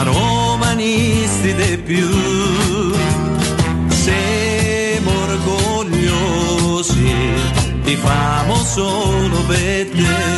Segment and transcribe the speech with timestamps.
[0.00, 2.08] ma romanisti di più.
[3.88, 7.14] Siamo orgogliosi,
[7.84, 10.29] ti famo solo per te.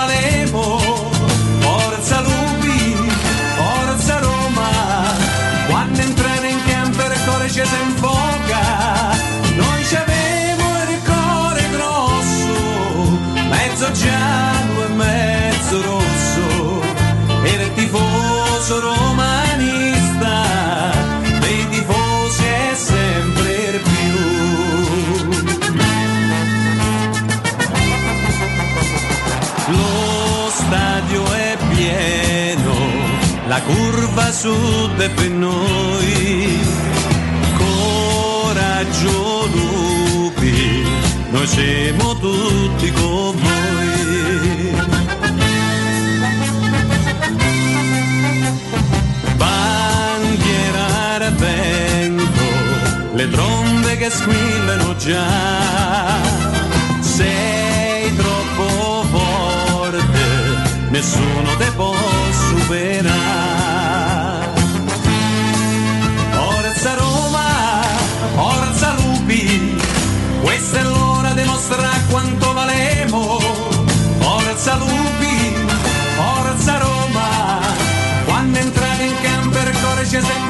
[0.00, 0.79] Quanto
[33.60, 36.58] la curva sud è per noi.
[37.56, 40.84] Coraggio lupi,
[41.30, 44.74] noi siamo tutti con voi.
[49.36, 52.48] Bandiera vento,
[53.14, 56.49] le trombe che squillano già.
[61.00, 61.94] Nessuno te può
[62.50, 63.08] superare.
[66.30, 67.80] Forza Roma,
[68.34, 69.80] forza Lupi,
[70.42, 73.38] questa è l'ora di mostrare quanto valemo.
[74.18, 75.54] Forza Lupi,
[76.16, 77.60] forza Roma,
[78.26, 80.49] quando entrate in campo il cuore ci si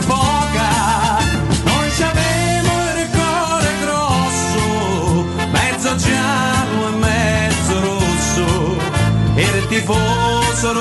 [9.71, 10.73] e il tifoso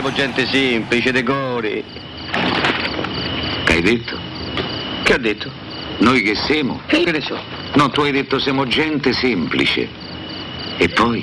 [0.00, 1.84] siamo gente semplice, decori.
[3.64, 4.18] Che hai detto?
[5.02, 5.50] Che ha detto?
[5.98, 6.80] Noi che siamo?
[6.86, 7.38] Che ne so?
[7.74, 9.86] No, tu hai detto siamo gente semplice.
[10.78, 11.22] E poi?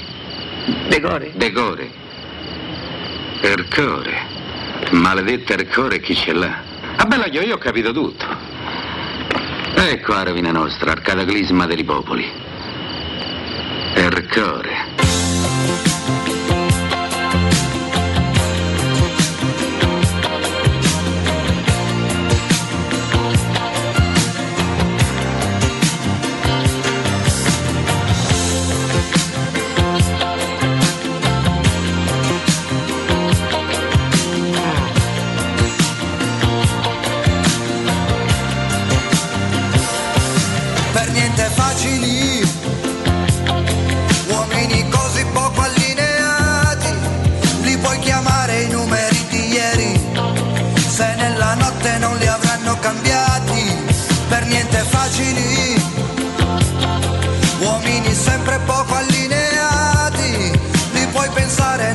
[0.89, 1.31] Decore.
[1.33, 1.89] Decore.
[3.41, 4.35] Ercore.
[4.91, 6.61] Maledetta Ercore chi ce l'ha?
[6.97, 8.25] Ah bella io, io ho capito tutto.
[9.73, 12.29] Ecco la rovina nostra, al cataclisma dei popoli.
[13.95, 14.96] Ercore.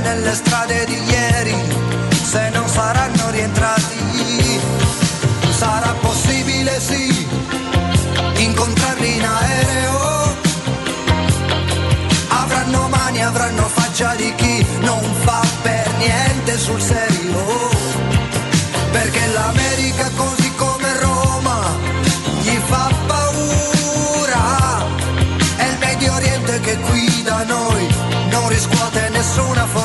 [0.03, 1.55] Nelle strade di ieri,
[2.23, 4.61] se non saranno rientrati,
[5.51, 7.27] sarà possibile sì
[8.37, 10.37] incontrarli in aereo.
[12.29, 17.71] Avranno mani, avranno faccia di chi non fa per niente sul serio
[18.91, 21.59] perché l'America così come Roma
[22.43, 24.87] gli fa paura.
[25.57, 27.89] È il Medio Oriente che qui da noi
[28.31, 29.82] non riscuote nessuna fortuna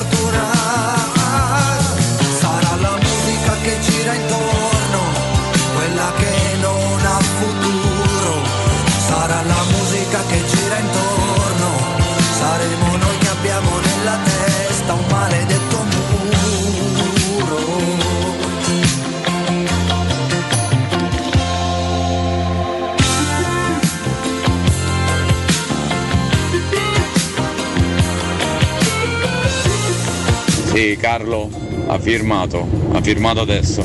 [31.08, 31.50] Carlo
[31.88, 33.82] ha firmato, ha firmato adesso,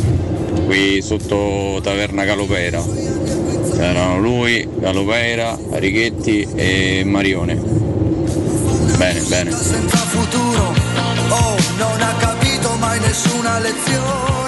[0.66, 2.82] qui sotto Taverna Calopera.
[3.78, 7.54] Erano lui, Calopera, Righetti e Marione.
[7.54, 9.52] Bene, bene.
[9.52, 10.74] senza futuro.
[11.28, 14.42] Oh, non ha capito mai nessuna lezione.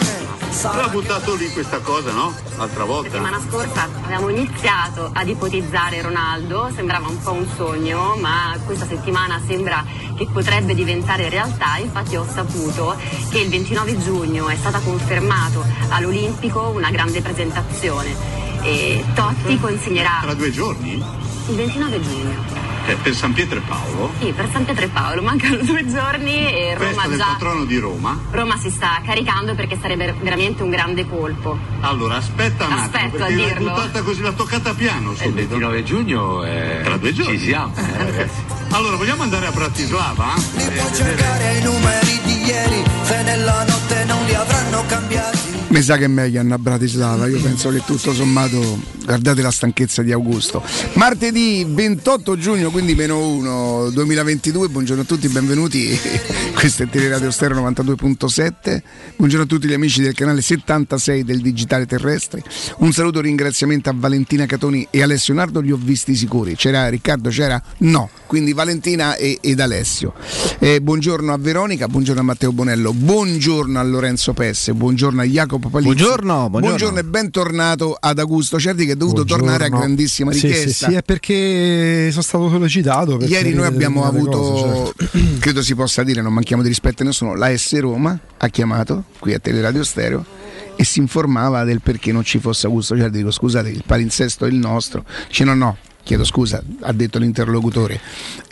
[0.65, 2.35] Aveva buttato lì questa cosa, no?
[2.57, 3.11] L'altra volta.
[3.11, 9.41] settimana scorsa avevamo iniziato ad ipotizzare Ronaldo, sembrava un po' un sogno, ma questa settimana
[9.47, 11.77] sembra che potrebbe diventare realtà.
[11.79, 12.97] Infatti ho saputo
[13.31, 20.35] che il 29 giugno è stata confermato all'Olimpico una grande presentazione e Totti consegnerà Tra
[20.35, 20.93] due giorni?
[21.47, 22.63] il 29 giugno.
[22.87, 24.13] Eh, per San Pietro e Paolo.
[24.21, 27.65] Sì, per San Pietro e Paolo mancano due giorni e Festa Roma del già patrono
[27.65, 28.19] di Roma.
[28.31, 31.59] Roma si sta caricando perché sarebbe veramente un grande colpo.
[31.81, 33.71] Allora, aspetta un attimo, Aspetto a perché l'hai dirlo.
[33.71, 35.35] buttata così, l'ha toccata piano Il subito.
[35.57, 36.81] 29 giugno è...
[36.85, 37.39] Tra due giorni.
[37.39, 38.43] Ci siamo, eh, ragazzi.
[38.75, 40.35] Allora, vogliamo andare a Bratislava?
[40.57, 44.83] Li Eh, puoi vedere- cercare i numeri di ieri, se nella notte non li avranno
[44.87, 45.39] cambiati.
[45.69, 49.51] Mi sa che è meglio andare a Bratislava, io penso che tutto sommato, guardate la
[49.51, 50.63] stanchezza di Augusto.
[50.95, 55.99] Martedì 28 giugno, quindi meno 1 2022, buongiorno a tutti, benvenuti.
[56.55, 58.83] Questo è Teleradio Stereo 92.7.
[59.17, 62.43] Buongiorno a tutti gli amici del canale 76 del Digitale Terrestre.
[62.79, 66.57] Un saluto e ringraziamento a Valentina Catoni e Alessio Nardo, li ho visti sicuri.
[66.57, 67.63] C'era Riccardo, c'era?
[67.79, 70.15] No, quindi Valentina e- ed Alessio.
[70.59, 75.69] Eh, buongiorno a Veronica, buongiorno a Matteo Bonello, buongiorno a Lorenzo Pesse, buongiorno a Jacopo
[75.69, 75.95] Palizzi.
[75.95, 76.99] Buongiorno, buongiorno.
[76.99, 80.87] e bentornato ad Augusto Certi che è dovuto tornare a grandissima Sì, richiesta.
[80.87, 83.19] Sì, sì, è perché sono stato sollecitato.
[83.21, 85.39] Ieri noi abbiamo avuto, cose, certo.
[85.39, 89.05] credo si possa dire, non manchiamo di rispetto a nessuno, la S Roma ha chiamato
[89.19, 90.25] qui a Teleradio Stereo
[90.77, 93.19] e si informava del perché non ci fosse Augusto Certi.
[93.19, 95.05] Dico scusate, il palinsesto è il nostro.
[95.29, 95.77] Dice no, no.
[96.05, 97.99] Chiedo scusa, ha detto l'interlocutore,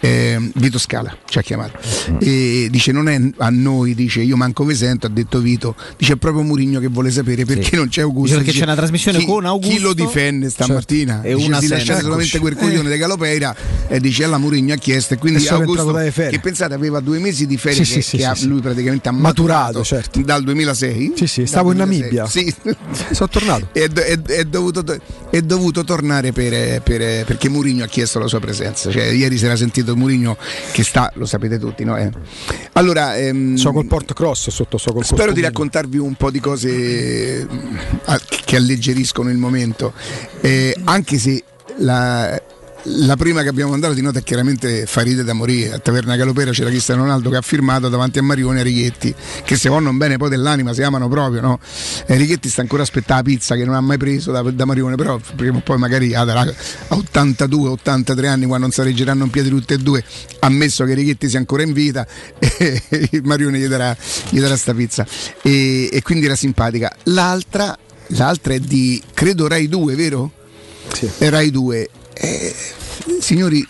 [0.00, 1.78] eh, Vito Scala ci ha chiamato
[2.18, 6.14] e dice non è a noi, dice io manco vi sento, ha detto Vito, dice
[6.14, 7.76] è proprio Murigno che vuole sapere perché Sì.
[7.76, 8.22] non c'è Augusto.
[8.22, 9.74] Dice perché Dice, c'è una trasmissione chi- con Augusto.
[9.76, 11.20] Chi lo difende stamattina?
[11.22, 12.68] E Dice, una si lasciate solamente quel Eccoci.
[12.70, 13.54] coglione di Galopeira
[13.86, 17.46] e dice alla Murigno ha chiesto e quindi E Augusto che pensate aveva due mesi
[17.46, 20.20] di ferie Sì, che, sì, che lui praticamente ha Maturato, maturato, certo.
[20.22, 22.00] dal 2006 Sì, sì, stavo in 2006.
[22.00, 22.26] Namibia.
[22.26, 23.14] sì.
[23.14, 23.68] Sono tornato.
[23.72, 24.98] è, è- è dovuto, to-
[25.30, 29.44] è dovuto tornare per- per- perché Murigno ha chiesto la sua presenza cioè, ieri si
[29.44, 30.36] era sentito Murigno
[30.72, 31.96] che sta lo sapete tutti no?
[31.96, 32.10] Eh.
[32.74, 36.38] allora ehm, So col Port Cross sotto, so col Spero di raccontarvi un po' di
[36.40, 37.46] cose
[38.04, 39.92] a- che alleggeriscono il momento,
[40.40, 41.42] Eh, anche se
[41.78, 42.40] la,
[42.84, 45.74] la prima che abbiamo mandato di nota è chiaramente Faride da morire.
[45.74, 49.14] A Taverna Calopera c'era Cristiano Ronaldo che ha firmato davanti a Marione e Righetti,
[49.44, 51.40] che se vanno bene poi dell'anima si amano proprio.
[51.40, 51.60] No?
[52.06, 54.64] E Righetti sta ancora a aspettare la pizza che non ha mai preso da, da
[54.64, 59.48] Marione, però prima o poi magari a 82-83 anni quando non si reggeranno in piedi
[59.48, 60.02] tutti e due,
[60.40, 62.06] ammesso che Righetti sia ancora in vita,
[62.38, 62.82] e
[63.22, 63.96] Marione gli darà,
[64.30, 65.06] gli darà sta pizza.
[65.42, 66.94] E, e quindi era simpatica.
[67.04, 67.76] L'altra,
[68.08, 70.30] l'altra è di, credo Rai 2, vero?
[70.92, 71.08] Sì.
[71.18, 71.88] Rai 2.
[72.14, 72.54] Eh,
[73.20, 73.66] signori,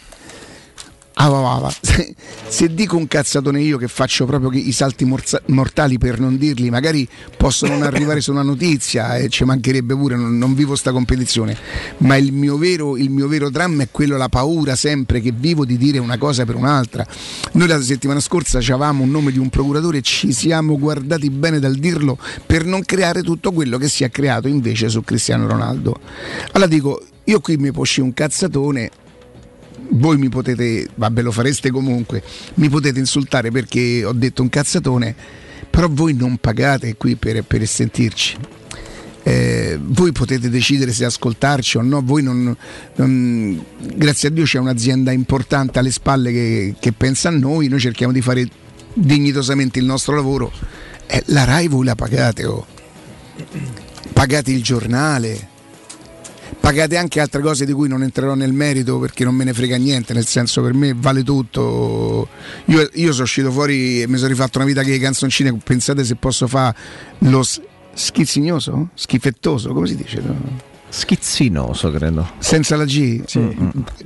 [1.15, 1.75] ah, va, va, va.
[1.83, 2.15] Se,
[2.49, 6.69] se dico un cazzatone io che faccio proprio i salti morza- mortali per non dirli,
[6.69, 10.93] magari posso non arrivare su una notizia e ci mancherebbe pure, non, non vivo sta
[10.93, 11.57] competizione,
[11.99, 15.65] ma il mio, vero, il mio vero dramma è quello, la paura sempre che vivo
[15.65, 17.07] di dire una cosa per un'altra.
[17.53, 21.59] Noi la settimana scorsa avevamo un nome di un procuratore e ci siamo guardati bene
[21.59, 25.99] dal dirlo per non creare tutto quello che si è creato invece su Cristiano Ronaldo.
[26.53, 28.91] Allora dico, io qui mi posci un cazzatone,
[29.91, 32.23] voi mi potete, vabbè lo fareste comunque,
[32.55, 35.15] mi potete insultare perché ho detto un cazzatone,
[35.71, 38.37] però voi non pagate qui per, per sentirci.
[39.25, 42.57] Eh, voi potete decidere se ascoltarci o no, non,
[42.97, 43.65] non-
[43.95, 48.13] grazie a Dio c'è un'azienda importante alle spalle che, che pensa a noi, noi cerchiamo
[48.13, 48.49] di fare
[48.95, 50.51] dignitosamente il nostro lavoro.
[51.07, 52.67] Eh, la RAI voi la pagate, oh.
[54.13, 55.51] pagate il giornale,
[56.63, 59.77] pagate anche altre cose di cui non entrerò nel merito perché non me ne frega
[59.77, 62.29] niente, nel senso per me vale tutto.
[62.67, 66.15] Io, io sono uscito fuori e mi sono rifatto una vita che canzoncine, pensate se
[66.15, 66.77] posso fare
[67.19, 67.45] lo
[67.93, 68.91] schizzignoso?
[68.95, 70.21] Schifettoso, come si dice?
[70.21, 70.72] no?
[70.93, 72.33] Schizzinoso, credo.
[72.39, 73.23] Senza la G?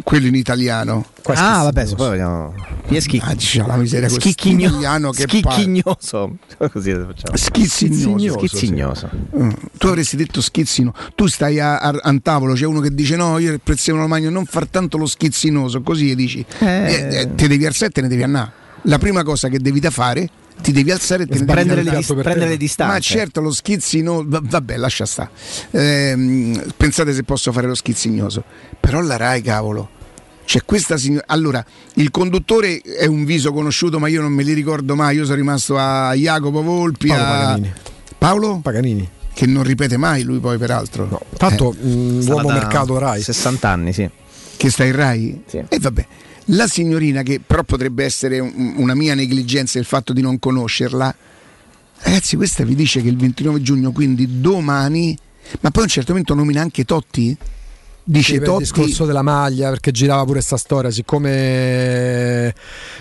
[0.04, 1.04] Quello in italiano.
[1.24, 2.54] ah, vabbè, se poi vediamo.
[2.86, 3.32] Chi è schicchignoso?
[3.32, 6.36] Ah, diciamo, la miseria, questo Schicchigno- italiano che Schicchignoso.
[6.70, 7.36] Così lo facciamo.
[7.36, 8.38] Schizzignoso.
[8.38, 9.10] Schizzignoso.
[9.36, 9.50] Mm.
[9.76, 13.16] Tu avresti detto schizzino, tu stai a, a, a un tavolo, c'è uno che dice
[13.16, 17.08] no, io il prezzemolo lo magno, non far tanto lo schizzinoso, così e dici, eh,
[17.10, 18.52] eh, te devi alzare e te ne devi andare.
[18.82, 20.28] La prima cosa che devi da fare,
[20.62, 22.92] ti devi alzare e te Prendere, le, dis- prendere le distanze.
[22.92, 25.30] Ma certo, lo schizzino, va- vabbè, lascia stare.
[25.70, 28.42] Ehm, pensate se posso fare lo schizzignoso.
[28.80, 29.90] Però la Rai, cavolo,
[30.44, 31.24] C'è questa signora.
[31.28, 35.16] Allora, il conduttore è un viso conosciuto, ma io non me li ricordo mai.
[35.16, 37.72] Io sono rimasto a Jacopo Volpi, Paolo a Paganini.
[38.16, 39.10] Paolo Paganini.
[39.34, 41.06] che non ripete mai lui poi peraltro.
[41.10, 43.20] No, tanto Eh, Sarà uomo mercato Rai.
[43.22, 44.08] 60 anni, sì.
[44.56, 45.42] che sta in Rai?
[45.46, 45.62] Sì.
[45.68, 46.06] E vabbè.
[46.50, 51.14] La signorina che però potrebbe essere un- una mia negligenza il fatto di non conoscerla.
[51.98, 55.16] Ragazzi, questa vi dice che il 29 giugno, quindi domani,
[55.60, 57.36] ma poi a un certo momento nomina anche Totti?
[58.08, 58.62] Dice Sì, per il Totti.
[58.62, 62.54] discorso della maglia perché girava pure sta storia siccome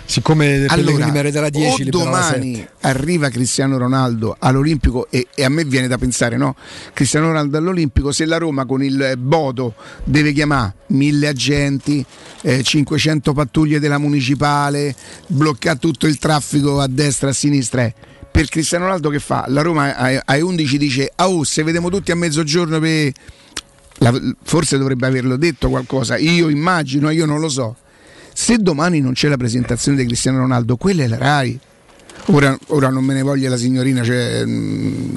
[0.04, 5.86] siccome Allora, meriterà 10 o domani arriva Cristiano Ronaldo all'Olimpico e, e a me viene
[5.86, 6.56] da pensare, no?
[6.92, 12.04] Cristiano Ronaldo all'Olimpico, se la Roma con il Bodo deve chiamare mille agenti,
[12.42, 14.92] eh, 500 pattuglie della municipale,
[15.28, 17.94] bloccare tutto il traffico a destra e a sinistra, eh,
[18.28, 19.44] per Cristiano Ronaldo che fa?
[19.48, 23.12] La Roma ai, ai 11 dice, ah oh, se vediamo tutti a mezzogiorno per...
[23.98, 27.76] La- forse dovrebbe averlo detto qualcosa, io immagino, io non lo so.
[28.32, 31.58] Se domani non c'è la presentazione di Cristiano Ronaldo, quella è la RAI.
[32.26, 35.14] Ora, ora non me ne voglia la signorina, cioè, mm,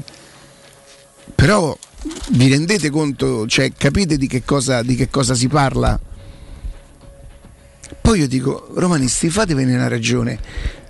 [1.35, 1.77] però
[2.31, 5.99] vi rendete conto, cioè, capite di che, cosa, di che cosa si parla?
[8.01, 10.39] Poi io dico, romanisti, fatevene una ragione.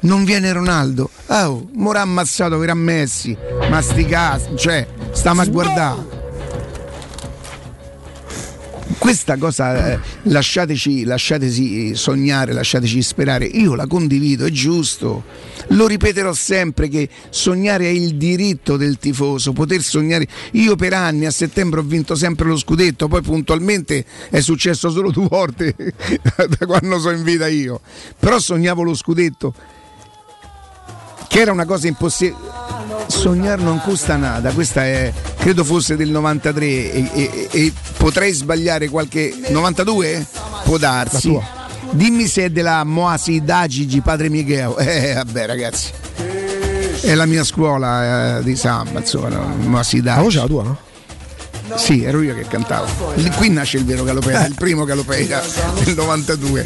[0.02, 1.10] Non viene Ronaldo.
[1.28, 3.36] Ah, oh, Mora ammazzato per Messi.
[3.70, 4.08] Ma sti
[4.56, 6.19] cioè, stiamo a guardare.
[8.98, 13.46] Questa cosa eh, lasciateci, lasciateci sognare, lasciateci sperare.
[13.46, 15.24] Io la condivido, è giusto.
[15.70, 20.28] Lo ripeterò sempre che sognare è il diritto del tifoso, poter sognare.
[20.54, 25.12] Io per anni a settembre ho vinto sempre lo scudetto, poi puntualmente è successo solo
[25.12, 25.76] due volte
[26.58, 27.82] da quando sono in vita io.
[28.18, 29.54] Però sognavo lo scudetto
[31.30, 32.58] che era una cosa impossibile.
[33.08, 38.90] Sognare non costa nada, questa è credo fosse del 93 e, e- e potrei sbagliare
[38.90, 40.26] qualche 92?
[40.66, 41.40] Può darsi.
[41.92, 44.76] Dimmi se è della Moasi Dagigi Padre Micheo.
[44.78, 45.92] Eh vabbè ragazzi.
[47.02, 49.30] È la mia scuola eh, di samba, insomma?
[49.40, 50.38] Moasi La voce Dagigi.
[50.38, 50.78] è la tua, no?
[51.76, 53.14] Sì, ero io che cantavo.
[53.36, 55.42] Qui nasce il vero Galopera, il primo Galopera
[55.84, 56.66] del 92.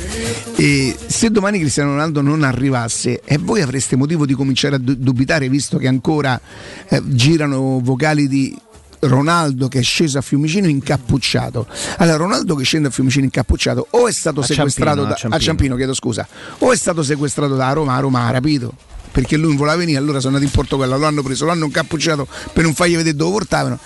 [0.56, 4.96] E se domani Cristiano Ronaldo non arrivasse, e voi avreste motivo di cominciare a du-
[4.96, 6.40] dubitare, visto che ancora
[6.88, 8.56] eh, girano vocali di
[9.00, 11.68] Ronaldo che è sceso a Fiumicino incappucciato.
[11.98, 15.18] Allora, Ronaldo che scende a Fiumicino incappucciato o è stato A sequestrato Ciampino, da, a
[15.18, 15.36] Ciampino.
[15.36, 16.28] a Ciampino, chiedo scusa,
[16.60, 18.74] o è stato sequestrato da Roma, a Roma ha rapito.
[19.12, 21.66] Perché lui non voleva venire, allora sono andato in Portogallo, lo hanno preso, lo hanno
[21.66, 23.78] incappucciato per non fargli vedere dove portavano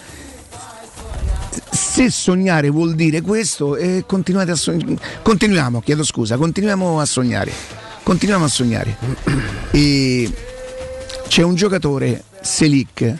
[1.69, 4.97] se sognare vuol dire questo, eh, continuate a sognare.
[5.21, 7.51] Continuiamo, chiedo scusa, continuiamo a sognare.
[8.03, 8.97] Continuiamo a sognare.
[9.71, 10.31] E
[11.27, 13.15] c'è un giocatore, Selic,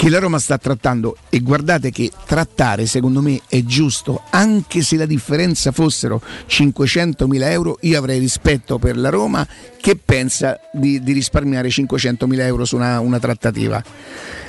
[0.00, 4.96] che la Roma sta trattando e guardate che trattare secondo me è giusto, anche se
[4.96, 9.46] la differenza fossero 500.000 euro, io avrei rispetto per la Roma
[9.78, 13.84] che pensa di, di risparmiare 500.000 euro su una, una trattativa.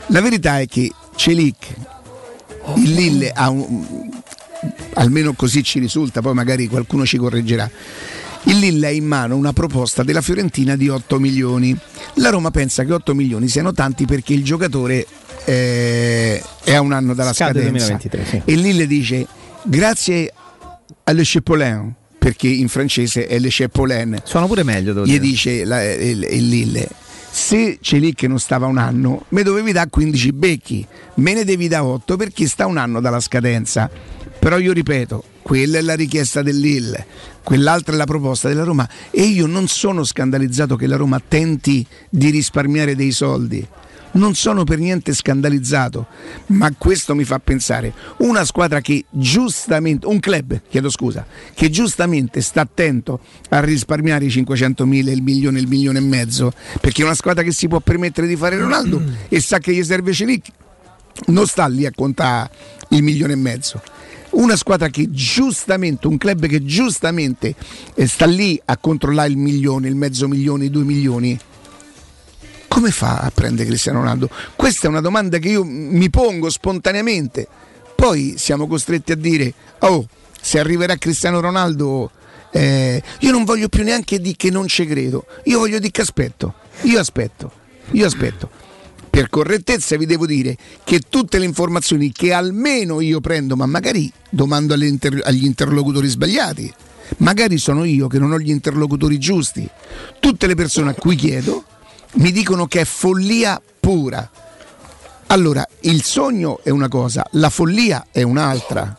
[0.08, 1.74] La verità è che Celic,
[2.76, 4.10] il Lille ha un,
[4.94, 7.70] almeno così ci risulta, poi magari qualcuno ci correggerà.
[8.46, 11.78] Il Lille ha in mano una proposta della Fiorentina di 8 milioni.
[12.16, 15.06] La Roma pensa che 8 milioni siano tanti perché il giocatore
[15.46, 17.86] eh, è a un anno dalla Scade scadenza.
[17.98, 18.42] 2023, sì.
[18.46, 19.28] E Lille dice
[19.64, 20.34] grazie
[21.04, 24.22] alle Chapeaulin, perché in francese è le Chapeaulin.
[24.24, 25.20] Suona pure meglio, Gli dire.
[25.20, 26.88] dice la- il, il Lille.
[27.34, 30.86] Se Celic che non stava un anno, me dovevi dare 15 becchi,
[31.16, 33.90] me ne devi dare 8 perché sta un anno dalla scadenza.
[34.38, 37.06] Però io ripeto, quella è la richiesta del Lille,
[37.42, 41.86] quell'altra è la proposta della Roma e io non sono scandalizzato che la Roma tenti
[42.10, 43.66] di risparmiare dei soldi.
[44.14, 46.08] Non sono per niente scandalizzato,
[46.48, 52.42] ma questo mi fa pensare una squadra che giustamente, un club, chiedo scusa, che giustamente
[52.42, 56.52] sta attento a risparmiare i 500 mila, il milione, il milione e mezzo,
[56.82, 59.84] perché è una squadra che si può permettere di fare Ronaldo e sa che gli
[59.84, 60.48] serve Celic,
[61.28, 62.50] non sta lì a contare
[62.90, 63.82] il milione e mezzo.
[64.32, 67.54] Una squadra che giustamente, un club che giustamente
[67.94, 71.38] eh, sta lì a controllare il milione, il mezzo milione, i due milioni,
[72.72, 74.30] come fa a prendere Cristiano Ronaldo?
[74.56, 77.46] Questa è una domanda che io mi pongo spontaneamente.
[77.94, 80.08] Poi siamo costretti a dire, oh,
[80.40, 82.10] se arriverà Cristiano Ronaldo,
[82.50, 86.00] eh, io non voglio più neanche dire che non ci credo, io voglio dire che
[86.00, 87.52] aspetto, io aspetto,
[87.92, 88.50] io aspetto.
[89.10, 94.10] Per correttezza vi devo dire che tutte le informazioni che almeno io prendo, ma magari
[94.30, 96.74] domando inter- agli interlocutori sbagliati,
[97.18, 99.70] magari sono io che non ho gli interlocutori giusti,
[100.22, 101.66] tutte le persone a cui chiedo
[102.14, 104.30] mi dicono che è follia pura.
[105.28, 108.98] Allora, il sogno è una cosa, la follia è un'altra.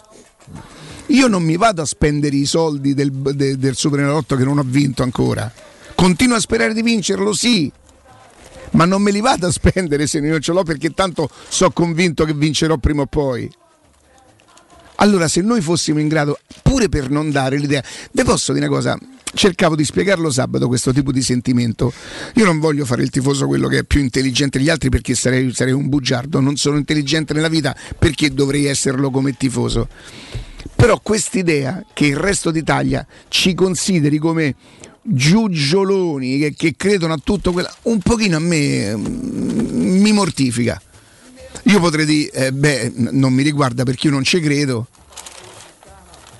[1.06, 4.64] Io non mi vado a spendere i soldi del, de- del Superenalotto che non ho
[4.64, 5.52] vinto ancora.
[5.94, 7.70] Continuo a sperare di vincerlo, sì.
[8.70, 12.24] Ma non me li vado a spendere se non ce l'ho perché tanto so convinto
[12.24, 13.50] che vincerò prima o poi.
[15.02, 17.82] Allora, se noi fossimo in grado, pure per non dare l'idea,
[18.12, 18.96] vi posso dire una cosa?
[19.34, 21.92] Cercavo di spiegarlo sabato questo tipo di sentimento.
[22.34, 25.52] Io non voglio fare il tifoso quello che è più intelligente degli altri perché sarei,
[25.52, 26.38] sarei un bugiardo.
[26.38, 29.88] Non sono intelligente nella vita perché dovrei esserlo come tifoso.
[30.76, 34.54] Però quest'idea che il resto d'Italia ci consideri come
[35.02, 40.80] giugioloni che, che credono a tutto quello, un pochino a me mm, mi mortifica.
[41.64, 44.88] Io potrei dire, eh, beh, non mi riguarda perché io non ci credo.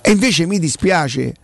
[0.01, 1.35] E invece mi dispiace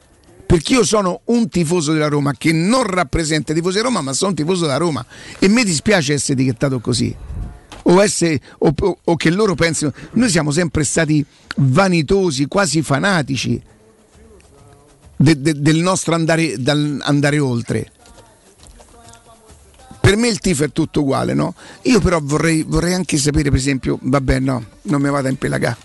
[0.45, 4.13] perché io sono un tifoso della Roma che non rappresenta i tifosi di Roma, ma
[4.13, 5.05] sono un tifoso della Roma
[5.39, 7.15] e mi dispiace essere etichettato così.
[7.85, 11.25] O, essere, o, o- o che loro pensino, noi siamo sempre stati
[11.57, 13.63] vanitosi, quasi fanatici
[15.17, 16.55] de- de- del nostro andare,
[17.01, 17.93] andare oltre.
[20.09, 21.55] Per me il tifo è tutto uguale, no?
[21.83, 25.77] Io però vorrei, vorrei anche sapere, per esempio, vabbè no, non mi vado a impelagare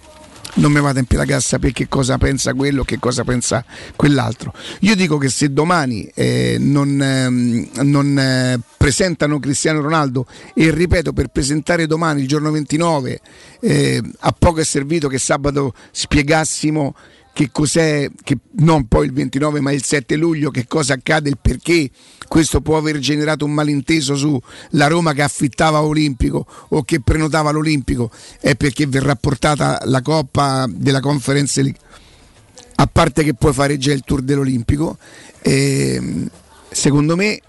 [0.55, 3.65] non mi vado a impelagare a sapere che cosa pensa quello, che cosa pensa
[3.97, 4.53] quell'altro.
[4.81, 11.11] Io dico che se domani eh, non, ehm, non, eh, presentano Cristiano Ronaldo e ripeto
[11.11, 13.19] per presentare domani il giorno 29
[13.59, 16.95] eh, a poco è servito che sabato spiegassimo
[17.33, 21.39] che cos'è, che non poi il 29 ma il 7 luglio, che cosa accade, il
[21.41, 21.89] perché
[22.27, 24.39] questo può aver generato un malinteso su
[24.71, 30.67] la Roma che affittava Olimpico o che prenotava l'Olimpico, è perché verrà portata la Coppa
[30.69, 31.79] della Conference League.
[32.75, 34.97] A parte che puoi fare già il tour dell'Olimpico,
[35.41, 36.29] ehm,
[36.69, 37.39] secondo me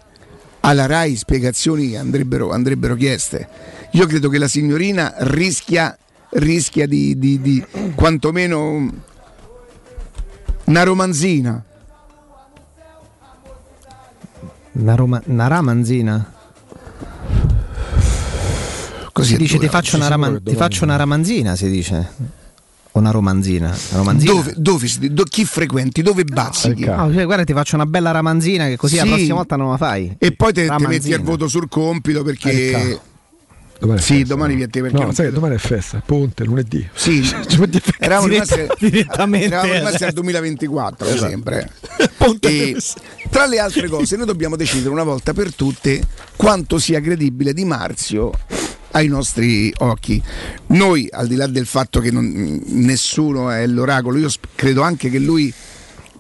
[0.61, 3.49] alla RAI spiegazioni andrebbero, andrebbero chieste.
[3.93, 5.97] Io credo che la signorina rischia,
[6.31, 9.13] rischia di, di- di quantomeno
[10.65, 11.63] una romanzina.
[14.73, 16.33] Una, Roma- una ramanzina.
[19.13, 22.11] Così si dice ti faccio, una raman- ti faccio una ramanzina, si dice.
[22.97, 23.73] O una romanzina.
[23.93, 24.33] Romanzina.
[24.33, 26.03] Dove, dove do- chi frequenti?
[26.03, 26.85] Dove bazzichi?
[26.87, 29.09] Ah, cioè, guarda, ti faccio una bella ramanzina che così la Sì.
[29.09, 30.15] prossima volta non la fai.
[30.19, 33.01] E poi te, te metti al voto sul compito perché.
[33.79, 34.97] Domani sì, festa, domani viene te perché.
[34.97, 36.89] No, sai credo- domani è festa, ponte, lunedì.
[36.95, 37.23] Sì,
[37.99, 39.47] eravamo Diretta- rimasti, direttamente.
[39.47, 41.29] eravamo rimasti al 2024 Esatto.
[41.29, 41.71] sempre.
[42.41, 42.77] E,
[43.31, 46.01] tra le altre cose, noi dobbiamo decidere una volta per tutte
[46.37, 48.31] quanto sia credibile Di Marzio
[48.93, 50.23] ai nostri occhi.
[50.69, 55.19] Noi, al di là del fatto che non- nessuno è l'oracolo, io credo anche che
[55.19, 55.53] lui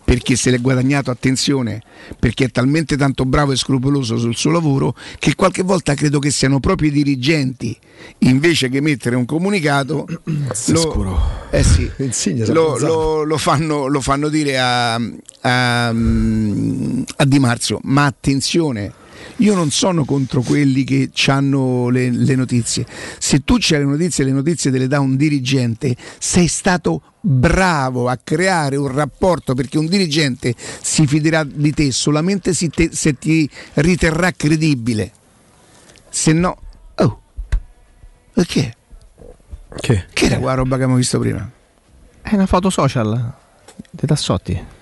[0.05, 1.81] perché se l'è guadagnato attenzione,
[2.19, 6.31] perché è talmente tanto bravo e scrupoloso sul suo lavoro che qualche volta credo che
[6.31, 7.77] siano proprio i dirigenti.
[8.19, 10.07] Invece che mettere un comunicato
[10.73, 11.91] lo, eh sì,
[12.53, 15.93] lo, lo- lo fanno, lo fanno dire a, a, a
[17.25, 18.93] Di Marzio ma attenzione
[19.39, 22.87] io non sono contro quelli che hanno le, le notizie.
[23.19, 27.03] Se tu c'hai le notizie e le notizie te le dà un dirigente, sei stato
[27.21, 32.91] bravo a creare un rapporto perché un dirigente si fiderà di te solamente se, te-
[32.93, 35.13] se ti riterrà credibile.
[36.09, 36.57] Se no...
[36.97, 37.23] Oh,
[38.35, 38.75] e che?
[39.81, 40.05] Che?
[40.13, 41.51] Che era quella roba che abbiamo visto prima?
[42.23, 43.35] È una foto social
[43.91, 44.74] dei tassotti.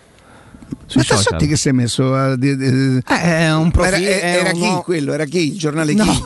[0.87, 1.25] Sui Ma social.
[1.25, 2.37] Tassotti che si è messo a...
[2.41, 4.09] Eh, è un Ma era, profilo.
[4.09, 5.13] era chi quello?
[5.13, 5.53] Era chi?
[5.53, 6.23] Il giornale chi?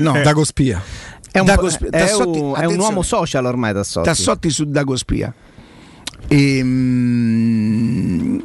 [0.00, 0.20] No.
[0.22, 0.82] Dago Spia.
[1.30, 4.06] È un, Dago Spia- è Tassotti- un- è un uomo social ormai Tassotti.
[4.08, 5.32] Tassotti su Dago Spia.
[6.28, 8.40] Ehm,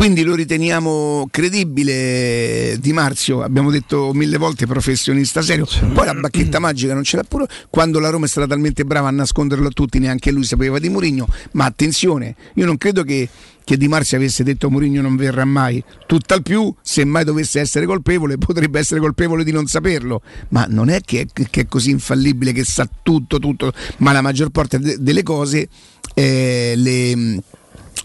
[0.00, 6.58] quindi lo riteniamo credibile Di Marzio, abbiamo detto mille volte professionista serio, poi la bacchetta
[6.58, 9.70] magica non ce l'ha pure, quando la Roma è stata talmente brava a nasconderlo a
[9.70, 13.28] tutti neanche lui sapeva di Mourinho, ma attenzione, io non credo che,
[13.62, 17.84] che Di Marzio avesse detto Mourinho non verrà mai, tutt'al più se mai dovesse essere
[17.84, 22.52] colpevole potrebbe essere colpevole di non saperlo, ma non è che, che è così infallibile
[22.52, 25.68] che sa tutto, tutto, ma la maggior parte de- delle cose
[26.14, 27.42] eh, le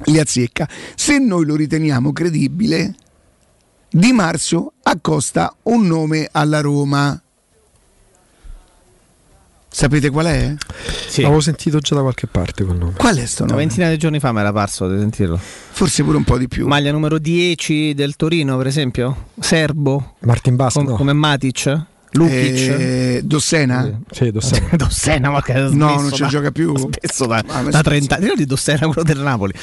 [0.06, 0.68] li azzecca.
[0.96, 2.96] Se noi lo riteniamo credibile,
[3.90, 7.18] Di Marzio accosta un nome alla Roma.
[9.70, 10.54] Sapete qual è?
[11.18, 12.94] L'avevo sentito già da qualche parte quel nome.
[12.96, 13.66] Qual è sto Una nome?
[13.66, 15.38] ventina di giorni fa mi era parso di sentirlo.
[15.38, 16.66] Forse pure un po' di più.
[16.68, 19.28] Maglia numero 10 del Torino, per esempio.
[19.40, 20.16] Serbo.
[20.22, 20.96] Martin Basta, Com- no.
[20.96, 21.86] Come Matic.
[22.16, 22.70] Lukic.
[22.70, 24.00] Eh, Dossena?
[24.12, 24.68] Sì, Dossena.
[24.76, 26.74] Dossena, ma No, non ci da- gioca più.
[26.74, 27.84] ha smesso da, ma da sì.
[27.84, 28.26] 30 anni.
[28.26, 29.54] Io di Dossena, quello del Napoli.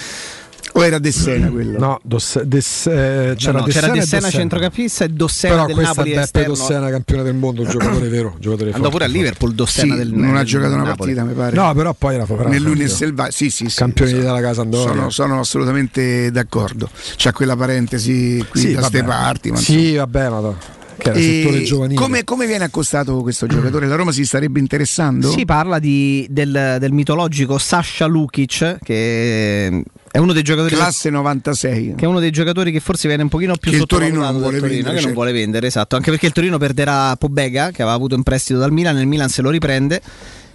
[0.74, 1.78] O era De Sena quello?
[1.78, 4.30] No, Dosse- Des- eh, c'era, no, De c'era Sena De e Sena Dossena.
[4.30, 6.54] centrocampista e Dossena Però del questa Napoli è Beppe esterno.
[6.54, 9.98] Dossena, campione del mondo, un giocatore vero, giocatore Andò pure a forte, Liverpool Dossena Sì,
[9.98, 11.12] del non ha giocato una Napoli.
[11.14, 11.56] partita, mi pare.
[11.56, 13.76] No, però poi era proprio Nell'Union Selva, sì, sì, sì.
[13.76, 14.94] Campioni sono- della casa Andoria.
[14.94, 16.88] Sono, sono assolutamente d'accordo.
[17.16, 18.96] C'è quella parentesi qui Sì, da vabbè.
[18.96, 19.50] ste parti.
[19.50, 20.54] Ma Sì, vabbè, ma
[21.02, 22.00] che era settore giovanile.
[22.00, 23.86] come, come viene accostato questo giocatore?
[23.86, 25.30] La Roma si starebbe interessando?
[25.30, 31.94] Si parla di- del, del mitologico Sasha Lukic, che è uno dei giocatori Classe 96.
[31.96, 34.38] che è uno dei giocatori che forse viene un pochino più Che il Torino non
[34.38, 35.14] vuole Torino, vendere, che non certo.
[35.14, 38.72] vuole vendere, esatto, anche perché il Torino perderà Pobega che aveva avuto in prestito dal
[38.72, 40.00] Milan, il Milan se lo riprende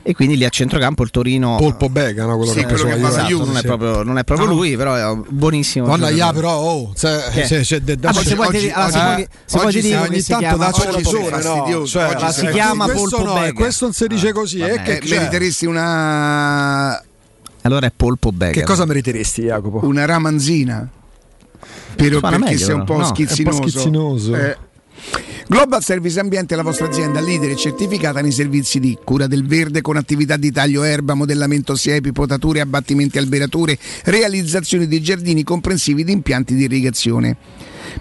[0.09, 2.37] e quindi lì a centrocampo il Torino Polpo Bega, no?
[2.37, 3.23] quello Sì, che ha quello che fa.
[3.23, 4.53] Juve, non, è proprio, non è proprio No.
[4.53, 5.85] lui, però è buonissimo.
[5.85, 8.59] Guarda, ja, però, oh, se, se, se, de- Ah, se vuoi ti
[9.81, 11.37] dico ogni tanto chiama dacci Polpo ragione, Bega.
[11.37, 11.41] no?
[11.55, 11.99] Fastidioso.
[11.99, 13.53] Cioè, si chiama questo Polpo e Bega.
[13.53, 14.59] questo non si dice così.
[14.59, 14.71] vabbè.
[14.73, 15.17] eh, che Eh, c'è?
[15.17, 17.03] meriteresti una,
[17.63, 18.51] Allora è Polpo Bega.
[18.53, 19.85] Che cosa meriteresti, Jacopo?
[19.85, 20.89] una ramanzina?
[21.97, 22.93] Per, perché meglio, sei un po'.
[22.97, 23.57] No, è un po' schizzinoso.
[23.67, 24.35] schizzinoso.
[24.35, 24.57] Eh.
[25.49, 29.45] Global Service Ambiente è la vostra azienda leader e certificata nei servizi di cura del
[29.45, 36.03] verde con attività di taglio erba, modellamento siepi, potature, abbattimenti alberature, realizzazione di giardini comprensivi
[36.03, 37.37] di impianti di irrigazione.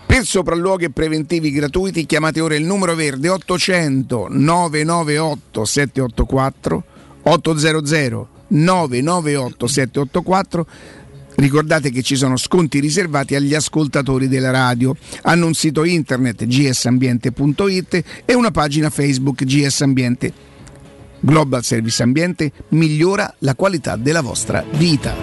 [0.05, 6.85] Per sopralluoghi e preventivi gratuiti chiamate ora il numero verde 800 998 784
[7.23, 10.67] 800 998 784
[11.37, 14.97] Ricordate che ci sono sconti riservati agli ascoltatori della radio.
[15.23, 20.33] Hanno un sito internet gsambiente.it e una pagina Facebook GS Ambiente.
[21.21, 25.15] Global Service Ambiente migliora la qualità della vostra vita.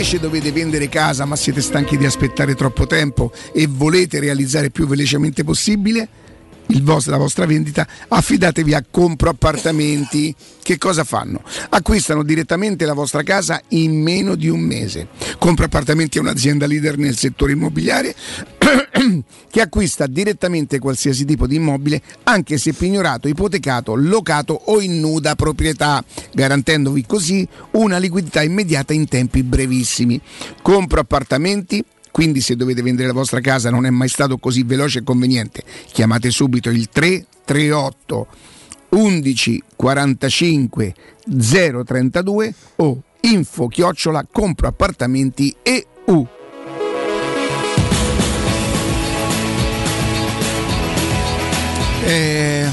[0.00, 4.86] Invece dovete vendere casa ma siete stanchi di aspettare troppo tempo e volete realizzare più
[4.86, 6.08] velocemente possibile
[6.82, 10.34] vostro- la vostra vendita, affidatevi a Compro Appartamenti.
[10.62, 11.42] Che cosa fanno?
[11.70, 15.08] Acquistano direttamente la vostra casa in meno di un mese.
[15.38, 18.14] Compro Appartamenti è un'azienda leader nel settore immobiliare
[19.50, 25.34] che acquista direttamente qualsiasi tipo di immobile, anche se pignorato, ipotecato, locato o in nuda
[25.34, 30.20] proprietà, garantendovi così una liquidità immediata in tempi brevissimi.
[30.62, 35.00] Compro Appartamenti quindi se dovete vendere la vostra casa non è mai stato così veloce
[35.00, 35.62] e conveniente.
[35.92, 38.26] Chiamate subito il 338
[38.90, 40.94] 11 45
[41.84, 46.26] 032 o info chiocciola comproappartamenti EU.
[52.04, 52.66] Eh,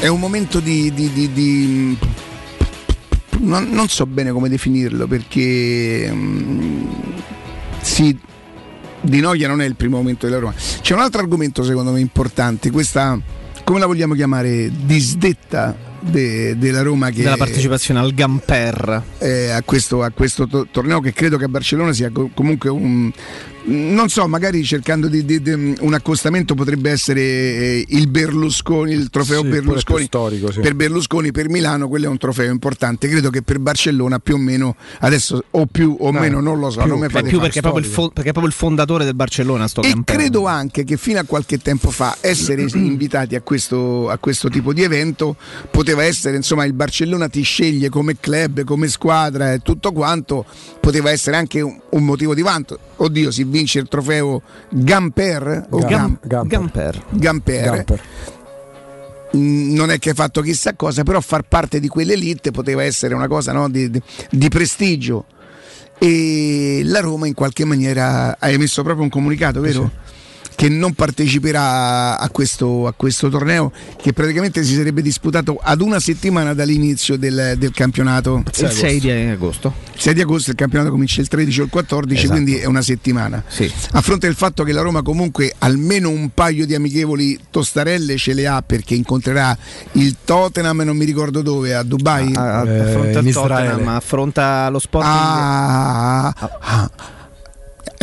[0.00, 1.98] è un momento di, di- di- di-
[3.40, 6.84] non, non so bene come definirlo perché mm,
[7.80, 8.16] sì,
[9.06, 10.54] di noia non è il primo momento della Roma.
[10.80, 13.18] C'è un altro argomento secondo me importante, questa
[13.64, 19.02] come la vogliamo chiamare disdetta de- della Roma che della partecipazione al Gamper.
[19.18, 22.70] eh, a questo, a questo to- torneo che credo che a Barcellona sia co- comunque
[22.70, 23.10] un
[23.68, 29.10] non so, magari cercando di, di- di- un accostamento potrebbe essere eh, il Berlusconi, il
[29.10, 30.60] trofeo Sì, Berlusconi storico, sì.
[30.60, 33.08] per Berlusconi, per Milano quello è un trofeo importante.
[33.08, 36.70] Credo che per Barcellona più o meno adesso o più o No, meno non lo
[36.70, 38.58] so, più, non mi fate più perché è, proprio il fo- perché è proprio il
[38.58, 40.14] fondatore del Barcellona sto E Gamper.
[40.16, 44.72] credo anche che fino a qualche tempo fa essere invitati a questo, a questo tipo
[44.72, 45.36] di evento
[45.70, 50.44] poteva essere, insomma, il Barcellona ti sceglie come club, come squadra e tutto quanto,
[50.80, 52.78] poteva essere anche un, un motivo di vanto.
[52.98, 56.46] Oddio, si vince il trofeo Gamper o Gam- Gam- Gamper.
[56.48, 57.04] Gamper.
[57.10, 57.62] Gamper.
[57.64, 58.00] Gamper.
[59.36, 63.14] Mm, Non è che hai fatto chissà cosa, però far parte di quell'elite poteva essere
[63.14, 65.26] una cosa no, di, di- di prestigio.
[65.98, 69.90] E la Roma in qualche maniera ha emesso proprio un comunicato, vero?
[70.56, 76.00] Che non parteciperà a questo, a questo torneo che praticamente si sarebbe disputato ad una
[76.00, 78.42] settimana dall'inizio del, del campionato.
[78.58, 79.74] Il 6 di agosto.
[79.96, 82.32] 6 di agosto il campionato comincia il 13 o il 14, Esatto.
[82.40, 83.42] quindi è una settimana.
[83.46, 83.70] Sì.
[83.92, 88.32] A fronte del fatto che la Roma comunque almeno un paio di amichevoli tostarelle ce
[88.32, 89.54] le ha perché incontrerà
[89.92, 92.32] il Tottenham, non mi ricordo dove, a Dubai.
[92.34, 93.90] A- a- Eh, affronta in il Tottenham, Israele.
[93.96, 96.90] affronta lo Sporting Ah, ah,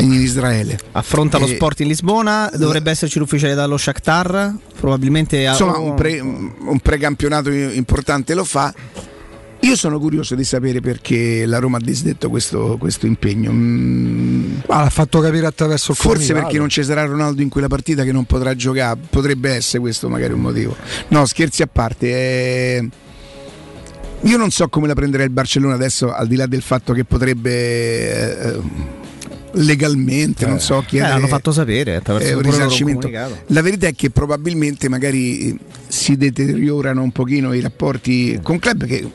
[0.04, 0.78] in Israele.
[0.92, 5.96] affronta lo Eh, Sport in Lisbona, dovrebbe esserci l'ufficiale dallo Shakhtar, probabilmente a- Insomma, un,
[5.96, 8.74] pre- un precampionato importante lo fa.
[9.62, 13.50] Io sono curioso di sapere perché la Roma ha disdetto questo, questo impegno.
[13.54, 17.68] Mm, Ma l'ha fatto capire attraverso il Forse perché non ci sarà Ronaldo in quella
[17.68, 20.76] partita che non potrà giocare, potrebbe essere questo magari un motivo.
[21.10, 22.08] No, scherzi a parte.
[22.08, 22.90] eh,
[24.24, 27.06] Io non so come la prenderà il Barcellona adesso, al di là del fatto che
[27.06, 28.60] potrebbe eh,
[29.54, 31.14] legalmente, non so Eh, chiedere.
[31.14, 33.10] l'hanno fatto sapere attraverso eh, un risarcimento.
[33.48, 39.08] La verità è che probabilmente magari si deteriorano un pochino i rapporti con club che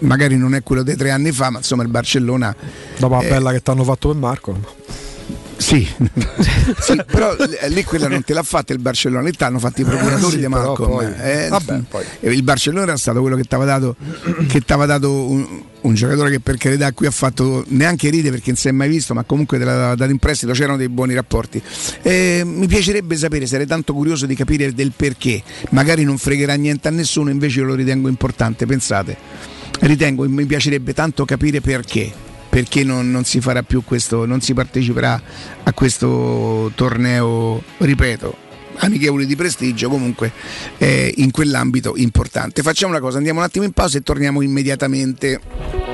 [0.00, 2.54] magari non è quello dei tre anni fa, ma insomma il Barcellona...
[2.98, 4.58] Dopo la eh, bella che ti hanno fatto per Marco.
[5.56, 5.86] Sì,
[6.80, 9.80] sì, però l- lì quella non te l'ha fatta il Barcellona, lì ti hanno fatto
[9.80, 10.90] i procuratori Sì, di Malcolm.
[10.90, 12.04] poi- eh, vabbè, poi.
[12.20, 13.96] Il Barcellona era stato quello che ti aveva dato,
[14.86, 18.68] dato un, un giocatore che per carità qui ha fatto neanche ride perché non si
[18.68, 21.62] è mai visto, ma comunque te l'aveva dato in prestito, c'erano dei buoni rapporti.
[22.02, 26.88] Eh, mi piacerebbe sapere, sarei tanto curioso di capire del perché, magari non fregherà niente
[26.88, 29.16] a nessuno, invece io lo ritengo importante, pensate.
[29.80, 32.12] Ritengo, mi piacerebbe tanto capire perché
[32.54, 35.20] perché non, non si farà più questo, non si parteciperà
[35.64, 38.36] a questo torneo, ripeto,
[38.76, 40.30] amichevoli di prestigio, comunque
[40.78, 42.62] eh, in quell'ambito importante.
[42.62, 45.93] Facciamo una cosa, andiamo un attimo in pausa e torniamo immediatamente.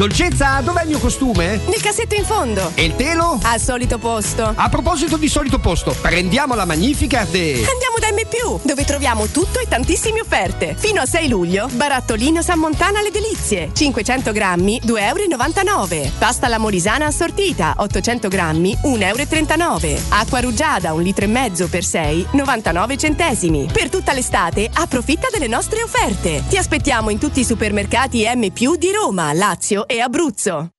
[0.00, 1.60] Dolcezza, dov'è il mio costume?
[1.66, 2.72] Nel cassetto in fondo.
[2.74, 3.38] E il telo?
[3.42, 4.50] Al solito posto.
[4.56, 7.66] A proposito di solito posto, prendiamo la Magnificard e...
[7.70, 10.74] Andiamo da M, dove troviamo tutto e tantissime offerte.
[10.78, 13.72] Fino a 6 luglio, barattolino San Montana alle delizie.
[13.74, 16.10] 500 grammi, 2,99 euro.
[16.16, 20.00] Pasta alla molisana assortita, 800 grammi, 1,39 euro.
[20.08, 23.68] Acqua rugiada, un litro e mezzo per 6, 99 centesimi.
[23.70, 26.42] Per tutta l'estate, approfitta delle nostre offerte.
[26.48, 30.70] Ti aspettiamo in tutti i supermercati M, di Roma, Lazio e Abruzzo.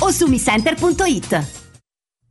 [0.00, 1.59] o su micenter.it.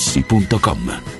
[0.00, 1.19] materassi.com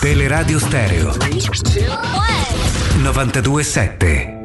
[0.00, 1.14] Teleradio Stereo.
[3.02, 4.38] 927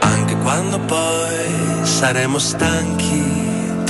[0.00, 3.31] Anche quando poi saremo stanchi,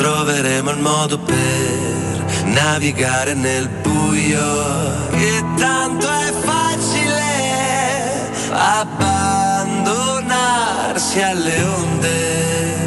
[0.02, 5.10] troveremo il modo per navigare nel buio.
[5.10, 12.80] Che tanto è facile abbandonarsi alle onde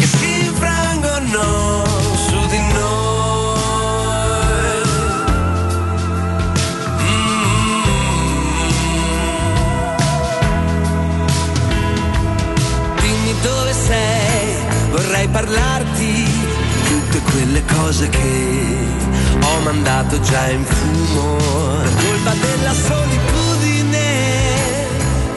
[0.00, 1.84] che si infrangono
[2.26, 2.80] su di noi.
[13.00, 14.56] Dimmi dove sei,
[14.90, 15.91] vorrei parlarti
[17.12, 18.76] tutte quelle cose che
[19.42, 21.36] ho mandato già in fumo.
[21.36, 24.06] Per colpa della solitudine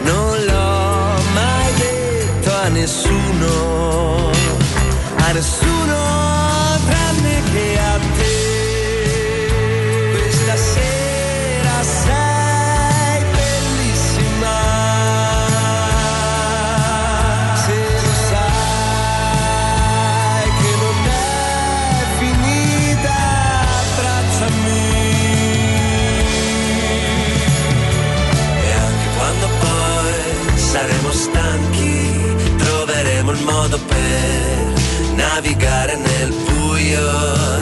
[0.03, 4.31] non l'ho mai detto a nessuno,
[5.17, 6.24] a nessuno
[31.25, 37.55] stanchi, troveremo il modo per navigare nel buio.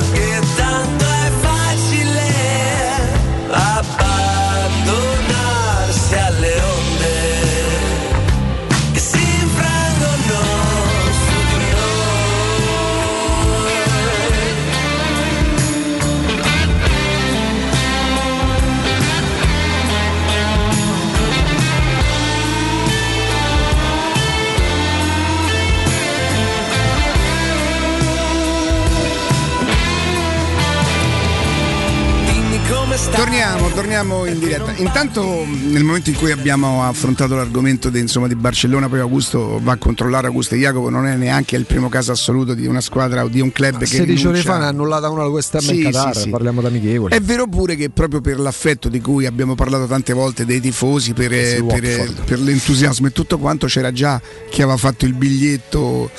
[33.15, 34.73] Torniamo, torniamo in diretta.
[34.77, 39.73] Intanto, nel momento in cui abbiamo affrontato l'argomento di, insomma, di Barcellona, poi Augusto va
[39.73, 43.23] a controllare Augusto e Jacopo non è neanche il primo caso assoluto di una squadra
[43.23, 45.59] o di un club che 16 ore rinuncia- fa ne ha annullata una di queste
[45.61, 46.29] Sì, in Qatar, sì, sì.
[46.31, 47.13] parliamo d'amichevoli.
[47.13, 51.13] È vero pure che proprio per l'affetto di cui abbiamo parlato tante volte dei tifosi,
[51.13, 56.09] per, Sì, per- per l'entusiasmo e tutto quanto, c'era già chi aveva fatto il biglietto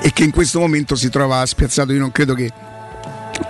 [0.00, 1.92] e che in questo momento si trova spiazzato.
[1.92, 2.50] Io non credo che,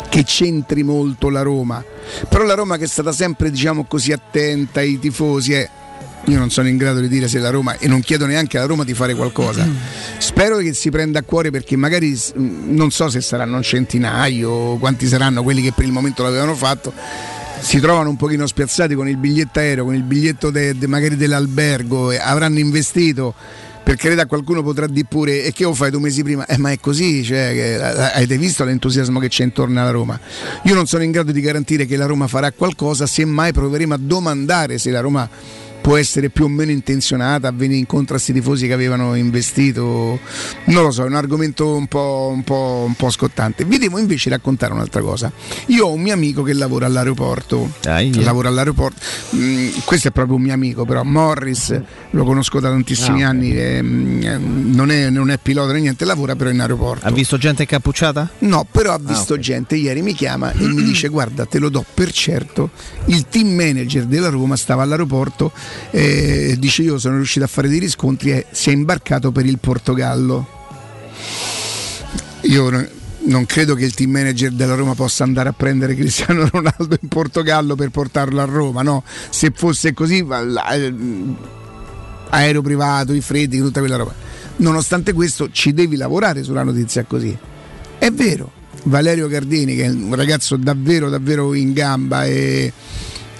[0.09, 1.85] che c'entri molto la Roma,
[2.29, 5.69] però la Roma che è stata sempre diciamo così attenta ai tifosi è...
[6.29, 8.67] Io non sono in grado di dire se la Roma, e non chiedo neanche alla
[8.67, 9.65] Roma di fare qualcosa.
[10.19, 14.77] Spero che si prenda a cuore perché magari s- non so se saranno un centinaio,
[14.79, 16.93] quanti saranno quelli che per il momento l'avevano fatto.
[17.61, 21.17] Si trovano un pochino spiazzati con il biglietto aereo, con il biglietto de- de- magari
[21.17, 23.33] dell'albergo, e avranno investito.
[23.87, 26.45] Per carità, qualcuno potrà dire pure: e che lo fai due mesi prima?
[26.47, 27.81] Eh, ma è così, cioè, che, eh,
[28.15, 30.19] avete visto l'entusiasmo che c'è intorno alla Roma?
[30.65, 33.97] Io non sono in grado di garantire che la Roma farà qualcosa, semmai proveremo a
[33.97, 35.31] domandare se la Roma
[35.87, 40.19] può essere più o meno intenzionata a venire incontro a questi tifosi che avevano investito.
[40.65, 43.65] Non lo so, è un argomento un po', un po', un po' scottante.
[43.65, 45.31] Vi devo invece raccontare un'altra cosa.
[45.67, 47.71] Io ho un mio amico che lavora all'aeroporto.
[48.25, 49.01] Lavora all'aeroporto.
[49.37, 51.81] Mm, questo è proprio un mio amico, però Morris
[52.11, 53.57] lo conosco da tantissimi Ah, anni.
[53.57, 57.07] ehm, non, è, non è pilota né niente, lavora però in aeroporto.
[57.07, 58.31] Ha visto gente incappucciata?
[58.39, 59.39] No, però ha visto ok.
[59.39, 62.71] gente ieri mi chiama e mi dice guarda te lo do per certo,
[63.05, 65.53] il team manager della Roma stava all'aeroporto
[65.91, 69.59] e dice io sono riuscito a fare dei riscontri e si è imbarcato per il
[69.59, 70.47] Portogallo.
[72.43, 76.97] Io non- credo che il team manager della Roma possa andare a prendere Cristiano Ronaldo
[77.01, 79.03] in Portogallo per portarlo a Roma, no?
[79.31, 80.95] Se fosse così, eh,
[82.31, 84.15] aereo privato, i freddi, tutta quella roba.
[84.59, 87.37] Nonostante questo, ci devi lavorare sulla notizia così.
[87.99, 88.53] È vero,
[88.85, 92.73] Valerio Gardini, che è un ragazzo davvero, davvero in gamba e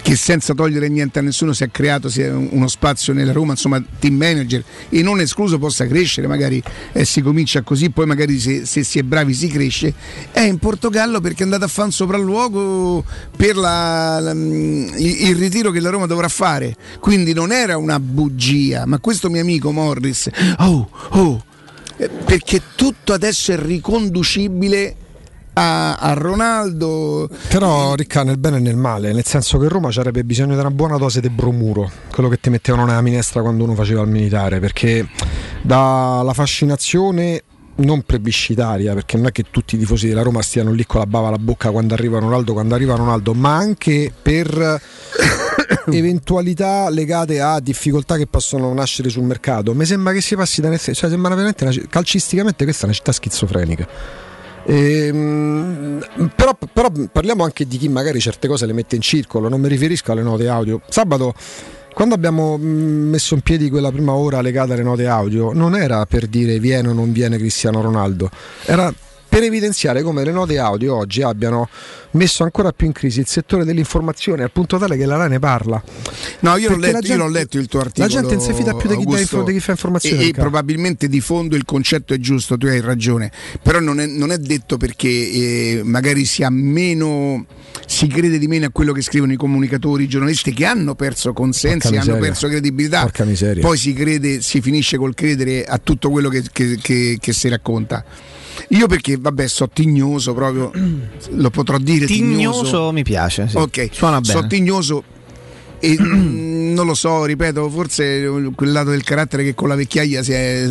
[0.07, 3.51] che senza togliere niente a nessuno si è creato sia un- uno spazio nella Roma,
[3.51, 8.39] insomma team manager e non escluso possa crescere, magari eh, si comincia così, poi magari
[8.39, 9.93] se, se si è bravi si cresce,
[10.31, 13.03] è in Portogallo perché è andato a fare un sopralluogo
[13.35, 17.75] per la- la- mm, il, il ritiro che la Roma dovrà fare, quindi non era
[17.75, 20.29] una bugia, ma questo mio amico Morris,
[20.59, 21.43] oh, oh,
[21.97, 24.95] eh, perché tutto adesso è riconducibile
[25.57, 27.27] a, a Ronaldo.
[27.49, 30.71] Però Ricca nel bene e nel male, nel senso che Roma avrebbe bisogno di una
[30.71, 34.59] buona dose di bromuro, quello che ti mettevano nella minestra quando uno faceva il militare,
[34.59, 35.07] perché
[35.61, 37.41] dalla fascinazione
[37.77, 41.05] non plebiscitaria, perché non è che tutti i tifosi della Roma stiano lì con la
[41.05, 44.81] bava alla bocca quando arriva Ronaldo, quando arriva Ronaldo, ma anche per
[45.91, 49.73] eventualità legate a difficoltà che possono nascere sul mercato.
[49.73, 52.95] Mi sembra che si passi da cioè sembra veramente una, ci- calcisticamente questa è una
[52.95, 54.25] città schizofrenica.
[54.69, 56.05] Ehm,
[56.35, 59.69] però, però parliamo anche di chi magari certe cose le mette in circolo, non mi
[59.69, 60.81] riferisco alle note audio.
[60.89, 61.33] Sabato,
[61.93, 66.05] quando abbiamo mm, messo in piedi quella prima ora legata alle note audio, non era
[66.05, 68.29] per dire viene o non viene Cristiano Ronaldo,
[68.65, 68.93] era
[69.37, 71.69] per evidenziare come le note audio oggi abbiano
[72.11, 75.39] messo ancora più in crisi il settore dell'informazione al punto tale che la RAI ne
[75.39, 75.81] parla.
[76.39, 78.07] No, io l'ho, letto, io l'ho gente- letto il tuo articolo.
[78.07, 80.23] La gente non si fida più di chi, Augusto, di chi fa informazione.
[80.23, 83.31] E, e probabilmente di fondo il concetto è giusto, tu hai ragione.
[83.61, 87.45] Però non è, non è detto perché eh, magari si ha meno.
[87.85, 91.31] Si crede di meno a quello che scrivono i comunicatori, i giornalisti che hanno perso
[91.31, 93.01] consensi, hanno perso credibilità.
[93.01, 93.61] Porca miseria.
[93.61, 97.47] Poi si crede, si finisce col credere a tutto quello che, che- che- che si
[97.47, 98.03] racconta.
[98.69, 100.71] Io perché, vabbè, so tignoso proprio,
[101.31, 102.05] lo potrò dire.
[102.05, 103.47] Tignoso mi piace.
[103.47, 103.57] sì.
[103.57, 104.33] Ok, Suona bene.
[104.33, 105.03] so tignoso
[105.79, 110.23] e mm, non lo so, ripeto, forse quel lato del carattere che con la vecchiaia
[110.23, 110.69] si è,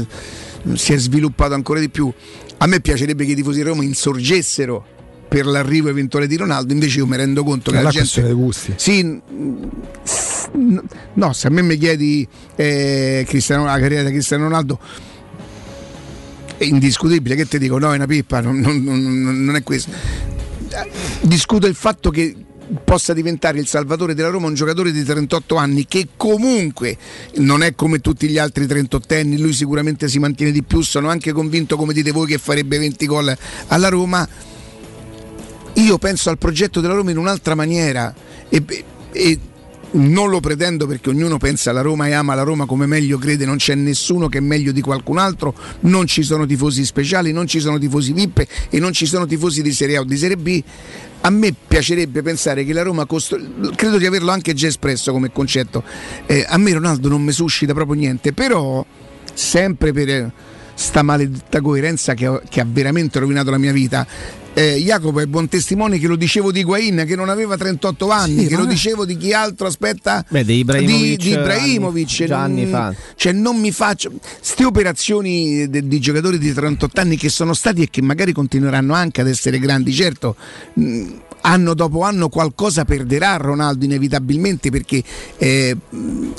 [0.74, 2.12] si è sviluppato ancora di più.
[2.58, 4.84] A me piacerebbe che i tifosi di Roma insorgessero
[5.28, 8.22] per l'arrivo eventuale di Ronaldo, invece io mi rendo conto che È la una gente...
[8.22, 8.72] dei gusti.
[8.76, 9.20] Sì,
[11.14, 14.78] no, se a me mi chiedi eh, Cristiano- la carriera di Cristiano Ronaldo
[16.56, 19.90] è indiscutibile, che ti dico, no, è una pippa, non, non- non- è questo.
[21.22, 22.34] Discuto il fatto che
[22.82, 26.96] possa diventare il salvatore della Roma un giocatore di 38 anni che comunque
[27.36, 31.08] non è come tutti gli altri 38 anni, lui sicuramente si mantiene di più, sono
[31.08, 33.36] anche convinto come dite voi che farebbe 20 gol
[33.68, 34.28] alla Roma.
[35.74, 38.12] Io penso al progetto della Roma in un'altra maniera
[38.48, 38.64] e,
[39.12, 39.38] e
[39.92, 43.44] non lo pretendo perché ognuno pensa alla Roma e ama la Roma come meglio crede,
[43.46, 47.46] non c'è nessuno che è meglio di qualcun altro, non ci sono tifosi speciali, non
[47.46, 50.36] ci sono tifosi VIP e non ci sono tifosi di Serie A o di Serie
[50.36, 50.62] B.
[51.22, 55.32] A me piacerebbe pensare che la Roma, costru- credo di averlo anche già espresso come
[55.32, 55.82] concetto,
[56.26, 58.84] eh, a me Ronaldo non mi suscita proprio niente, però
[59.32, 60.32] sempre per eh,
[60.74, 64.06] sta maledetta coerenza che, ho- che ha veramente rovinato la mia vita.
[64.58, 68.40] Eh, Jacopo è buon testimone che lo dicevo di Guain che non aveva 38 anni,
[68.44, 72.26] Sì, che lo dicevo di chi altro aspetta Beh, di Ibrahimovic, di, di Ibrahimovic, anni-
[72.26, 72.94] già anni non- fa.
[73.16, 77.82] cioè non mi faccio queste operazioni de- di giocatori di 38 anni che sono stati
[77.82, 80.36] e che magari continueranno anche ad essere grandi certo
[80.72, 81.04] mh,
[81.46, 85.02] anno dopo anno qualcosa perderà Ronaldo inevitabilmente perché
[85.38, 85.76] eh,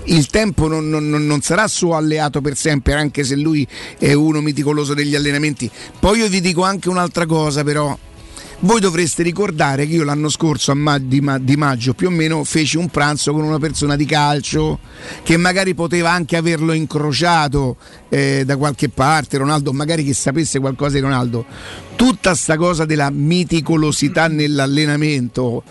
[0.05, 3.66] il tempo non- non- non sarà suo alleato per sempre anche se lui
[3.97, 5.70] è uno meticoloso degli allenamenti.
[5.99, 7.97] Poi io vi dico anche un'altra cosa però
[8.60, 12.12] voi dovreste ricordare che io l'anno scorso a ma- di, ma- di maggio più o
[12.12, 14.80] meno feci un pranzo con una persona di calcio
[15.22, 17.78] che magari poteva anche averlo incrociato
[18.10, 21.45] eh, da qualche parte, Ronaldo, magari che sapesse qualcosa di Ronaldo.
[21.95, 25.64] Tutta sta cosa della miticolosità nell'allenamento.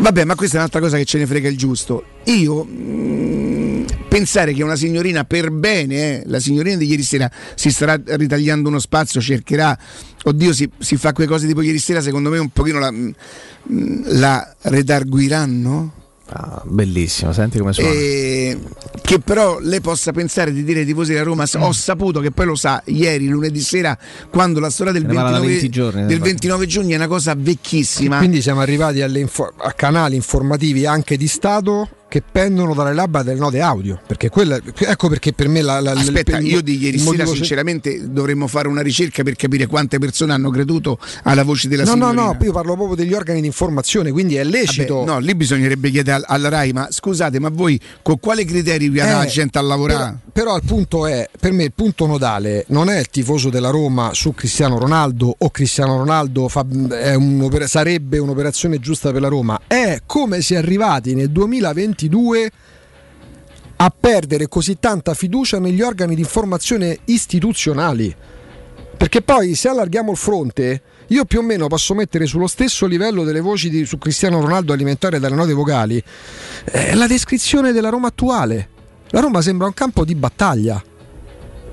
[0.00, 2.04] Vabbè, ma questa è un'altra cosa che ce ne frega il giusto.
[2.24, 7.70] Io mm, pensare che una signorina per bene, eh, la signorina di ieri sera si
[7.70, 9.78] starà ritagliando uno spazio, cercherà,
[10.24, 13.10] oddio si, si fa quelle cose tipo ieri sera, secondo me un pochino la, mm,
[14.06, 15.92] la redarguiranno.
[16.32, 17.90] Ah, bellissimo, senti come suona.
[17.90, 18.58] Eh,
[19.02, 22.46] che però lei possa pensare di dire ai tifosi della Roma ho saputo che poi
[22.46, 23.98] lo sa ieri lunedì sera
[24.30, 26.92] quando la storia del, Se ne parla da 29, 20 giorni, del ne 29 giugno
[26.92, 28.18] è una cosa vecchissima.
[28.18, 33.22] Quindi siamo arrivati alle info- a canali informativi anche di Stato che pendono dalle labbra
[33.22, 34.00] delle note audio.
[34.04, 38.10] Perché quella, ecco perché per me la, la- Aspetta, il- io di ieri sera sinceramente
[38.10, 42.08] dovremmo fare una ricerca per capire quante persone hanno creduto alla voce della No, no,
[42.08, 42.22] signorina.
[42.24, 44.96] no, io parlo proprio degli organi di informazione, quindi è lecito.
[45.04, 48.88] Vabbè, no, lì bisognerebbe chiedere al- alla RAI, ma scusate, ma voi con quali criteri
[48.88, 50.18] vi Eh, la gente a lavorare?
[50.32, 53.70] Però, però il punto è, per me il punto nodale non è il tifoso della
[53.70, 59.28] Roma su Cristiano Ronaldo o Cristiano Ronaldo fa- è un'opera- sarebbe un'operazione giusta per la
[59.28, 61.30] Roma, è come si è arrivati nel
[62.08, 62.50] 2022
[63.82, 68.14] a perdere così tanta fiducia negli organi di informazione istituzionali.
[68.96, 73.24] Perché poi se allarghiamo il fronte, io più o meno posso mettere sullo stesso livello
[73.24, 76.02] delle voci di- su Cristiano Ronaldo alimentare dalle note vocali
[76.64, 78.68] eh, la descrizione della Roma attuale.
[79.08, 80.82] La Roma sembra un campo di battaglia.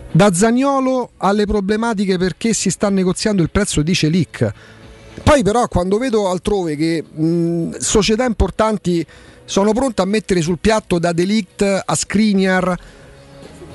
[0.10, 4.54] Da Zagnolo alle problematiche perché si sta negoziando il prezzo di Celic.
[5.22, 9.06] Poi però quando vedo altrove che mh, società importanti
[9.48, 12.78] sono pronte a mettere sul piatto da Delict a Skriniar,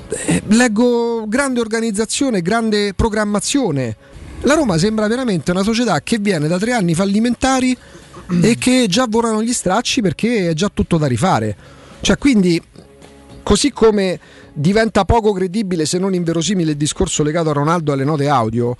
[0.07, 3.97] eh, leggo grande organizzazione, grande programmazione.
[4.41, 7.75] La Roma sembra veramente una società che viene da tre anni fallimentari
[8.39, 11.57] e che già volano gli stracci perché è già tutto da rifare.
[12.01, 12.61] Cioè, quindi,
[13.41, 14.19] così come
[14.53, 18.77] diventa poco credibile, se non inverosimile, il discorso legato a Ronaldo alle note audio.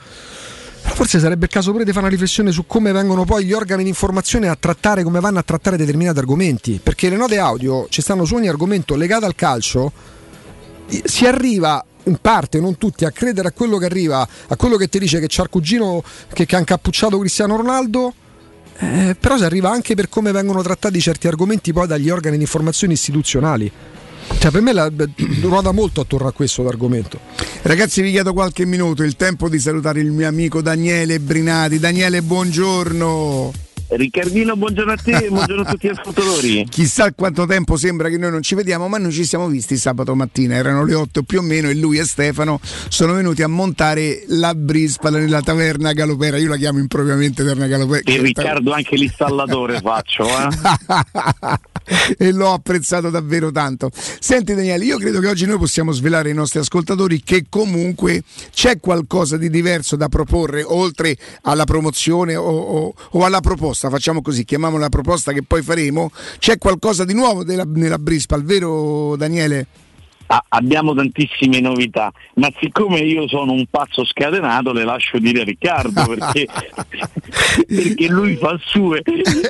[0.86, 3.84] Forse sarebbe il caso pure di fare una riflessione su come vengono poi gli organi
[3.84, 6.80] di informazione a trattare, come vanno a trattare determinati argomenti.
[6.84, 9.92] Perché le note audio ci stanno su ogni argomento legato al calcio,
[11.04, 14.88] si arriva in parte, non tutti, a credere a quello che arriva, a quello che
[14.88, 16.04] ti dice che c'ha il cugino
[16.34, 18.14] che, che ha incappucciato Cristiano Ronaldo.
[18.78, 22.44] eh, però si arriva anche per come vengono trattati certi argomenti poi dagli organi di
[22.44, 23.72] informazione istituzionali.
[24.40, 24.92] Cioè, per me la,
[25.42, 27.20] ruota molto attorno a questo l'argomento.
[27.64, 31.80] Ragazzi, vi chiedo qualche minuto, il tempo di salutare il mio amico Daniele Brinati.
[31.80, 33.54] Daniele, buongiorno.
[33.88, 36.66] Riccardino, buongiorno a te buongiorno a tutti gli ascoltatori.
[36.70, 40.14] Chissà quanto tempo sembra che noi non ci vediamo, ma noi ci siamo visti sabato
[40.14, 42.60] mattina, erano le 8 più o meno e lui e Stefano
[42.90, 48.12] sono venuti a montare la Brispala nella taverna Galopera, io la chiamo impropriamente taverna Galopera.
[48.12, 50.48] E Riccardo anche l'installatore faccio, eh?
[52.18, 53.90] e l'ho apprezzato davvero tanto.
[53.94, 58.80] Senti Daniele, io credo che oggi noi possiamo svelare ai nostri ascoltatori che comunque c'è
[58.80, 64.44] qualcosa di diverso da proporre oltre alla promozione o, o- o alla proposta, facciamo così,
[64.44, 69.68] chiamiamola proposta che poi faremo, c'è qualcosa di nuovo della- nella Brispal, vero Daniele?
[70.34, 75.44] Ah, abbiamo tantissime novità, ma siccome io sono un pazzo scatenato le lascio dire a
[75.44, 76.48] Riccardo perché,
[77.68, 79.04] perché lui fa sue,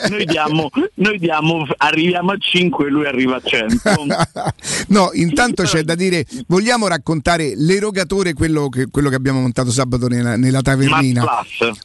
[0.09, 3.91] noi diamo, noi diamo, arriviamo a 5 e lui arriva a 100.
[4.87, 10.07] No, intanto c'è da dire, vogliamo raccontare l'erogatore, quello che, quello che abbiamo montato sabato
[10.07, 11.25] nella, nella tavernina.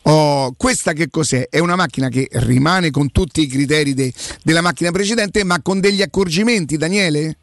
[0.02, 1.48] Oh, questa che cos'è?
[1.48, 5.78] È una macchina che rimane con tutti i criteri de- della macchina precedente, ma con
[5.78, 7.36] degli accorgimenti, Daniele?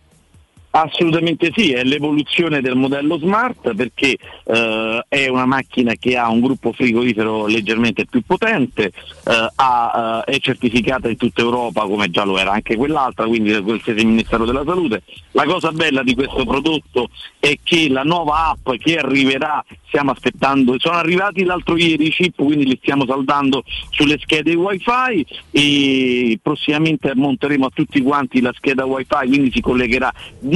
[0.78, 6.42] Assolutamente sì, è l'evoluzione del modello smart perché eh, è una macchina che ha un
[6.42, 8.92] gruppo frigorifero leggermente più potente,
[9.26, 13.54] eh, ha, eh, è certificata in tutta Europa come già lo era anche quell'altra, quindi
[13.54, 15.04] da qualsiasi Ministero della Salute.
[15.32, 17.10] La cosa bella di questo prodotto
[17.40, 22.36] è che la nuova app che arriverà, stiamo aspettando, sono arrivati l'altro ieri i chip,
[22.36, 28.84] quindi li stiamo saldando sulle schede wifi e prossimamente monteremo a tutti quanti la scheda
[28.84, 30.12] wifi, quindi si collegherà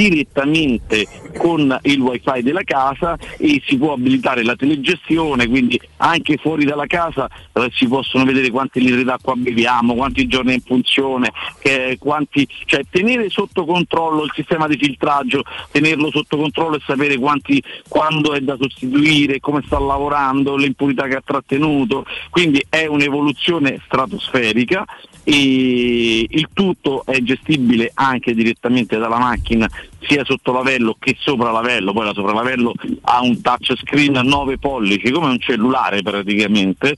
[0.09, 1.07] direttamente
[1.37, 6.87] con il wifi della casa e si può abilitare la telegestione, quindi anche fuori dalla
[6.87, 11.97] casa eh, si possono vedere quanti litri d'acqua beviamo, quanti giorni è in funzione, che-
[11.99, 17.61] quanti, cioè tenere sotto controllo il sistema di filtraggio, tenerlo sotto controllo e sapere quanti,
[17.87, 23.79] quando è da sostituire, come sta lavorando, le impurità che ha trattenuto, quindi è un'evoluzione
[23.85, 24.85] stratosferica
[25.23, 29.69] e il tutto è gestibile anche direttamente dalla macchina
[30.01, 35.11] sia sotto lavello che sopra lavello, poi la sopralavello ha un touchscreen a 9 pollici
[35.11, 36.95] come un cellulare praticamente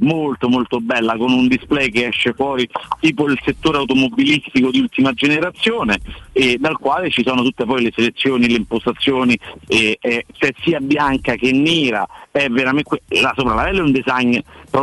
[0.00, 2.68] molto molto bella con un display che esce fuori
[3.00, 5.98] tipo il settore automobilistico di ultima generazione
[6.32, 10.80] e dal quale ci sono tutte poi le selezioni, le impostazioni e, e se sia
[10.80, 14.38] bianca che nera è veramente la sopralavello è un design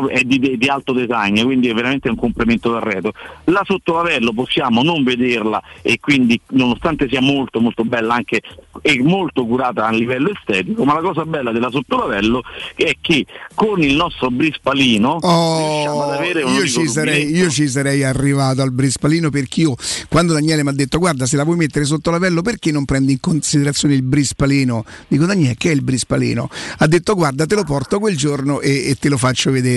[0.09, 3.13] è di, di alto design quindi è veramente un complemento d'arredo.
[3.45, 8.41] La sottolavello possiamo non vederla e quindi nonostante sia molto molto bella anche
[8.81, 12.43] e molto curata a livello estetico ma la cosa bella della sottolavello
[12.75, 17.49] è che con il nostro brispalino riusciamo ad avere un Oh, Io ci, sarei, io
[17.49, 19.75] ci sarei arrivato al brispalino perché io
[20.09, 23.13] quando Daniele mi ha detto guarda se la vuoi mettere sotto lavello perché non prendi
[23.13, 24.85] in considerazione il brispalino?
[25.07, 26.49] Dico Daniele che è il brispalino?
[26.77, 29.74] Ha detto guarda te lo porto quel giorno e, e te lo faccio vedere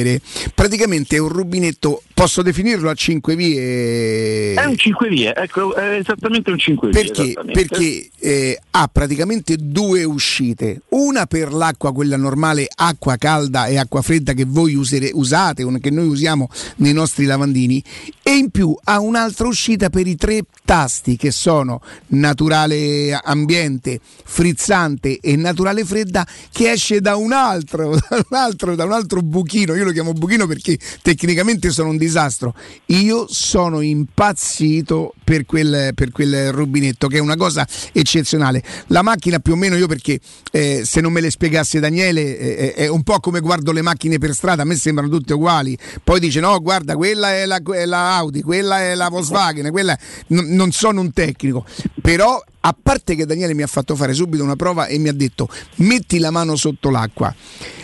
[0.55, 4.55] praticamente è un rubinetto posso definirlo a 5 vie?
[4.55, 9.57] È un 5 vie ecco è esattamente un 5 vie perché, perché eh, ha praticamente
[9.57, 15.11] due uscite, una per l'acqua, quella normale, acqua calda e acqua fredda che voi usere-
[15.13, 17.83] usate, che noi usiamo nei nostri lavandini,
[18.23, 25.19] e in più ha un'altra uscita per i tre tasti che sono naturale ambiente, frizzante
[25.21, 29.75] e naturale fredda, che esce da un altro, da un altro, da un altro buchino.
[29.75, 32.55] Io lo chiamo buchino perché tecnicamente sono un disastro.
[32.87, 38.63] Io sono impazzito per quel, per quel rubinetto, che è una cosa eccezionale.
[38.87, 40.19] La macchina più o meno io perché
[40.51, 44.17] eh, se non me le spiegasse Daniele eh, è un po' come guardo le macchine
[44.17, 45.77] per strada, a me sembrano tutte uguali.
[46.03, 49.99] Poi dice no, guarda, quella è la, è la Audi, quella è la Volkswagen, quella
[50.29, 51.67] n- non sono un tecnico,
[52.01, 55.13] però a parte che Daniele mi ha fatto fare subito una prova e mi ha
[55.13, 57.35] detto metti la mano sotto l'acqua.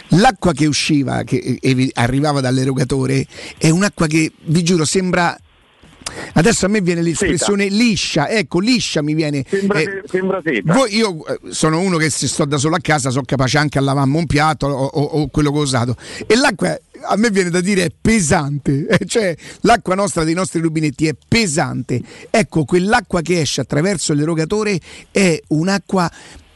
[0.09, 3.27] L'acqua che usciva, che eh, arrivava dall'erogatore,
[3.59, 5.37] è un'acqua che vi giuro sembra
[6.35, 7.75] Adesso a me viene l'espressione seta.
[7.75, 9.45] liscia, ecco, liscia mi viene.
[9.49, 10.41] Sembra, eh, sembra.
[10.65, 13.79] Voi, io eh, sono uno che se sto da solo a casa sono capace anche
[13.79, 15.97] a lavarmi un piatto o, o, o quello che ho usato.
[16.27, 21.07] E l'acqua a me viene da dire è pesante, cioè l'acqua nostra dei nostri rubinetti
[21.07, 22.01] è pesante.
[22.31, 24.79] Ecco, quell'acqua che esce attraverso l'erogatore
[25.11, 26.11] è un'acqua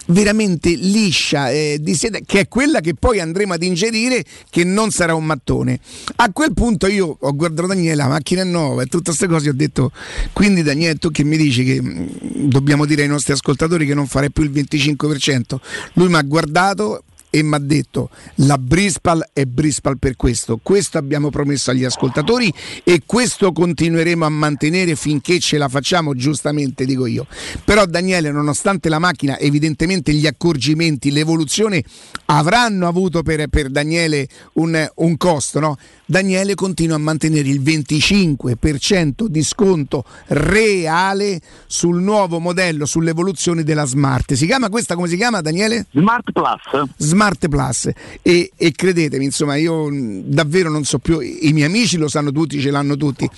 [0.08, 4.90] veramente liscia eh, di sede, che è quella che poi andremo ad ingerire, che non
[4.90, 5.80] sarà un mattone.
[6.16, 9.48] A quel punto io ho guardato Daniele, la macchina è nuova e tutte queste cose,
[9.48, 9.92] ho detto,
[10.32, 14.06] quindi Daniele tu che mi dici che mh, dobbiamo dire ai nostri ascoltatori che non
[14.06, 15.56] farei più il 25%?
[15.94, 20.98] Lui mi ha guardato e mi ha detto la Brispal è Brispal per questo, questo
[20.98, 22.52] abbiamo promesso agli ascoltatori
[22.84, 27.26] e questo continueremo a mantenere finché ce la facciamo, giustamente dico io.
[27.64, 31.82] Però Daniele, nonostante la macchina, evidentemente gli accorgimenti, l'evoluzione
[32.26, 35.76] avranno avuto per, per Daniele un, un costo, no?
[36.10, 44.32] Daniele continua a mantenere il 25% di sconto reale sul nuovo modello, sull'evoluzione della Smart.
[44.32, 45.84] Si chiama questa come si chiama Daniele?
[45.92, 46.88] Smart Plus.
[46.96, 47.90] Smart Plus
[48.22, 49.90] e, e credetemi, insomma, io
[50.24, 53.28] davvero non so più, i miei amici lo sanno tutti, ce l'hanno tutti.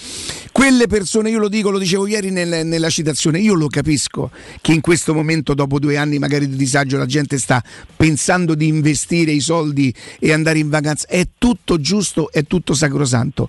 [0.52, 4.70] Quelle persone, io lo dico, lo dicevo ieri nel, nella citazione, io lo capisco che
[4.70, 7.60] in questo momento, dopo due anni magari di disagio, la gente sta
[7.96, 11.08] pensando di investire i soldi e andare in vacanza.
[11.08, 13.48] È tutto giusto, è tutto tutto sacrosanto.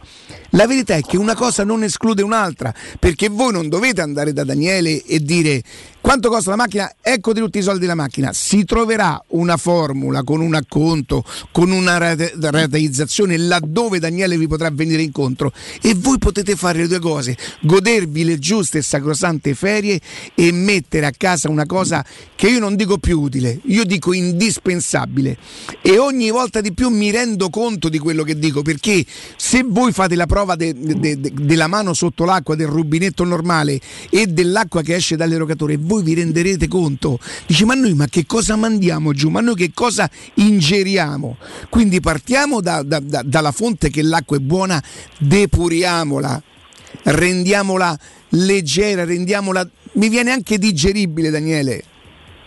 [0.51, 4.43] La verità è che una cosa non esclude un'altra, perché voi non dovete andare da
[4.43, 5.63] Daniele e dire
[6.01, 6.91] quanto costa la macchina?
[6.99, 8.33] Ecco tutti i soldi della macchina.
[8.33, 14.69] Si troverà una formula con un acconto, con una rate- rateizzazione laddove Daniele vi potrà
[14.71, 20.01] venire incontro e voi potete fare le due cose, godervi le giuste e sacrosante ferie
[20.35, 22.03] e mettere a casa una cosa
[22.35, 25.37] che io non dico più utile, io dico indispensabile.
[25.81, 29.05] E ogni volta di più mi rendo conto di quello che dico, perché
[29.37, 33.79] se voi fate la prova de- de- de- della mano sotto l'acqua, del rubinetto normale
[34.09, 37.19] e dell'acqua che esce dall'erogatore, voi vi renderete conto.
[37.45, 39.29] Dice, ma noi ma che cosa mandiamo giù?
[39.29, 41.37] Ma noi che cosa ingeriamo?
[41.69, 44.81] Quindi partiamo da, da, da, dalla fonte che l'acqua è buona,
[45.17, 46.41] depuriamola,
[47.03, 49.67] rendiamola leggera, rendiamola...
[49.93, 51.83] Mi viene anche digeribile, Daniele.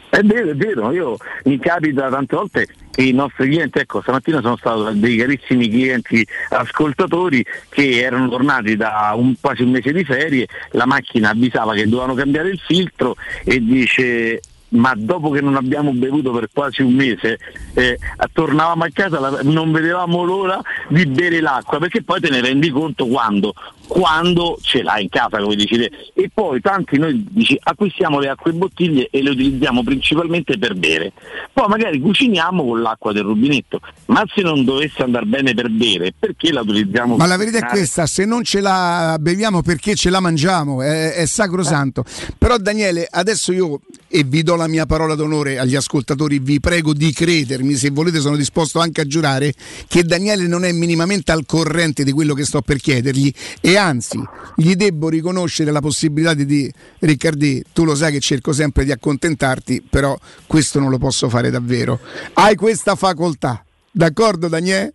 [0.09, 4.57] È vero, è vero, io mi capita tante volte i nostri clienti, ecco stamattina sono
[4.57, 10.47] stato dei carissimi clienti ascoltatori che erano tornati da un, quasi un mese di ferie,
[10.73, 14.41] la macchina avvisava che dovevano cambiare il filtro e dice
[14.75, 17.39] ma dopo che non abbiamo bevuto per quasi un mese,
[17.75, 17.99] eh,
[18.33, 22.71] tornavamo a casa, la, non vedevamo l'ora di bere l'acqua, perché poi te ne rendi
[22.71, 23.55] conto quando,
[23.87, 25.91] quando ce l'hai in casa, come dici te.
[26.15, 31.13] E poi tanti noi dici, acquistiamo le acque bottiglie e le utilizziamo principalmente per bere.
[31.53, 36.13] Poi magari cuciniamo con l'acqua del rubinetto, ma se non dovesse andare bene per bere,
[36.19, 37.17] perché la utilizziamo?
[37.17, 41.13] Ma la verità è questa, se non ce la beviamo perché ce la mangiamo, è,
[41.13, 42.05] è sacrosanto.
[42.37, 43.81] Però Daniele, adesso io
[44.17, 48.21] e vi do la mia parola d'onore agli ascoltatori, vi prego di credermi, se volete
[48.21, 49.53] sono disposto anche a giurare
[49.89, 54.23] che Daniele non è minimamente al corrente di quello che sto per chiedergli e anzi
[54.55, 58.93] gli debbo riconoscere la possibilità di dire Riccardi, tu lo sai che cerco sempre di
[58.93, 61.99] accontentarti, però questo non lo posso fare davvero.
[62.35, 64.93] Hai questa facoltà, d'accordo Daniele?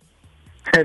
[0.72, 0.84] Eh,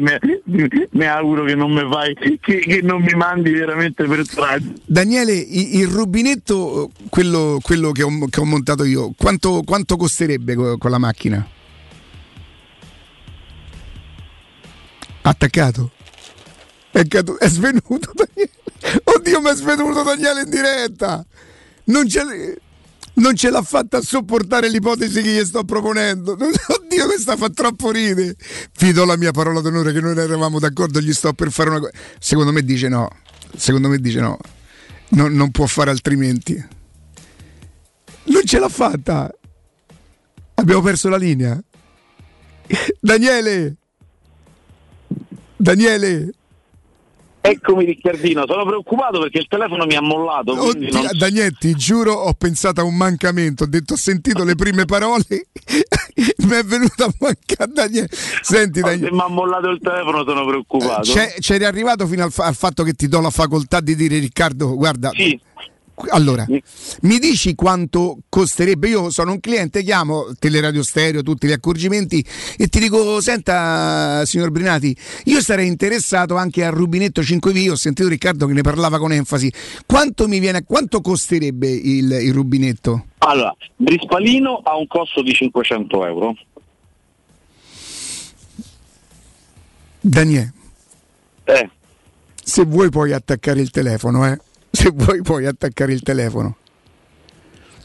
[0.91, 4.65] mi auguro che non mi fai che, che, non mi mandi veramente per strada.
[4.83, 10.55] Daniele il, il rubinetto quello, quello che, ho, che, ho, montato io quanto, quanto costerebbe
[10.55, 11.47] con, la macchina?
[15.29, 15.91] attaccato.
[16.91, 18.51] È, cadu- è svenuto Daniele.
[19.03, 21.25] Oddio mi è svenuto Daniele in diretta.
[21.85, 22.23] Non c'è
[23.15, 26.33] non ce l'ha fatta a sopportare l'ipotesi che gli sto proponendo.
[26.33, 28.35] Oddio, questa fa troppo ridere.
[28.79, 31.79] Vi do la mia parola d'onore che noi eravamo d'accordo, gli sto per fare una
[31.79, 31.91] cosa.
[32.19, 33.09] Secondo me dice no.
[33.55, 34.37] Secondo me dice no.
[35.09, 35.27] no.
[35.27, 36.53] Non può fare altrimenti.
[38.25, 39.31] Non ce l'ha fatta.
[40.55, 41.61] Abbiamo perso la linea.
[42.99, 43.75] Daniele.
[45.55, 46.31] Daniele.
[47.49, 50.53] Eccomi Riccardino, sono preoccupato perché il telefono mi ha mollato.
[50.53, 51.07] Oddio, non...
[51.17, 53.65] Dagnetti, giuro, ho pensato a un mancamento.
[53.65, 58.09] Ho detto, ho sentito le prime parole, mi è venuto a mancare Daniele.
[58.11, 59.07] Senti, Daniele.
[59.07, 61.01] Se mi ha mollato il telefono sono preoccupato.
[61.01, 64.17] C'è, c'eri arrivato fino al, fa- al, fatto che ti do la facoltà di dire
[64.17, 65.39] Riccardo, guarda, sì.
[66.09, 66.45] Allora,
[67.01, 68.89] mi dici quanto costerebbe?
[68.89, 72.23] Io sono un cliente, chiamo Teleradio Stereo, tutti gli accorgimenti
[72.57, 78.09] e ti dico, senta signor Brinati, io sarei interessato anche al rubinetto 5V, ho sentito
[78.09, 79.51] Riccardo che ne parlava con enfasi.
[79.85, 83.05] Quanto mi viene, quanto costerebbe il, il rubinetto?
[83.19, 86.35] Allora, Brispalino ha un costo di 500 euro.
[90.01, 90.53] Daniele,
[91.45, 91.69] Eh,
[92.43, 94.37] se vuoi puoi attaccare il telefono, eh?
[94.75, 96.57] Se vuoi puoi attaccare il telefono.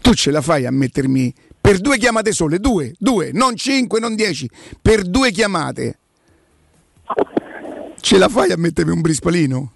[0.01, 4.17] Tu ce la fai a mettermi per due chiamate sole, due, due, non cinque, non
[4.17, 4.51] dieci,
[4.83, 5.99] per due chiamate.
[8.01, 9.73] Ce la fai a mettermi un brispalino?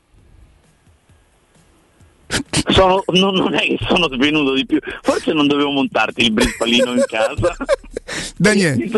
[2.68, 6.92] sono- non, non è che sono svenuto di più, forse non dovevo montarti il Brispalino
[6.92, 7.54] in casa.
[8.36, 8.90] Daniele,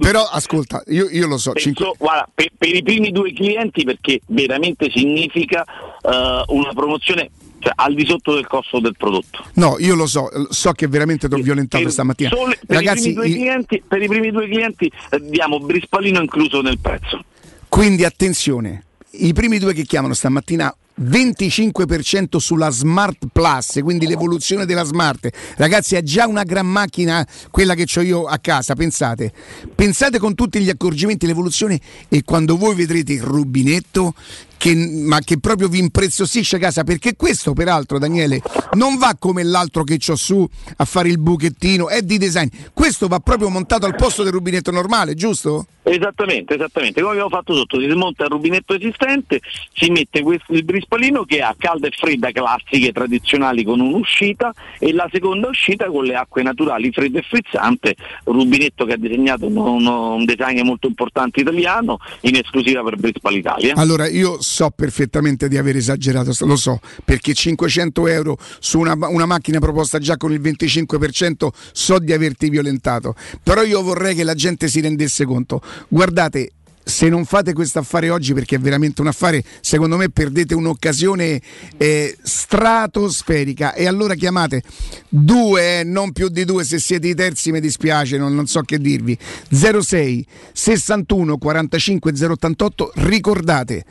[0.00, 3.84] però ascolta, io, io lo so, Penso, cinque- guarda, per, per i primi due clienti
[3.84, 7.30] perché veramente significa eh, una promozione
[7.62, 9.44] cioè, al di sotto del costo del prodotto.
[9.54, 12.30] no, io lo so, so che veramente ti ho violentato Per, stamattina.
[12.30, 16.60] sole- per Ragazzi, i, i- clienti, per i primi due clienti eh, diamo Brispalino incluso
[16.60, 17.24] nel prezzo.
[17.68, 24.84] Quindi attenzione, i primi due che chiamano stamattina 25% sulla Smart Plus, quindi l'evoluzione della
[24.84, 25.28] Smart.
[25.56, 29.32] Ragazzi, è già una gran macchina quella che ho io a casa, pensate.
[29.74, 34.14] Pensate con tutti gli accorgimenti, l'evoluzione e quando voi vedrete il rubinetto
[34.62, 38.40] che, ma che proprio vi impreziosisce casa, perché questo peraltro Daniele
[38.74, 42.46] non va come l'altro che ho su a fare il buchettino, è di design.
[42.72, 45.66] Questo va proprio montato al posto del rubinetto normale, giusto?
[45.84, 49.40] Esattamente, esattamente, come abbiamo fatto sotto, si smonta il rubinetto esistente,
[49.74, 54.92] si mette questo, il brispalino che ha calda e fredda classiche tradizionali con un'uscita e
[54.92, 60.14] la seconda uscita con le acque naturali fredda e frizzante, rubinetto che ha disegnato uno-
[60.14, 63.74] un designer molto importante italiano in esclusiva per Brispal Italia.
[63.74, 69.24] Allora, io so perfettamente di aver esagerato, lo so, perché 500 euro su una, una
[69.24, 74.34] macchina proposta già con il 25% so di averti violentato, però io vorrei che la
[74.34, 75.62] gente si rendesse conto.
[75.88, 76.52] Guardate,
[76.84, 81.40] se non fate questo affare oggi, perché è veramente un affare, secondo me perdete un'occasione
[81.78, 83.72] eh, stratosferica.
[83.72, 84.62] E allora chiamate
[85.08, 88.78] due, non più di due, se siete i terzi mi dispiace, non, non so che
[88.78, 89.16] dirvi.
[89.50, 93.84] 06 61 45 088, ricordate.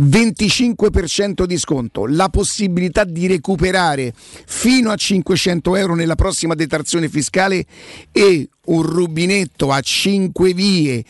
[0.00, 7.66] 25% di sconto, la possibilità di recuperare fino a 500 euro nella prossima detrazione fiscale
[8.12, 11.04] e un rubinetto a 5 vie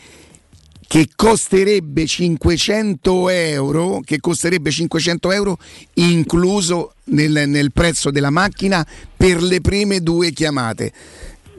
[0.89, 5.59] che costerebbe 500 euro, che costerebbe 500 euro
[5.95, 8.83] incluso nel, nel prezzo della macchina
[9.15, 10.91] per le prime due chiamate.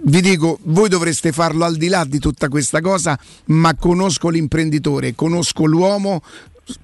[0.02, 3.16] Vi dico, voi dovreste farlo al di là di tutta questa cosa,
[3.46, 6.22] ma conosco l'imprenditore, conosco l'uomo,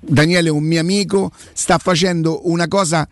[0.01, 3.07] Daniele è un mio amico, sta facendo una cosa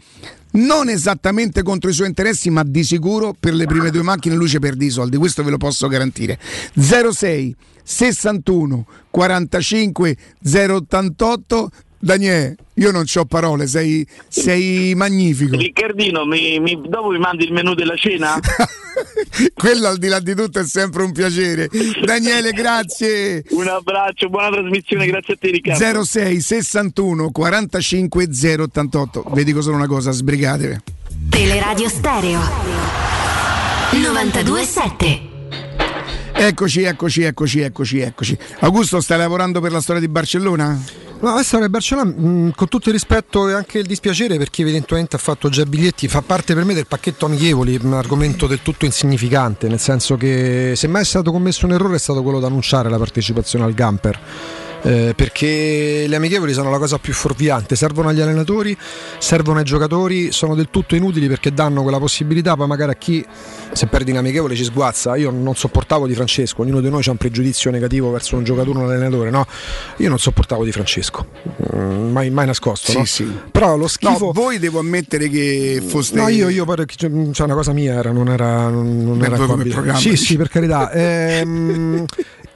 [0.52, 4.48] non esattamente contro i suoi interessi, ma di sicuro per le prime due macchine lui
[4.48, 6.38] ci perde i soldi, questo ve lo posso garantire.
[6.78, 11.70] 06 61 45 088
[12.04, 15.56] Daniele, io non ho parole, sei, sei magnifico.
[15.56, 18.38] Riccardino, mi- mi- dopo mi mandi il menù della cena?
[19.54, 21.70] Quello al di là di tutto è sempre un piacere.
[22.04, 23.42] Daniele, grazie.
[23.50, 26.04] Un abbraccio, buona trasmissione, grazie a te Riccardo.
[26.04, 28.28] 06 61 45
[28.58, 29.24] 088.
[29.32, 30.76] Vi dico solo una cosa, sbrigatevi.
[31.30, 32.40] Teleradio Stereo
[33.92, 35.32] 927
[36.36, 38.36] Eccoci, eccoci, eccoci, eccoci, eccoci.
[38.58, 40.78] Augusto, stai lavorando per la storia di Barcellona?
[41.24, 44.60] No, storia di Barcellona, mh, con tutto il rispetto e anche il dispiacere per chi
[44.60, 48.60] evidentemente ha fatto già biglietti, fa parte per me del pacchetto amichevoli, un argomento del
[48.60, 52.40] tutto insignificante, nel senso che se mai è stato commesso un errore è stato quello
[52.40, 54.20] di annunciare la partecipazione al Gamper.
[54.84, 58.76] Eh, perché le amichevoli sono la cosa più fuorviante, servono agli allenatori,
[59.18, 63.24] servono ai giocatori, sono del tutto inutili perché danno quella possibilità poi magari a chi
[63.72, 65.16] se perdi un amichevole ci sguazza.
[65.16, 68.78] Io non sopportavo Di Francesco, ognuno di noi ha un pregiudizio negativo verso un giocatore
[68.78, 69.46] o un allenatore, no?
[69.98, 71.26] Io non sopportavo Di Francesco,
[71.74, 72.90] Mm, mai, mai nascosto.
[72.90, 73.04] Sì, no?
[73.04, 73.38] sì.
[73.50, 74.26] Però lo schifo.
[74.26, 76.16] No, voi devo ammettere che foste.
[76.16, 76.66] No, io, io
[76.96, 80.48] cioè, una cosa mia era, non era, non, non era come programma, Sì, sì, per
[80.48, 80.90] carità.
[81.04, 82.04] Ehm,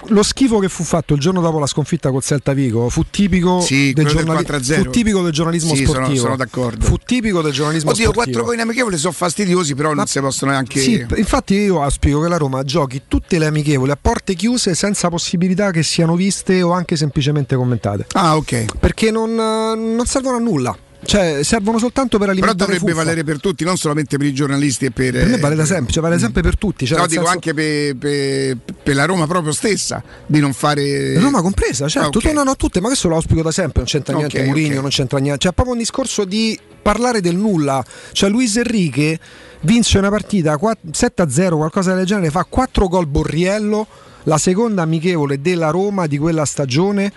[0.07, 3.61] lo schifo che fu fatto il giorno dopo la sconfitta col Celta Vigo fu tipico,
[3.61, 4.82] Sì, del, del giornali- 4-0.
[4.84, 6.20] fu tipico del giornalismo Sì, sono- sportivo.
[6.22, 6.84] sono d'accordo.
[6.84, 8.24] Fu tipico del giornalismo Oddio, sportivo.
[8.32, 10.80] quattro gol in amichevole sono fastidiosi, però non si possono neanche.
[10.80, 15.09] Sì, infatti io auspico che la Roma giochi tutte le amichevoli a porte chiuse senza
[15.09, 18.07] possibilità che siano viste o anche semplicemente commentate.
[18.12, 18.78] Ah, ok.
[18.78, 20.76] Perché non, non servono a nulla.
[21.05, 23.05] Cioè, servono soltanto per Però alimentare dovrebbe fuffa.
[23.05, 25.12] valere per tutti, non solamente per i giornalisti e per.
[25.12, 26.86] Per me vale da sempre, cioè vale sempre per tutti.
[26.86, 31.18] Cioè, no, dico senso- anche per, per- per la Roma proprio stessa, di non fare.
[31.20, 32.28] Roma compresa, certo, Ah, ok.
[32.28, 34.46] tu- no, no, tutte, ma questo lo auspico da sempre, non c'entra niente ok.
[34.46, 37.82] Mourinho, non c'entra niente, cioè proprio un discorso di parlare del nulla.
[38.12, 39.18] Cioè Luis Enrique
[39.62, 43.86] vince una partita 4 7-0, qualcosa del genere, fa 4 gol Borriello,
[44.24, 47.12] la seconda amichevole della Roma di quella stagione.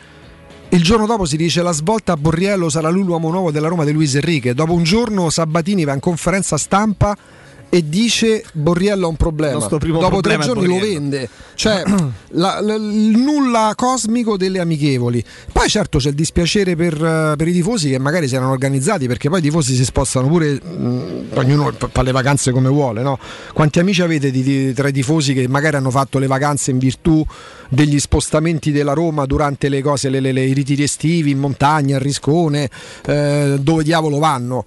[0.74, 3.84] Il giorno dopo si dice la svolta a Borriello sarà lui l'uomo nuovo della Roma
[3.84, 4.54] di Luis Enrique.
[4.54, 7.14] Dopo un giorno Sabatini va in conferenza stampa
[7.74, 9.58] e dice Borriello ha un problema.
[9.60, 11.00] Dopo tre problema è giorni lo Borriello.
[11.00, 11.30] vende.
[11.56, 11.84] Cioè
[12.32, 15.24] la- la- il nulla cosmico delle amichevoli.
[15.54, 19.08] Poi certo c'è il dispiacere per, eh, per i tifosi che magari si erano organizzati
[19.08, 23.02] perché poi i tifosi si spostano pure, mh, ognuno fa fa le vacanze come vuole.
[23.04, 23.18] No?
[23.54, 26.78] Quanti amici avete di- di- tra i tifosi che magari hanno fatto le vacanze in
[26.78, 27.26] virtù
[27.70, 31.96] degli spostamenti della Roma durante le cose, le- le- le- i ritiri estivi in montagna,
[31.96, 32.70] a Riscone,
[33.06, 34.66] eh, dove diavolo vanno?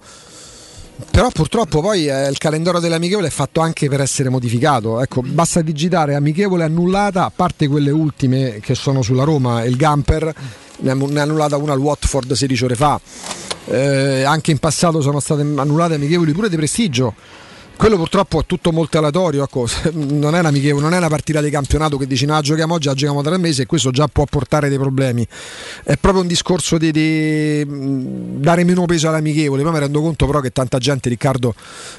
[1.11, 5.01] Però purtroppo poi eh, il calendario delle amichevole è fatto anche per essere modificato.
[5.01, 10.33] Ecco, basta digitare amichevole annullata, a parte quelle ultime che sono sulla Roma, il Gamper,
[10.77, 12.99] ne ha annullata una al Watford 16 ore fa.
[13.67, 17.13] Eh, anche in passato sono state annullate amichevoli pure di prestigio.
[17.77, 21.97] Quello purtroppo è tutto molto aleatorio, ecco, non è, non è una partita di campionato
[21.97, 24.77] che dici no, giochiamo oggi, la giochiamo tra mesi e questo già può portare dei
[24.77, 25.27] problemi.
[25.83, 27.65] È proprio un discorso di, di,
[28.39, 29.61] dare meno peso all'amichevole.
[29.61, 31.53] Poi mi rendo conto però che tanta gente, Riccardo,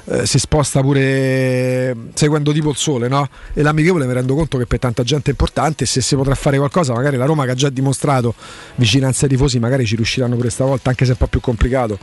[0.05, 3.29] eh, si sposta pure seguendo tipo il sole, no?
[3.53, 6.33] E l'amichevole mi rendo conto che per tanta gente è importante e se si potrà
[6.33, 8.33] fare qualcosa, magari la Roma che ha già dimostrato
[8.75, 11.99] vicinanza ai tifosi, magari ci riusciranno pure stavolta, anche se è un po' più complicato.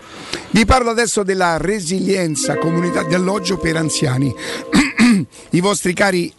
[0.50, 4.30] Vi parlo adesso della resilienza comunità di alloggio per anziani.
[5.52, 6.30] I vostri cari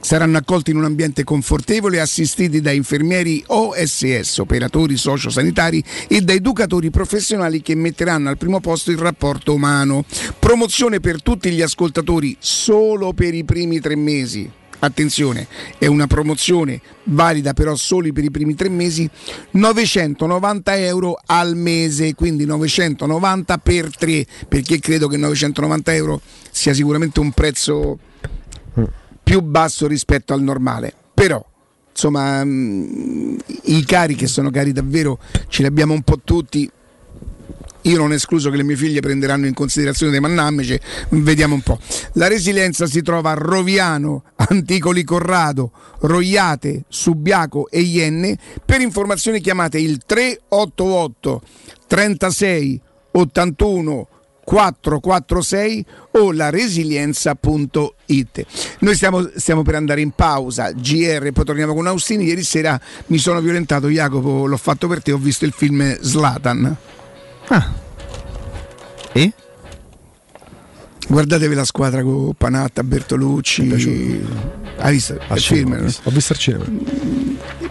[0.00, 6.88] saranno accolti in un ambiente confortevole, assistiti da infermieri OSS, operatori sociosanitari e da educatori
[6.88, 10.06] professionali che metteranno al primo posto il rapporto umano.
[10.38, 14.50] Promozione per tutti gli ascoltatori solo per i primi tre mesi.
[14.86, 19.08] Attenzione, è una promozione valida però solo per i primi tre mesi,
[19.50, 26.20] 990 euro al mese, quindi 990 per tre, perché credo che 990 euro
[26.50, 27.98] sia sicuramente un prezzo
[29.26, 30.94] più basso rispetto al normale.
[31.12, 31.44] Però,
[31.90, 35.18] insomma, mm, i cari che sono cari davvero
[35.48, 36.70] ce li abbiamo un po' tutti.
[37.86, 40.78] Io non escluso che le mie figlie prenderanno in considerazione dei mannamici,
[41.10, 41.78] vediamo un po'.
[42.14, 45.70] La resilienza si trova a Roviano, Anticoli Corrado,
[46.00, 48.36] Roiate, Subiaco e Ienne.
[48.64, 51.42] Per informazioni chiamate il 388
[51.86, 52.80] 36
[53.12, 54.08] 81
[54.42, 58.46] 446 o la resilienza.it.
[58.80, 62.24] Noi stiamo, stiamo per andare in pausa, GR, poi torniamo con Austini.
[62.24, 66.76] Ieri sera mi sono violentato, Jacopo, l'ho fatto per te, ho visto il film Slatan.
[69.12, 69.32] E?
[71.08, 73.70] Guardatevi la squadra con Panatta, Bertolucci.
[74.78, 75.38] Hai visto il film?
[75.38, 76.64] cinema, Ho visto al cinema.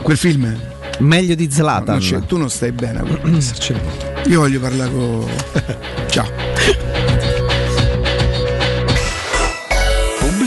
[0.02, 0.58] Quel film?
[1.00, 1.98] Meglio di Zlatan.
[1.98, 3.04] Non c'è- tu non stai bene.
[4.28, 5.28] Io voglio parlare con.
[6.10, 6.95] Ciao.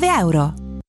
[0.00, 0.61] euro.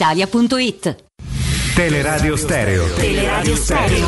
[0.00, 1.04] brispalitalia.it.
[1.74, 2.86] Teleradio Stereo.
[2.94, 4.06] Teleradio Stereo.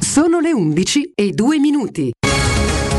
[0.00, 2.12] Sono le 11 e 2 minuti.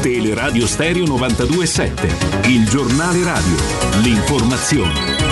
[0.01, 3.55] Teleradio Stereo 92.7, il giornale radio,
[4.01, 5.24] l'informazione.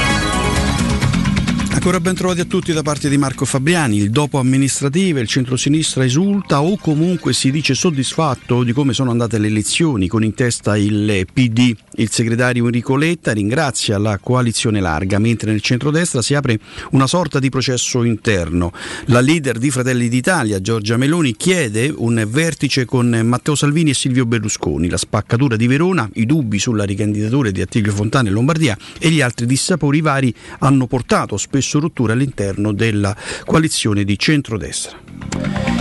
[1.73, 3.97] Ancora ben trovati a tutti da parte di Marco Fabriani.
[3.97, 9.39] Il dopo amministrative, il centrosinistra esulta o comunque si dice soddisfatto di come sono andate
[9.39, 11.75] le elezioni con in testa il PD.
[11.95, 16.59] Il segretario Enrico Letta ringrazia la coalizione larga, mentre nel centrodestra si apre
[16.91, 18.71] una sorta di processo interno.
[19.07, 24.27] La leader di Fratelli d'Italia, Giorgia Meloni, chiede un vertice con Matteo Salvini e Silvio
[24.27, 24.89] Berlusconi.
[24.89, 29.21] La spaccatura di Verona, i dubbi sulla ricandidatura di Attilio Fontana in Lombardia e gli
[29.21, 34.99] altri dissapori vari hanno portato spesso rottura all'interno della coalizione di centrodestra.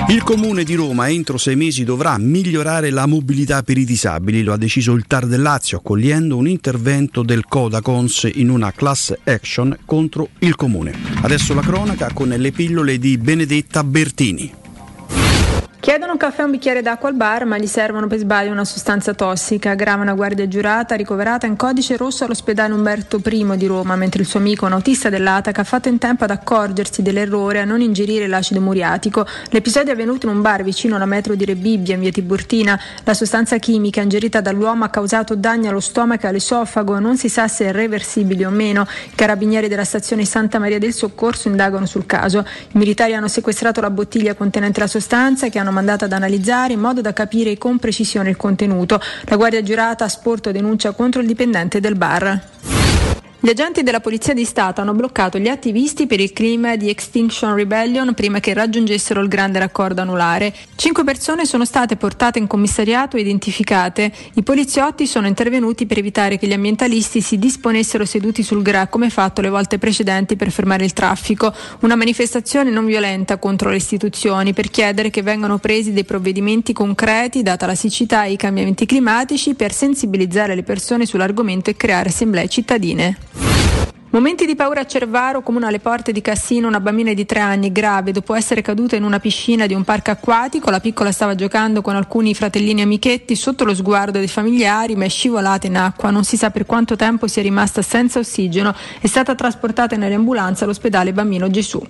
[0.09, 4.53] Il Comune di Roma entro sei mesi dovrà migliorare la mobilità per i disabili, lo
[4.53, 9.76] ha deciso il TAR del Lazio accogliendo un intervento del Codacons in una class action
[9.85, 10.95] contro il Comune.
[11.22, 14.61] Adesso la cronaca con le pillole di Benedetta Bertini.
[15.83, 18.64] Chiedono un caffè e un bicchiere d'acqua al bar, ma gli servono per sbaglio una
[18.64, 19.74] sostanza tossica.
[19.74, 24.28] Grava una guardia giurata ricoverata in codice rosso all'ospedale Umberto I di Roma, mentre il
[24.28, 28.28] suo amico, un autista dell'ATAC, ha fatto in tempo ad accorgersi dell'errore a non ingerire
[28.28, 29.26] l'acido muriatico.
[29.49, 32.78] L'episodio è avvenuto in un bar vicino alla metro di Rebibbia, in via Tiburtina.
[33.03, 37.01] La sostanza chimica ingerita dall'uomo ha causato danni allo stomaco e all'esofago.
[37.01, 38.87] Non si sa se è reversibile o meno.
[39.11, 42.47] I carabinieri della stazione Santa Maria del Soccorso indagano sul caso.
[42.68, 46.81] I militari hanno sequestrato la bottiglia contenente la sostanza che hanno mandato ad analizzare in
[46.81, 49.01] modo da capire con precisione il contenuto.
[49.25, 52.41] La guardia giurata ha sporto denuncia contro il dipendente del bar.
[53.45, 57.57] Gli agenti della Polizia di Stato hanno bloccato gli attivisti per il clima di Extinction
[57.57, 60.55] Rebellion prima che raggiungessero il grande raccordo anulare.
[60.76, 64.12] Cinque persone sono state portate in commissariato e identificate.
[64.34, 69.11] I poliziotti sono intervenuti per evitare che gli ambientalisti si disponessero seduti sul GRA come
[69.11, 71.53] fatto le volte precedenti per fermare il traffico.
[71.80, 77.43] Una manifestazione non violenta contro le istituzioni per chiedere che vengano presi dei provvedimenti concreti
[77.43, 82.47] data la siccità e i cambiamenti climatici per sensibilizzare le persone sull'argomento e creare assemblee
[82.47, 83.32] cittadine.
[84.12, 87.72] Momenti di paura a Cervaro, comune alle porte di Cassino, una bambina di tre anni
[87.72, 90.68] grave dopo essere caduta in una piscina di un parco acquatico.
[90.68, 95.09] La piccola stava giocando con alcuni fratellini amichetti sotto lo sguardo dei familiari, ma è
[95.09, 96.11] scivolata in acqua.
[96.11, 98.74] Non si sa per quanto tempo sia rimasta senza ossigeno.
[99.01, 101.83] È stata trasportata nell'ambulanza all'ospedale Bambino Gesù.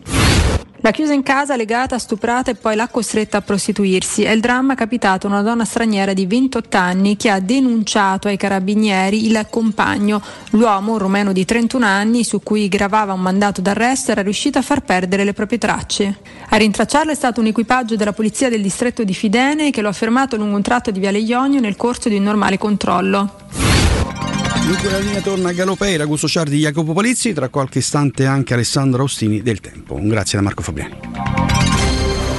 [0.85, 4.25] La chiusa in casa, legata, stuprata e poi l'ha costretta a prostituirsi.
[4.25, 8.37] È il dramma capitato a una donna straniera di 28 anni che ha denunciato ai
[8.37, 10.21] carabinieri il compagno.
[10.51, 14.63] L'uomo, un romeno di 31 anni, su cui gravava un mandato d'arresto, era riuscito a
[14.63, 16.19] far perdere le proprie tracce.
[16.49, 19.93] A rintracciarlo è stato un equipaggio della polizia del distretto di Fidene che lo ha
[19.93, 24.42] fermato lungo un tratto di Viale Ionio nel corso di un normale controllo.
[24.67, 29.03] Dunque la linea torna a Galopeira, Augusto Ciardi, Jacopo Palizzi, tra qualche istante anche Alessandro
[29.03, 29.95] Austini del Tempo.
[29.95, 30.95] Un grazie da Marco Fabriani.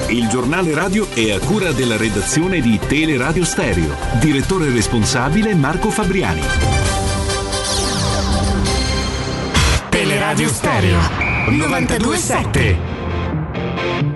[0.09, 3.95] Il giornale radio è a cura della redazione di Teleradio Stereo.
[4.19, 6.41] Direttore responsabile Marco Fabriani.
[9.89, 10.99] Teleradio Stereo
[11.49, 14.12] 927.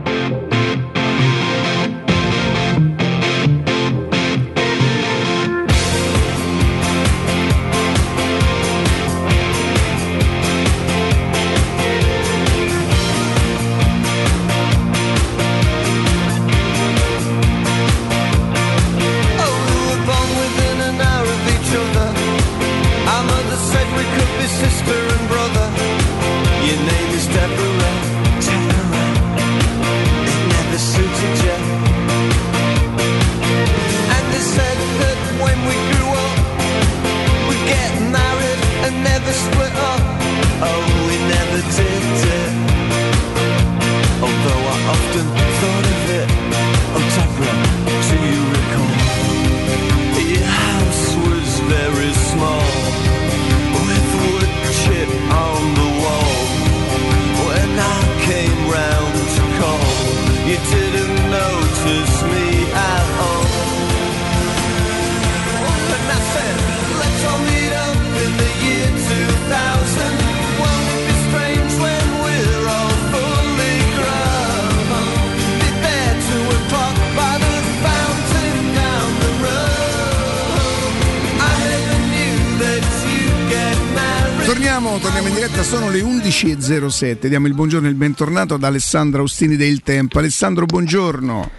[86.68, 87.28] 11.07.
[87.28, 90.20] Diamo il buongiorno e il bentornato ad Alessandro Austini del Tempo.
[90.20, 91.49] Alessandro, buongiorno.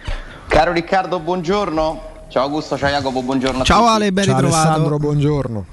[0.47, 2.07] Caro Riccardo, buongiorno.
[2.29, 3.91] Ciao Augusto, ciao Jacopo, buongiorno a Ciao tutti.
[3.91, 4.67] Ale, ben Ciao ritrovato.
[4.67, 5.65] Alessandro, buongiorno.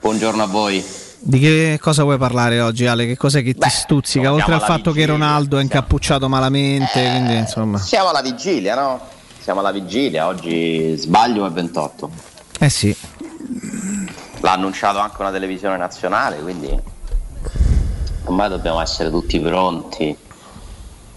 [0.00, 0.84] Buongiorno a voi.
[1.26, 3.06] Di che cosa vuoi parlare oggi, Ale?
[3.06, 4.30] Che cos'è che ti stuzzica?
[4.30, 7.78] Oltre al fatto che vigilia, Ronaldo è incappucciato malamente, quindi insomma.
[7.78, 9.00] Siamo alla vigilia, no?
[9.40, 12.10] Siamo alla vigilia, oggi sbaglio è 28.
[12.60, 12.94] Eh sì.
[14.40, 16.68] L'ha annunciato anche una televisione nazionale, quindi
[18.24, 20.16] ormai dobbiamo essere tutti pronti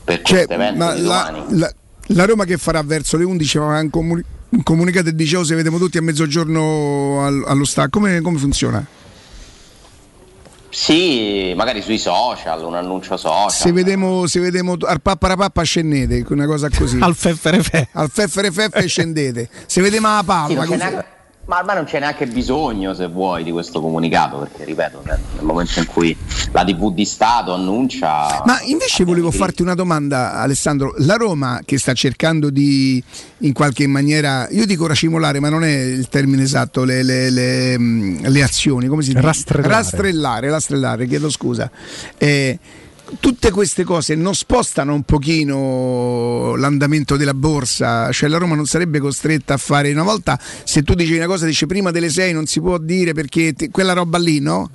[0.04, 1.58] per Cioè, questo evento ma di la, domani.
[1.60, 1.74] la-
[2.12, 5.44] la Roma che farà verso le 11 aveva un, comuni- un comunicato e dice oh,
[5.44, 7.90] se vediamo tutti a mezzogiorno al- allo stadio.
[7.90, 8.86] Come, come funziona?
[10.70, 13.52] Sì, magari sui social, un annuncio social.
[13.52, 16.98] Se vediamo, se vediamo al papparapappa scendete, una cosa così.
[17.02, 17.88] al feffere fe.
[17.94, 19.50] Al feffere feffe scendete.
[19.66, 20.54] Se vediamo la Sì,
[21.48, 25.80] ma ormai non c'è neanche bisogno, se vuoi, di questo comunicato, perché ripeto, nel momento
[25.80, 26.16] in cui
[26.52, 28.44] la TV di Stato annuncia...
[28.46, 30.94] Ma invece volevo farti una domanda, Alessandro.
[30.98, 33.02] La Roma che sta cercando di
[33.40, 37.80] in qualche maniera, io dico racimolare, ma non è il termine esatto, le, le- le,
[37.80, 39.22] mh, le azioni, come si dice?
[39.22, 39.74] Rastrellare.
[39.74, 41.72] Rastrellare, rastrellare, chiedo scusa.
[42.18, 42.60] Eh,
[43.20, 49.00] tutte queste cose non spostano un pochino l'andamento della borsa, cioè la Roma non sarebbe
[49.00, 52.46] costretta a fare una volta se tu dici una cosa dice prima delle 6 non
[52.46, 54.70] si può dire perché ti- quella roba lì, no?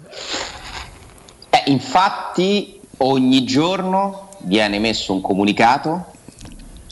[1.51, 6.07] Eh, infatti ogni giorno viene emesso un comunicato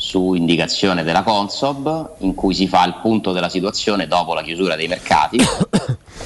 [0.00, 4.74] su indicazione della Consob in cui si fa il punto della situazione dopo la chiusura
[4.74, 5.38] dei mercati.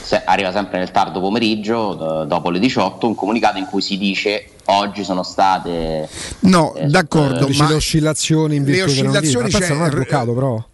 [0.01, 3.99] Se- arriva sempre nel tardo pomeriggio, do- dopo le 18, un comunicato in cui si
[3.99, 6.09] dice oggi sono state...
[6.41, 9.51] No, eh, d'accordo, eh, ma le oscillazioni in le virtù della oscillazioni.
[9.51, 10.65] Ma c'è- non è bloccato però.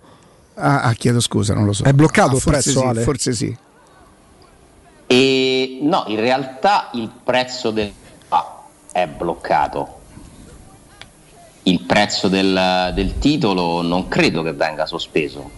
[0.56, 1.84] Ah, ah, chiedo scusa, non lo so.
[1.84, 3.00] È bloccato Ah, il forse prezzo, sì, Ale?
[3.00, 3.56] Forse sì.
[5.06, 7.90] E no, in realtà il prezzo del
[8.28, 8.60] ah,
[8.92, 9.99] è bloccato.
[11.70, 15.48] Il prezzo del, del titolo non credo che venga sospeso,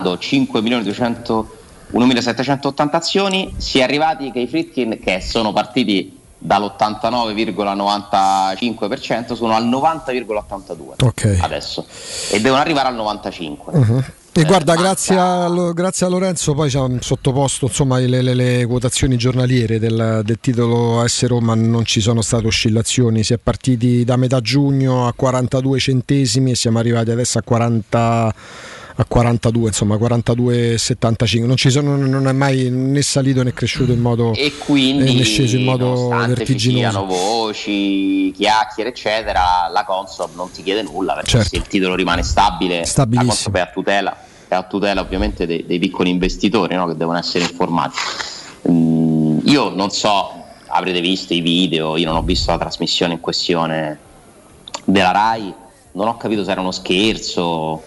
[0.00, 11.04] 5.201.780 azioni si è arrivati che i Fritkin che sono partiti dall'89,95% sono al 90,82%
[11.04, 11.36] Ok.
[11.40, 11.84] adesso
[12.30, 13.70] e devono arrivare al 95%.
[13.72, 14.04] Mhm.
[14.38, 18.34] E guarda, manca- grazie a, grazie a Lorenzo poi ci ha sottoposto insomma, le, le-
[18.34, 23.38] le quotazioni giornaliere del, del titolo AS Roma, non ci sono state oscillazioni, si è
[23.38, 28.34] partiti da metà giugno a 42 centesimi e siamo arrivati adesso a 40
[29.00, 31.44] a 42, insomma 42,75.
[31.46, 35.22] Non, ci sono, non è mai né salito né cresciuto in modo e quindi né
[35.22, 37.06] sceso in modo nonostante ci siano vertiginoso.
[37.06, 41.48] voci, chiacchiere eccetera la Consob non ti chiede nulla perché Certo.
[41.50, 43.24] se il titolo rimane stabile la.
[43.24, 44.16] Consob è a tutela,
[44.48, 47.96] è a tutela ovviamente dei, dei piccoli investitori no, che devono essere informati.
[48.68, 53.20] Mm, io non so avrete visto i video io non ho visto la trasmissione in
[53.20, 53.98] questione
[54.84, 55.54] della RAI
[55.92, 57.82] non ho capito se era uno scherzo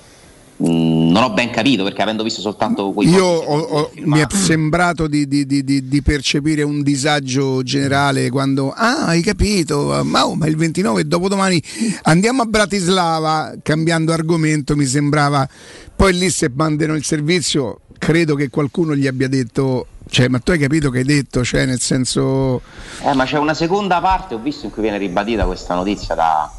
[0.70, 5.08] non ho ben capito perché avendo visto soltanto quei Io ho- ho- mi è sembrato
[5.08, 10.36] di, di- di- di- di percepire un disagio generale quando, ah, hai capito, ma, oh,
[10.36, 11.62] ma il 29 dopodomani
[12.04, 15.48] andiamo a Bratislava, cambiando argomento, mi sembrava.
[15.96, 20.52] Poi lì se mandano il servizio, credo che qualcuno gli abbia detto, cioè, ma tu
[20.52, 22.62] hai capito che hai detto, cioè, nel senso...
[23.04, 26.52] Eh, ma c'è una seconda parte, ho visto, in cui viene ribadita questa notizia da,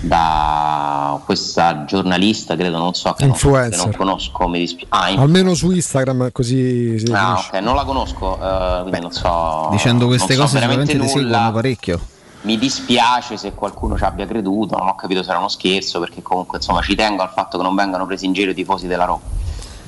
[0.00, 3.84] da questa giornalista, credo, non so, che non, Influencer.
[3.86, 4.86] non conosco, mi dispiace.
[4.90, 7.56] Ah, in- Almeno su Instagram così si ah, definisce.
[7.56, 9.68] ok, non la conosco, eh, quindi non so.
[9.70, 12.00] Dicendo queste so cose veramente ti seguono parecchio.
[12.42, 16.22] Mi dispiace se qualcuno ci abbia creduto, non ho capito se era uno scherzo, perché
[16.22, 19.04] comunque insomma ci tengo al fatto che non vengano presi in giro i tifosi della
[19.04, 19.20] Roma.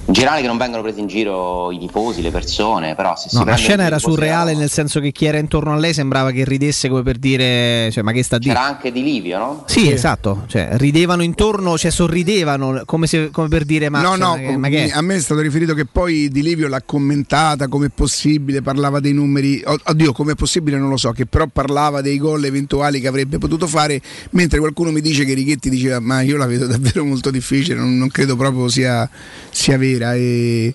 [0.09, 3.35] In generale che non vengano presi in giro i tifosi, le persone, però se si
[3.37, 6.31] No, la prendono scena era surreale nel senso che chi era intorno a lei sembrava
[6.31, 8.55] che ridesse come per dire, cioè, ma che sta dire?
[8.55, 9.65] C'era anche Di Livio, no?
[9.67, 14.19] Sì, esatto, cioè, ridevano intorno, cioè sorridevano come, se- come per dire ma, no, cioè,
[14.19, 14.91] no, ma che- ma che è?
[14.93, 19.13] a me è stato riferito che poi Di Livio l'ha commentata come possibile, parlava dei
[19.13, 23.37] numeri, oddio come possibile non lo so, che però parlava dei gol eventuali che avrebbe
[23.37, 27.31] potuto fare, mentre qualcuno mi dice che Righetti diceva ma io la vedo davvero molto
[27.31, 29.07] difficile, non, non credo proprio sia,
[29.51, 30.15] sia vera.
[30.15, 30.75] E...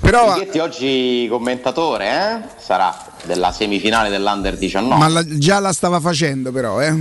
[0.00, 2.48] Però, Righetti oggi commentatore, eh?
[2.58, 2.94] Sarà
[3.24, 4.96] della semifinale dell'Under 19.
[4.98, 6.94] ma la- già la stava facendo però, eh.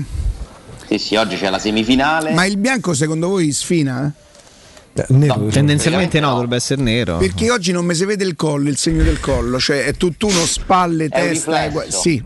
[0.87, 2.33] Sì, sì, oggi c'è la semifinale.
[2.33, 4.11] Ma il bianco secondo voi sfina?
[5.05, 7.17] Tendenzialmente no, dovrebbe essere nero.
[7.17, 10.43] Perché oggi non mi si vede il collo, il segno del collo, cioè è tutt'uno
[10.45, 11.69] spalle, testa.
[11.89, 12.23] Sì,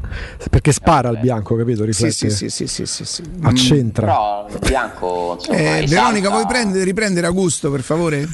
[0.49, 1.80] Perché spara al bianco, capito?
[1.80, 2.30] sì, Riflette.
[2.30, 3.24] sì, sì, sì, sì, sì, sì.
[3.41, 4.06] Accentra.
[4.06, 8.28] Però il bianco, insomma, Eh, Veronica, vuoi prendere, riprendere Augusto per favore?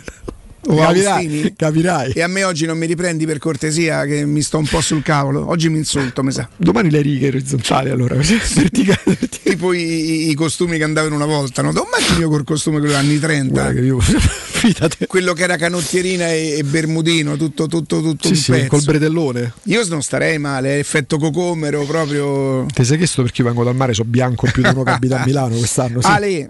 [0.75, 2.11] Capirai, capirai.
[2.13, 5.01] E a me oggi non mi riprendi per cortesia, che mi sto un po' sul
[5.03, 5.47] cavolo.
[5.49, 6.47] Oggi mi insulto, mi sa.
[6.57, 8.15] Domani le righe orizzontali allora.
[8.19, 9.17] verticali.
[9.43, 11.69] Tipo i, i- costumi che andavano una volta, no?
[11.71, 13.51] Il mio col costume quello degli anni 30.
[13.53, 13.99] Guarda che io-.
[15.07, 18.67] Quello che era canottierina e, e bermudino, tutto, tutto, tutto Sì, un sì, pezzo.
[18.69, 19.53] col bretellone.
[19.65, 22.65] Io non starei male, effetto cocomero proprio.
[22.65, 25.21] Ti sei chiesto perché io vengo dal mare, so bianco più di uno che abita
[25.21, 26.01] a Milano quest'anno?
[26.01, 26.07] Sì.
[26.07, 26.49] Ale,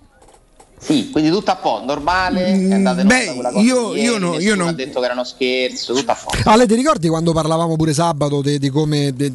[0.88, 4.12] Sì, quindi tutto a po', normale, è andata in beh, quella cosa io- di io
[4.14, 6.32] ieri, no- io non- ha detto che era uno scherzo, tutto a po'.
[6.50, 9.14] Ale, ti ricordi quando parlavamo pure sabato di come.
[9.14, 9.34] de-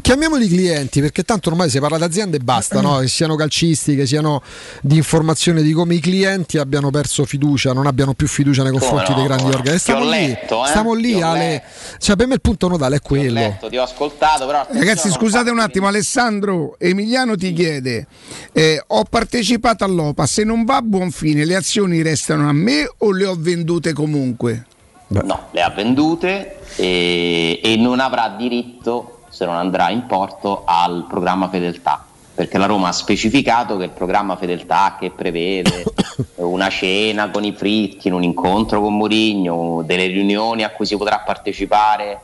[0.00, 2.98] chiamiamoli clienti perché tanto ormai si parla di aziende e basta, no?
[2.98, 4.42] che siano calcistiche, siano
[4.82, 9.10] di informazione di come i clienti abbiano perso fiducia, non abbiano più fiducia nei confronti
[9.10, 9.56] no, dei grandi no.
[9.56, 9.76] organi.
[9.76, 10.68] Ti Stiamo lì, letto, eh?
[10.68, 11.62] stiamo lì, Ti Ale.
[11.98, 13.34] Cioè, per me il punto nodale è quello.
[13.34, 18.06] Letto, ti ho ascoltato, però Ragazzi, scusate un attimo, Alessandro Emiliano ti chiede:
[18.52, 22.88] eh, ho partecipato all'OPA, se non va a buon fine, le azioni restano a me
[22.98, 24.66] o le ho vendute comunque?
[25.08, 31.06] No, le ha vendute e, e non avrà diritto, se non andrà in porto, al
[31.08, 32.04] programma Fedeltà.
[32.34, 35.84] Perché la Roma ha specificato che il programma Fedeltà che prevede
[36.36, 41.20] una cena con i fritti, un incontro con Mourinho, delle riunioni a cui si potrà
[41.20, 42.20] partecipare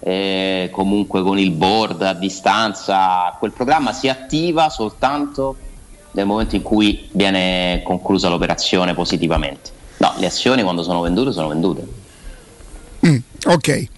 [0.00, 5.56] eh, comunque con il board a distanza, quel programma si attiva soltanto
[6.12, 9.70] nel momento in cui viene conclusa l'operazione positivamente.
[9.98, 11.86] No, le azioni quando sono vendute sono vendute.
[13.06, 13.16] Mm,
[13.46, 13.88] ok.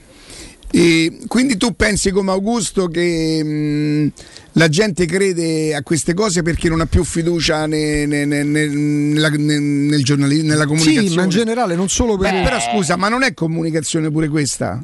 [0.70, 4.12] E quindi tu pensi come Augusto che mh,
[4.52, 8.66] la gente crede a queste cose perché non ha più fiducia ne- ne- ne- ne-
[8.66, 11.08] nella, ne- nel giornalismo, nella comunicazione?
[11.08, 12.32] Sì, ma in generale non solo per.
[12.32, 14.82] Beh, però scusa, ma non è comunicazione pure questa?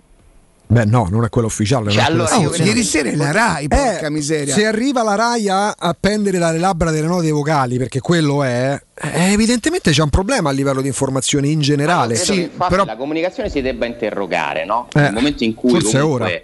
[0.66, 1.90] Beh, no, non è quella ufficiale.
[1.90, 2.68] Cioè, è allora, ufficiale.
[2.70, 4.54] ieri sera è la Rai, porca Eh, miseria.
[4.54, 9.32] Se arriva la Rai a appendere dalle labbra delle note vocali, perché quello è, eh,
[9.32, 12.14] evidentemente c'è un problema a livello di informazione in generale.
[12.14, 14.88] Credo che infatti la comunicazione si debba interrogare, no?
[14.94, 16.40] Eh, Nel momento in cui forse è comunque- ora.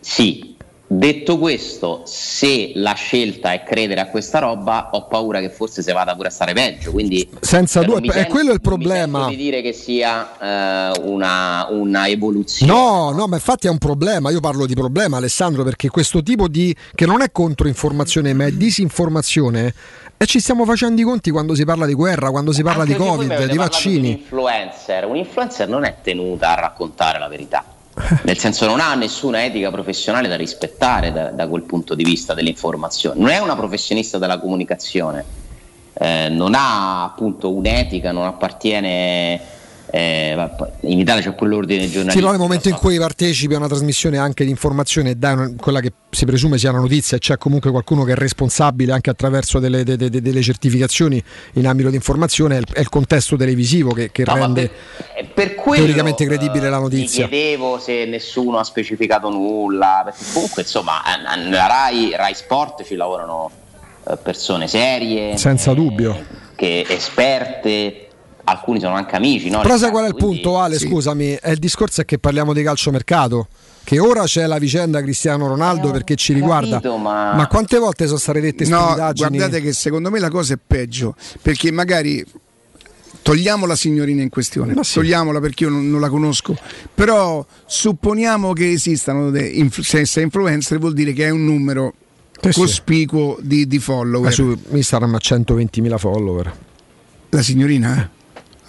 [0.00, 0.55] Sì.
[0.88, 5.90] Detto questo, se la scelta è credere a questa roba, ho paura che forse si
[5.90, 6.92] vada pure a stare peggio.
[6.92, 9.28] Quindi Senza cioè, non due- mi è sento- quello il non problema.
[9.28, 12.70] di dire che sia eh, una, una evoluzione.
[12.72, 14.30] No, no, ma infatti è un problema.
[14.30, 16.74] Io parlo di problema, Alessandro, perché questo tipo di.
[16.94, 19.74] che non è controinformazione, ma è disinformazione.
[20.18, 22.94] E ci stiamo facendo i conti quando si parla di guerra, quando si parla Anche
[22.94, 24.08] di Covid, di vaccini.
[24.08, 27.64] Un influencer, un influencer non è tenuta a raccontare la verità.
[28.24, 32.34] Nel senso non ha nessuna etica professionale da rispettare da, da quel punto di vista
[32.34, 33.18] dell'informazione.
[33.18, 35.24] Non è una professionista della comunicazione,
[35.94, 39.54] eh, non ha appunto un'etica, non appartiene...
[39.96, 40.50] eh,
[40.82, 42.18] in Italia c'è pure l'ordine Sì, giornalistico.
[42.18, 45.52] però nel momento in cui partecipi a una trasmissione anche di informazione e dai una-
[45.56, 49.58] quella che si presume sia una notizia c'è comunque qualcuno che è responsabile anche attraverso
[49.58, 51.22] delle, de- de- de- delle certificazioni
[51.54, 54.70] in ambito di informazione, è il, è il contesto televisivo che, che No, rende
[55.14, 57.24] per, per quello, teoricamente credibile la eh, notizia.
[57.24, 62.84] Mi chiedevo se nessuno ha specificato nulla, perché comunque insomma eh, nella RAI, RAI Sport
[62.84, 63.50] ci lavorano
[64.08, 66.44] eh, persone serie, senza dubbio.
[66.54, 68.05] che esperte,
[68.48, 69.60] alcuni sono anche amici, no?
[69.60, 70.78] Però sai qual è il punto, Ale?
[70.78, 73.48] Scusami, è il discorso è che parliamo di calciomercato.
[73.84, 76.80] Che ora c'è la vicenda Cristiano Ronaldo perché ci riguarda.
[76.80, 80.58] capito, ma- quante volte sono state dette No, guardate che secondo me la cosa è
[80.64, 82.24] peggio, perché magari
[83.22, 86.56] togliamo la signorina in questione, togliamola perché io non, non la conosco,
[86.94, 91.44] però supponiamo che esistano dei inf- se se è influencer vuol dire che è un
[91.44, 91.94] numero
[92.40, 92.60] Sì, sì.
[92.60, 94.30] cospicuo di, di follower.
[94.30, 96.56] Eh, su Instagram ha 120.000 follower.
[97.30, 98.10] La signorina?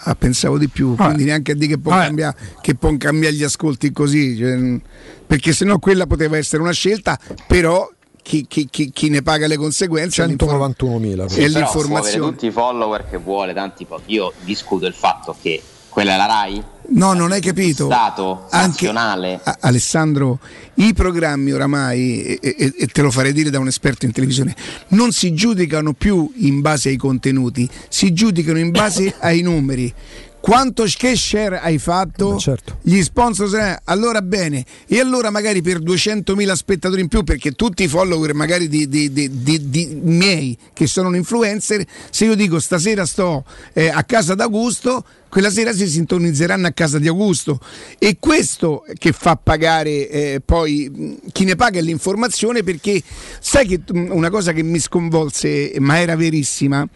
[0.10, 3.44] Ah, pensavo di più, quindi neanche a dire che può, cambiare, che può cambiare gli
[3.44, 4.80] ascolti così, cioè,
[5.28, 9.58] perché sennò quella poteva essere una scelta, però chi, chi- chi- chi ne paga le
[9.58, 11.28] conseguenze è l'inform- 191.000.
[11.28, 12.32] Sì, avere l'informazione.
[12.32, 14.14] tutti i follower che vuole, tanti pochi.
[14.14, 17.86] Io discuto il fatto che quella è la RAI, No, non hai capito.
[17.86, 19.40] Stato nazionale.
[19.44, 20.40] A- Alessandro,
[20.76, 24.56] i programmi oramai, e, e- e te lo farei dire da un esperto in televisione,
[24.90, 29.94] non si giudicano più in base ai contenuti, si giudicano in base ai numeri.
[30.40, 32.38] Quanto che share hai fatto?
[32.38, 32.78] certo.
[32.82, 37.84] Gli sponsor, eh, allora bene, e allora magari per 200.000 spettatori in più, perché tutti
[37.84, 42.36] i follower magari di, di- di- di- di miei che sono un influencer, se io
[42.36, 43.44] dico stasera sto
[43.74, 47.60] eh, a casa d'Augusto, quella sera si sintonizzeranno a casa di Augusto
[47.98, 53.02] e questo che fa pagare eh, poi chi ne paga è l'informazione perché
[53.40, 56.88] sai che una cosa che mi sconvolse ma era verissima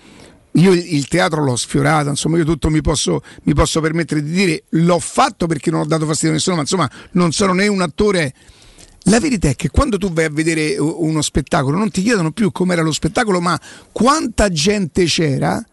[0.55, 4.63] io il teatro l'ho sfiorato, insomma, io tutto mi posso, mi posso permettere di dire
[4.69, 7.81] l'ho fatto perché non ho dato fastidio a nessuno, ma insomma non sono né un
[7.81, 8.33] attore.
[9.05, 12.31] La verità è che quando tu vai a vedere u- uno spettacolo non ti chiedono
[12.31, 13.59] più com'era lo spettacolo, ma
[13.91, 15.63] quanta gente c'era.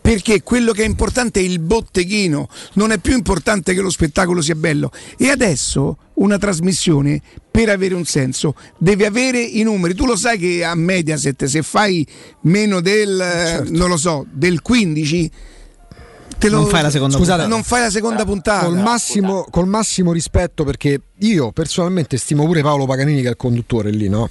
[0.00, 4.40] Perché quello che è importante è il botteghino, non è più importante che lo spettacolo
[4.42, 4.90] sia bello.
[5.16, 7.20] E adesso una trasmissione,
[7.50, 9.94] per avere un senso, deve avere i numeri.
[9.94, 12.06] Tu lo sai che a Mediaset, se fai
[12.42, 15.30] meno del, eh, non lo so, del 15,
[16.38, 17.54] te lo- Non fai la seconda Scusate, puntata.
[17.54, 18.66] non fai la seconda puntata.
[18.66, 23.36] Col massimo, col massimo rispetto, perché io personalmente stimo pure Paolo Paganini, che è il
[23.36, 24.28] conduttore lì, no?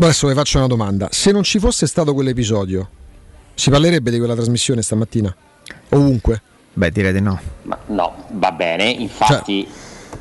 [0.00, 2.88] Adesso vi faccio una domanda: se non ci fosse stato quell'episodio,
[3.58, 5.34] Si parlerebbe di quella trasmissione stamattina?
[5.88, 6.40] Ovunque?
[6.74, 7.40] Beh, direi di no.
[7.62, 9.66] Ma no, va bene, infatti.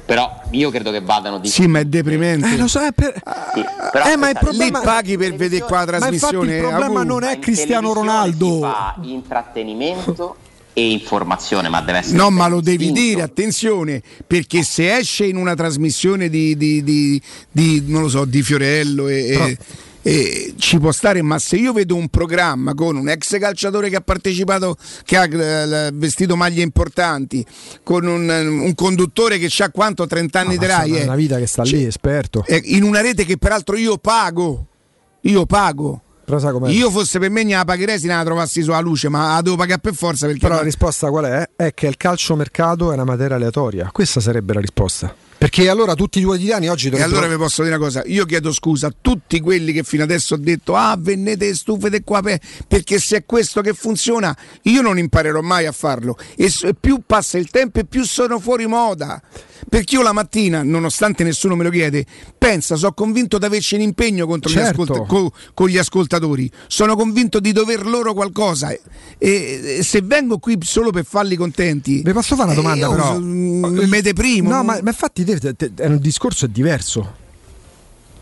[0.05, 2.51] Però io credo che vadano di Sì, ma è deprimente.
[2.51, 3.13] Eh, lo so, è per...
[3.53, 6.55] Sì, però Eh, ma il problema- Lì paghi per vedere qua la Ma infatti trasmissione.
[6.55, 8.59] il problema non è Cristiano Ronaldo.
[8.61, 10.37] fa intrattenimento
[10.73, 13.01] e informazione, ma deve essere No, ma lo devi distinto.
[13.01, 18.25] dire, attenzione, perché se esce in una trasmissione di, di- di- di, non lo so,
[18.25, 19.57] di Fiorello e, e-
[20.07, 23.97] e ci può stare, ma se io vedo un programma con un ex calciatore che
[23.97, 27.45] ha partecipato, che ha eh, vestito maglie importanti,
[27.83, 31.37] con un, un conduttore che ha quanto 30 anni Ma di Rai, eh, una vita
[31.37, 32.45] che sta lì, esperto.
[32.47, 34.67] eh, in una rete che peraltro io pago,
[35.21, 36.01] io pago.
[36.77, 39.41] Io fosse per me ne la pagherei se ne la trovassi sulla luce, ma la
[39.41, 41.49] devo pagare per forza Però la risposta qual è?
[41.53, 43.89] È che il calciomercato è una materia aleatoria.
[43.91, 45.13] Questa sarebbe la risposta.
[45.37, 47.17] Perché allora tutti i quotidiani oggi E dovrebbero...
[47.19, 50.33] allora vi posso dire una cosa, io chiedo scusa a tutti quelli che fino adesso
[50.33, 54.81] ho detto ah vennete stufe di qua pe-", perché se è questo che funziona io
[54.81, 58.65] non imparerò mai a farlo e e più passa il tempo e più sono fuori
[58.65, 59.21] moda.
[59.69, 62.05] Perché io la mattina, nonostante nessuno me lo chiede,
[62.37, 64.81] pensa, sono convinto di averci un impegno contro gli Certo.
[64.83, 68.79] ascolta- co- con gli ascoltatori, sono convinto di dover loro qualcosa e,
[69.17, 72.01] e se vengo qui solo per farli contenti...
[72.01, 73.19] Vi posso fare una domanda eh, io, però?
[73.19, 74.49] mm, me deprimo.
[74.49, 77.25] No, ma, ma infatti te- te- te- è un discorso è diverso.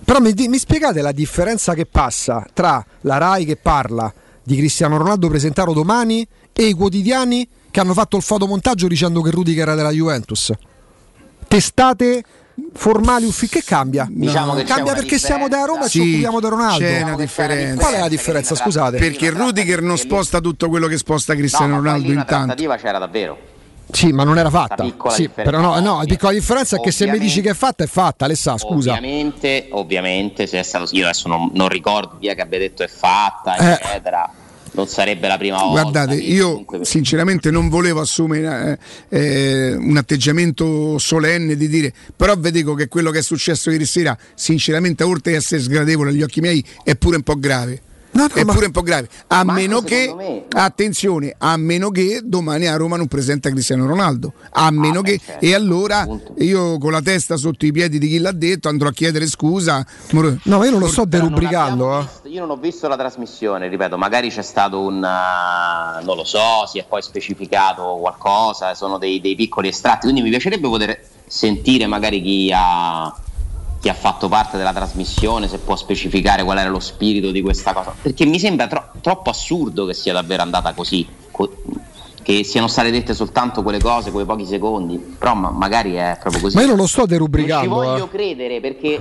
[0.04, 4.14] Però mi, mi spiegate la differenza che passa tra la RAI che parla
[4.44, 9.32] di Cristiano Ronaldo presentato domani e i quotidiani che hanno fatto il fotomontaggio dicendo che
[9.32, 10.52] Rudiger era della Juventus?
[11.48, 12.24] Testate
[12.74, 14.08] formali uffici che cambia?
[14.10, 16.80] Diciamo che c'è cambia perché siamo da Roma e ci Sì, occupiamo di Ronaldo.
[16.86, 17.82] C'è una differenza.
[17.82, 18.56] Qual è la differenza?
[18.56, 18.98] Scusate.
[18.98, 22.46] Perché Rudiger non sposta tutto quello che sposta Cristiano No, Ronaldo una intanto.
[22.46, 23.38] trattativa c'era davvero.
[23.96, 24.84] Sì, ma non era fatta.
[24.84, 25.52] Piccola Sì, differenza.
[25.58, 27.88] però no, no, la piccola differenza è che se mi dici che è fatta, è
[27.88, 28.26] fatta.
[28.26, 28.92] Alessà, scusa.
[28.94, 32.84] Ovviamente, ovviamente, se è stato io adesso non, non ricordo chi è che abbia detto
[32.84, 33.72] è fatta, Eh.
[33.74, 34.30] eccetera.
[34.72, 35.82] Non sarebbe la prima volta.
[35.84, 38.78] Guardate, io comunque- sinceramente non volevo assumere
[39.08, 43.72] eh, eh, un atteggiamento solenne di dire, però vi dico che quello che è successo
[43.72, 47.82] ieri sera, sinceramente, oltre ad essere sgradevole agli occhi miei, è pure un po' grave.
[48.34, 49.10] È pure un po' grave.
[49.28, 53.86] A Ma meno che, me- attenzione, a meno che domani a Roma non presenta Cristiano
[53.86, 54.34] Ronaldo.
[54.52, 58.20] A meno che, certo, e allora io con la testa sotto i piedi di chi
[58.20, 59.86] l'ha detto andrò a chiedere scusa.
[60.12, 61.86] No, ma io non lo derubricando.
[61.86, 62.02] abbiamo eh.
[62.02, 66.24] visto- io non ho visto la trasmissione, ripeto, magari c'è stato un uh, non lo
[66.24, 71.00] so, si è poi specificato qualcosa, sono dei, dei piccoli estratti, quindi mi piacerebbe poter
[71.28, 73.14] sentire magari chi ha,
[73.86, 77.72] chi ha fatto parte della trasmissione, se può specificare qual era lo spirito di questa
[77.72, 81.08] cosa, perché mi sembra tro- troppo assurdo che sia davvero andata così.
[81.30, 81.62] co-
[82.24, 86.42] che siano state dette soltanto quelle cose, quei pochi secondi, però ma- magari è proprio
[86.42, 86.56] così.
[86.56, 87.70] Ma io non lo sto Non ci derubricando.
[87.76, 88.10] voglio eh.
[88.10, 89.00] credere perché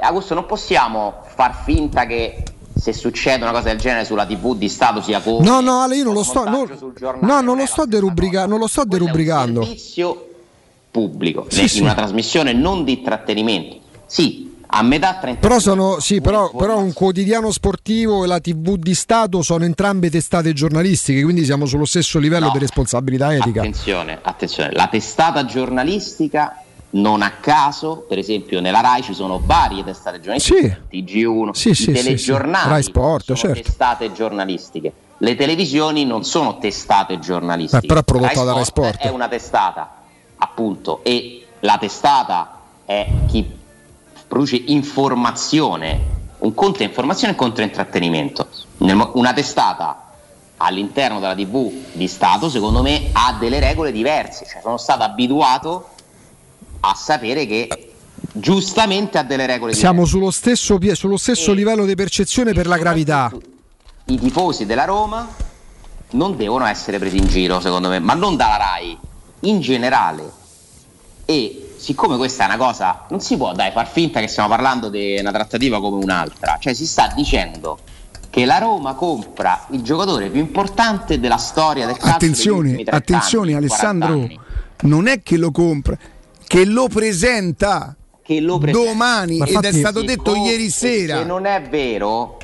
[0.00, 2.42] Augusto non possiamo far finta che
[2.76, 5.94] se succede una cosa del genere sulla TV di Stato sia come No, no, Ale,
[5.98, 6.42] io non lo sto.
[6.42, 6.68] non-
[7.20, 9.62] no, non lo sto derubrica- non lo sto derubricando.
[9.62, 10.28] servizio
[10.90, 11.78] pubblico, Sì, ne- sì.
[11.78, 13.82] in una trasmissione non di intrattenimento.
[14.06, 18.76] Sì, a metà tra Però sono, sì, però, però un quotidiano sportivo e la TV
[18.76, 22.52] di Stato sono entrambe testate giornalistiche, quindi siamo sullo stesso livello No.
[22.52, 23.60] di responsabilità etica.
[23.60, 26.58] Attenzione, attenzione, la testata giornalistica
[26.90, 31.74] non a caso, per esempio nella RAI ci sono varie testate giornalistiche, TG1, Sì, i
[31.74, 32.68] sì, sì, telegiornali sì.
[32.70, 33.62] Rai Sport, sono certo.
[33.62, 34.92] testate giornalistiche.
[35.18, 37.84] Le televisioni non sono testate giornalistiche.
[37.84, 38.98] Eh, però è prodotta da Rai Sport.
[38.98, 40.02] È una testata,
[40.36, 43.62] appunto, e la testata è chi
[44.34, 46.12] produce informazione.
[46.38, 48.48] Un conto è informazione e un conto è intrattenimento.
[48.78, 50.10] Una testata
[50.56, 54.44] all'interno della TV di Stato, secondo me, ha delle regole diverse.
[54.50, 55.90] Cioè, sono stato abituato
[56.80, 57.92] a sapere che
[58.32, 62.76] giustamente ha delle regole Siamo sullo stesso, pie- sullo stesso livello di percezione per la
[62.76, 63.28] gravità.
[63.30, 63.52] diverse.
[64.06, 65.28] I tifosi della Roma
[66.10, 68.98] non devono essere presi in giro, secondo me, ma non dalla RAI,
[69.40, 70.30] in generale.
[71.24, 74.88] E siccome questa è una cosa, non si può dai far finta che stiamo parlando
[74.88, 77.78] di una trattativa come un'altra, cioè si sta dicendo
[78.30, 82.96] che la Roma compra il giocatore più importante della storia del calcio Attenzione, ultimi 30
[82.96, 84.42] attenzione anni, 40 Alessandro,
[84.84, 85.98] non è che lo compra,
[86.46, 87.94] che lo presenta.
[88.22, 88.90] Che lo presenta.
[88.90, 91.18] domani Ma ed è stato detto Siccome- ieri sera.
[91.18, 92.38] Se non è vero,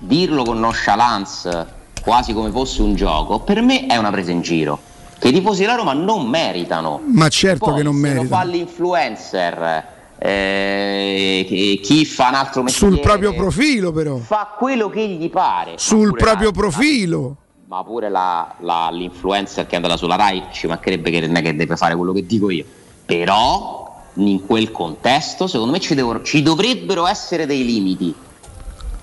[0.00, 1.66] dirlo con nonchalance,
[2.02, 4.78] quasi come fosse un gioco, per me è una presa in giro.
[5.18, 7.00] Che i tifosi della Roma non meritano.
[7.06, 8.22] Ma certo Poi, che non se merita.
[8.22, 9.84] Lo fa l'influencer,
[10.18, 12.94] eh, chi fa un altro mestiere.
[12.94, 14.16] Sul proprio profilo però.
[14.16, 15.74] Fa quello che gli pare.
[15.76, 17.36] Sul proprio la- profilo.
[17.68, 21.42] ma pure la- la- l'influencer che è andata sulla Rai ci mancherebbe che non è
[21.42, 22.64] che deve fare quello che dico io.
[23.04, 28.14] Però in quel contesto, secondo me, ci, devono- ci dovrebbero essere dei limiti.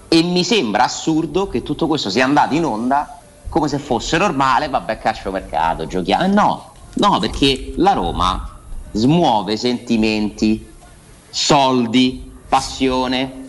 [0.07, 3.19] E mi sembra assurdo che tutto questo sia andato in onda
[3.53, 6.23] come se fosse normale, vabbè calcio mercato, giochiamo.
[6.23, 8.57] Eh no, no, perché la Roma
[8.93, 10.65] smuove sentimenti,
[11.29, 13.41] soldi, passione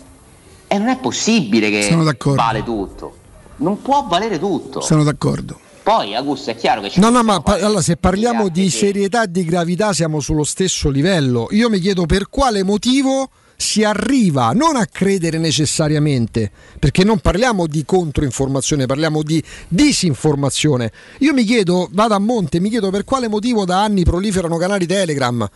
[0.67, 2.43] e non è possibile che Sono d'accordo.
[2.43, 3.17] vale tutto.
[3.57, 4.83] Non può valere tutto.
[4.83, 5.59] Sono d'accordo.
[5.83, 9.23] Poi Augusto è chiaro che ci No, no, ma pa- allora, se parliamo di serietà
[9.23, 11.47] e di gravità siamo sullo stesso livello.
[11.53, 13.31] Io mi chiedo per quale motivo
[13.65, 20.93] si arriva non a credere necessariamente, perché non parliamo di controinformazione, parliamo di disinformazione.
[21.21, 24.87] Io mi chiedo, vado a monte, mi chiedo per quale motivo da anni proliferano canali
[24.87, 25.49] Telegram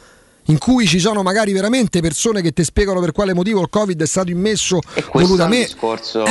[0.47, 4.01] in cui ci sono magari veramente persone che ti spiegano per quale motivo il Covid
[4.01, 5.67] è stato immesso questo è un volutamente.
[5.67, 6.25] discorso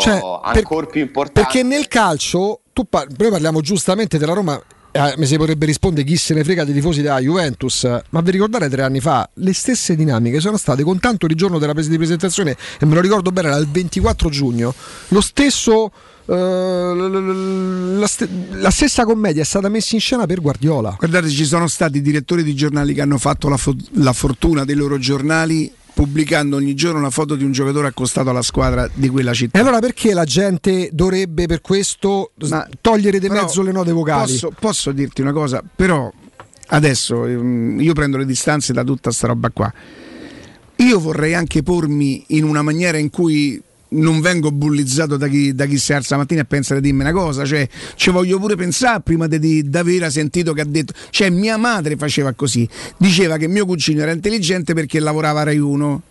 [0.00, 1.42] cioè, ancora più importante.
[1.42, 4.58] Perché nel calcio, tu par- noi parliamo giustamente della Roma.
[4.96, 8.30] Eh, mi si potrebbe rispondere chi se ne frega dei tifosi della Juventus, ma vi
[8.30, 11.90] ricordate tre anni fa le stesse dinamiche sono state con tanto di giorno della presa
[11.90, 14.72] di presentazione, e me lo ricordo bene, era il 24 giugno,
[15.08, 15.90] lo stesso.
[16.26, 20.94] l- la, ste- la stessa commedia è stata messa in scena per Guardiola.
[20.96, 24.76] Guardate, ci sono stati direttori di giornali che hanno fatto la, fo- la fortuna dei
[24.76, 29.32] loro giornali pubblicando ogni giorno una foto di un giocatore accostato alla squadra di quella
[29.32, 29.56] città.
[29.58, 34.32] E allora perché la gente dovrebbe per questo s- togliere di mezzo le note vocali?
[34.32, 36.12] Posso, posso dirti una cosa, però
[36.68, 39.72] adesso ehm, io prendo le distanze da tutta sta roba qua.
[40.76, 43.62] Io vorrei anche pormi in una maniera in cui
[43.94, 47.00] non vengo bullizzato da chi, da chi si alza la mattina e pensa di dirmi
[47.00, 47.66] una cosa, cioè
[47.96, 52.32] ci voglio pure pensare prima di, aver sentito che ha detto, cioè mia madre faceva
[52.32, 56.02] così, diceva che mio cugino era intelligente perché lavorava a Rai 1.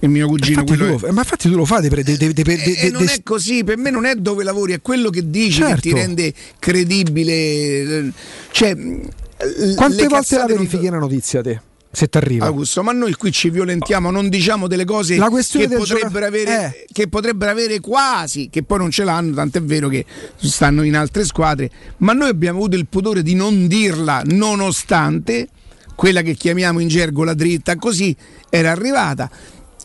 [0.00, 2.42] Il mio cugino Infatti quello lo- ma infatti tu lo fate per- de- de- de-
[2.44, 5.28] de- e de- non è così, per me non è dove lavori, è quello che
[5.28, 5.80] dici che Certo.
[5.80, 7.32] ti rende credibile.
[7.32, 8.12] eh,
[8.52, 11.60] Cioè, Quante volte la cazzate non- verifichi una notizia te?
[11.90, 12.46] Se ti arriva.
[12.46, 17.50] Augusto, ma noi qui ci violentiamo, non diciamo delle cose che potrebbero, avere, che potrebbero
[17.50, 20.04] avere quasi, che poi non ce l'hanno, tant'è vero che
[20.36, 25.48] stanno in altre squadre, ma noi abbiamo avuto il pudore di non dirla nonostante
[25.94, 28.14] quella che chiamiamo in gergo la dritta così
[28.48, 29.28] era arrivata.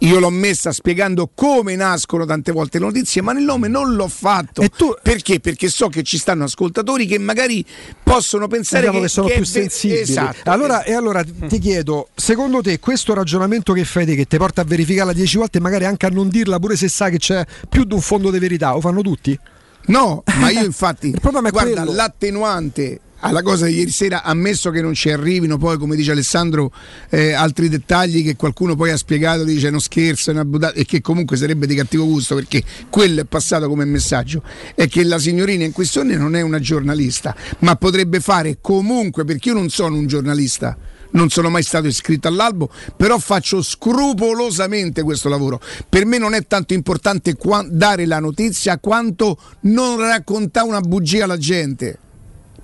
[0.04, 4.10] Io l'ho messa spiegando come nascono tante volte le notizie, ma nel nome non l'ho
[4.10, 4.62] fatto.
[5.02, 5.40] Perché?
[5.40, 7.66] Perché so che ci stanno ascoltatori che magari
[8.04, 10.02] possono pensare Diciamo che, che sono che più sensibili.
[10.02, 10.50] Esatto.
[10.52, 14.62] Allora, e allora ti chiedo, secondo te questo ragionamento che fai te, che ti porta
[14.62, 17.46] a verificarla dieci volte e magari anche a non dirla pure se sai che c'è
[17.70, 19.40] più di un fondo di verità, lo fanno tutti?
[19.86, 21.94] No, ma io infatti, Il problema è guarda, quello.
[21.94, 26.72] l'attenuante alla cosa di ieri sera, ammesso che non ci arrivino poi, come dice Alessandro,
[27.10, 30.86] eh, altri dettagli che qualcuno poi ha spiegato, dice no scherzo, è una buttata", e
[30.86, 34.44] che comunque sarebbe di cattivo gusto perché quello è passato come messaggio,
[34.76, 39.50] è che la signorina in questione non è una giornalista, ma potrebbe fare comunque, perché
[39.50, 40.78] io non sono un giornalista,
[41.12, 45.62] non sono mai stato iscritto all'albo, però faccio scrupolosamente questo lavoro.
[45.88, 47.38] Per me non è tanto importante
[47.70, 52.00] dare la notizia quanto non raccontare una bugia alla gente.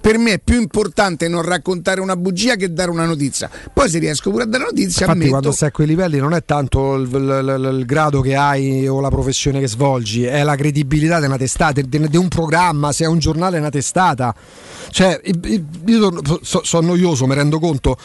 [0.10, 3.48] Per me è più importante non raccontare una bugia che dare una notizia.
[3.72, 5.30] Poi se riesco pure a dare notizia, Infatti, ammetto.
[5.30, 7.16] quando stai a quei livelli non è tanto il, il-
[7.60, 11.38] il- il grado che hai o la professione che svolgi, è la credibilità di una
[11.38, 14.34] testata, di, un programma, se è un giornale è una testata.
[14.90, 15.22] Cioè,
[15.86, 17.96] io torno- so- sono noioso, mi rendo conto.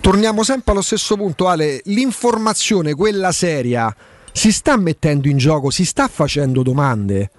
[0.00, 1.82] Torniamo sempre allo stesso punto, Ale.
[1.84, 3.94] L'informazione, quella seria,
[4.32, 7.30] si sta mettendo in gioco, si sta facendo domande.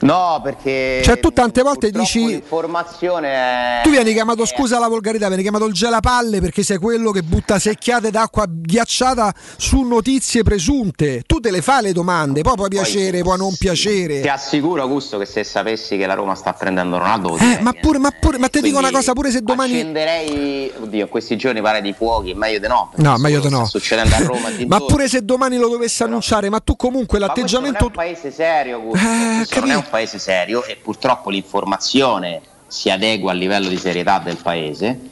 [0.00, 1.00] No, perché.
[1.04, 3.80] Cioè, tu tante volte dici- L'informazione è.
[3.82, 7.58] Tu vieni chiamato, scusa la volgarità, vieni chiamato il gelapalle perché sei quello che butta
[7.58, 11.22] secchiate d'acqua ghiacciata su notizie presunte.
[11.26, 14.20] Tu te le fai le domande, poi può piacere, può non piacere.
[14.20, 17.36] Ti assicuro, Augusto, che se sapessi che la Roma sta prendendo Ronaldo.
[17.38, 19.72] Eh, ma pure, ma pure, ma ti dico una cosa, pure se domani.
[19.72, 20.72] Accenderei.
[20.80, 22.90] Oddio, questi giorni pare di fuochi, meglio di no.
[22.96, 23.66] No, meglio di no.
[23.66, 24.48] Succedendo a Roma.
[24.66, 27.84] Ma pure se domani lo dovesse annunciare, ma tu comunque Ma questo non è l'atteggiamento.
[27.86, 29.06] un paese serio, Augusto.
[29.06, 35.08] un paese serio e purtroppo l'informazione si adegua al livello di serietà del paese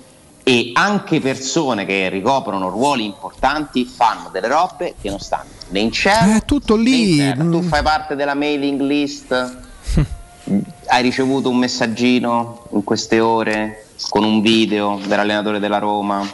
[0.49, 5.93] e anche persone che ricoprono ruoli importanti fanno delle robe che non stanno né in
[5.93, 7.35] cielo È tutto lì.
[7.35, 9.33] Tu fai parte della mailing list,
[10.87, 16.27] hai ricevuto un messaggino in queste ore con un video dell'allenatore della Roma.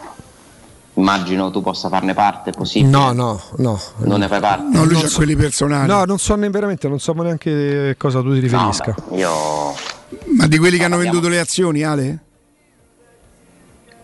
[0.97, 2.91] Immagino tu possa farne parte, è possibile?
[2.91, 3.81] No, no, no.
[3.99, 4.63] Non ne fai parte?
[4.77, 5.89] No, lui Non c'ha so- quelli personali.
[5.89, 8.95] No, non so ne- veramente, non so neanche cosa tu ti riferisca.
[9.13, 9.75] Io
[10.37, 12.19] Ma di quelli che hanno venduto le azioni, Ale?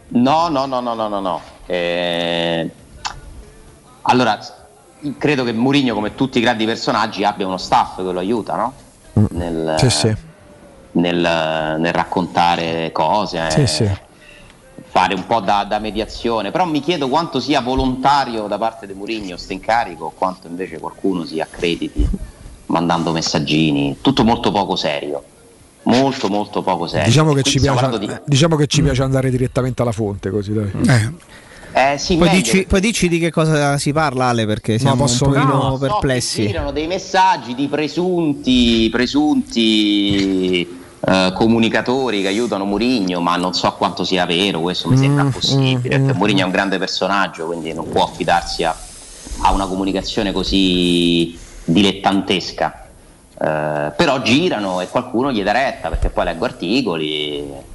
[0.08, 1.40] No, no, no, no, no, no, no.
[1.66, 2.70] Eh,
[4.02, 4.38] Allora,
[5.18, 8.72] credo che Mourinho, come tutti i grandi personaggi, abbia uno staff che lo aiuta, no?
[9.30, 9.76] Nel, Mm.
[9.76, 10.14] Sì, sì.
[10.92, 13.90] nel- nel raccontare cose, eh, Sì, sì.
[14.92, 16.50] Fare un po' da, da mediazione.
[16.50, 20.78] Però mi chiedo quanto sia volontario da parte di Mourinho sto incarico o quanto invece
[20.78, 22.06] qualcuno si accrediti
[22.66, 25.22] mandando messaggini, tutto molto poco serio.
[25.84, 27.06] Molto molto poco serio.
[27.06, 30.70] Diciamo che, ci piace, di- diciamo che ci piace andare direttamente alla fonte, così dai.
[31.72, 35.26] Eh, sì, Poi dici, poi dici di che cosa si parla, Ale, perché siamo posso-
[35.26, 36.46] un pochino No, so perplessi.
[36.46, 44.04] girano dei messaggi di presunti, presunti eh, comunicatori che aiutano Murigno, ma non so quanto
[44.04, 46.16] sia vero, questo mi sembra Mm, possibile, mm, perché mm.
[46.16, 48.76] Murigno è un grande personaggio, quindi non può affidarsi a,
[49.40, 52.86] a una comunicazione così dilettantesca.
[53.42, 57.68] Eh, però girano e qualcuno gli dà retta, perché poi leggo articoli.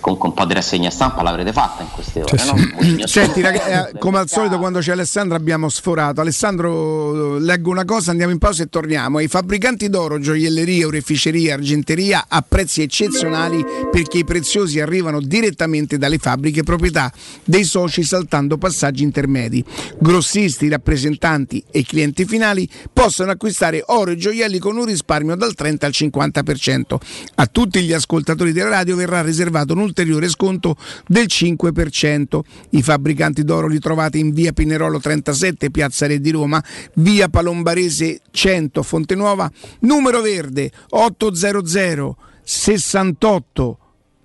[0.00, 2.54] Con, con un po' di rassegna stampa l'avrete fatta in queste ore, no?
[2.54, 6.20] Mourinho Senti, sfora, raga- eh, come al solito quando c'è Alessandro abbiamo sforato.
[6.20, 9.20] Alessandro, eh, leggo una cosa, andiamo in pausa e torniamo.
[9.20, 16.18] I fabbricanti d'oro, gioielleria, oreficeria, argenteria a prezzi eccezionali perché i preziosi arrivano direttamente dalle
[16.18, 17.12] fabbriche proprietà
[17.44, 19.64] dei soci saltando passaggi intermedi.
[19.98, 25.86] Grossisti, rappresentanti e clienti finali possono acquistare oro e gioielli con un risparmio dal 30
[25.86, 26.96] al 50%.
[27.36, 32.40] A tutti gli ascoltatori della radio verrà riservato un ulteriore sconto del 5%.
[32.70, 36.62] I fabbricanti d'oro li trovate in via Pinerolo 37, Piazza Re di Roma,
[36.94, 39.50] via Palombarese 100, Fonte Nuova,
[39.80, 43.78] numero verde 800 68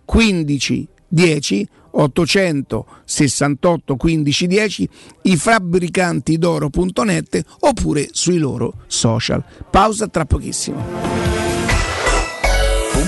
[0.06, 4.90] 15 10 800 68 15 10
[5.24, 9.44] i fabbricanti d'oro.net oppure sui loro social.
[9.70, 11.53] Pausa tra pochissimo.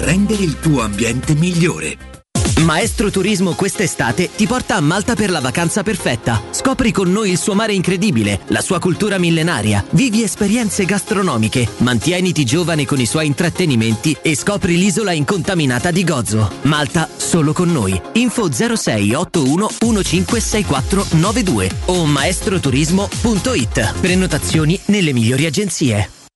[0.00, 2.10] rendere il tuo ambiente migliore.
[2.60, 6.42] Maestro Turismo quest'estate ti porta a Malta per la vacanza perfetta.
[6.50, 12.44] Scopri con noi il suo mare incredibile, la sua cultura millenaria, vivi esperienze gastronomiche, mantieniti
[12.44, 16.50] giovane con i suoi intrattenimenti e scopri l'isola incontaminata di Gozo.
[16.62, 18.00] Malta solo con noi.
[18.14, 23.94] Info 06 81 156492 o maestroturismo.it.
[24.00, 26.19] Prenotazioni nelle migliori agenzie.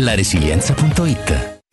[0.00, 1.59] laresilienza.it.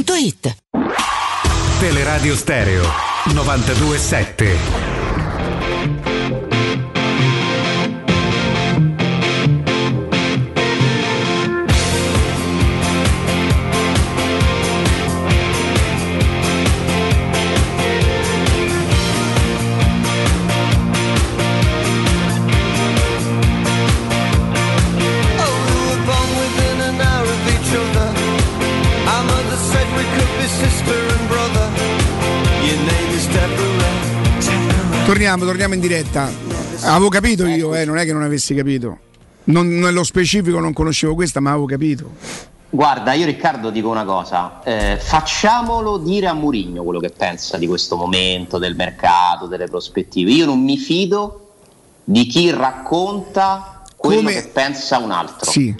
[0.00, 0.56] otticasalvagente.it.
[1.80, 2.84] Teleradio Stereo
[3.34, 6.09] 927.
[35.20, 36.32] Torniamo, torniamo in diretta.
[36.84, 39.00] Avevo capito io, eh, non è che non avessi capito.
[39.44, 42.12] Non, nello specifico non conoscevo questa, ma avevo capito.
[42.70, 47.66] Guarda, io Riccardo dico una cosa, eh, facciamolo dire a Murigno quello che pensa di
[47.66, 50.30] questo momento, del mercato, delle prospettive.
[50.30, 51.56] Io non mi fido
[52.02, 55.50] di chi racconta quello Come- che pensa un altro.
[55.50, 55.74] Sì.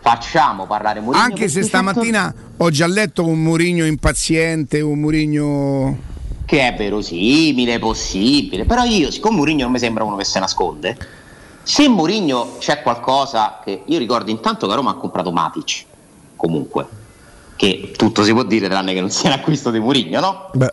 [0.00, 1.22] Facciamo parlare Murigno.
[1.22, 6.12] Anche se stamattina ho già letto un Murigno impaziente, un Murigno.
[6.44, 10.96] Che è verosimile, possibile, però io, siccome Mourinho non mi sembra uno che se nasconde,
[11.62, 15.84] se Mourinho c'è qualcosa che io ricordo intanto che Roma ha comprato Matic,
[16.36, 16.86] comunque,
[17.56, 20.50] che tutto si può dire tranne che non sia un acquisto di Mourinho, no?
[20.52, 20.70] Beh.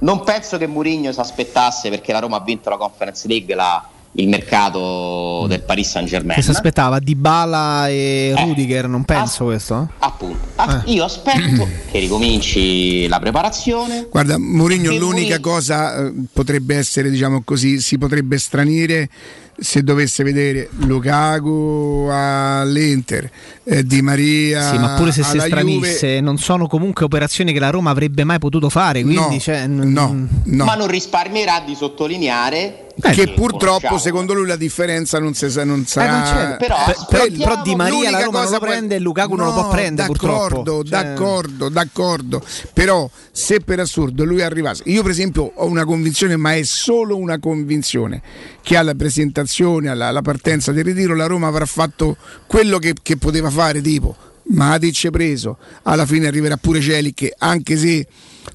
[0.00, 3.88] Non penso che Mourinho si aspettasse perché la Roma ha vinto la Conference League la-
[4.16, 6.36] il mercato del Paris Saint Germain.
[6.36, 9.88] Che si aspettava Dybala e Rudiger, non penso questo.
[9.90, 9.94] eh?
[9.98, 14.06] Appunto, Ah, io aspetto che ricominci la preparazione.
[14.10, 19.08] Guarda, Mourinho l'unica Mourinho- cosa eh, potrebbe essere, diciamo così, si potrebbe stranire
[19.56, 23.30] se dovesse vedere Lukaku all'Inter,
[23.64, 27.70] eh, Di Maria Sì, ma pure se si stranisse, non sono comunque operazioni che la
[27.70, 29.02] Roma avrebbe mai potuto fare.
[29.02, 35.18] Quindi, No, cioè, n- Ma non risparmierà di sottolineare che purtroppo secondo lui la differenza
[35.18, 36.56] non, si sa- non sarà Eh.
[36.58, 37.44] Però- Eh, però- quello.
[37.44, 40.62] però Di Maria la Roma lo prende e Lukaku non lo No, può prendere, d'accordo,
[40.62, 40.84] purtroppo.
[40.84, 42.42] Cioè- d'accordo d'accordo
[42.72, 47.16] però se per assurdo lui arrivasse io per esempio ho una convinzione ma è solo
[47.16, 48.22] una convinzione
[48.62, 52.16] che alla presentazione alla, alla partenza del ritiro la Roma avrà fatto
[52.46, 54.14] quello che, che poteva fare tipo
[54.46, 58.06] Matic preso alla fine arriverà pure Celic anche se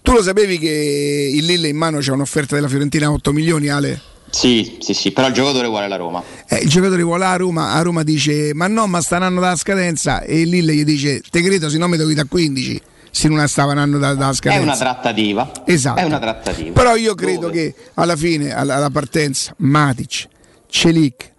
[0.03, 3.69] tu lo sapevi che il Lille in mano c'è un'offerta della Fiorentina a 8 milioni
[3.69, 3.99] Ale?
[4.31, 6.23] Sì, sì, sì, però il giocatore vuole la Roma.
[6.47, 9.39] Eh, il giocatore vuole a Roma, a Roma dice ma no ma sta un anno
[9.39, 12.81] dalla scadenza e Lille gli dice te credo se no mi devo da 15
[13.11, 15.51] se non stava un anno da- dalla È scadenza una trattativa.
[15.65, 15.99] Esatto.
[15.99, 16.73] È una trattativa.
[16.73, 20.27] però io credo che alla fine alla, alla partenza Matic
[20.67, 21.31] Celic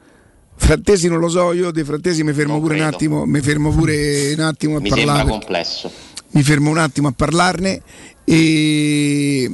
[0.57, 2.97] Frattesi non lo so io dei Frattesi mi fermo Non pure un credo.
[2.97, 5.91] attimo mi fermo pure un attimo a Mi parlare sembra perché- complesso.
[6.33, 7.83] mi fermo un attimo a parlarne
[8.25, 9.45] e,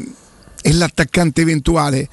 [0.63, 2.09] e l'attaccante eventuale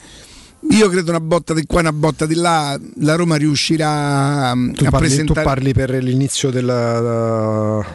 [0.76, 4.86] io credo una botta di qua una botta di là la Roma riuscirà mm, Tu
[4.86, 6.66] a parli, tu presentare parli per l'inizio del,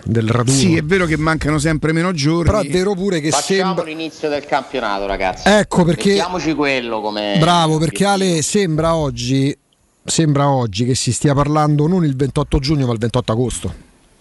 [0.05, 0.57] del raduno.
[0.57, 3.85] sì è vero che mancano sempre meno giorni Però è vero pure che Facciamo sembra.
[3.85, 5.49] l'inizio del campionato, ragazzi.
[5.49, 7.37] Ecco perché- Mettiamoci quello come.
[7.39, 9.57] Bravo, perché Ale sembra oggi,
[10.05, 13.75] sembra oggi che si stia parlando non il 28 giugno ma il 28 agosto.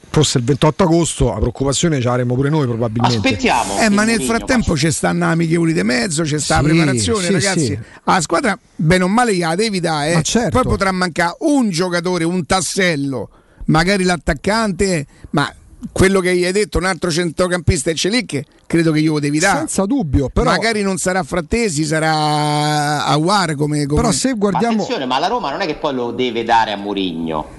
[0.10, 3.18] Fosse il 28 agosto, la preoccupazione ce l'avremo pure noi probabilmente.
[3.18, 3.78] Aspettiamo.
[3.80, 7.32] Eh, ma nel frattempo c'è stanno amichevoli di mezzo, c'è sta la Sì, preparazione, sì,
[7.34, 7.66] ragazzi.
[7.66, 7.80] sì.
[8.04, 10.12] La squadra, bene o male, gliela devi dare.
[10.12, 10.16] eh.
[10.16, 10.50] Ma certo.
[10.60, 13.30] Poi potrà mancare un giocatore, un tassello,
[13.66, 15.54] magari l'attaccante, ma
[15.92, 19.60] quello che gli hai detto, un altro centrocampista e Celic, credo che glielo devi dare.
[19.60, 24.02] Senza dubbio, però Magari non sarà Frattesi, sarà Aguar come, come...
[24.02, 26.78] Però se Ma attenzione, ma la Roma non è che poi lo deve dare a
[26.78, 27.57] Mourinho.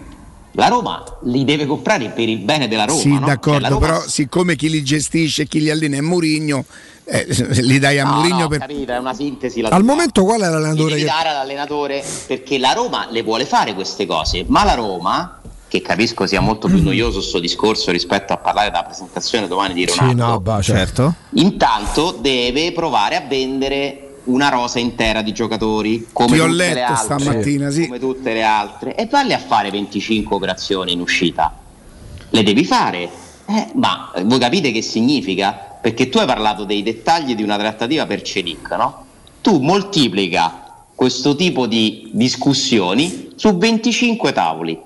[0.59, 2.99] La Roma li deve comprare per il bene della Roma.
[3.01, 3.21] Sì, no?
[3.27, 6.65] d'accordo, Cioè, Roma- però siccome chi li gestisce e chi li allena è Mourinho,
[7.05, 7.27] eh,
[7.63, 8.59] li dai a No, Mourinho no, per...
[8.59, 9.61] capito, è una sintesi.
[9.61, 13.47] La al momento qual è l'allenatore devi che dare all'allenatore perché la Roma le vuole
[13.47, 18.33] fare queste cose, ma la Roma, che capisco sia molto più noioso questo discorso rispetto
[18.33, 21.15] a parlare della presentazione domani di Ronaldo, Sì, no, bah, certo.
[21.35, 26.75] intanto deve provare a vendere una rosa intera di giocatori come Ti ho tutte le
[26.75, 27.87] letto altre, stamattina, sì.
[27.87, 31.55] come tutte le altre e valli a fare 25 operazioni in uscita
[32.31, 33.09] le devi fare
[33.47, 35.53] Eh, ma voi capite che significa?
[35.81, 39.05] perché tu hai parlato dei dettagli di una trattativa per Celic no?
[39.41, 44.79] tu moltiplica questo tipo di discussioni su 25 tavoli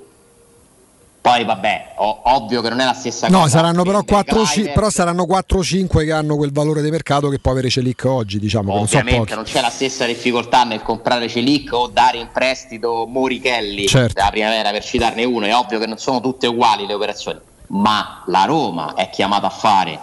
[1.23, 4.43] poi vabbè o- ovvio che non è la stessa No, cosa saranno però, prendere 4,
[4.53, 8.41] Kluivert, però saranno 4-5 che hanno quel valore di mercato che può avere Celic oggi,
[8.41, 12.19] diciamo, che non so Ovviamente non c'è la stessa difficoltà nel comprare Celic o dare
[12.19, 14.15] in prestito Morichelli Certo.
[14.15, 15.47] della primavera per citarne uno.
[15.47, 17.39] È ovvio che non sono tutte uguali le operazioni,
[17.69, 20.01] ma la Roma è chiamata a fare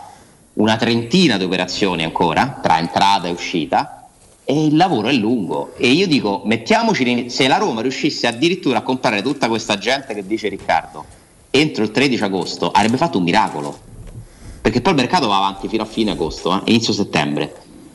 [0.53, 3.98] una trentina di operazioni ancora tra entrata e uscita
[4.49, 5.73] e il lavoro è lungo.
[5.77, 10.26] E io dico, mettiamoci, se la Roma riuscisse addirittura a comprare tutta questa gente che
[10.26, 11.05] dice Riccardo
[11.51, 13.77] entro il 13 agosto, avrebbe fatto un miracolo
[14.59, 17.53] perché poi il mercato va avanti fino a fine agosto, eh, inizio settembre.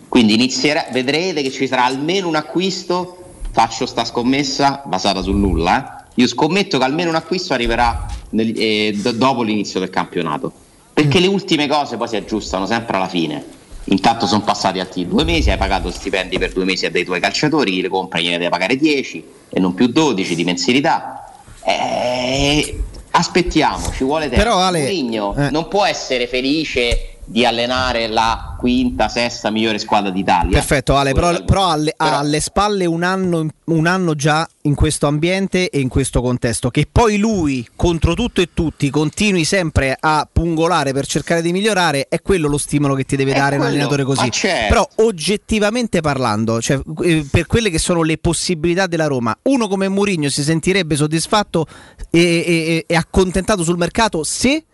[0.09, 3.18] Quindi inizierà, vedrete che ci sarà almeno un acquisto.
[3.51, 6.05] Faccio sta scommessa basata sul nulla.
[6.05, 6.05] eh.
[6.20, 10.52] Io scommetto che almeno un acquisto arriverà nel- eh, do- dopo l'inizio del campionato.
[10.93, 13.44] Perché le ultime cose poi si aggiustano sempre alla fine.
[13.85, 17.20] Intanto sono passati altri due mesi, hai pagato stipendi per due mesi a dei tuoi
[17.20, 21.32] calciatori, chi le compra gliene deve pagare 10 e non più 12 di mensilità.
[21.62, 24.43] Eh, aspettiamo, ci vuole tempo.
[24.43, 25.51] Però, Ale, Mourinho eh.
[25.51, 30.51] non può essere felice di allenare la quinta, sesta migliore squadra d'Italia.
[30.51, 35.06] Perfetto Ale, però, però alle, ha alle spalle un anno, un anno già in questo
[35.06, 40.26] ambiente e in questo contesto, che poi lui contro tutto e tutti continui sempre a
[40.30, 43.62] pungolare per cercare di migliorare, è quello lo stimolo che ti deve È dare un
[43.62, 44.30] quello, allenatore così.
[44.30, 44.68] certo.
[44.68, 49.88] Però oggettivamente parlando, cioè, eh, per quelle che sono le possibilità della Roma, uno come
[49.88, 51.66] Mourinho si sentirebbe soddisfatto
[52.10, 54.64] e, e- e accontentato sul mercato se...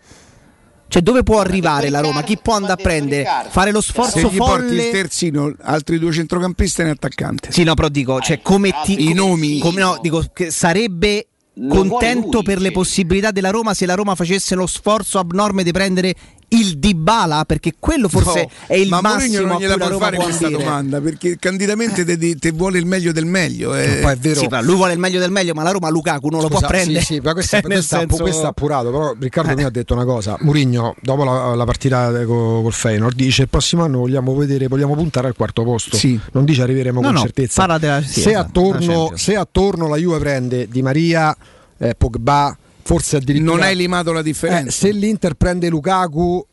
[0.91, 2.21] Cioè, dove può arrivare la Roma?
[2.21, 3.25] Chi può andare a prendere?
[3.47, 4.85] Fare lo Se sforzo gli porti folle?
[4.87, 7.49] il terzino, altri due centrocampisti e un attaccante.
[7.49, 9.59] Sì, no, però dico, cioè, come ti, I nomi.
[9.59, 11.27] come, no, dico che sarebbe
[11.69, 15.71] contento lui, per le possibilità della Roma se la Roma facesse lo sforzo abnorme di
[15.71, 16.13] prendere
[16.53, 20.15] il Dybala perché quello forse No, è il ma Mourinho massimo non gliela Roma fare
[20.17, 20.63] può questa ambire.
[20.63, 23.73] domanda perché candidamente te, te- te vuole il meglio del meglio.
[23.73, 23.99] eh.
[24.01, 24.39] Poi è vero.
[24.41, 26.67] Sì, lui vuole il meglio del meglio, ma la Roma Lukaku non lo può Scusa,
[26.67, 26.99] prendere.
[26.99, 28.91] Sì, sì, ma questo, nel questo, senso- questo è appurato.
[28.91, 30.35] Però Riccardo mi ha detto una cosa.
[30.41, 34.93] Murigno, dopo la, la partita co- col Feyenoord, dice il prossimo anno vogliamo vedere, vogliamo
[34.95, 35.95] puntare al quarto posto.
[35.95, 36.19] Sì.
[36.33, 37.61] Non dice arriveremo No, con no, certezza.
[37.61, 41.35] parla della- sì, se, esatto, attorno, se attorno la Juve prende Di Maria,
[41.77, 43.51] eh, Pogba, forse addirittura.
[43.55, 44.71] Non hai limato la Eh, differenza.
[44.71, 46.45] se l'Inter prende Lukaku,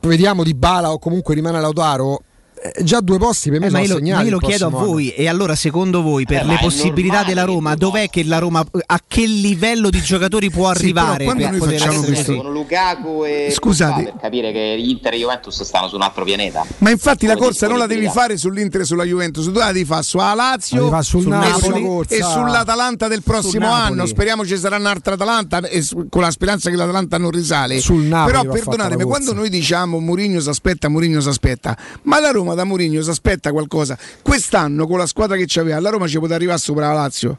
[0.00, 2.22] vediamo Di Bala o comunque rimane Lautaro.
[2.62, 4.68] Eh, già due posti per me Eh, ma sono io, ma io lo chiedo a
[4.68, 4.86] prossimo anno.
[4.92, 8.64] voi, e allora secondo voi, per Eh, le possibilità della Roma, dov'è che la Roma,
[8.86, 12.36] a che livello di giocatori può Sì, arrivare quando per noi poter facciamo essere questo-?
[12.42, 14.02] Con Lukaku e Scusate.
[14.04, 16.64] Per capire che Inter e Juventus stanno su un altro pianeta.
[16.78, 19.84] Ma infatti la corsa non la devi fare sull'Inter e sulla Juventus, tu la devi
[19.84, 24.06] fare sulla La Lazio fare sul e Napoli, e sull'Atalanta del prossimo Sul anno.
[24.06, 27.80] Speriamo ci sarà un'altra Atalanta e su- con la speranza che l'Atalanta non risale.
[27.80, 32.30] Sul Napoli Però perdonatemi, quando noi diciamo Mourinho si aspetta, Mourinho si aspetta, ma la
[32.30, 33.96] Roma da Mourinho si aspetta qualcosa.
[34.22, 37.38] Quest'anno con la squadra che c'aveva, la Roma ci poteva arrivare sopra la Lazio.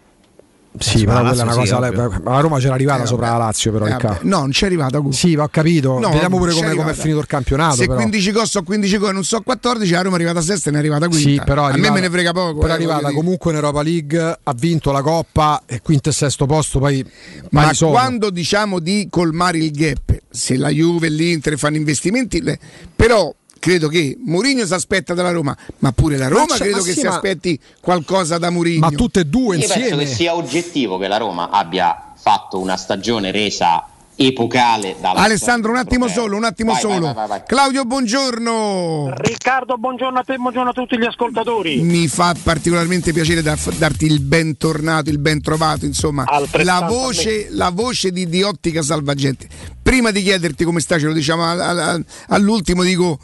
[0.79, 2.19] Sì, Ma ma la quella è una sì, cosa.
[2.23, 3.95] ma la Roma c'era arrivata Eh, sopra la Lazio, però Eh.
[4.23, 4.97] No, non c'è arrivata.
[4.97, 5.11] Gu.
[5.11, 5.99] Sì, ho capito.
[5.99, 6.93] No, Vediamo pure come, è arrivata.
[6.93, 7.75] finito il campionato.
[7.75, 7.97] Se però.
[7.99, 10.77] 15 gol so 15 gol, non so 14, la Roma è arrivata sesta e ne
[10.77, 11.29] è arrivata quinta.
[11.29, 12.53] Sì, però è a me arrivata- me ne frega poco.
[12.59, 16.11] Però è eh, arrivata comunque in Europa League, ha vinto la Coppa e quinto e
[16.11, 16.79] sesto posto.
[16.79, 17.05] Poi
[17.51, 22.57] Ma quando diciamo di colmare il gap, se la Juve e l'Inter fanno investimenti, le-
[22.95, 23.31] però
[23.63, 27.05] credo che Mourinho si aspetta dalla Roma, ma pure la Roma credo che sì, si
[27.07, 28.81] ma- aspetti qualcosa da Mourinho.
[28.81, 30.03] Ma tutte e due Io penso insieme.
[30.03, 35.77] che sia oggettivo che la Roma abbia fatto una stagione resa epocale dalla Alessandro, un
[35.77, 36.23] attimo europea.
[36.23, 37.05] solo, un attimo Vai, solo.
[37.05, 37.41] vai, vai, vai.
[37.47, 39.13] Claudio, buongiorno.
[39.15, 41.79] Riccardo, buongiorno a te, buongiorno a tutti gli ascoltatori.
[41.81, 47.69] Mi fa particolarmente piacere da- darti il bentornato, il ben trovato, insomma, la voce, la
[47.69, 49.47] voce di, di Ottica Salvagente.
[49.81, 53.19] Prima di chiederti come sta, ce lo diciamo al- al- all'ultimo, dico,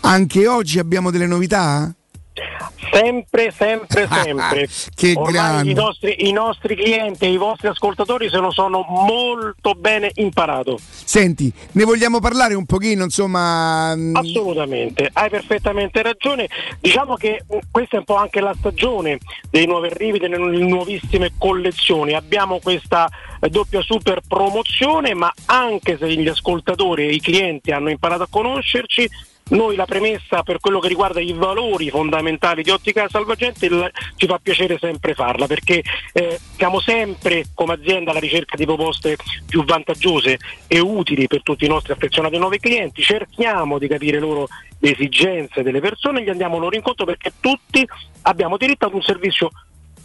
[0.00, 1.92] anche oggi abbiamo delle novità?
[2.92, 4.68] Sempre, sempre, sempre.
[4.94, 5.70] Che Ormai grande.
[5.70, 10.78] I nostri, I nostri clienti e i vostri ascoltatori se lo sono molto bene imparato.
[10.80, 13.94] Senti, ne vogliamo parlare un pochino, insomma.
[13.96, 16.48] mm, Assolutamente, hai perfettamente ragione.
[16.78, 19.18] Diciamo che mh, questa è un po' anche la stagione
[19.50, 22.12] dei nuovi arrivi, delle nu- nuovissime collezioni.
[22.12, 23.08] Abbiamo questa
[23.40, 28.28] eh, doppia super promozione, ma anche se gli ascoltatori e i clienti hanno imparato a
[28.30, 29.08] conoscerci,
[29.48, 34.26] noi la premessa per quello che riguarda i valori fondamentali di Ottica Salvagente il- ci
[34.26, 35.82] fa piacere sempre farla perché
[36.12, 39.16] eh, siamo sempre come azienda alla ricerca di proposte
[39.46, 44.48] più vantaggiose e utili per tutti i nostri affezionati nuovi clienti, cerchiamo di capire loro
[44.80, 47.86] le esigenze delle persone e gli andiamo loro incontro perché tutti
[48.22, 49.50] abbiamo diritto ad un servizio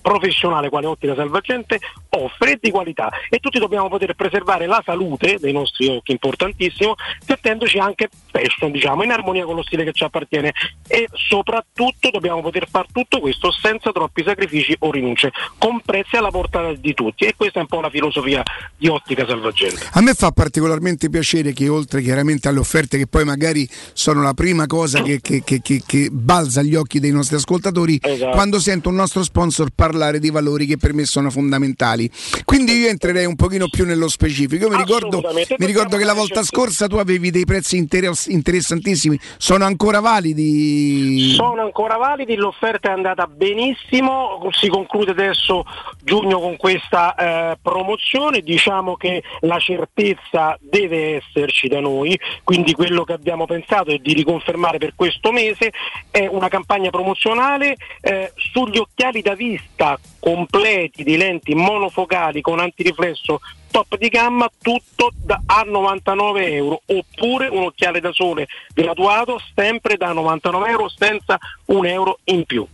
[0.01, 1.79] professionale quale Ottica Salvagente
[2.09, 6.95] offre di qualità e tutti dobbiamo poter preservare la salute dei nostri occhi, importantissimo,
[7.27, 10.51] mettendoci anche fashion, diciamo, in armonia con lo stile che ci appartiene
[10.87, 16.29] e soprattutto dobbiamo poter fare tutto questo senza troppi sacrifici o rinunce, con prezzi alla
[16.31, 18.43] portata di tutti e questa è un po' la filosofia
[18.77, 19.87] di Ottica Salvagente.
[19.93, 24.33] A me fa particolarmente piacere che oltre chiaramente alle offerte che poi magari sono la
[24.33, 28.31] prima cosa che, che- che- che- balza agli occhi dei nostri ascoltatori, Esatto.
[28.31, 32.09] quando sento un nostro sponsor parlare di valori che per me sono fondamentali.
[32.45, 34.65] Quindi io entrerei un pochino più nello specifico.
[34.65, 39.19] Io mi ricordo, mi ricordo che la volta scorsa tu avevi dei prezzi interes- interessantissimi,
[39.37, 41.33] sono ancora validi?
[41.33, 45.65] Sono ancora validi, l'offerta è andata benissimo, si conclude adesso
[46.03, 53.03] giugno con questa eh, promozione, diciamo che la certezza deve esserci da noi, quindi quello
[53.03, 55.71] che abbiamo pensato è di riconfermare per questo mese.
[56.09, 59.80] È una campagna promozionale eh, sugli occhiali da vista
[60.19, 63.39] completi di lenti monofocali con antiriflesso
[63.71, 69.97] top di gamma tutto da- a 99 euro oppure un occhiale da sole graduato sempre
[69.97, 72.67] da 99 euro senza un euro in più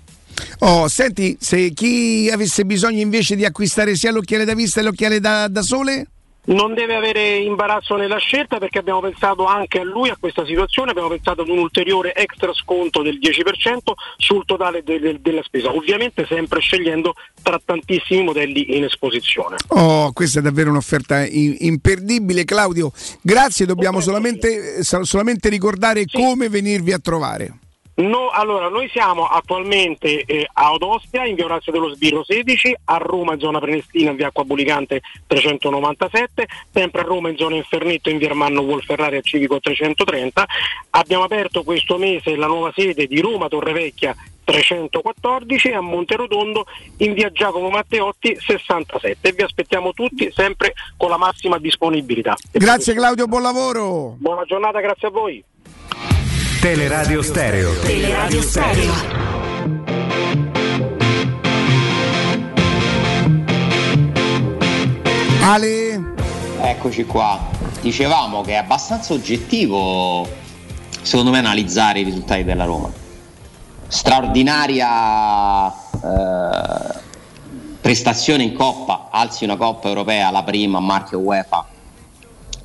[0.60, 5.20] Oh, senti, se chi avesse bisogno invece di acquistare sia l'occhiale da vista e l'occhiale
[5.20, 6.08] da, da sole?
[6.48, 10.92] Non deve avere imbarazzo nella scelta perché abbiamo pensato anche a lui, a questa situazione,
[10.92, 15.70] abbiamo pensato ad un ulteriore extra sconto del 10% sul totale de- de- della spesa,
[15.74, 19.56] ovviamente sempre scegliendo tra tantissimi modelli in esposizione.
[19.70, 22.92] Oh, questa è davvero un'offerta i- imperdibile, Claudio.
[23.22, 27.54] Grazie, dobbiamo solamente, eh, so- solamente ricordare come venirvi a trovare.
[27.98, 32.98] No, allora, noi siamo attualmente eh, a Odostia, in via Orazio dello Sbirro 16, a
[32.98, 38.12] Roma in zona Prenestina, in via Acqua Bulicante 397, sempre a Roma in zona Infernetto,
[38.12, 40.46] in via Armanno Wolferrari a Civico 330.
[40.92, 46.68] Abbiamo aperto questo mese la nuova sede di Roma Torrevecchia 314 e a Monterotondo
[46.98, 52.36] in via Giacomo Matteotti 67 e vi aspettiamo tutti sempre con la massima disponibilità.
[52.52, 54.16] Grazie Claudio, buon lavoro.
[54.20, 55.44] Buona giornata, grazie a voi.
[56.68, 57.80] Teleradio Stereo.
[57.80, 58.92] Teleradio Stereo.
[65.44, 66.14] Ale.
[66.60, 67.40] Eccoci qua.
[67.80, 70.28] Dicevamo che è abbastanza oggettivo,
[71.02, 72.92] secondo me, analizzare i risultati della Roma.
[73.88, 77.00] Straordinaria eh,
[77.80, 81.76] prestazione in Coppa, alzi una Coppa europea, la prima a marchio UEFA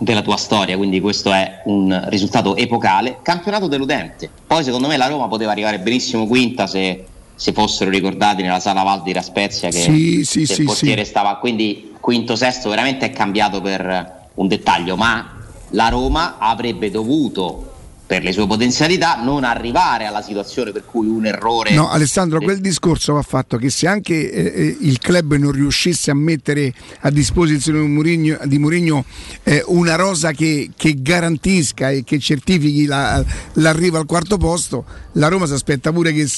[0.03, 3.19] della tua storia, quindi questo è un risultato epocale.
[3.23, 4.29] Campionato deludente.
[4.47, 7.05] Poi secondo me la Roma poteva arrivare benissimo quinta se,
[7.35, 11.37] se fossero ricordati nella sala Val di Raspezia che Sì, sì, sì, il portiere stava
[11.37, 15.37] quindi quinto sesto veramente è cambiato per un dettaglio, ma
[15.71, 17.72] la Roma avrebbe dovuto
[18.13, 22.61] per le sue potenzialità non arrivare alla situazione per cui un errore No, Alessandro, quel
[22.61, 27.11] discorso va fatto che se anche eh, eh, il club non riuscisse a mettere a
[27.11, 29.07] disposizione di Mourinho, di Mourinho,
[29.45, 33.25] eh, una rosa che, che garantisca e che certifichi la-
[33.55, 36.29] l'arrivo al quarto posto, la Roma si aspetta pure che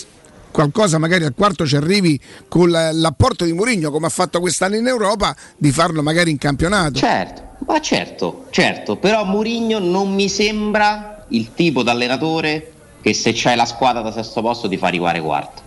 [0.53, 4.77] qualcosa magari al quarto ci arrivi con la- l'apporto di Mourinho, come ha fatto quest'anno
[4.77, 7.01] in Europa, di farlo magari in campionato.
[7.01, 13.57] Certo, ma certo, certo, però Mourinho non mi sembra il tipo d'allenatore che se c'hai
[13.57, 15.63] la squadra da sesto posto ti fa arrivare quarto.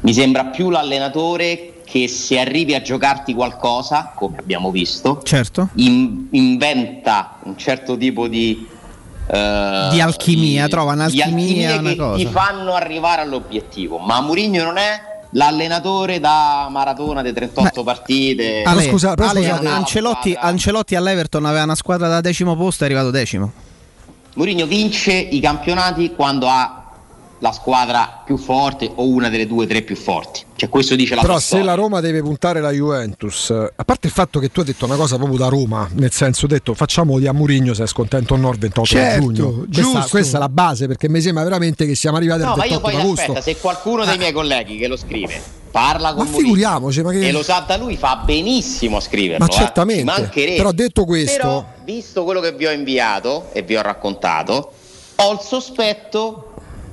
[0.00, 5.68] Mi sembra più l'allenatore che se arrivi a giocarti qualcosa, come abbiamo visto, Certo.
[5.74, 8.66] in- inventa un certo tipo di...
[9.28, 12.16] eh, Di alchimia, trova di un'alchimia, alchimia una che cosa.
[12.16, 13.98] ti fanno arrivare all'obiettivo.
[13.98, 15.00] Ma Mourinho non è
[15.30, 18.62] l'allenatore da maratona di 38 partite.
[18.64, 22.86] Ale, scusa- però Ale, scusate- Ancelotti, Ancelotti all'Everton aveva una squadra da decimo posto e
[22.86, 23.52] è arrivato decimo.
[24.36, 26.85] Mourinho vince i campionati quando ha
[27.46, 30.42] la squadra più forte o una delle due o tre più forti.
[30.56, 34.06] Cioè, questo dice la Però se la Roma deve puntare la Juventus, eh, a parte
[34.08, 37.18] il fatto che tu hai detto una cosa proprio da Roma, nel senso detto facciamo
[37.18, 39.50] di a Murigno se è scontento o no il 28 Certo, giugno.
[39.52, 40.06] Questa, giusto.
[40.10, 42.70] questa è la base perché mi sembra veramente che siamo arrivati No, al ma io
[42.80, 43.20] 28 poi agosto.
[43.22, 45.40] aspetta, se qualcuno dei miei colleghi che lo scrive
[45.70, 49.44] parla con Ma figuriamoci, ma che- e lo sa da lui, fa benissimo a scriverlo.
[49.44, 50.56] Ma eh, certamente, ci mancherebbe.
[50.56, 54.72] però detto questo- Però, visto quello che vi ho inviato e vi ho raccontato,
[55.16, 56.45] ho il sospetto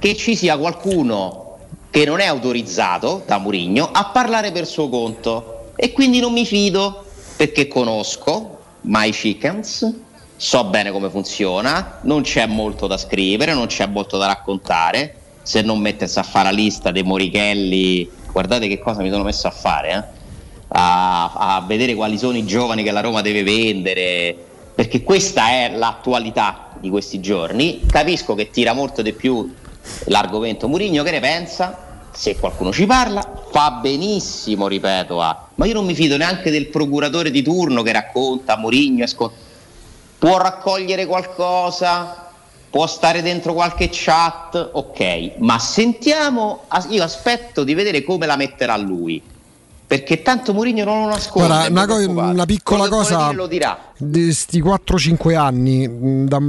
[0.03, 1.59] che ci sia qualcuno
[1.89, 6.45] che non è autorizzato da Mourinho a parlare per suo conto e quindi non mi
[6.45, 7.05] fido
[7.38, 9.93] perché conosco My Chickens,
[10.35, 15.61] so bene come funziona, non c'è molto da scrivere, non c'è molto da raccontare, se
[15.61, 19.51] non mettesse a fare la lista dei Morichelli, guardate che cosa mi sono messo a
[19.51, 20.03] fare, eh?
[20.67, 24.35] a, a vedere quali sono i giovani che la Roma deve vendere,
[24.75, 27.84] perché questa è l'attualità di questi giorni.
[27.88, 29.49] Capisco che tira molto di più
[30.05, 31.91] l'argomento Murigno, che ne pensa?
[32.11, 35.47] Se qualcuno ci parla, fa benissimo, ripeto, a...
[35.55, 39.05] ma io non mi fido neanche del procuratore di turno che racconta Murigno,
[40.19, 42.30] può raccogliere qualcosa,
[42.69, 48.77] può stare dentro qualche chat, ok, ma sentiamo, io aspetto di vedere come la metterà
[48.77, 49.22] lui.
[49.85, 51.47] Perché tanto Mourinho non lo nasconde.
[51.47, 53.77] Guarda, una, co- una piccola Quello cosa lo dirà.
[53.95, 56.39] di sti 4-5 anni mh, da,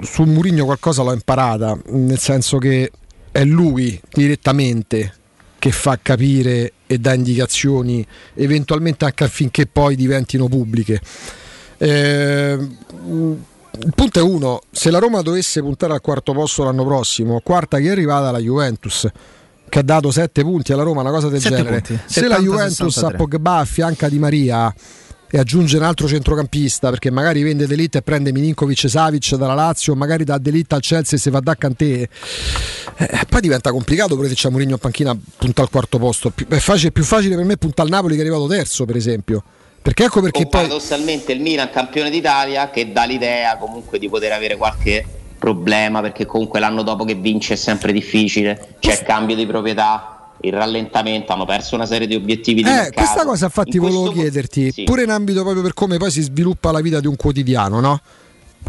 [0.00, 2.90] su Murigno qualcosa l'ho imparata, nel senso che
[3.30, 5.14] è lui direttamente
[5.58, 8.04] che fa capire e dà indicazioni,
[8.34, 11.00] eventualmente anche affinché poi diventino pubbliche.
[11.78, 12.58] Eh,
[13.78, 17.78] il punto è uno, se la Roma dovesse puntare al quarto posto l'anno prossimo, quarta
[17.78, 19.08] che è arrivata la Juventus,
[19.68, 21.80] che ha dato 7 punti alla Roma, una cosa del genere.
[21.80, 23.16] punti, Se la 70, Juventus a 63.
[23.16, 24.74] Pogba affianca Di Maria
[25.34, 29.94] e aggiunge un altro centrocampista perché magari vende Delitt e prende Milinkovic Savic dalla Lazio,
[29.94, 32.06] magari da Delitt al Chelsea e se va da Kanté.
[32.98, 36.34] Eh, poi diventa complicato pure se c'è Mourinho in panchina punta al quarto posto.
[36.48, 39.42] È, facile- più facile per me punta al Napoli che è arrivato terzo, per esempio.
[39.80, 44.10] Perché ecco perché o poi paradossalmente il Milan campione d'Italia che dà l'idea comunque di
[44.10, 45.04] poter avere qualche
[45.38, 50.11] problema perché comunque l'anno dopo che vince è sempre difficile, c'è il cambio di proprietà,
[50.42, 52.94] il rallentamento, hanno perso una serie di obiettivi di Eh, mercato.
[52.94, 54.84] questa cosa infatti In volevo chiederti, sì.
[54.84, 58.00] pure in ambito proprio per come poi si sviluppa la vita di un quotidiano, no?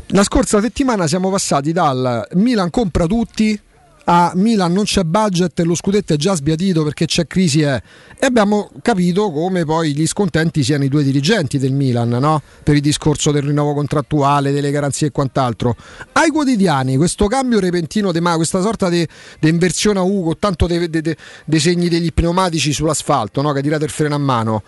[0.07, 3.59] La scorsa settimana siamo passati dal Milan compra tutti
[4.05, 7.81] a Milan non c'è budget e lo scudetto è già sbiadito perché c'è crisi eh.
[8.19, 12.41] e abbiamo capito come poi gli scontenti siano i due dirigenti del Milan, no?
[12.63, 15.75] Per il discorso del rinnovo contrattuale, delle garanzie e quant'altro.
[16.13, 19.07] Ai quotidiani questo cambio repentino di ma questa sorta di
[19.41, 23.51] inversione a U con tanto dei segni degli pneumatici sull'asfalto, no?
[23.53, 24.63] Che tirate il freno a mano.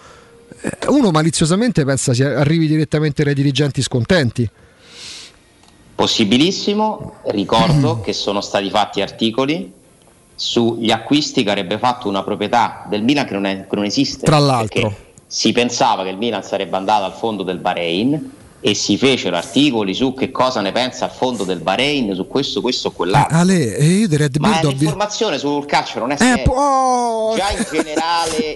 [0.62, 4.49] Eh, Uno maliziosamente pensa si arrivi direttamente dai dirigenti scontenti.
[5.96, 9.72] Possibilissimo, ricordo che sono stati fatti articoli
[10.36, 14.26] sugli acquisti che avrebbe fatto una proprietà del Milan che non, è- che non esiste.
[14.26, 14.94] Tra l'altro.
[15.26, 19.94] Si pensava che il Milan sarebbe andato al fondo del Bahrain e si fecero articoli
[19.94, 23.38] su che cosa ne pensa il fondo del Bahrain, su questo, questo o quell'altro.
[23.38, 26.44] Ale, e io di Red Ma l'informazione sul calcio non è Eh, seria.
[26.44, 28.54] po- Già in generale,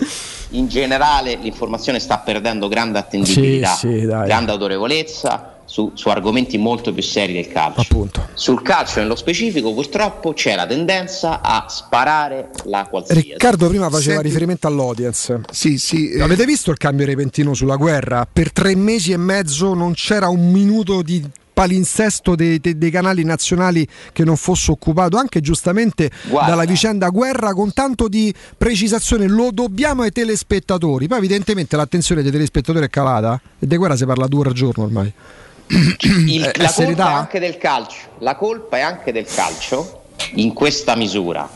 [0.50, 6.92] in generale l'informazione sta perdendo grande attendibilità, Sì, sì, grande autorevolezza su, su argomenti molto
[6.92, 8.10] più seri del calcio.
[8.34, 13.22] Sul calcio nello specifico purtroppo c'è la tendenza a sparare la qualsiasi.
[13.22, 15.42] Riccardo prima faceva Senti- riferimento all'audience.
[15.52, 16.10] Sì, sì.
[16.10, 16.22] eh.
[16.24, 18.28] Avete visto il cambio repentino sulla guerra?
[18.32, 21.24] Per tre mesi e mezzo non c'era un minuto di
[21.54, 26.50] palinsesto dei, dei- dei canali nazionali che non fosse occupato anche giustamente Guarda.
[26.52, 32.32] dalla vicenda guerra con tanto di precisazione lo dobbiamo ai telespettatori poi evidentemente l'attenzione dei
[32.32, 35.12] telespettatori è calata e di guerra si parla due ore al giorno ormai
[35.70, 37.10] Il- Eh, la colpa serietà?
[37.10, 37.98] è anche del calcio.
[38.20, 40.02] La colpa è anche del calcio
[40.36, 41.48] in questa misura.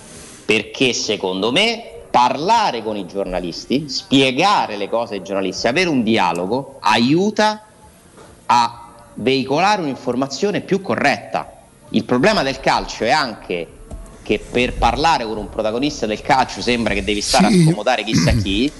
[0.46, 6.78] Perché secondo me parlare con i giornalisti, spiegare le cose ai giornalisti, avere un dialogo
[6.82, 7.64] aiuta
[8.46, 11.52] a veicolare un'informazione più corretta.
[11.90, 13.68] Il problema del calcio è anche
[14.22, 17.60] che per parlare con un protagonista del calcio sembra che devi stare Sì.
[17.62, 18.72] a scomodare chissà chi.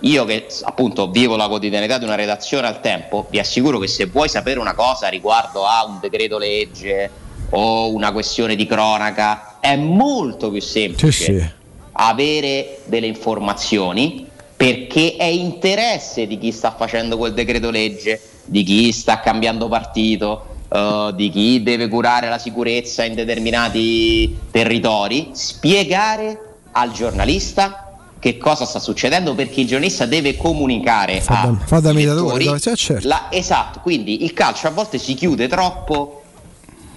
[0.00, 4.06] Io che appunto vivo la quotidianità di una redazione al tempo, vi assicuro che se
[4.06, 7.10] vuoi sapere una cosa riguardo a un decreto legge
[7.50, 11.54] o una questione di cronaca, è molto più semplice
[11.98, 18.90] avere delle informazioni perché è interesse di chi sta facendo quel decreto legge, di chi
[18.92, 26.40] sta cambiando partito, eh, di chi deve curare la sicurezza in determinati territori, spiegare
[26.72, 27.85] al giornalista
[28.26, 32.58] che cosa sta succedendo perché il giornalista deve comunicare fa da, a fa da dai,
[32.58, 33.06] sì, certo.
[33.06, 36.22] la- esatto, quindi il calcio a volte si chiude troppo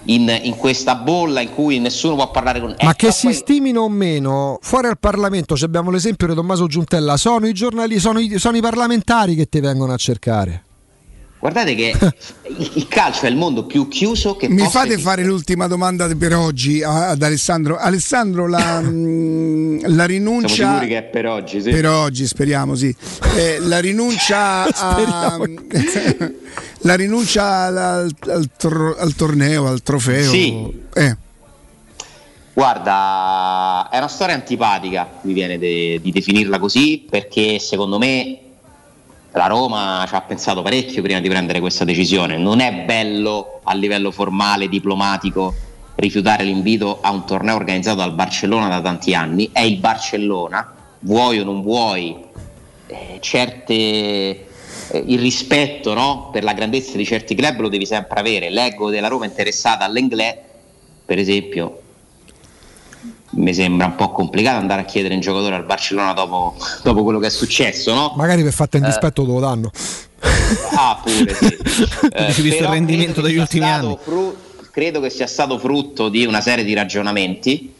[0.06, 3.32] in, in questa bolla in cui nessuno può parlare con Ma Eh, che poi- si
[3.32, 8.18] stimino o meno, fuori al Parlamento abbiamo l'esempio di Tommaso Giuntella, sono i giornali, sono
[8.18, 10.64] i, sono i parlamentari che ti vengono a cercare.
[11.40, 11.94] Guardate che
[12.74, 14.98] il, calcio è il mondo più chiuso che Mi fate esistere.
[15.00, 17.78] fare l'ultima domanda per oggi ad Alessandro.
[17.78, 20.48] Alessandro, la, mm, la rinuncia.
[20.54, 21.70] Siamo sicuri che è per oggi, sì.
[21.70, 22.94] Per oggi, speriamo, sì.
[23.36, 25.38] Eh, la rinuncia a,
[26.82, 27.76] la rinuncia al,
[28.26, 30.30] al- tor- al torneo, al trofeo.
[30.30, 30.82] Sì.
[30.92, 31.16] Eh,
[32.52, 38.38] Guarda, è una storia antipatica, mi viene de- di definirla così, perché secondo me
[39.32, 42.36] la Roma ci ha pensato parecchio prima di prendere questa decisione.
[42.36, 45.54] Non è bello a livello formale, diplomatico,
[45.96, 49.50] rifiutare l'invito a un torneo organizzato dal Barcellona da tanti anni.
[49.52, 52.16] È il Barcellona, vuoi o non vuoi,
[52.86, 54.46] eh, certe, eh,
[55.06, 58.50] il rispetto no, per la grandezza di certi club lo devi sempre avere.
[58.50, 60.42] Leggo della Roma interessata all'Inglè,
[61.04, 61.82] per esempio,
[63.32, 67.18] mi sembra un po' complicato andare a chiedere un giocatore al Barcellona dopo, dopo quello
[67.18, 68.12] che è successo, no?
[68.16, 68.86] Magari per fatta in Eh.
[68.86, 69.70] dispetto te lo danno.
[70.74, 71.56] Ah, pure sì.
[72.12, 73.98] Eh, visto il rendimento credo che degli sia ultimi stato anni?
[74.02, 74.36] fru-
[74.72, 77.72] credo che sia stato frutto di una serie di ragionamenti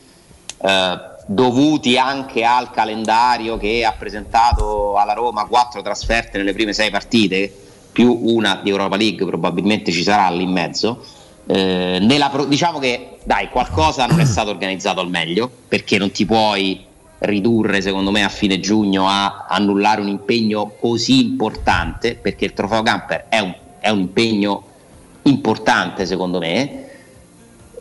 [0.63, 6.91] eh, dovuti anche al calendario che ha presentato alla Roma quattro trasferte nelle prime sei
[6.91, 7.53] partite,
[7.93, 11.05] più una di Europa League, probabilmente ci sarà lì in mezzo.
[11.47, 16.25] Eh, nella diciamo che dai, qualcosa non è stato organizzato al meglio perché non ti
[16.25, 16.87] puoi
[17.21, 22.83] ridurre secondo me a fine giugno a annullare un impegno così importante perché il trofeo
[22.83, 24.65] Camper è un, è un impegno
[25.23, 26.85] importante secondo me.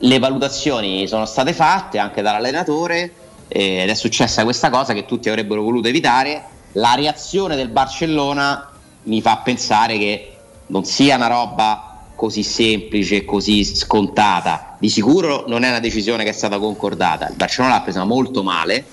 [0.02, 3.12] Le valutazioni sono state fatte anche dall'allenatore
[3.48, 6.44] eh, ed è successa questa cosa che tutti avrebbero voluto evitare.
[6.74, 8.72] La reazione del Barcellona
[9.04, 10.34] mi fa pensare che
[10.68, 11.89] non sia una roba
[12.20, 14.76] così semplice, così scontata.
[14.78, 17.30] Di sicuro non è una decisione che è stata concordata.
[17.30, 18.84] Il Barcellona l'ha presa molto male,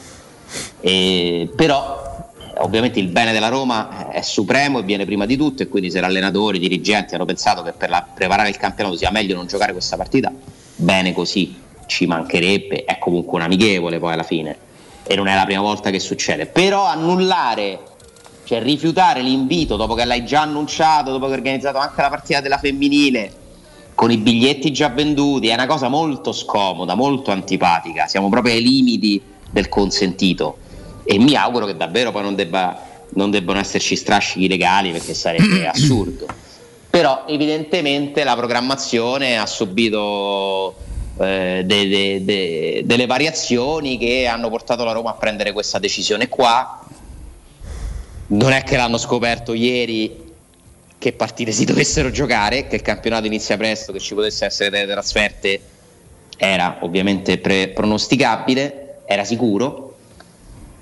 [0.79, 2.05] eh, però
[2.59, 6.01] ovviamente il bene della Roma è supremo e viene prima di tutto e quindi se
[6.01, 9.73] l'allenatore, i dirigenti hanno pensato che per la- preparare il campionato sia meglio non giocare
[9.73, 10.33] questa partita,
[10.77, 14.57] bene così, ci mancherebbe, è comunque un amichevole poi alla fine
[15.03, 16.47] e non è la prima volta che succede.
[16.47, 17.81] Però annullare
[18.47, 22.41] cioè rifiutare l'invito dopo che l'hai già annunciato, dopo che hai organizzato anche la partita
[22.41, 23.33] della femminile,
[23.97, 28.07] con i biglietti già venduti, è una cosa molto scomoda, molto antipatica.
[28.07, 29.21] Siamo proprio ai limiti
[29.51, 30.59] del consentito.
[31.03, 32.81] E mi auguro che davvero poi non, debba,
[33.15, 36.27] non debbano esserci strascichi legali perché sarebbe assurdo.
[36.89, 40.77] Però evidentemente la programmazione ha subito
[41.19, 46.29] eh, de- de- de- delle variazioni che hanno portato la Roma a prendere questa decisione
[46.29, 46.86] qua
[48.29, 50.25] non è che l'hanno scoperto ieri
[50.99, 54.91] che partite si dovessero giocare, che il campionato inizia presto, che ci potesse essere delle
[54.91, 55.61] trasferte,
[56.37, 59.85] era ovviamente pre- pronosticabile, era sicuro.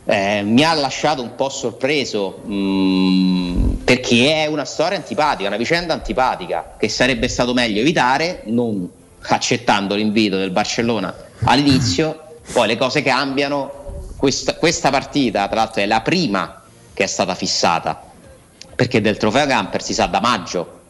[0.06, 5.94] Eh, mi ha lasciato un po' sorpreso mh, perché è una storia antipatica, una vicenda
[5.94, 8.86] antipatica che sarebbe stato meglio evitare, non
[9.20, 11.14] accettando l'invito del Barcellona
[11.44, 13.82] all'inizio, poi le cose cambiano.
[14.16, 16.63] Questa, questa partita, tra l'altro, è la prima
[16.94, 18.00] che è stata fissata.
[18.74, 20.80] Perché del trofeo Camper si sa da maggio.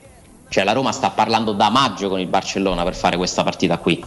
[0.48, 4.05] Cioè la Roma sta parlando da maggio con il Barcellona per fare questa partita qui.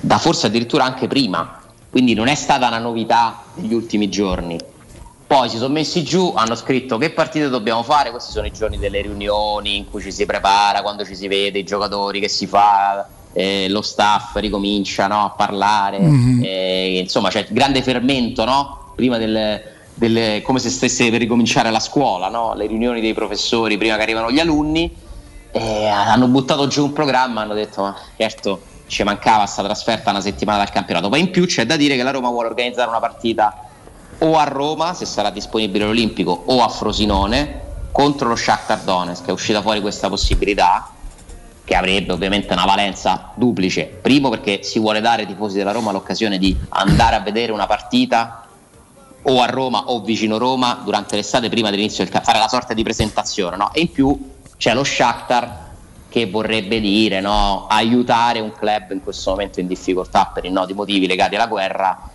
[0.00, 1.60] Da forse addirittura anche prima.
[1.90, 4.58] Quindi non è stata una novità degli ultimi giorni.
[5.26, 8.78] Poi si sono messi giù, hanno scritto che partite dobbiamo fare, questi sono i giorni
[8.78, 12.48] delle riunioni in cui ci si prepara, quando ci si vede i giocatori, che si
[12.48, 16.40] fa, eh, lo staff ricomincia no, a parlare, Mhm.
[16.42, 18.92] eh, insomma c'è grande fermento no?
[18.96, 19.62] prima del,
[20.00, 22.54] del- come se stesse per ricominciare la scuola, no?
[22.54, 24.90] le riunioni dei professori prima che arrivano gli alunni,
[25.52, 30.22] e hanno buttato giù un programma, hanno detto ma certo ci mancava sta trasferta una
[30.22, 32.98] settimana dal campionato, poi in più c'è da dire che la Roma vuole organizzare una
[32.98, 33.68] partita
[34.20, 39.32] o a Roma se sarà disponibile l'Olimpico o a Frosinone contro lo Shakhtar Donetsk è
[39.32, 40.88] uscita fuori questa possibilità
[41.62, 45.92] che avrebbe ovviamente una valenza duplice primo perché si vuole dare ai tifosi della Roma
[45.92, 48.46] l'occasione di andare a vedere una partita
[49.22, 52.82] o a Roma o vicino Roma durante l'estate prima dell'inizio del fare la sorta di
[52.82, 53.72] presentazione no?
[53.72, 54.18] e in più
[54.56, 55.68] c'è lo Shakhtar
[56.08, 60.72] che vorrebbe dire no, aiutare un club in questo momento in difficoltà per i noti
[60.72, 62.10] motivi legati alla guerra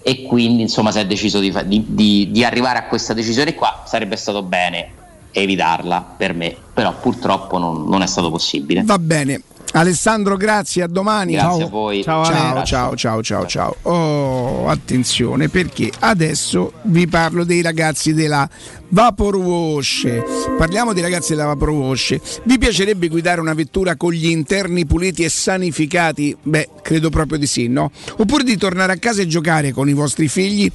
[0.00, 4.16] e quindi insomma si è deciso di- di- di arrivare a questa decisione qua sarebbe
[4.16, 4.90] stato bene
[5.32, 9.42] evitarla per me però purtroppo non, non è stato possibile Va bene.
[9.72, 11.32] Alessandro, grazie, a domani.
[11.32, 12.02] Grazie a voi.
[12.02, 13.76] Ciao, Ciao, ciao, ciao, ciao, ciao, ciao.
[13.82, 18.48] Oh, attenzione perché adesso vi parlo dei ragazzi della
[18.90, 20.06] Vapor Wash.
[20.56, 22.18] Parliamo dei ragazzi della Vapor Wash.
[22.44, 26.34] Vi piacerebbe guidare una vettura con gli interni puliti e sanificati?
[26.42, 27.90] Beh, credo proprio di sì, no?
[28.16, 30.70] Oppure di tornare a casa e giocare con i vostri figli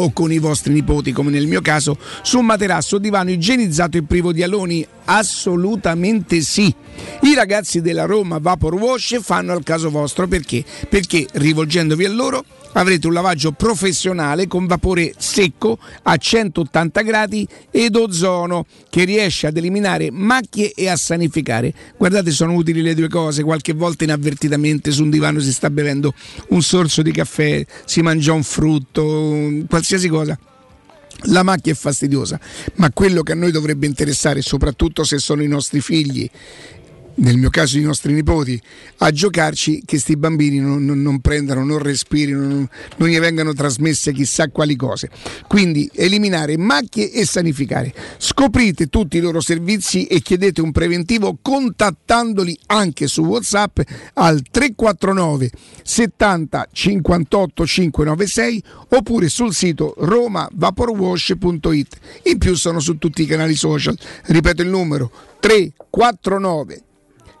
[0.00, 3.96] o con i vostri nipoti, come nel mio caso, su un materasso o divano igienizzato
[3.96, 4.86] e privo di aloni?
[5.04, 6.72] Assolutamente sì.
[7.22, 10.64] I ragazzi della Roma Vapor Wash fanno al caso vostro perché?
[10.88, 12.44] Perché rivolgendovi a loro
[12.78, 19.56] avrete un lavaggio professionale con vapore secco a 180 gradi ed ozono che riesce ad
[19.56, 21.72] eliminare macchie e a sanificare.
[21.96, 23.42] Guardate, sono utili le due cose.
[23.42, 26.14] Qualche volta inavvertitamente su un divano si sta bevendo
[26.48, 30.38] un sorso di caffè, si mangia un frutto, qualsiasi cosa.
[31.22, 32.38] La macchia è fastidiosa,
[32.74, 36.30] ma quello che a noi dovrebbe interessare, soprattutto se sono i nostri figli,
[37.18, 38.60] nel mio caso i nostri nipoti,
[38.98, 43.52] a giocarci che sti bambini non, non- non prendano, non respirino, non, non gli vengano
[43.52, 45.10] trasmesse chissà quali cose.
[45.46, 47.92] Quindi eliminare macchie e sanificare.
[48.18, 53.80] Scoprite tutti i loro servizi e chiedete un preventivo contattandoli anche su WhatsApp
[54.14, 55.50] al 349
[55.82, 61.96] 70 58 596 oppure sul sito romavaporwash.it.
[62.24, 63.96] In più sono su tutti i canali social.
[64.26, 66.82] Ripeto il numero 349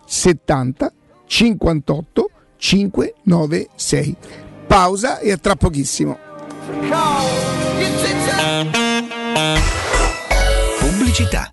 [0.08, 0.92] 70
[1.26, 4.16] 58 596.
[4.66, 6.18] Pausa e a tra pochissimo.
[10.80, 11.52] Pubblicità.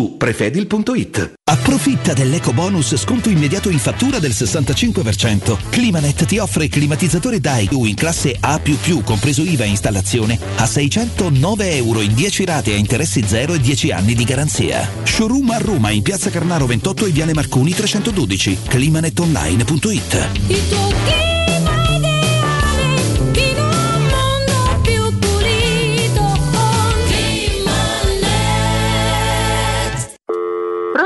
[0.09, 1.33] prefedil.it.
[1.43, 5.57] Approfitta dell'eco bonus sconto immediato in fattura del 65%.
[5.69, 8.59] Climanet ti offre climatizzatore Daiu in classe A++,
[9.03, 13.91] compreso IVA e installazione, a 609 euro in 10 rate a interessi zero e 10
[13.91, 14.89] anni di garanzia.
[15.03, 18.57] Showroom a Roma in Piazza Carnaro 28 e Viale Marconi 312.
[18.67, 21.40] climanetonline.it Il tuo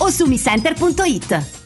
[0.00, 1.65] o su miscenter.it.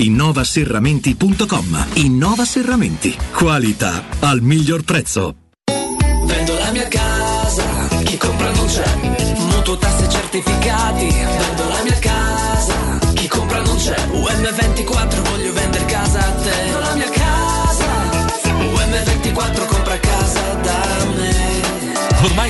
[0.00, 1.86] innovaserramenti.com.
[1.94, 3.16] Innova Serramenti.
[3.32, 5.34] Qualità al miglior prezzo.
[6.24, 9.36] Vendo la mia casa, chi compra non c'è.
[9.38, 11.06] Mutuo tasse certificati.
[11.06, 13.96] Vendo la mia casa, chi compra non c'è.
[14.12, 15.59] UM24 voglio vendere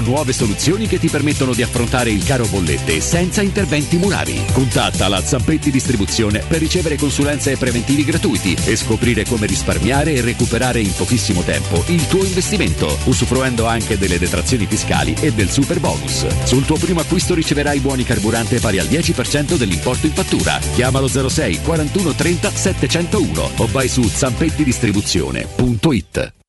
[0.00, 4.40] nuove soluzioni che ti permettono di affrontare il caro bollette senza interventi murari.
[4.52, 10.20] Contatta la Zampetti Distribuzione per ricevere consulenze e preventivi gratuiti e scoprire come risparmiare e
[10.20, 15.80] recuperare in pochissimo tempo il tuo investimento, usufruendo anche delle detrazioni fiscali e del super
[15.80, 16.26] bonus.
[16.44, 20.60] Sul tuo primo acquisto riceverai buoni carburante pari al 10% dell'importo in fattura.
[20.74, 26.41] Chiamalo 06 41 30 701 o vai su zampettidistribuzione.it.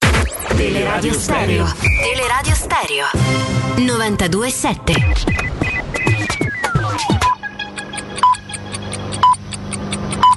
[0.56, 1.66] Teleradio Stereo.
[2.02, 3.06] Teleradio Stereo.
[3.76, 4.94] 927.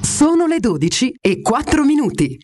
[0.03, 2.39] Sono le 12 e 4 minuti.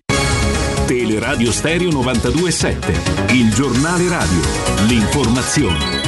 [0.86, 4.40] Teleradio Stereo 927, il giornale radio,
[4.86, 6.01] l'informazione.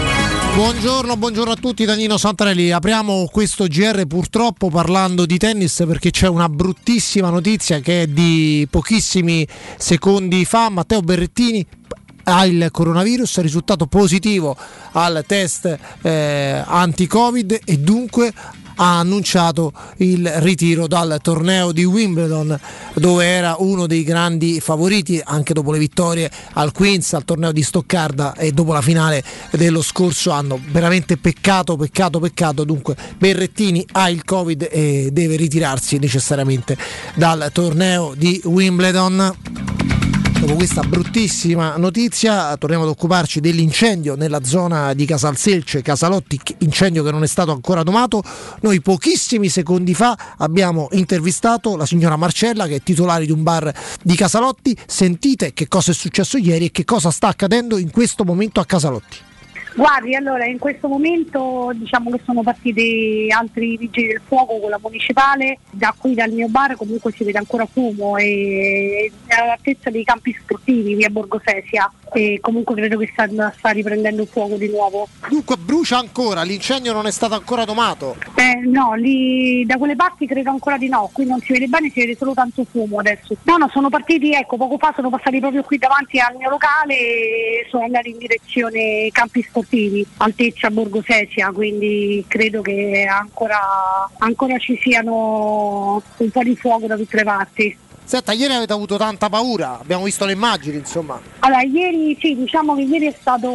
[0.55, 2.71] Buongiorno, buongiorno a tutti, Danilo Santarelli.
[2.71, 8.65] Apriamo questo GR purtroppo parlando di tennis perché c'è una bruttissima notizia che è di
[8.71, 9.45] pochissimi
[9.77, 10.71] secondi fa.
[10.71, 11.67] Matteo Berrettini
[12.23, 14.57] ha il coronavirus, è risultato positivo
[14.93, 18.33] al test eh, anti-Covid e dunque
[18.77, 22.59] ha annunciato il ritiro dal torneo di Wimbledon
[22.95, 27.63] dove era uno dei grandi favoriti anche dopo le vittorie al Queens, al torneo di
[27.63, 30.61] Stoccarda e dopo la finale dello scorso anno.
[30.71, 32.65] Veramente peccato, peccato, peccato.
[32.65, 36.77] Dunque Berrettini ha il Covid e deve ritirarsi necessariamente
[37.15, 39.35] dal torneo di Wimbledon.
[40.45, 47.11] Dopo questa bruttissima notizia torniamo ad occuparci dell'incendio nella zona di Casalselce, Casalotti, incendio che
[47.11, 48.23] non è stato ancora domato.
[48.61, 53.73] Noi pochissimi secondi fa abbiamo intervistato la signora Marcella che è titolare di un bar
[54.03, 54.77] di Casalotti.
[54.85, 58.67] Sentite che cosa è successo ieri e che cosa sta accadendo in questo momento a
[58.67, 59.17] Casalotti.
[59.77, 64.79] Guardi, allora in questo momento diciamo che sono partiti altri vigili del fuoco con la
[64.81, 70.37] municipale, da qui dal mio bar comunque si vede ancora fumo e all'altezza dei campi
[70.39, 75.09] sportivi via Borgosesia e comunque credo che sta, sta riprendendo fuoco di nuovo.
[75.29, 78.17] Dunque brucia ancora, l'incendio non è stato ancora domato.
[78.37, 81.91] Eh, no, lì da quelle parti credo ancora di no, qui non si vede bene,
[81.91, 83.35] si vede solo tanto fumo adesso.
[83.43, 86.97] No, no, sono partiti, ecco, poco fa sono passati proprio qui davanti al mio locale
[86.97, 89.63] e sono andati in direzione campi sportivi,
[90.19, 97.17] altezza Borgosesia, quindi credo che ancora, ancora ci siano un po' di fuoco da tutte
[97.17, 97.77] le parti.
[98.07, 101.19] Senta, ieri avete avuto tanta paura, abbiamo visto le immagini, insomma.
[101.39, 103.49] Allora, ieri sì, diciamo che ieri è stato.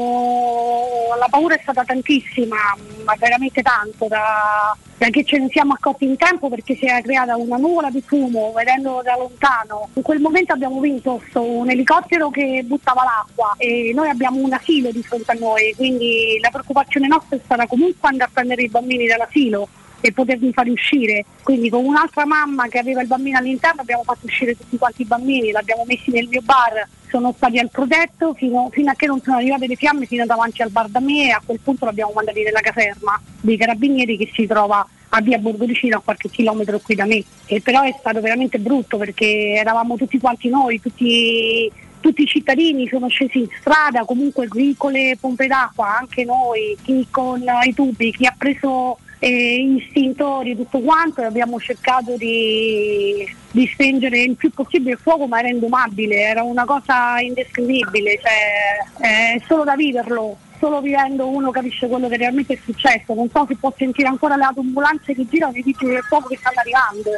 [1.19, 2.57] la paura è stata tantissima,
[3.05, 4.75] ma veramente tanto, da,
[5.09, 8.51] che ce ne siamo accorti in tempo perché si era creata una nuvola di fumo
[8.53, 9.89] vedendolo da lontano.
[9.93, 14.51] In quel momento abbiamo visto sto- un elicottero che buttava l'acqua e noi abbiamo un
[14.51, 18.63] asilo di fronte a noi, quindi la preoccupazione nostra è stata comunque andare a prendere
[18.63, 19.67] i bambini dall'asilo
[20.01, 21.25] e poterli fare uscire.
[21.43, 25.05] Quindi con un'altra mamma che aveva il bambino all'interno abbiamo fatto uscire tutti quanti i
[25.05, 29.21] bambini, l'abbiamo messi nel mio bar, sono stati al protetto fino, fino a che non
[29.21, 32.11] sono arrivate le fiamme fino davanti al bar da me e a quel punto l'abbiamo
[32.13, 36.95] mandati nella caserma dei carabinieri che si trova a via Borgodicino a qualche chilometro qui
[36.95, 37.23] da me.
[37.45, 42.87] E però è stato veramente brutto perché eravamo tutti quanti noi, tutti tutti i cittadini
[42.87, 47.73] sono scesi in strada, comunque qui con le pompe d'acqua, anche noi, chi con i
[47.73, 54.35] tubi, chi ha preso eh, istintori, tutto quanto, e abbiamo cercato di, di spengere il
[54.35, 59.75] più possibile il fuoco, ma era indomabile, era una cosa indescrivibile, cioè, è solo da
[59.75, 60.37] viverlo.
[60.59, 63.13] Solo vivendo uno capisce quello che realmente è successo.
[63.13, 66.37] Non so se può sentire ancora le autoambulanze che girano i vigili del fuoco che
[66.37, 67.11] stanno arrivando.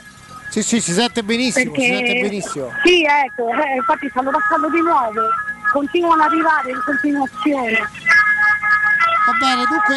[0.52, 2.70] Sì, sì, si sente benissimo, Perché- si sente benissimo.
[2.84, 5.22] Sì, ecco, eh, infatti stanno passando di nuovo,
[5.74, 7.80] continuano ad arrivare in continuazione.
[9.26, 9.96] Va bene, dunque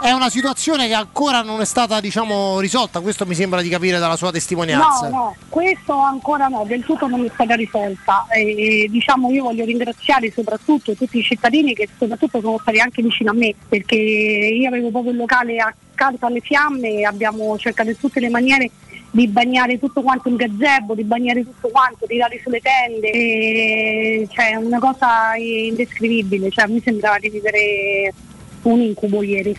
[0.00, 3.98] è una situazione che ancora non è stata, diciamo, risolta, questo mi sembra di capire
[3.98, 5.08] dalla sua testimonianza.
[5.08, 8.26] No, no, questo ancora no, del tutto non è stata risolta.
[8.30, 13.30] E, diciamo io voglio ringraziare soprattutto tutti i cittadini che soprattutto sono stati anche vicino
[13.30, 17.98] a me, perché io avevo proprio il locale accanto alle fiamme e abbiamo cercato in
[17.98, 18.70] tutte le maniere
[19.12, 24.54] di bagnare tutto quanto in gazebo, di bagnare tutto quanto, tirare sulle tende, e, cioè
[24.54, 28.14] una cosa indescrivibile, cioè, mi sembrava di vivere
[28.62, 29.56] un incubo ieri.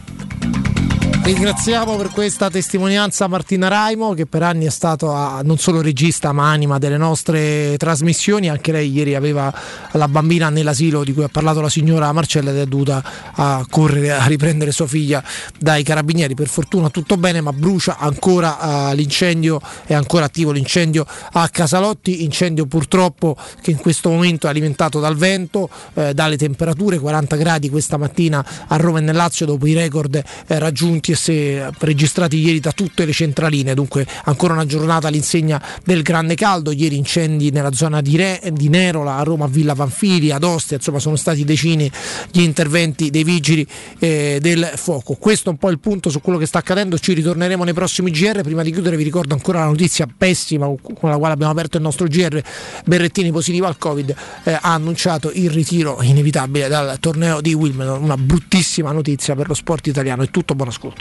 [1.23, 6.31] Ringraziamo per questa testimonianza Martina Raimo che per anni è stato ah, non solo regista
[6.31, 9.53] ma anima delle nostre trasmissioni, anche lei ieri aveva
[9.91, 13.03] la bambina nell'asilo di cui ha parlato la signora Marcella ed è dovuta
[13.35, 15.23] a correre a riprendere sua figlia
[15.59, 21.05] dai carabinieri, per fortuna tutto bene ma brucia ancora ah, l'incendio, è ancora attivo l'incendio
[21.33, 26.97] a Casalotti, incendio purtroppo che in questo momento è alimentato dal vento, eh, dalle temperature,
[26.97, 31.15] 40 gradi questa mattina a Roma e nel Lazio dopo i record eh, raggiunti e
[31.15, 36.71] se registrati ieri da tutte le centraline, dunque ancora una giornata all'insegna del grande caldo,
[36.71, 40.77] ieri incendi nella zona di, Re, di Nerola, a Roma, a Villa Panfili, ad Ostia,
[40.77, 41.89] insomma sono stati decine
[42.31, 43.65] gli interventi dei vigili
[43.99, 45.15] eh, del fuoco.
[45.15, 48.11] Questo è un po' il punto su quello che sta accadendo, ci ritorneremo nei prossimi
[48.11, 51.77] GR, prima di chiudere vi ricordo ancora la notizia pessima con la quale abbiamo aperto
[51.77, 52.41] il nostro GR,
[52.85, 58.17] Berrettini positivo al Covid, eh, ha annunciato il ritiro inevitabile dal torneo di Wimbledon, una
[58.17, 61.00] bruttissima notizia per lo sport italiano, è tutto, buon ascolto.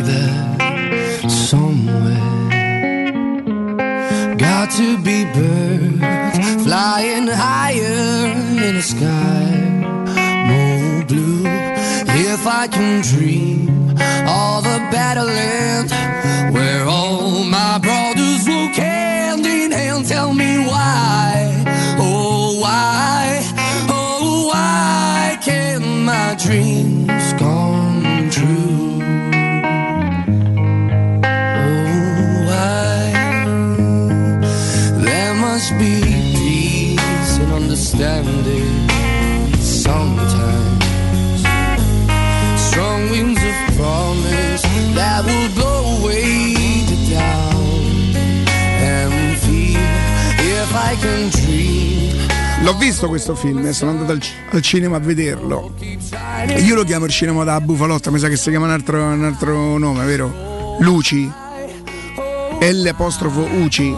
[0.00, 2.30] There somewhere.
[4.36, 8.32] Got to be birds flying higher
[8.66, 9.44] in the sky.
[10.48, 11.44] More blue
[12.30, 13.96] if I can dream
[14.26, 15.26] all the better
[16.52, 20.06] where all my brothers walk hand in hand.
[20.06, 21.64] Tell me why,
[21.98, 23.40] oh why,
[23.88, 27.21] oh why can't my dreams
[52.62, 54.20] L'ho visto questo film, eh, sono andato al,
[54.50, 55.74] al cinema a vederlo.
[56.46, 59.02] E io lo chiamo il cinema da Bufalotta, mi sa che si chiama un altro,
[59.02, 60.76] un altro nome, vero?
[60.78, 61.30] Luci?
[62.60, 63.92] L apostrofo Uci?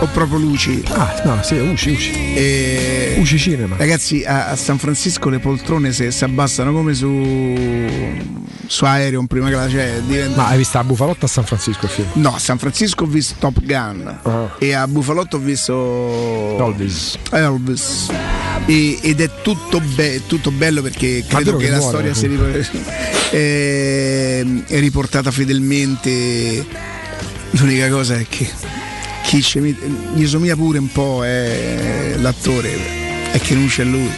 [0.00, 0.80] O proprio Luci?
[0.90, 2.34] Ah, no, sì, Uci, Uci.
[2.34, 3.16] E...
[3.18, 3.74] Uci Cinema.
[3.76, 7.26] Ragazzi, a, a San Francisco le poltrone si abbassano come su,
[8.66, 10.00] su Aerion prima che la c'è.
[10.06, 10.36] Diventa...
[10.36, 12.08] Ma hai visto a Bufalotta a San Francisco il film?
[12.14, 17.18] No, a San Francisco ho visto Top Gun e a Bufalotto ho visto Elvis.
[17.32, 18.06] Elvis.
[18.66, 22.28] E- ed è tutto, be- tutto bello perché credo che, che la muore, storia sia
[22.28, 24.44] rip- è,
[24.74, 26.64] è riportata fedelmente.
[27.52, 28.48] L'unica cosa è che
[29.28, 29.84] chi ci met-
[30.14, 34.10] gli somiglia pure un po' è l'attore, è che non c'è lui.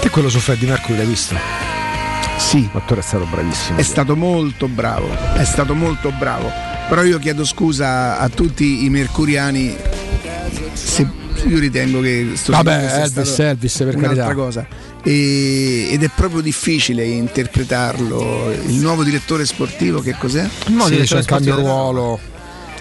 [0.00, 1.34] Te quello su Freddie Mercury l'hai visto?
[2.38, 2.68] Sì.
[2.72, 3.76] L'attore è stato bravissimo.
[3.76, 6.48] È stato molto bravo, è stato molto bravo.
[6.88, 9.76] Però io chiedo scusa a tutti i mercuriani
[10.74, 11.08] se
[11.46, 14.34] io ritengo che sto Vabbè, Elvis, Elvis, per un'altra carità.
[14.34, 14.66] cosa.
[15.02, 18.52] E- ed è proprio difficile interpretarlo.
[18.64, 20.48] Il nuovo direttore sportivo che cos'è?
[20.68, 22.38] No, sì, c'è un cambio ruolo.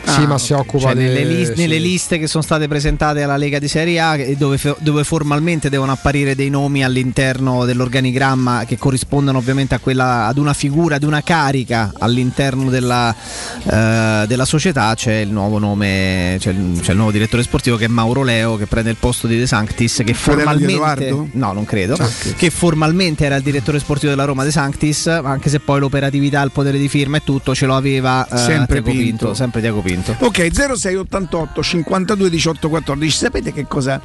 [0.10, 1.60] Sì, Ah, ma si occupa Cioè, di- nelle, lis- sì.
[1.62, 5.92] nelle liste che sono state presentate alla Lega di Serie A dove, dove formalmente devono
[5.92, 11.22] apparire dei nomi all'interno dell'organigramma che corrispondono ovviamente a quella, ad una figura, ad una
[11.22, 13.14] carica all'interno della,
[13.64, 17.86] eh, della società c'è il nuovo nome, c'è il, c'è il nuovo direttore sportivo che
[17.86, 21.96] è Mauro Leo che prende il posto di De Sanctis che formalmente no non credo
[21.96, 22.34] Sanctis.
[22.36, 26.52] che formalmente era il direttore sportivo della Roma De Sanctis anche se poi l'operatività, il
[26.52, 29.34] potere di firma e tutto ce lo aveva eh, Sempre Tiago Pinto.
[29.34, 33.18] sempre Diago Pinto Ok, 0688 52 18 14.
[33.18, 34.00] Sapete che cosa?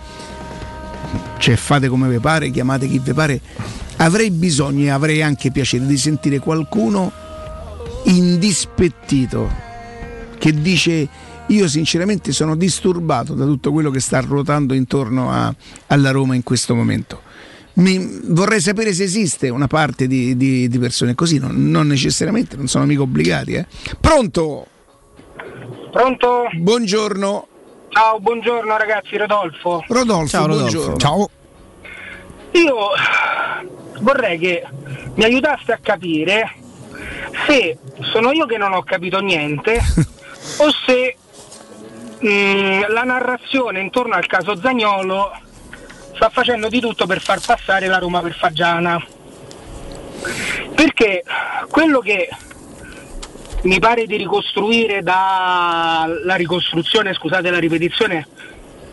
[1.38, 3.40] Cioè, fate come vi pare, chiamate chi vi pare.
[3.96, 7.12] Avrei bisogno e avrei anche piacere di sentire qualcuno
[8.04, 9.50] indispettito
[10.38, 11.08] che dice
[11.48, 15.54] io sinceramente sono disturbato da tutto quello che sta ruotando intorno a-
[15.88, 17.20] alla Roma in questo momento.
[17.74, 22.56] Mi- vorrei sapere se esiste una parte di, di- di persone così, non, non necessariamente,
[22.56, 23.52] non sono mica obbligati.
[23.54, 23.66] eh.
[24.00, 24.66] Pronto?
[25.94, 26.48] Pronto?
[26.54, 27.46] Buongiorno.
[27.90, 29.84] Ciao, buongiorno ragazzi, Rodolfo.
[29.86, 30.62] Rodolfo, Ciao, Rodolfo.
[30.62, 30.96] buongiorno.
[30.96, 31.30] Ciao.
[32.50, 32.74] Io
[34.00, 34.66] vorrei che
[35.14, 36.52] mi aiutaste a capire
[37.46, 37.78] se
[38.10, 39.74] sono io che non ho capito niente
[40.58, 41.16] o se
[42.18, 45.30] mh, la narrazione intorno al caso Zagnolo
[46.16, 49.00] sta facendo di tutto per far passare la Roma per Fagiana.
[50.74, 51.22] Perché
[51.68, 52.28] quello che
[53.64, 58.26] mi pare di ricostruire dalla ricostruzione, scusate la ripetizione,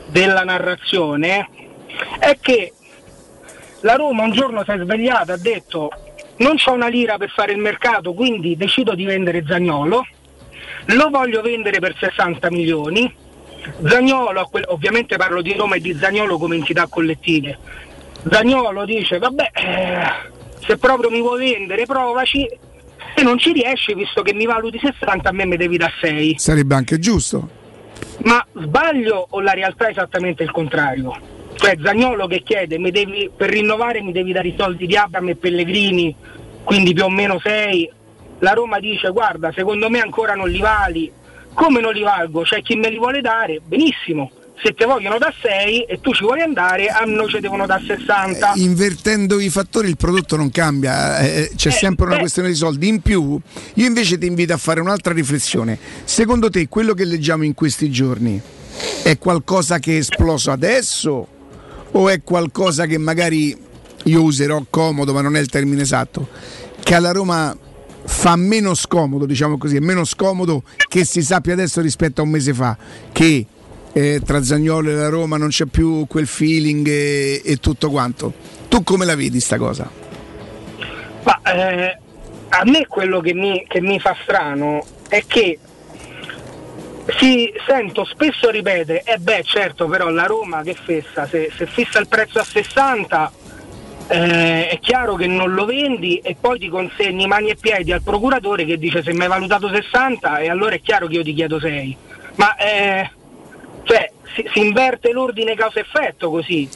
[0.07, 1.47] della narrazione
[2.19, 2.73] è che
[3.81, 5.89] la Roma un giorno si è svegliata ha detto
[6.37, 10.05] non c'ho una lira per fare il mercato, quindi decido di vendere Zagnolo,
[10.85, 13.13] lo voglio vendere per 60 milioni.
[13.85, 17.59] Zagnolo, ovviamente parlo di Roma e di Zagnolo come entità collettive.
[18.27, 22.49] Zagnolo dice vabbè, eh, se proprio mi vuoi vendere provaci,
[23.15, 26.35] se non ci riesci, visto che mi valuti 60 a me mi devi da 6.
[26.37, 27.49] Sarebbe anche giusto.
[28.23, 31.39] Ma sbaglio o la realtà è esattamente il contrario?
[31.55, 35.29] Cioè Zagnolo che chiede mi devi, per rinnovare mi devi dare i soldi di Abram
[35.29, 36.15] e Pellegrini,
[36.63, 37.91] quindi più o meno 6.
[38.39, 41.11] La Roma dice guarda secondo me ancora non li vali,
[41.53, 42.41] come non li valgo?
[42.41, 44.31] C'è chi me li vuole dare, benissimo.
[44.63, 47.81] Se te vogliono da 6 e tu ci vuoi andare, a noi ci devono da
[47.83, 48.53] 60.
[48.57, 52.19] Invertendo i fattori il prodotto non cambia, eh, c'è Eh, sempre una beh.
[52.21, 52.87] questione di soldi.
[52.87, 53.39] In più,
[53.73, 55.79] io invece ti invito a fare un'altra riflessione.
[56.03, 58.39] Secondo te quello che leggiamo in questi giorni
[59.01, 61.27] è qualcosa che è esploso adesso
[61.91, 63.57] o è qualcosa che magari
[64.03, 66.27] io userò comodo, ma non è il termine esatto,
[66.83, 67.55] che alla Roma
[68.03, 72.29] fa meno scomodo, diciamo così, è meno scomodo che si sappia adesso rispetto a un
[72.29, 72.77] mese fa
[73.11, 73.45] che
[73.93, 78.33] eh, tra Zagnolo e la Roma non c'è più quel feeling e, e tutto quanto.
[78.69, 79.89] Tu come la vedi sta cosa?
[81.23, 81.97] Ma eh,
[82.49, 85.59] a me quello che mi, che mi fa strano è che
[87.17, 91.99] si sento spesso ripetere, e beh certo però la Roma che fessa, se, se fissa
[91.99, 93.31] il prezzo a 60
[94.07, 98.01] eh, è chiaro che non lo vendi e poi ti consegni mani e piedi al
[98.01, 101.33] procuratore che dice se mi hai valutato 60 e allora è chiaro che io ti
[101.33, 101.97] chiedo 6.
[102.35, 103.09] Ma eh,
[103.83, 106.69] cioè, si, si inverte l'ordine causa-effetto così.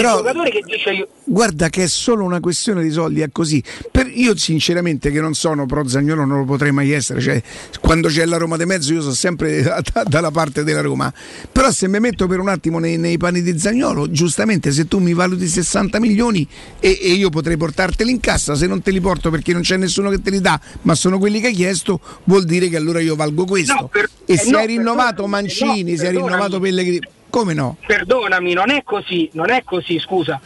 [0.00, 3.62] Giocatore che io, Guarda che è solo una questione di soldi, è così.
[3.90, 7.42] Per- io sinceramente che non sono pro Zagnolo non lo potrei mai essere, cioè,
[7.80, 11.12] quando c'è la Roma di mezzo io sono sempre da- da- dalla parte della Roma.
[11.50, 14.98] Però se mi metto per un attimo nei, nei panni di Zagnolo, giustamente se tu
[14.98, 16.46] mi valuti 60 milioni
[16.80, 19.76] e, e io potrei portarteli in cassa, se non te li porto perché non c'è
[19.76, 23.00] nessuno che te li dà, ma sono quelli che hai chiesto, vuol dire che allora
[23.00, 23.90] io valgo questo.
[24.26, 27.00] e eh se no, hai rinnovato perdonami, Mancini, no, se hai rinnovato Pellegrini,
[27.34, 27.76] come no?
[27.84, 30.40] perdonami, non è così, non è così, scusa.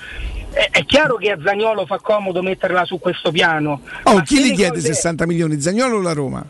[0.50, 3.82] È, è chiaro che a Zagnolo fa comodo metterla su questo piano.
[4.04, 5.60] Oh, chi se li le chiede cose- 60 milioni?
[5.60, 6.46] Zagnolo o la Roma?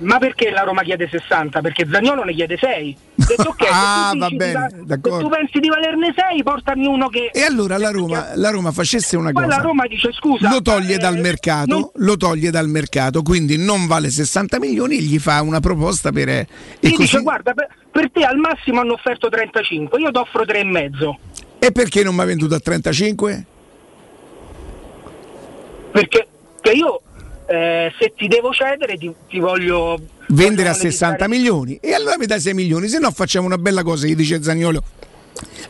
[0.00, 1.60] Ma perché la Roma chiede 60?
[1.60, 2.96] Perché Zagnolo ne chiede 6.
[3.16, 6.86] Detto ok, se Ah, tu va bene, di se tu pensi di valerne 6, portami
[6.86, 7.30] uno che.
[7.32, 9.56] E allora la Roma, la Roma facesse una Poi cosa.
[9.56, 10.48] la Roma dice scusa.
[10.50, 14.98] lo toglie eh, dal mercato, non- lo toglie dal mercato, quindi non vale 60 milioni
[14.98, 16.46] e gli fa una proposta per e
[16.78, 20.44] Gli così- dice guarda, per, per te al massimo hanno offerto 35, io ti offro
[20.44, 21.14] 3,5.
[21.58, 23.44] E perché non mi ha venduto a 35?
[25.90, 26.28] Perché
[26.60, 27.00] che io
[27.48, 29.98] eh, se ti devo cedere ti, ti voglio
[30.28, 33.56] Vendere a voglio 60 milioni e allora mi dai 6 milioni, se no facciamo una
[33.56, 34.82] bella cosa, gli dice Zagnolo.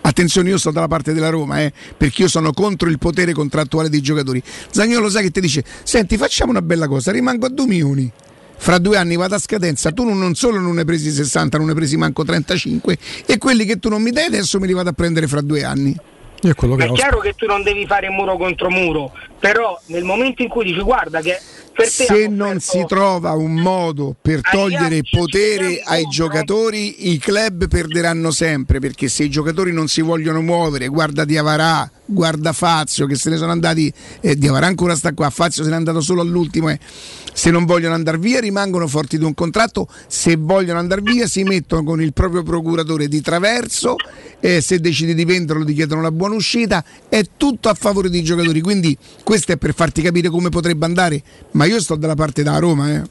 [0.00, 3.88] Attenzione, io sto dalla parte della Roma, eh, perché io sono contro il potere contrattuale
[3.88, 4.42] dei giocatori.
[4.70, 8.12] Zagnolo sai che ti dice, senti facciamo una bella cosa, rimango a 2 milioni.
[8.60, 11.66] Fra due anni vado a scadenza, tu non, solo non ne hai presi 60, non
[11.66, 14.72] ne hai presi manco 35 e quelli che tu non mi dai adesso me li
[14.72, 15.94] vado a prendere fra due anni.
[16.40, 20.48] È è chiaro che tu non devi fare muro contro muro, però nel momento in
[20.48, 21.38] cui dici guarda che
[21.86, 28.80] Se non si trova un modo per togliere potere ai giocatori, i club perderanno sempre
[28.80, 33.36] perché se i giocatori non si vogliono muovere, guarda Diavarà, guarda Fazio che se ne
[33.36, 36.80] sono andati, eh, Diavarà ancora sta qua, Fazio se n'è andato solo all'ultimo, eh.
[37.32, 41.44] se non vogliono andare via rimangono forti di un contratto, se vogliono andare via si
[41.44, 43.94] mettono con il proprio procuratore di traverso,
[44.40, 48.22] eh, se decidi di venderlo ti chiedono la buona uscita, è tutto a favore dei
[48.22, 52.42] giocatori, quindi questo è per farti capire come potrebbe andare, ma io sto dalla parte
[52.42, 52.90] della Roma.
[52.90, 53.02] Eh.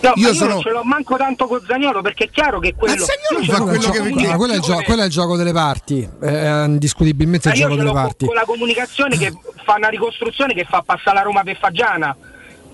[0.00, 2.58] No, Io ma io sono- non ce l'ho manco tanto con Zagnolo perché è chiaro
[2.58, 2.94] che quello.
[3.04, 5.10] ce l'ho quello, è il con la gioco, ma quello è gioco- quello è il
[5.10, 8.26] gioco delle parti, è indiscutibilmente Ma il io gioco delle parti.
[8.26, 9.32] con la comunicazione che
[9.64, 12.16] fa una ricostruzione che fa passare la Roma per Fagiana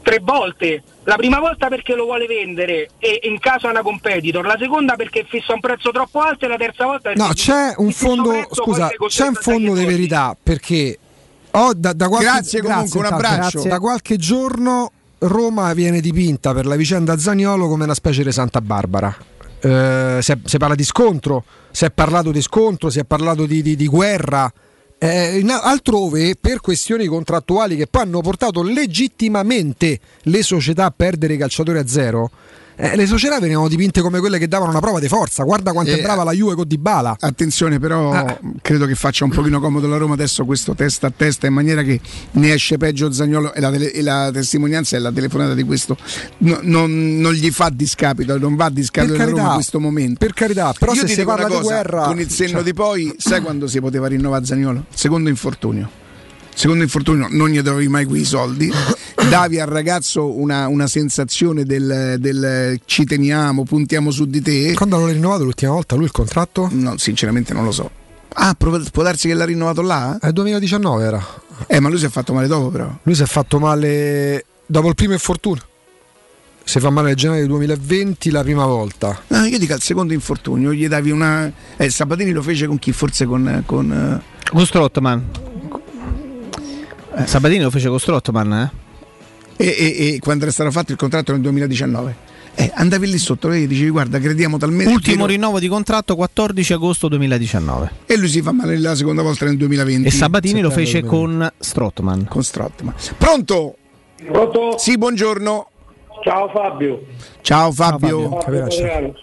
[0.03, 0.83] tre volte.
[1.05, 4.95] La prima volta perché lo vuole vendere e in caso a una competitor, la seconda
[4.97, 8.47] perché fissa un prezzo troppo alto e la terza volta perché No, c'è un fondo,
[8.53, 10.99] scusa, c'è un fondo di verità perché
[11.57, 13.63] ho da, da qualche, Grazie comunque, un abbraccio.
[13.69, 18.61] Da qualche giorno Roma viene dipinta per la vicenda Zagnolo come una specie di Santa
[18.61, 19.15] Barbara.
[19.61, 23.47] Eh, si, è- si parla di scontro, si è parlato di scontro, si è parlato
[23.47, 24.53] di, di- di guerra.
[24.99, 31.37] eh, altrove per questioni contrattuali che poi hanno portato legittimamente le società a perdere i
[31.37, 32.31] calciatori a zero.
[32.77, 35.43] Eh, le società venivano dipinte come quelle che davano una prova di forza.
[35.45, 37.17] Guarda quanto è Eh, brava la Juve con Dybala.
[37.21, 38.39] Attenzione, però Ah.
[38.63, 41.83] credo che faccia un pochino comodo la Roma adesso questo testa a testa in maniera
[41.83, 42.01] che
[42.33, 45.97] ne esce peggio Zagnolo e la, tele- e la testimonianza e la telefonata di questo
[46.39, 50.19] no- non, non gli fa discapito, non va a discapito Per Roma in questo momento.
[50.19, 52.51] per carità, però Io se ti si parla una di cosa, guerra, con il senno
[52.51, 54.85] cioè- di poi, sai quando si poteva rinnovare Zagnolo?
[54.93, 56.03] Secondo infortunio.
[56.55, 58.71] Secondo infortunio non gli dovevi mai quei soldi,
[59.29, 64.73] davi al ragazzo una, una sensazione del, del ci teniamo, puntiamo su di te.
[64.75, 66.69] Quando l'ho rinnovato l'ultima volta lui il contratto?
[66.71, 67.91] No, sinceramente non lo so.
[68.37, 70.19] Ah, può darsi che l'ha rinnovato là?
[70.21, 71.25] È 2019 era.
[71.67, 72.91] Eh, ma lui si è fatto male dopo però.
[73.03, 75.63] Lui si è fatto male dopo il primo infortunio.
[76.65, 79.21] Si fa male nel gennaio 2020 la prima volta.
[79.29, 81.53] No, io dico al secondo infortunio, gli davi una...
[81.77, 82.93] Eh, Sabatini lo fece con chi?
[82.93, 83.63] Forse con...
[83.67, 85.54] con eh, Con Strottman.
[87.27, 88.71] Sabatini lo fece con Strottman, eh?
[89.57, 92.33] e, e- e quando era stato fatto il contratto nel 2019.
[92.57, 97.09] Eh, andavi lì sotto e dicevi guarda crediamo talmente Ultimo rinnovo di contratto 14 agosto
[97.09, 97.91] 2019.
[98.07, 101.51] e lui si fa male la seconda volta nel 2020 E Sabatini lo fece con
[101.59, 102.27] Strottman.
[102.29, 103.75] con Strottman pronto?
[104.25, 104.79] Pronto?
[104.79, 105.69] sì buongiorno
[106.23, 107.03] Ciao Fabio.
[107.41, 109.15] ciao Fabio, Fabio Capiraccio.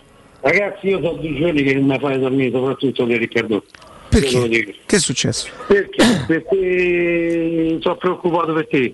[0.41, 3.63] Ragazzi, io so due giorni che non mi fate dormire, soprattutto di Riccardo.
[4.11, 4.75] Perché?
[4.85, 5.47] Che è successo?
[5.67, 6.03] Perché?
[6.27, 8.93] Perché sono preoccupato per te.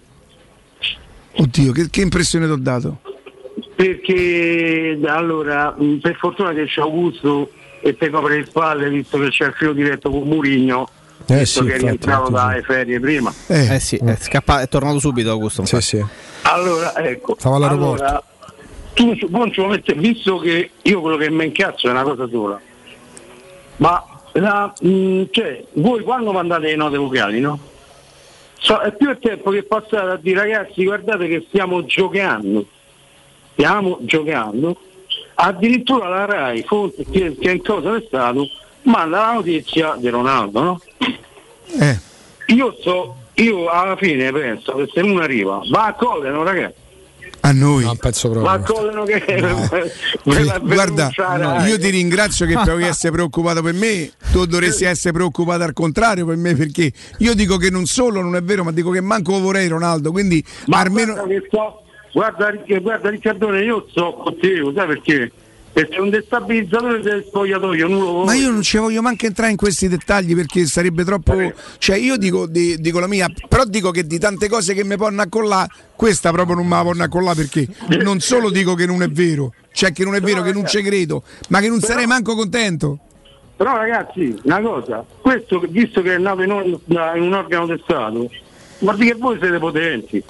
[1.37, 2.99] oddio che, che impressione ti ho dato
[3.75, 9.29] Perché allora, mh, per fortuna che c'è Augusto e te copre le spalle, visto che
[9.29, 10.87] c'è il filo diretto con Murigno,
[11.25, 13.33] Eh visto sì, che è rientrato dalle ferie prima.
[13.47, 15.65] Eh, sì, è, scappa- è tornato subito Augusto.
[15.65, 16.05] Sì, sì.
[16.43, 17.35] Allora, ecco.
[17.39, 18.03] Stava all'aeroporto.
[18.03, 18.23] Allora,
[18.93, 22.59] tu mettere- visto che io quello che mi incazzo è una cosa sola.
[23.77, 27.59] Ma la, mh, cioè, voi quando mandate le note vocali, no?
[28.59, 32.65] So- è più il tempo che passate a dire ragazzi guardate che stiamo giocando.
[33.53, 34.77] Stiamo giocando.
[35.35, 38.47] Addirittura la RAI, fonte che, che in cosa è stato,
[38.83, 40.81] manda la notizia di Ronaldo, no?
[41.79, 41.99] Eh.
[42.47, 46.85] Io so, io alla fine penso che se uno arriva, va a Colleno ragazzi.
[47.47, 47.83] A noi?
[47.83, 48.75] Non penso Ma proprio.
[48.75, 49.91] Colleno che
[50.23, 55.13] Sì, guarda, no, io ti ringrazio che devi essere preoccupato per me, tu dovresti essere
[55.13, 58.71] preoccupato al contrario per me perché io dico che non solo non è vero, ma
[58.71, 61.75] dico che manco vorrei Ronaldo, quindi Ma almeno guarda,
[62.11, 65.31] guarda, guarda Riccardone, io so con te, sai perché?
[65.77, 69.57] Perché un destabilizzatore del spogliatoio non lo Ma io non ci voglio manco entrare in
[69.57, 71.37] questi dettagli perché sarebbe troppo.
[71.77, 74.97] Cioè, io dico, di- dico la mia, però dico che di tante cose che mi
[74.97, 77.67] possono accollare, questa proprio non me la possono accollare perché
[78.01, 80.81] non solo dico che non è vero, cioè che non è vero, che non ci
[80.81, 82.97] credo, ma che non sarei manco contento.
[83.55, 87.79] Però ragazzi, una cosa, questo visto che è nato in un, in un organo del
[87.83, 88.31] Stato,
[88.79, 90.23] guardi che voi siete potenti.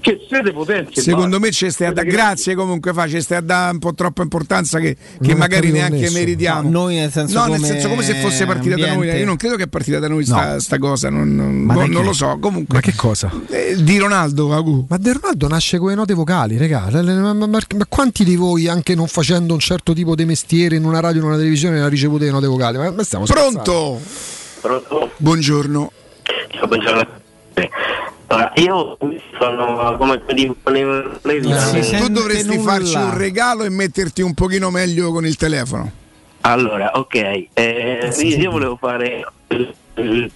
[0.00, 1.00] Che siete potenti.
[1.00, 3.78] Secondo me ci stai a dare Siete grazie comunque fa, ci stai a dare un
[3.80, 6.18] po' troppa importanza che, che magari neanche nessuno.
[6.20, 6.62] meritiamo.
[6.70, 8.94] No, noi nel senso No, nel come senso come se fosse partita da noi.
[8.94, 9.18] ambiente.
[9.18, 10.60] Io non credo che è partita da noi sta, No.
[10.60, 12.38] sta cosa, non, non- boh, non lo so.
[12.40, 13.28] Comunque, Ma che cosa?
[13.50, 14.86] eh, di Ronaldo, Agu.
[14.88, 16.88] Ma De Ronaldo nasce con le note vocali, regà.
[16.90, 20.84] Ma, ma- ma quanti di voi, anche non facendo un certo tipo di mestiere in
[20.84, 22.78] una radio o in una televisione, ha ricevuto le note vocali?
[22.78, 23.24] Ma, ma stiamo?
[23.24, 24.00] Pronto?
[24.60, 25.10] Pronto?
[25.16, 25.92] Buongiorno.
[26.50, 27.06] Ciao, buongiorno.
[28.30, 28.98] Allora, io
[29.38, 35.36] sono come dico tu dovresti farci un regalo e metterti un pochino meglio con il
[35.36, 35.90] telefono.
[36.42, 39.24] Allora, ok, eh, io volevo fare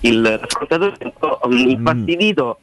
[0.00, 2.58] il, ascoltatore un po' mm, infastidito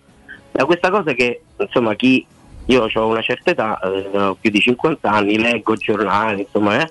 [0.52, 2.26] da questa cosa che, insomma, chi
[2.66, 6.90] io ho una certa età, eh, ho più di 50 anni, leggo giornali, insomma, eh.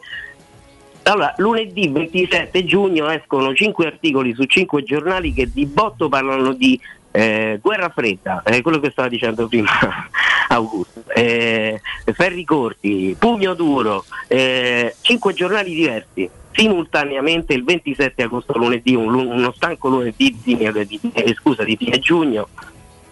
[1.03, 6.79] Allora, lunedì 27 giugno escono 5 articoli su 5 giornali che di botto parlano di
[7.19, 9.69] eh, guerra fredda, è quello che stava dicendo prima
[10.51, 11.81] Augusto, eh,
[12.13, 16.31] ferri corti, pugno duro, eh, 5 giornali diversi.
[16.53, 21.99] Simultaneamente il 27 agosto lunedì, un uno stanco lunedì di, di- eh, scusa, di fine
[21.99, 22.49] giugno,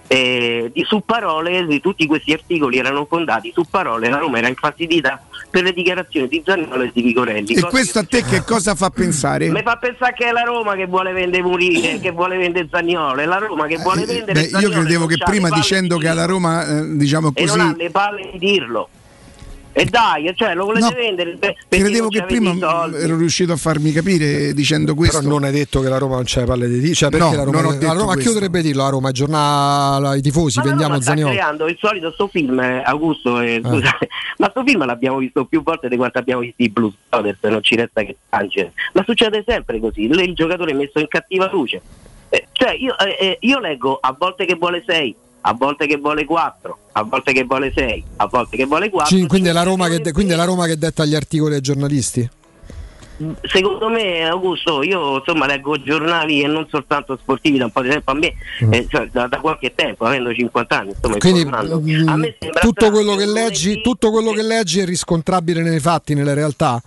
[0.09, 5.21] eh, su parole, di tutti questi articoli erano fondati su parole, la Roma era infastidita
[5.51, 7.55] per le dichiarazioni di Zaniolo e di Vigorelli.
[7.55, 9.49] E questo a te che cosa fa pensare?
[9.51, 13.21] mi fa pensare che è la Roma che vuole vendere Murini, che vuole vendere Zagnolo,
[13.21, 15.97] è la Roma che vuole vendere Eh, Beh, io Zaniolo e credevo che prima dicendo
[15.97, 18.89] di che alla Roma, eh, diciamo e non ha così, le palle di dirlo.
[19.79, 22.55] E dai, cioè lo volete No, vendere perché credevo che prima
[22.99, 25.19] ero riuscito a farmi capire dicendo questo.
[25.19, 26.95] Però non hai detto che la Roma non c'è le palle di dire.
[26.95, 28.83] Cioè, perché No, la Roma, non ho la detto Roma a chi dovrebbe dirlo?
[28.85, 31.33] La Roma aggiorna ai tifosi, Ma la vendiamo Roma sta Zaniolo.
[31.35, 35.63] creando il solito sto film, eh, Augusto, eh, scusate, ma sto film l'abbiamo visto più
[35.63, 38.73] volte di quanto abbiamo visto i Blues Brothers, non ci resta che piangere.
[38.95, 41.83] Ma succede sempre così, il il giocatore è messo in cattiva luce.
[42.31, 45.15] Eh, cioè io, eh, eh, io leggo a volte che vuole 6,
[45.49, 49.17] a volte che vuole 4, a volte che vuole 6, a volte che vuole 4.
[49.17, 51.61] Sì, quindi, è la Roma che, quindi è la Roma che detta gli articoli ai
[51.61, 52.29] giornalisti?
[53.43, 57.89] Secondo me, Augusto, io insomma leggo giornali e non soltanto sportivi da un po' di
[57.89, 58.35] tempo a me,
[58.71, 61.81] eh, cioè, da, da qualche tempo, avendo 50 anni, insomma, Quindi informando.
[61.81, 65.81] mm, a me sembra tutto, quello che leggi, tutto quello che leggi è riscontrabile nei
[65.81, 66.83] fatti, nelle realtà?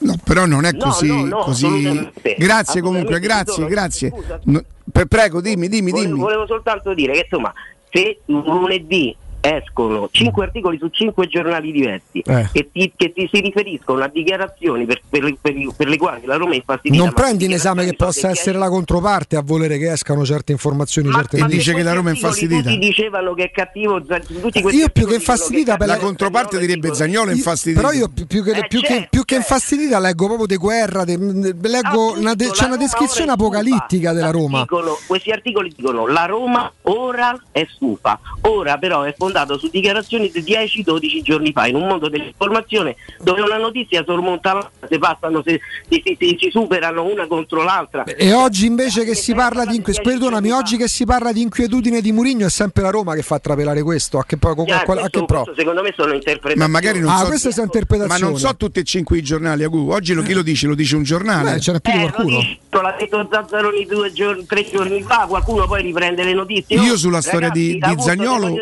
[0.00, 1.06] No, però non è No, così.
[1.08, 1.64] no, no, così...
[1.66, 2.34] assolutamente.
[2.38, 4.10] Grazie comunque, grazie, grazie.
[4.10, 4.38] scusa.
[4.44, 6.20] No, pre- prego, dimmi, dimmi, Volevo, dimmi.
[6.20, 7.52] volevo soltanto dire che insomma,
[7.94, 12.48] se lunedì escono 5 articoli su 5 giornali diversi Eh.
[12.50, 16.24] che, ti, che ti si riferiscono a dichiarazioni per, per le- per per le quali
[16.24, 17.02] la Roma è infastidita.
[17.02, 20.24] Non ma prendi in esame che dichiarazioni possa essere la controparte a volere che escano
[20.24, 21.58] certe informazioni, certe E notizie.
[21.58, 22.62] dice che la Roma è infastidita.
[22.70, 26.94] Tutti dicevano che è cattivo tutti Io più che infastidita per che La controparte direbbe
[26.94, 27.80] Zagnolo è infastidito.
[27.82, 29.52] Però io più, più che, Eh, più che- certo, più che certo.
[29.54, 31.52] infastidita leggo proprio di guerra, de- leggo
[32.08, 34.60] Appunto, una de- c'è una descrizione apocalittica della Roma.
[34.60, 40.30] Dicono- questi articoli dicono la Roma ora è stufa, ora però è fondato su dichiarazioni
[40.30, 45.42] di 10-12 giorni fa, in un mondo dell'informazione dove una notizia sormonta l'altra, si passano,
[45.44, 48.04] si, si- si- si- si superano una contro l'altra.
[48.04, 52.00] E oggi invece che si parla di inquietudine, perdonami, oggi che si parla di inquietudine
[52.00, 54.18] di Murigno è sempre la Roma che fa trapelare questo.
[54.18, 55.52] A che, a qual- a questo- che pro?
[55.56, 56.56] secondo me sono interpretazioni.
[56.60, 58.30] Ma magari non Ah, so, queste sono ma interpretazioni.
[58.30, 59.90] non so tutti e cinque i giornali, Agu.
[59.90, 60.66] Oggi lo, chi lo dice?
[60.68, 61.54] Lo dice un giornale.
[61.54, 62.38] Beh, ce n'è più di Eh, qualcuno.
[62.38, 66.78] dice, l'ha detto Zazzaroni due giorni, tre giorni fa, qualcuno poi riprende le notizie.
[66.80, 68.54] Io sulla storia ragazzi, di- di Augusto, Zagnolo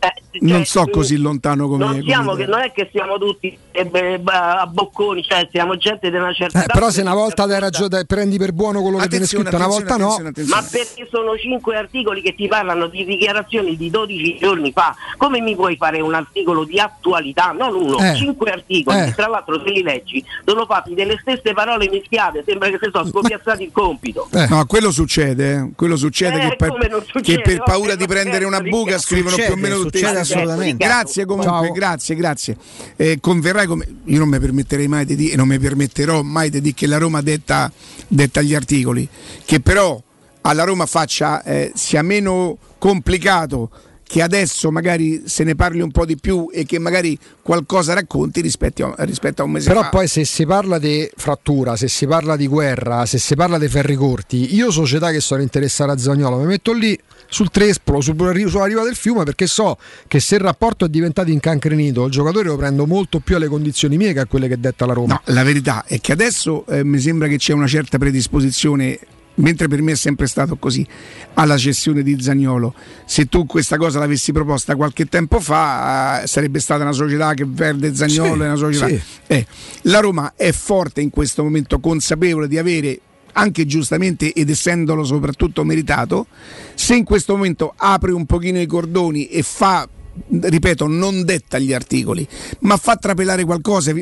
[0.00, 1.84] eh, non so così lontano come.
[1.84, 6.08] non, siamo come che, non è che siamo tutti eh, a bocconi, cioè siamo gente
[6.10, 6.72] di una certa Eh, età.
[6.72, 9.94] però se una volta dai ragione, prendi per buono quello che viene scritto, una volta
[9.94, 10.28] attenzione, no.
[10.28, 10.86] attenzione, Ma attenzione.
[10.94, 14.94] perché sono cinque articoli che ti parlano di dichiarazioni di 12 giorni fa?
[15.16, 17.50] Come mi puoi fare un articolo di attualità?
[17.50, 18.14] Non uno, Eh.
[18.16, 18.98] cinque articoli.
[19.00, 19.14] Eh.
[19.14, 22.44] Tra l'altro, se li leggi, sono fatti delle stesse parole mischiate.
[22.46, 24.28] Sembra che si sono scopiazzati il compito.
[24.32, 24.46] Eh.
[24.48, 25.70] No, quello succede, eh.
[25.74, 27.42] quello succede Eh, che, per, succede?
[27.42, 29.02] che per paura di ma prendere una certo, buca Riccardo.
[29.02, 29.87] scrivono più o Succede, meno tutti.
[29.90, 30.84] Succede assolutamente.
[30.84, 31.72] Grazie comunque, Ciao.
[31.72, 32.56] grazie, grazie.
[32.96, 36.50] Eh, converrai come io non mi permetterei mai di dire e non mi permetterò mai
[36.50, 37.70] di dire che la Roma detta,
[38.06, 39.08] detta gli articoli,
[39.44, 40.00] che però
[40.42, 43.70] alla Roma faccia eh, sia meno complicato
[44.08, 48.40] che adesso magari se ne parli un po' di più e che magari qualcosa racconti
[48.40, 49.90] rispetto a, rispetto a un mese Però fa.
[49.90, 53.68] poi se si parla di frattura, se si parla di guerra, se si parla di
[53.68, 58.32] ferri corti, io società che sono interessata a Zagnolo mi metto lì sul trespolo, sulla
[58.32, 62.56] riva del fiume perché so che se il rapporto è diventato incancrenito il giocatore lo
[62.56, 65.20] prendo molto più alle condizioni mie che a quelle che detta la Roma.
[65.26, 68.98] No, la verità è che adesso eh, mi sembra che c'è una certa predisposizione,
[69.38, 70.86] mentre per me è sempre stato così,
[71.34, 72.74] alla cessione di Zagnolo.
[73.04, 77.44] Se tu questa cosa l'avessi proposta qualche tempo fa, eh, sarebbe stata una società che
[77.46, 78.88] verde Zagnolo, Sì, è una società.
[78.88, 79.00] sì.
[79.26, 79.46] Eh,
[79.82, 83.00] la Roma è forte in questo momento, consapevole di avere
[83.32, 86.26] anche giustamente ed essendolo soprattutto meritato,
[86.74, 89.88] se in questo momento apre un pochino i cordoni e fa
[90.28, 92.26] ripeto, non detta gli articoli,
[92.60, 93.92] ma fa trapelare qualcosa.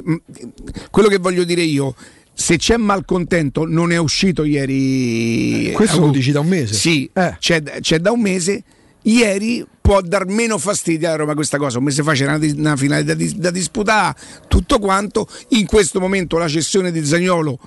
[0.90, 1.94] Quello che voglio dire io,
[2.38, 5.72] se c'è malcontento, non è uscito ieri.
[5.72, 6.74] Questo lo dici da un mese?
[6.74, 7.34] Sì, Eh.
[7.40, 8.62] c'è, c'è da un mese.
[9.02, 11.78] Ieri può dar meno fastidio alla Roma questa cosa.
[11.78, 14.14] Un mese fa c'era una, una finale da, da disputare,
[14.48, 15.26] tutto quanto.
[15.50, 17.58] In questo momento la cessione di Zagnolo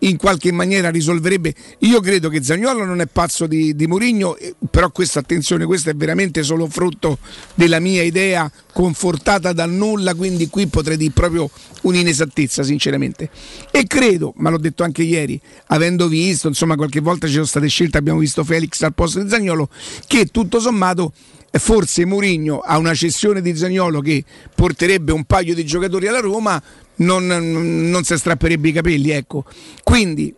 [0.00, 1.54] in qualche maniera risolverebbe.
[1.80, 5.90] Io credo che Zagnolo non è pazzo di, di Mourinho, eh, però questa attenzione, questo
[5.90, 7.18] è veramente solo frutto
[7.54, 11.50] della mia idea confortata dal nulla, quindi qui potrei dire proprio
[11.82, 13.30] un'inesattezza, sinceramente.
[13.70, 17.68] E credo, ma l'ho detto anche ieri, avendo visto, insomma, qualche volta ci sono state
[17.68, 19.68] scelte, abbiamo visto Felix al posto di Zagnolo,
[20.06, 21.12] che tutto sommato
[21.50, 26.20] eh, forse Mourinho a una cessione di Zagnolo che porterebbe un paio di giocatori alla
[26.20, 26.62] Roma
[26.96, 29.44] non, non si strapperebbe i capelli, ecco.
[29.82, 30.34] Quindi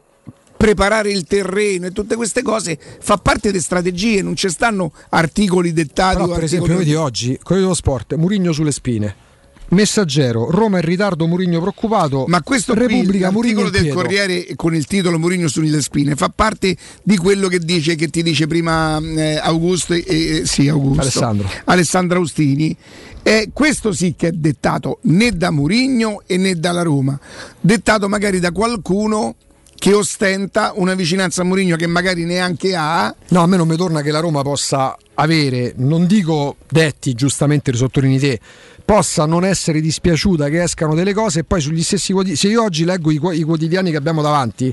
[0.57, 5.73] preparare il terreno e tutte queste cose fa parte delle strategie, non ci stanno articoli
[5.73, 6.17] dettati.
[6.17, 9.27] Però per articoli- esempio vedi oggi, quello dello sport, Murigno sulle spine.
[9.71, 12.25] Messaggero, Roma in ritardo, Murigno preoccupato.
[12.27, 13.95] Ma questo qui, Repubblica Murigno l'articolo del.
[13.95, 18.23] Corriere con il titolo Mourinho sulle spine fa parte di quello che dice che ti
[18.23, 21.03] dice prima eh, Augusto eh, sì, Augusto.
[21.03, 21.51] Alessandro.
[21.65, 22.77] Alessandro Austini.
[23.23, 27.19] Eh, questo sì che è dettato né da Mourinho e né dalla Roma,
[27.61, 29.35] dettato magari da qualcuno
[29.79, 33.15] che ostenta una vicinanza a Mourinho che magari neanche ha.
[33.29, 37.73] No, a me non mi torna che la Roma possa avere, non dico detti, giustamente
[37.73, 38.41] sottolinei te,
[38.89, 42.63] possa non essere dispiaciuta che escano delle cose e poi sugli stessi quotidiani, se io
[42.63, 44.73] oggi leggo i, quotidiani che abbiamo davanti,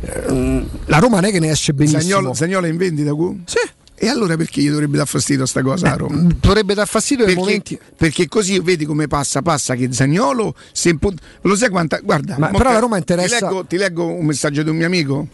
[0.00, 2.00] ehm, la Roma non è che ne esce benissimo.
[2.00, 3.42] Zagnolo, Zagnolo è in vendita, Gu?
[3.44, 3.58] Sì.
[3.94, 6.26] E allora perché gli dovrebbe dar fastidio sta cosa a Roma?
[6.40, 7.78] Dovrebbe dar fastidio perché, momenti...
[7.96, 12.48] perché così vedi come passa, passa che Zagnolo se impo- lo sai quanta guarda, Ma
[12.48, 15.28] però la Roma interessa- Ti leggo, ti leggo un messaggio di un mio amico.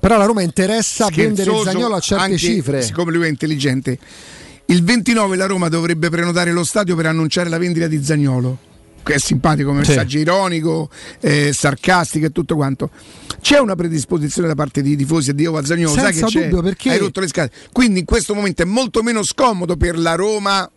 [0.00, 2.80] Però la Roma interessa vendere Zagnolo a certe anche cifre.
[2.80, 3.98] Siccome lui è intelligente,
[4.66, 8.58] il 29 la Roma dovrebbe prenotare lo stadio per annunciare la vendita di Zagnolo.
[9.02, 9.90] Che è simpatico, un Sì.
[9.90, 12.90] messaggio ironico, eh, sarcastico e tutto quanto.
[13.40, 16.42] C'è una predisposizione da parte dei tifosi a Dio Zagnolo, sai che c'è?
[16.48, 17.52] dubbio, perché- Hai rotto le scale.
[17.70, 20.68] Quindi in questo momento è molto meno scomodo per la Roma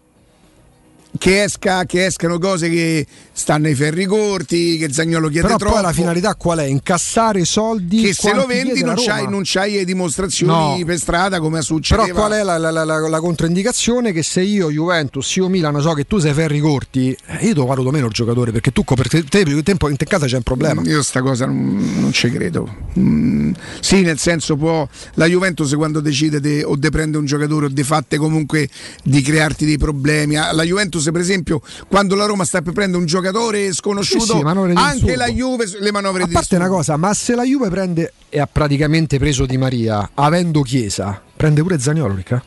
[1.18, 3.06] che, esca, che escano cose che
[3.40, 5.74] stanno ai ferri corti, che Zagnolo chiede Però troppo.
[5.76, 6.66] poi la finalità qual è?
[6.66, 10.86] Incassare soldi che se lo vendi non c'hai, non c'hai dimostrazioni No.
[10.86, 12.06] per strada come succedeva.
[12.06, 14.12] Però qual è la, la- la- la- controindicazione?
[14.12, 17.60] Che se io Juventus, io Milano so che tu sei ferri corti, eh, io te
[17.60, 20.26] lo valuto meno il giocatore perché tu per te, te, per tempo in te casa
[20.26, 20.82] c'è un problema.
[20.84, 22.68] Io sta cosa non, non ci credo.
[23.00, 27.68] Mm, sì, nel senso può la Juventus quando decide de- o de prende un giocatore
[27.68, 28.68] o de fatte comunque
[29.04, 30.36] di crearti dei problemi.
[30.38, 33.28] Ah, La Juventus, per esempio, quando la Roma sta per prendere un giocatore
[33.72, 34.44] sconosciuto, Sì, sì, di
[34.76, 35.16] anche insulto.
[35.16, 38.40] la Juve le manovre A di parte una cosa, ma se la Juve prende e
[38.40, 42.44] ha praticamente preso Di Maria, avendo Chiesa, prende pure Zagnolo, Ricca?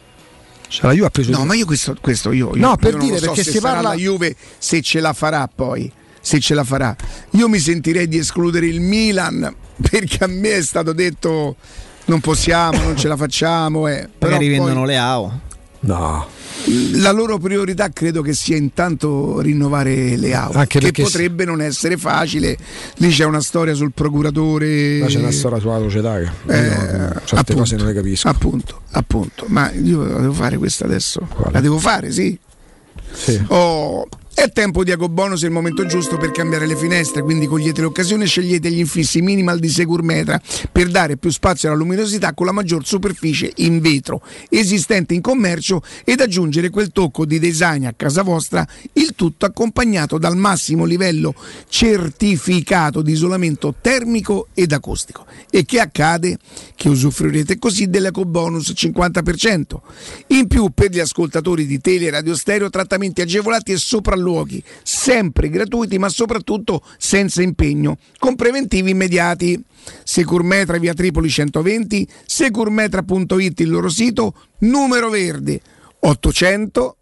[0.68, 2.94] Cioè la Juve ha preso No, ma io questo, questo io, io- No, io per
[2.94, 5.90] lo dire, so perché se si parla- la Juve se ce la farà poi.
[6.24, 6.94] Se ce la farà,
[7.30, 9.52] io mi sentirei di escludere il Milan
[9.90, 11.56] perché a me è stato detto
[12.04, 13.88] non possiamo, non ce la facciamo.
[13.88, 14.08] Eh.
[14.18, 15.40] Però Magari poi vendono le AO.
[15.84, 16.26] No.
[16.94, 21.96] la loro priorità credo che sia intanto rinnovare le auto, Anche che potrebbe non essere
[21.96, 22.56] facile.
[22.96, 25.00] Lì c'è una storia sul procuratore.
[25.00, 26.74] Ma c'è una storia sulla società che Eh, io
[27.24, 28.28] certe appunto, cose non le capisco.
[28.28, 29.44] Appunto, appunto.
[29.48, 31.26] Ma io la devo fare questa adesso.
[31.50, 32.38] La devo fare, sì.
[33.12, 33.42] Sì.
[33.48, 34.06] Oh,
[34.42, 38.24] è tempo di Ecobonus, è il momento giusto per cambiare le finestre, quindi cogliete l'occasione
[38.24, 40.40] e scegliete gli infissi minimal di Securmetra
[40.72, 45.80] per dare più spazio alla luminosità con la maggior superficie in vetro esistente in commercio
[46.02, 51.36] ed aggiungere quel tocco di design a casa vostra, il tutto accompagnato dal massimo livello
[51.68, 55.24] certificato di isolamento termico ed acustico.
[55.50, 56.38] E che accade?
[56.74, 59.62] Che usufruirete così dell'Ecobonus 50%.
[60.28, 64.30] In più per gli ascoltatori di Tele Radio Stereo trattamenti agevolati e sopralluoghi,
[64.82, 69.62] sempre gratuiti ma soprattutto senza impegno, con preventivi immediati.
[70.04, 75.60] Securmetra via Tripoli 120, securmetra.it il loro sito, numero verde
[75.98, 76.96] 800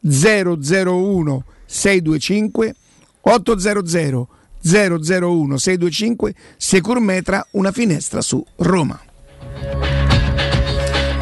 [0.00, 2.74] 001 625
[3.20, 4.28] 800
[4.62, 10.03] 001 625 Securmetra una finestra su Roma.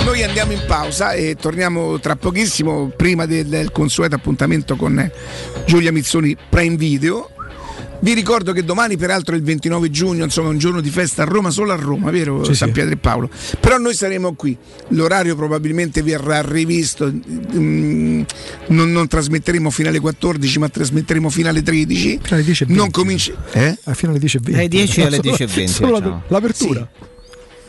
[0.05, 5.11] Noi andiamo in pausa e torniamo tra pochissimo, prima del, del consueto appuntamento con
[5.65, 7.31] Giulia Mizzoni Prime Video.
[8.01, 11.23] Vi ricordo che domani, peraltro, è il 29 giugno, insomma, è un giorno di festa
[11.23, 12.43] a Roma, solo a Roma, vero?
[12.43, 12.75] Sì, San sì.
[12.75, 13.31] Pietro e Paolo.
[13.61, 14.57] Però noi saremo qui.
[14.89, 17.09] L'orario probabilmente verrà rivisto.
[17.13, 18.23] mm,
[18.69, 22.19] Non, non trasmetteremo fino alle 14, ma trasmetteremo fino alle 13.
[22.21, 22.81] Fino alle 10 e 20.
[22.83, 23.33] Non cominci.
[23.53, 23.79] Eh?
[23.85, 24.59] Ah, fino alle 10 e 20.
[24.59, 26.23] Alle 10 e alle Solo- 10 e 20 solo la- facciamo.
[26.27, 26.89] l'apertura.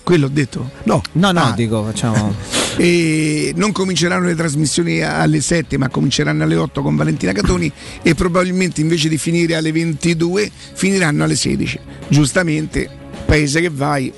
[0.04, 0.70] Quello ho detto.
[0.84, 1.02] No.
[1.14, 1.52] No, no, Ah.
[1.56, 2.36] dico, facciamo.
[2.76, 8.16] E non cominceranno le trasmissioni alle 7 ma cominceranno alle 8 con Valentina Catoni e
[8.16, 12.90] probabilmente invece di finire alle 22 finiranno alle 16 giustamente
[13.28, 14.12] paese che vai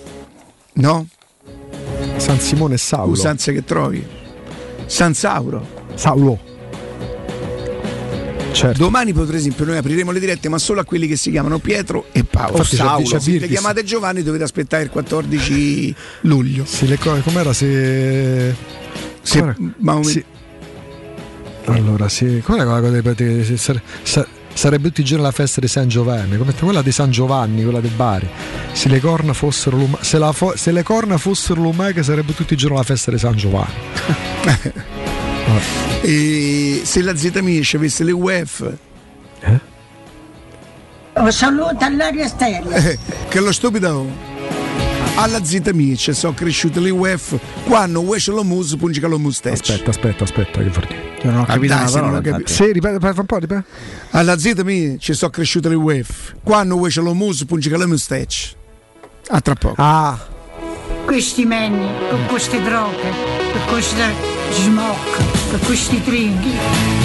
[0.75, 1.05] no?
[2.15, 3.11] San Simone e Saulo.
[3.11, 4.01] usanze che trovi
[4.85, 6.39] San Sauro Saulo.
[8.56, 8.77] Certo.
[8.82, 12.06] domani per esempio noi apriremo le dirette ma solo a quelli che si chiamano Pietro
[12.14, 13.06] e Paolo Infatti Saulo.
[13.06, 13.50] se le Virtis.
[13.50, 18.56] chiamate Giovanni dovete aspettare il 14 luglio Sì, le co- com'era se.
[19.22, 19.56] Se- com'era?
[19.80, 20.24] ma un- Sì.
[21.66, 22.42] Allora, sì.
[22.45, 25.67] Com'era quella cosa dei preti- se- sare- sa- Sarebbe tutti i giorni la festa di
[25.67, 28.25] San Giovanni, come quella di San Giovanni, quella del Bari.
[28.72, 32.53] Se le corna fossero l'uma- se, la fo- se le corna fossero l'umache sarebbe tutti
[32.53, 33.74] i giorni la festa di San Giovanni.
[36.01, 38.74] e se la Z Miesce avesse le UEF
[41.17, 42.69] Un saluto all'aria stereo.
[42.72, 42.98] Eh,
[43.30, 44.33] che lo stupido
[45.17, 49.53] alla zita mia ci sono cresciute le UEF quando uesce lo mus pungica lo mustache
[49.56, 51.14] Aspetta, aspetta, aspetta, che vuol dire?
[51.24, 52.17] Non ho capito Ah, una dai, non parola.
[52.17, 52.35] ho capito.
[52.41, 52.53] infatti.
[52.53, 53.64] Sì, ripete, fai un po', ripete.
[54.09, 58.35] alla zita mia ci sono cresciute le UEF quando uesce lo mus pungica lo mustache
[59.30, 60.19] a tra poco Ah,
[61.06, 64.14] Questi menni, con queste droghe, per queste
[64.51, 67.05] smoke, per questi tringhi.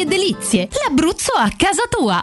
[0.00, 2.22] e Delizie, l'Abruzzo a casa tua.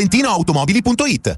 [0.01, 1.37] ValentinoAutomobili.it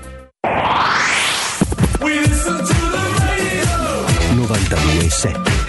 [4.71, 5.60] 92.7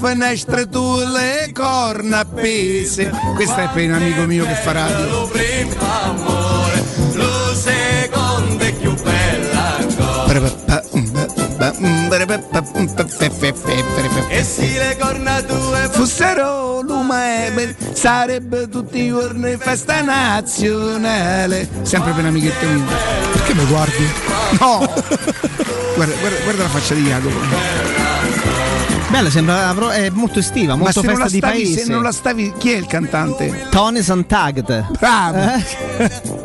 [0.00, 3.10] finestre tu le corna appese.
[3.34, 5.08] Questo è per un amico mio che fa radio.
[5.08, 10.24] Lo primo amore, lo secondo è più bella ancora.
[14.28, 21.68] E se le corna tue Fossero lume, sarebbe tutti i giorni festa nazionale.
[21.82, 22.84] Sempre per un amichetto mio.
[23.32, 24.08] Perché mi guardi?
[24.58, 24.78] No!
[25.94, 28.59] guarda, guarda, guarda la faccia di Jacopo.
[29.10, 31.84] Bella, sembra è molto estiva, Ma molto se non, festa la di stavi, paese.
[31.84, 33.66] se non la stavi, chi è il cantante?
[33.68, 34.98] Tony Santagat.
[34.98, 35.38] Bravo!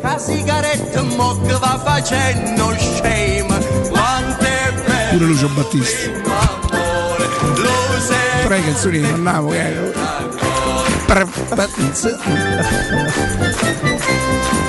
[0.02, 3.46] La sigaretta mo che va facendo shame
[3.88, 6.10] Quante belle Pure Lucio Battisti.
[8.44, 9.92] Tre canzoni che andavo, eh.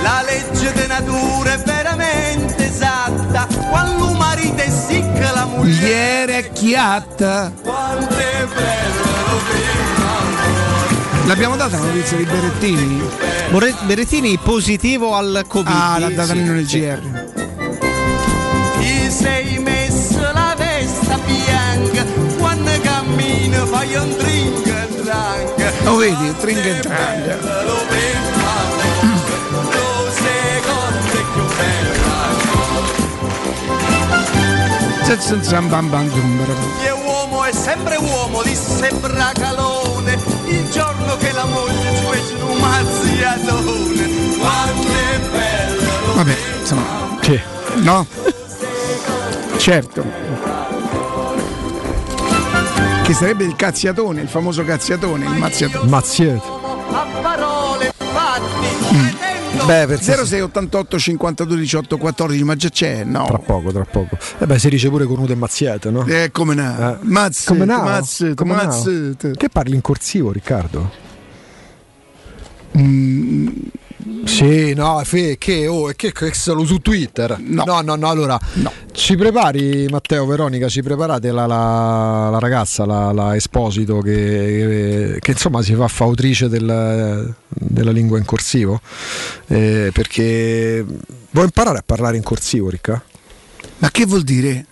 [0.03, 4.16] La legge di natura è veramente esatta Quando
[5.63, 7.51] Ieri è chiatta.
[11.25, 13.01] L'abbiamo data la notizia di Berettini?
[13.85, 15.67] Berettini positivo al Covid.
[15.75, 16.79] Ah, l'ha data Sì, nel sì.
[16.79, 16.99] GR.
[18.79, 22.05] Ti sei messo la vesta bianca
[22.37, 26.35] Quando cammini fai un drink and drunk Lo vedi?
[26.39, 27.37] Tringa e tranga.
[35.15, 36.53] Zumbara.
[36.83, 42.57] E uomo è sempre uomo, disse Bracalone Il giorno che la moglie ci fece un
[42.57, 47.17] mazziatone Quanto è bello lo Vabbè, insomma.
[47.21, 47.41] Che?
[47.75, 48.05] No?
[49.57, 50.03] Certo.
[53.03, 55.89] Che sarebbe il cazziatone, il famoso cazziatone, il mazziatone.
[55.89, 56.87] Mazzietto.
[56.91, 63.43] a parole fatti pretendo Beh, pensa 0688 52 18 14, ma già c'è, Tra no?
[63.45, 64.17] poco, tra poco.
[64.39, 66.05] E beh, si dice pure cornuto e mazziette, no?
[66.05, 66.91] Eh, come no?
[66.93, 66.97] Eh.
[67.01, 67.81] Mazzette, Come no?
[67.83, 68.63] mazzette, Come no?
[68.63, 69.31] mazzette.
[69.35, 70.91] Che parli in corsivo, Riccardo?
[72.77, 73.47] Mm,
[74.25, 77.37] Sì, no, fe, che, oh, che, che solo su Twitter.
[77.39, 77.63] No.
[77.65, 78.39] no, no, no, allora
[78.91, 85.31] ci prepari, Matteo, Veronica, ci preparate la, la- la ragazza, la, la Esposito, che, che,
[85.31, 88.81] insomma si fa fautrice del- della lingua in corsivo?
[89.47, 90.83] Eh, perché
[91.31, 93.01] vuoi imparare a parlare in corsivo, Ricca?
[93.79, 94.65] ma che vuol dire?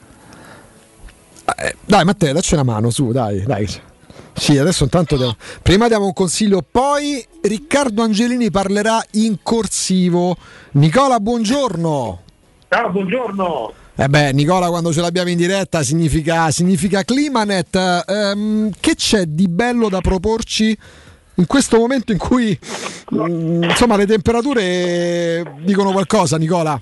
[1.57, 3.67] Eh, dai, Matteo, dacci una mano, su, dai, dai.
[4.37, 10.35] Sì, adesso intanto diamo- prima diamo un consiglio, poi Riccardo Angelini parlerà in corsivo.
[10.73, 12.21] Nicola, buongiorno.
[12.67, 13.73] Ciao, buongiorno.
[13.95, 18.03] Eh beh, Nicola, quando ce l'abbiamo in diretta significa, significa Climanet.
[18.07, 20.77] Ehm, che c'è di bello da proporci
[21.35, 22.57] in questo momento in cui
[23.15, 26.79] mm, insomma le temperature dicono qualcosa, Nicola?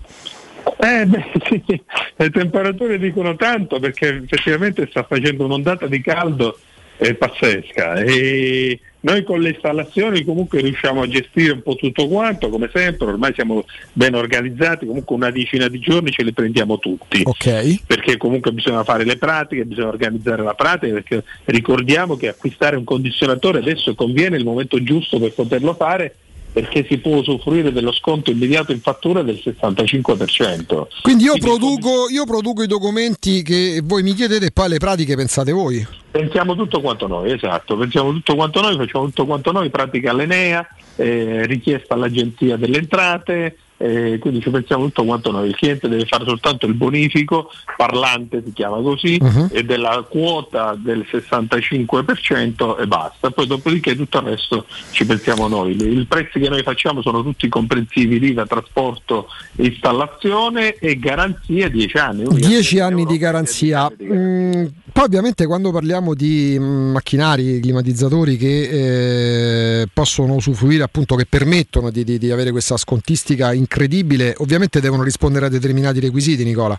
[0.80, 1.32] Eh beh,
[1.67, 1.83] sì,
[2.15, 6.57] le temperature dicono tanto perché effettivamente sta facendo un'ondata di caldo
[7.03, 12.48] eh, pazzesca e noi con le installazioni comunque riusciamo a gestire un po' tutto quanto,
[12.48, 17.22] come sempre, ormai siamo ben organizzati, comunque una decina di giorni ce li prendiamo tutti.
[17.25, 17.83] Ok.
[17.85, 22.85] Perché comunque bisogna fare le pratiche, bisogna organizzare la pratica, perché ricordiamo che acquistare un
[22.85, 26.15] condizionatore adesso conviene il momento giusto per poterlo fare
[26.53, 30.88] perché si può usufruire dello sconto immediato in fattura del 65%.
[31.01, 35.15] Quindi io produco, io produco i documenti che voi mi chiedete e poi alle pratiche
[35.15, 35.85] pensate voi.
[36.11, 40.65] Pensiamo tutto quanto noi, esatto, pensiamo tutto quanto noi, facciamo tutto quanto noi, pratica all'Enea,
[40.95, 45.50] eh, richiesta all'Agenzia delle Entrate, eh, quindi ci pensiamo tutto quanto noi.
[45.50, 49.50] Il cliente deve fare soltanto il bonifico, parlante si chiama così, Mhm.
[49.52, 53.30] e della quota del 65% e basta.
[53.32, 55.76] Poi dopodiché tutto il resto ci pensiamo noi.
[55.76, 62.24] I prezzi che noi facciamo sono tutti comprensivi l'IVA, trasporto, installazione e garanzia 10 anni.
[62.24, 63.92] Quindi 10 anni di garanzia.
[64.02, 71.26] Mm, poi ovviamente quando parliamo di mm, macchinari, climatizzatori che eh, possono usufruire appunto, che
[71.26, 76.77] permettono di, di- di avere questa scontistica incredibile, ovviamente devono rispondere a determinati requisiti Nicola.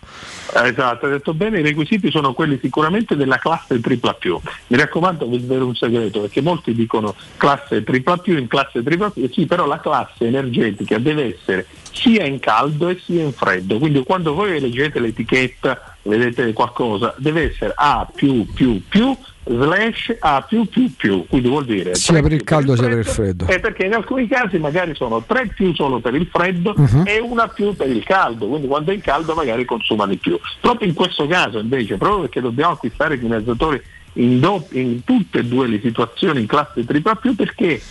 [0.53, 4.39] Eh, Esatto, hai detto bene, i requisiti sono quelli sicuramente della classe tripla più.
[4.67, 9.09] Mi raccomando, vi svelo un segreto, perché molti dicono classe tripla più, in classe tripla
[9.09, 13.77] più, sì, però la classe energetica deve essere sia in caldo e sia in freddo.
[13.77, 19.15] Quindi quando voi leggete l'etichetta, vedete qualcosa, deve essere A più più più
[19.47, 23.05] slash A più più più, quindi vuol dire Sia per il caldo sia per il
[23.05, 23.47] freddo.
[23.47, 27.03] eh, perché in alcuni casi magari sono tre più solo per il freddo Mhm.
[27.05, 30.37] e una più per il caldo, quindi quando è in caldo magari consuma di più.
[30.61, 33.81] Proprio in questo caso invece, proprio perché dobbiamo acquistare i climatizzatori
[34.13, 37.81] in, do- in tutte e due le situazioni in classe tripla più, perché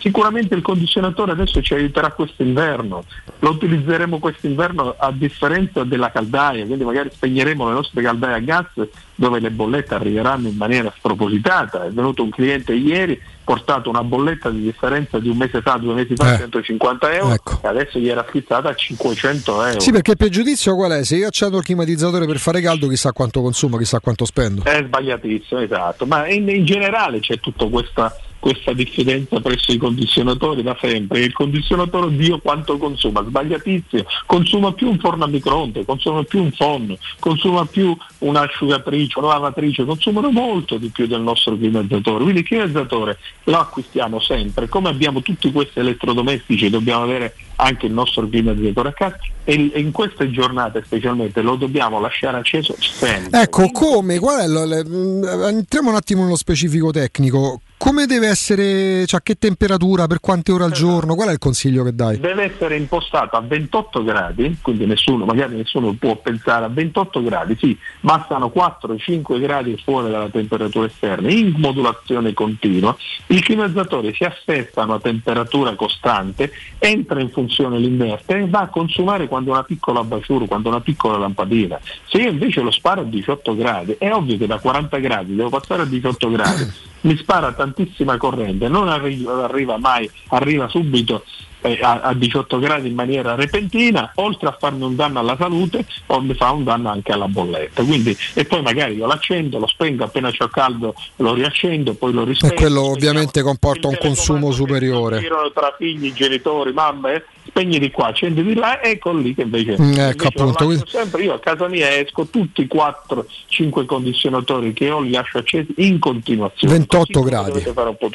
[0.00, 3.04] Sicuramente il condizionatore adesso ci aiuterà quest'inverno,
[3.40, 8.66] lo utilizzeremo quest'inverno a differenza della caldaia, quindi magari spegneremo le nostre caldaie a gas
[9.14, 11.84] dove le bollette arriveranno in maniera spropositata.
[11.84, 15.92] È venuto un cliente ieri, portato una bolletta di differenza di un mese fa, due
[15.92, 16.38] mesi fa, Eh.
[16.38, 17.60] 150 euro Ecco.
[17.62, 19.80] e adesso gli era schizzata a 500 euro.
[19.80, 21.04] Sì, perché il pregiudizio qual è?
[21.04, 24.64] Se io accendo il climatizzatore per fare caldo, chissà quanto consumo, chissà quanto spendo.
[24.64, 30.62] È sbagliatissimo, esatto, ma in, in generale c'è tutta questa, questa diffidenza presso i condizionatori
[30.62, 31.20] da sempre.
[31.20, 36.50] Il condizionatore Dio quanto consuma, sbagliatissimo, consuma più un forno a microonde, consuma più un
[36.56, 42.22] phon, consuma più un'asciugatrice, una lavatrice, consumano molto di più del nostro climatizzatore.
[42.22, 47.92] Quindi il climatizzatore lo acquistiamo sempre, come abbiamo tutti questi elettrodomestici dobbiamo avere anche il
[47.92, 53.42] nostro climatizzatore a casa e e in queste giornate specialmente lo dobbiamo lasciare acceso sempre.
[53.42, 54.18] Ecco, come?
[54.18, 57.60] Qual è lo- le- mm, entriamo un attimo nello specifico tecnico.
[57.82, 61.14] Come deve essere, cioè a che temperatura, per quante ore al giorno?
[61.14, 62.20] Qual è il consiglio che dai?
[62.20, 67.56] deve essere impostato a 28 gradi, quindi nessuno, magari nessuno può pensare a 28 gradi,
[67.58, 72.94] sì, bastano 4-5 gradi fuori dalla temperatura esterna, in modulazione continua,
[73.28, 78.68] il climatizzatore si assesta a una temperatura costante, entra in funzione l'inverter e va a
[78.68, 81.80] consumare quando una piccola basciura, quando una piccola lampadina.
[82.06, 85.48] Se io invece lo sparo a 18 gradi, è ovvio che da 40 gradi devo
[85.48, 86.70] passare a 18 gradi,
[87.02, 91.24] mi spara tantissima corrente, non arriva, arriva mai, arriva subito
[91.62, 95.84] eh, a, a 18 gradi in maniera repentina, oltre a farmi un danno alla salute,
[96.06, 97.82] o mi fa un danno anche alla bolletta.
[97.84, 102.22] Quindi, e poi magari io l'accendo, lo spengo, appena c'ho caldo lo riaccendo, poi lo
[102.22, 102.54] E rispengo.
[102.54, 105.18] quello ovviamente comporta un consumo superiore.
[105.20, 109.76] Girano tra figli, genitori, mamme, spegni di qua, accendi di là, ecco lì che invece,
[109.80, 114.90] Mm, invece ecco, quindi- sempre io a casa mia esco tutti i 4-5 condizionatori che
[114.90, 116.74] ho li lascio accesi in continuazione.
[116.74, 117.62] 28 Così gradi.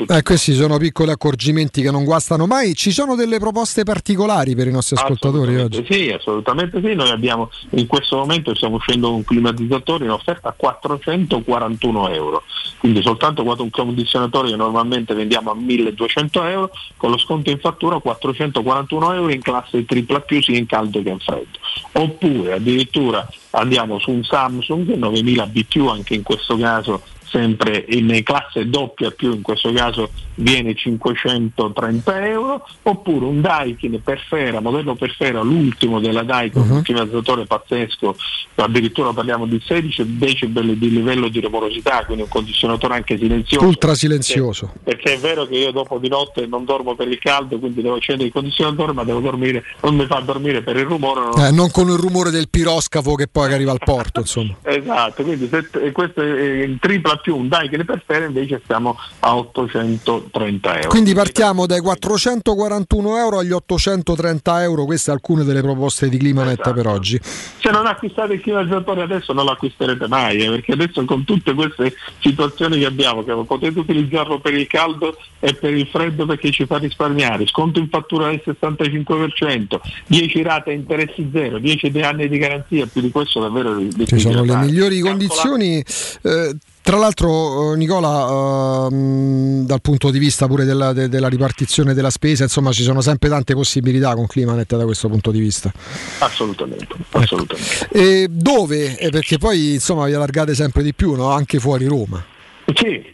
[0.07, 2.73] Eh, questi sono piccoli accorgimenti che non guastano mai.
[2.75, 5.85] Ci sono delle proposte particolari per i nostri ascoltatori oggi?
[5.89, 6.93] Sì, assolutamente sì.
[6.93, 12.43] Noi abbiamo in questo momento stiamo uscendo un climatizzatore in offerta a 441 euro.
[12.77, 17.59] Quindi soltanto quando un condizionatore che normalmente vendiamo a 1200 euro, con lo sconto in
[17.59, 21.57] fattura 441 euro in classe tripla più sia in caldo che in freddo.
[21.93, 27.01] Oppure addirittura andiamo su un Samsung 9000 BTU anche in questo caso
[27.39, 34.61] sempre in classe doppia più in questo caso viene 530 euro oppure un Daikin Perfera
[34.61, 36.71] modello Perfera l'ultimo della Daikin Mhm.
[36.71, 38.15] un climatizzatore pazzesco
[38.55, 43.93] addirittura parliamo di 16 decibel di livello di rumorosità quindi un condizionatore anche silenzioso Ultra
[43.95, 44.71] silenzioso.
[44.83, 47.95] perché è vero che io dopo di notte non dormo per il caldo quindi devo
[47.95, 51.51] accendere il condizionatore ma devo dormire non mi fa dormire per il rumore non- Eh,
[51.51, 54.53] non con il rumore del piroscafo che poi arriva al porto, insomma.
[54.63, 59.35] Esatto, quindi se, questo è in tripla più un Daikin per fere invece siamo a
[59.35, 60.89] 830 euro.
[60.89, 66.73] Quindi partiamo dai 441 euro agli 830 euro, queste alcune delle proposte di Climanet Esatto.
[66.73, 67.19] per oggi.
[67.23, 71.55] Se non acquistate il climatizzatore adesso non lo acquisterete mai, eh, perché adesso con tutte
[71.55, 76.51] queste situazioni che abbiamo, che potete utilizzarlo per il caldo e per il freddo perché
[76.51, 82.27] ci fa risparmiare, sconto in fattura del 65%, 10 rate a interessi zero, 10 anni
[82.27, 85.83] di garanzia, più di questo davvero Ci sono le migliori condizioni.
[86.21, 86.55] eh,
[86.85, 92.11] tra l'altro, eh, Nicola, ehm, dal punto di vista pure della, de- della ripartizione della
[92.11, 95.71] spesa, insomma, ci sono sempre tante possibilità con Climanet da questo punto di vista.
[96.19, 97.87] Assolutamente, assolutamente.
[97.91, 98.99] E dove?
[98.99, 101.31] Eh, perché poi insomma vi allargate sempre di più, no?
[101.31, 102.23] anche fuori Roma.
[102.71, 103.13] Sì.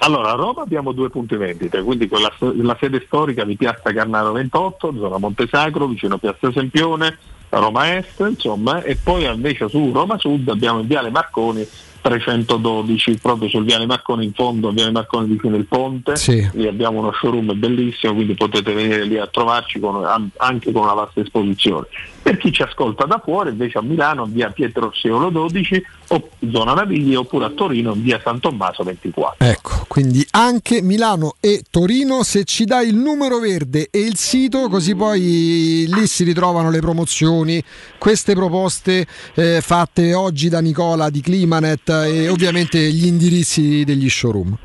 [0.00, 4.32] Allora, a Roma abbiamo due punti vendita, quindi quella, la sede storica di Piazza Carnaro
[4.32, 7.16] 28, zona Montesacro, vicino a Piazza Sempione,
[7.48, 11.66] Roma Est, insomma, e poi invece su Roma Sud abbiamo in Viale Marconi
[12.06, 16.48] 312, proprio sul Viale Marconi in fondo, Viale Marconi vicino il ponte, Sì.
[16.52, 20.04] lì abbiamo uno showroom bellissimo, quindi potete venire lì a trovarci con-
[20.36, 21.86] anche con una vasta esposizione.
[22.26, 26.74] Per chi ci ascolta da fuori, invece a Milano, via Pietro Orseolo 12, o zona
[26.74, 29.46] Navigli, oppure a Torino, via San Tommaso 24.
[29.46, 34.68] Ecco, quindi anche Milano e Torino, se ci dai il numero verde e il sito,
[34.68, 37.62] così poi lì si ritrovano le promozioni,
[37.96, 44.58] queste proposte eh, fatte oggi da Nicola di Climanet e ovviamente gli indirizzi degli showroom.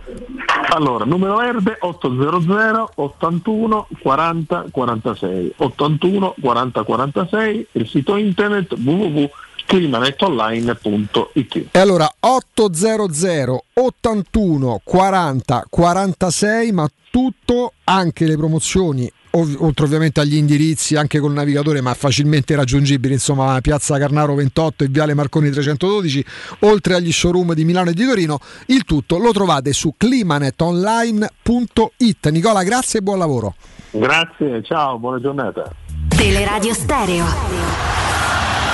[0.73, 11.67] Allora, numero verde 800 81 40 46, 81 40 46, il sito internet www.climanetonline.it.
[11.71, 20.95] E allora 800 81 40 46, ma tutto, anche le promozioni oltre ovviamente agli indirizzi
[20.95, 26.25] anche col navigatore, ma facilmente raggiungibili, insomma, Piazza Carnaro 28 e Viale Marconi 312,
[26.59, 28.39] oltre agli showroom di Milano e di Torino.
[28.67, 32.27] Il tutto lo trovate su climanetonline.it.
[32.29, 33.55] Nicola, grazie e buon lavoro.
[33.91, 35.69] Grazie, ciao, buona giornata.
[36.07, 37.25] Teleradio Stereo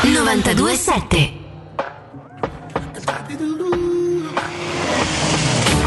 [0.03, 1.45] 927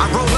[0.02, 0.29] I roll up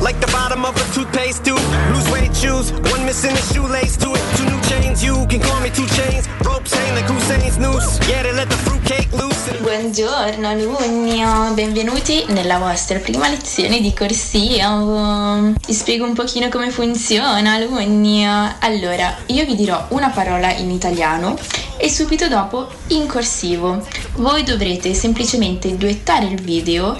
[0.00, 1.60] like the bottom of a toothpaste tube.
[1.88, 4.22] Blue suede shoes, one missing a shoelace to it.
[4.36, 6.28] Two new chains, you can call me two chains.
[6.44, 7.98] Ropes hang like Hussein's noose.
[8.08, 9.38] Yeah, they let the fruitcake loose.
[9.60, 11.22] Buongiorno alunni,
[11.54, 15.54] benvenuti nella vostra prima lezione di corsivo.
[15.66, 18.26] Vi spiego un pochino come funziona alunni.
[18.26, 21.36] Allora, io vi dirò una parola in italiano
[21.76, 23.86] e subito dopo in corsivo.
[24.16, 26.98] Voi dovrete semplicemente duettare il video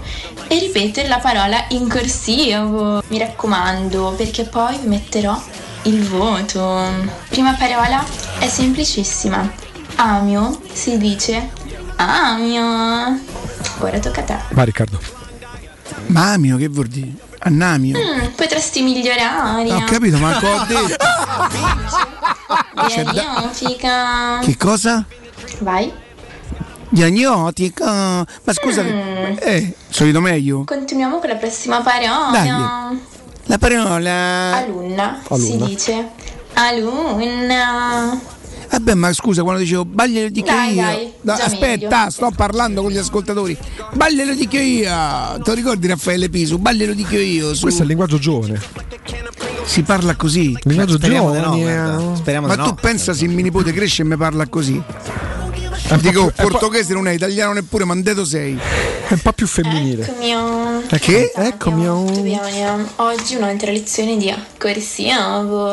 [0.48, 2.89] e ripetere la parola in corsivo.
[3.08, 5.40] Mi raccomando, perché poi vi metterò
[5.82, 6.88] il voto.
[7.28, 8.04] Prima parola
[8.38, 9.50] è semplicissima.
[9.96, 11.50] Amio si dice
[11.96, 13.20] amio.
[13.78, 14.38] Ora tocca a te.
[14.50, 14.98] Va Riccardo.
[16.06, 17.12] Mamio, che vuol dire?
[17.40, 17.98] Annamio.
[17.98, 19.72] Mm, potresti migliorare.
[19.72, 20.96] Ho capito, ma ho detto?
[22.86, 24.38] C'è da-.
[24.42, 25.04] Che cosa?
[25.60, 25.92] Vai.
[26.90, 27.86] Diagnostica.
[28.44, 29.36] Ma scusate, Mm.
[29.40, 30.64] eh, solito meglio?
[30.64, 32.30] Continuiamo con la prossima parola.
[32.32, 33.00] Dai.
[33.46, 34.56] La parola.
[34.56, 35.20] Alunna.
[35.26, 35.64] Si Alunna.
[35.66, 36.08] dice
[36.54, 38.20] alunna.
[38.70, 40.82] Vabbè, ma scusa, quando dicevo baglielo dico Dai, io.
[40.82, 42.10] dai, No, aspetta, meglio.
[42.10, 43.56] sto parlando con gli ascoltatori.
[43.94, 45.40] Baglielo dico io.
[45.42, 46.58] Ti ricordi Raffaele Piso?
[46.58, 47.52] Baglielo dico io.
[47.54, 47.62] Su.
[47.62, 48.60] Questo è il linguaggio giovane.
[49.64, 50.56] Si parla così.
[50.62, 51.56] linguaggio Speriamo giovane.
[51.56, 51.72] di no, eh.
[51.74, 52.14] guarda.
[52.16, 52.74] Speriamo Ma di tu no.
[52.80, 54.80] pensa se mio nipote cresce e mi parla così?
[55.98, 58.56] Dico, portoghese non è italiano neppure, ma andato sei.
[59.08, 60.04] È un po' più femminile.
[60.04, 60.86] Eccomi.
[60.88, 61.32] Eh, che?
[61.34, 61.88] Eccomi.
[62.96, 65.66] Oggi un'altra lezione di corsivo.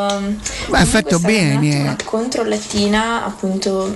[0.68, 1.82] Ma hai fatto bene.
[1.82, 3.96] Una controllatina appunto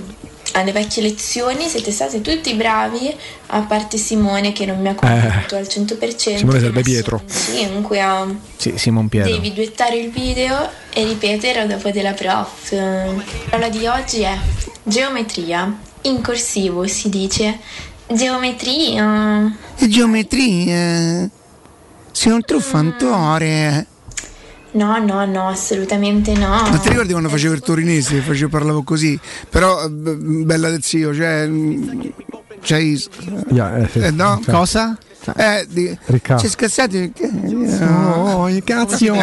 [0.52, 1.68] alle vecchie lezioni.
[1.68, 3.12] Siete stati tutti bravi,
[3.48, 6.30] a parte Simone che non mi ha convinto al 100%.
[6.30, 6.36] Eh.
[6.36, 7.22] Simone messo Pietro.
[7.26, 8.26] 5 a
[8.56, 9.32] Sì, Simon Pietro.
[9.32, 12.70] Devi duettare il video e ripetere dopo della prof.
[12.72, 14.38] La parola di oggi è
[14.84, 15.90] geometria.
[16.02, 17.58] In corsivo si dice
[18.08, 19.56] geometria.
[19.76, 21.28] E geometria.
[22.10, 23.86] Sei un truffantore.
[24.72, 26.48] No, no, no, assolutamente no.
[26.48, 28.20] Ma ti ricordi quando facevo il torinese?
[28.20, 29.18] Facevo, parlavo così.
[29.50, 31.46] Però, eh, bella del zio, cioè.
[31.46, 32.00] mm,
[32.62, 33.02] C'hai.
[33.50, 34.06] Yeah, eh.
[34.06, 34.40] Eh, no?
[34.46, 34.96] Cosa?
[35.36, 36.42] Eh, di, Riccardo.
[36.42, 37.84] C'è scassati perché.
[37.84, 39.14] Oh, i cazzi, oh.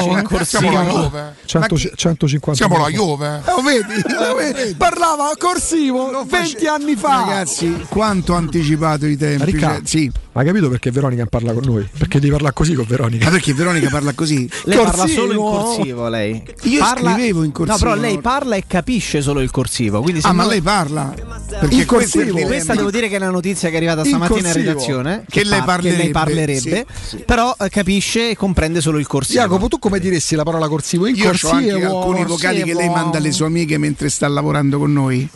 [0.43, 1.35] Siamo la Juve.
[1.45, 2.89] 100 150 Siamo la.
[2.89, 3.41] Juve.
[3.45, 4.01] Oh, vedi?
[4.17, 4.75] Lo vedi?
[4.75, 7.25] Parlava corsivo 20 anni fa.
[7.25, 9.45] Ragazzi, quanto ha anticipato i tempi.
[9.45, 10.11] Riccardo, cioè, sì.
[10.33, 11.87] hai capito perché Veronica parla con noi?
[11.97, 13.25] Perché devi parlare così con Veronica.
[13.25, 14.49] Ma perché Veronica parla così?
[14.65, 15.21] Lei parla Corsivo.
[15.21, 16.43] solo in corsivo, lei.
[16.63, 17.77] Io Parla- scrivevo in corsivo.
[17.77, 20.01] No, però lei parla e capisce solo il corsivo.
[20.01, 21.13] Quindi se Ah, ma lei parla?
[21.59, 22.37] Perché In corsivo.
[22.45, 24.67] Questa devo dire che è una notizia che è arrivata In stamattina in corsivo.
[24.69, 25.23] redazione.
[25.29, 29.39] Che lei par- che lei parlerebbe, parlerebbe, però eh, capisce e comprende solo il corsivo.
[29.41, 31.05] Jacopo, tu come diresti la parola corsivo?
[31.07, 31.51] In Io ho corsivo.
[31.53, 35.27] anche alcuni vocali che lei manda alle sue amiche mentre sta lavorando con noi.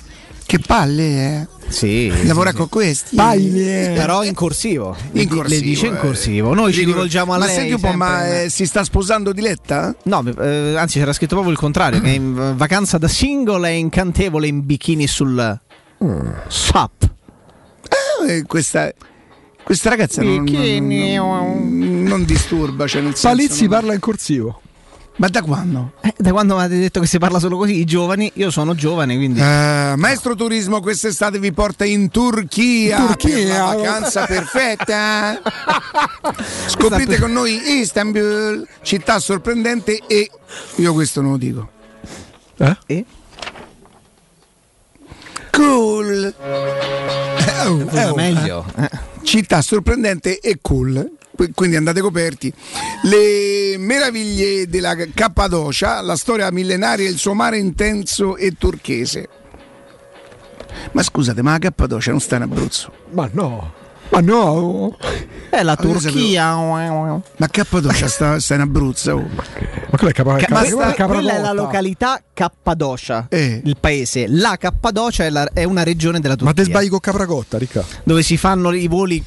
[0.45, 1.03] Che palle,
[1.41, 1.48] eh?
[1.69, 2.11] Sì.
[2.27, 3.15] Lavora con questi.
[3.15, 3.93] Paglie.
[3.95, 4.95] Però in corsivo.
[5.14, 5.99] In Le- corsivo, Le dice in eh.
[5.99, 6.53] corsivo.
[6.53, 7.56] Noi ci rivolgiamo a ma lei.
[7.56, 9.95] senti un po', ma eh, si sta sposando Diletta?
[10.03, 13.77] No, eh, anzi c'era scritto proprio il contrario, che è in vacanza da single e
[13.77, 15.59] incantevole in bikini sul
[16.49, 17.09] SAP.
[18.27, 18.91] Eh, questa,
[19.64, 24.61] questa ragazza non, non, non disturba, cioè nel senso, Palizzi non- parla in corsivo.
[25.16, 25.93] Ma da quando?
[26.01, 29.16] Eh, da quando avete detto che si parla solo così, i giovani, io sono giovane,
[29.16, 29.40] quindi...
[29.42, 33.35] Eh, Maestro Turismo quest'estate vi porta in Turchia, In Turchia.
[33.35, 35.40] per la vacanza perfetta.
[36.66, 40.32] Scoprite con noi Istanbul, città sorprendente e
[40.77, 41.69] io questo non lo dico.
[42.58, 42.77] Eh?
[42.88, 43.06] E?
[45.51, 46.33] Cool.
[46.42, 48.66] Eh, oh, Era oh, meglio.
[48.77, 48.90] eh.
[49.24, 51.11] Città sorprendente e cool.
[51.35, 52.53] Qu- Quindi andate coperti.
[53.03, 59.30] Le meraviglie della Cappadocia, la storia millenaria, il suo mare intenso e turchese.
[60.92, 62.92] Ma scusate, ma la Cappadocia non sta in Abruzzo?
[63.11, 63.74] Ma no.
[64.14, 64.95] Ma no.
[65.50, 66.56] È la Ma io Turchia.
[66.56, 69.11] Ma Cappadocia sta, sta in Abruzzo.
[69.14, 69.27] oh.
[69.27, 73.61] Ma quella è capa- Ca- capa- questa- quella è quella è la località Cappadocia, Eh.
[73.64, 74.25] il paese.
[74.27, 77.83] La Cappadocia è, la- è una regione della Ma te Turchia sbagli con Capracotta, Ricca.
[78.03, 79.24] dove si fanno i voli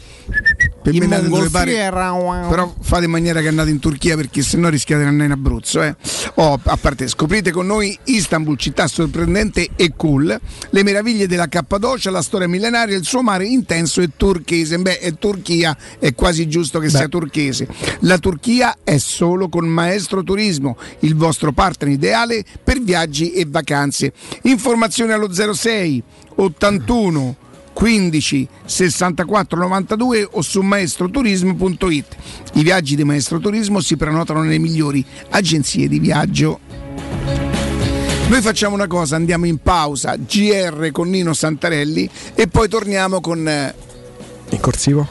[0.90, 2.12] In pare, mongolfiera,
[2.48, 5.82] però fate in maniera che andate in Turchia perché sennò rischiate di andare in Abruzzo.
[5.82, 5.94] Eh.
[6.34, 10.38] Oh, a parte, scoprite con noi Istanbul, città sorprendente e cool,
[10.70, 14.78] le meraviglie della Cappadocia, la storia millenaria, il suo mare intenso e turchese.
[14.78, 17.66] Beh, è Turchia, è quasi giusto che sia turchese.
[18.00, 24.12] La Turchia è solo con Maestro Turismo, il vostro partner ideale per viaggi e vacanze.
[24.42, 26.02] Informazioni allo 06
[26.36, 27.36] 81
[27.76, 32.16] 15 64 92 o su maestroturismo.it.
[32.54, 36.58] I viaggi di Maestro Turismo si prenotano nelle migliori agenzie di viaggio.
[38.28, 43.46] Noi facciamo una cosa, andiamo in pausa, GR con Nino Santarelli e poi torniamo con
[43.46, 43.74] eh,
[44.48, 45.06] In corsivo?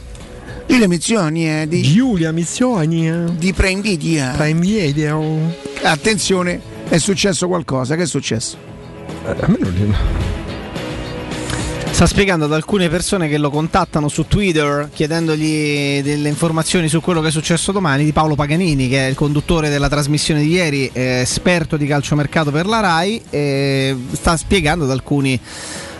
[0.65, 4.33] le missioni eh, di Giulia Missioni di Prime Video.
[4.35, 5.55] Prime Video.
[5.83, 8.57] Attenzione, è successo qualcosa, che è successo?
[9.23, 10.34] a me non
[11.95, 17.21] Sta spiegando ad alcune persone che lo contattano su Twitter chiedendogli delle informazioni su quello
[17.21, 20.89] che è successo domani di Paolo Paganini, che è il conduttore della trasmissione di ieri,
[20.91, 25.39] eh, esperto di calciomercato per la RAI, e sta spiegando ad alcuni,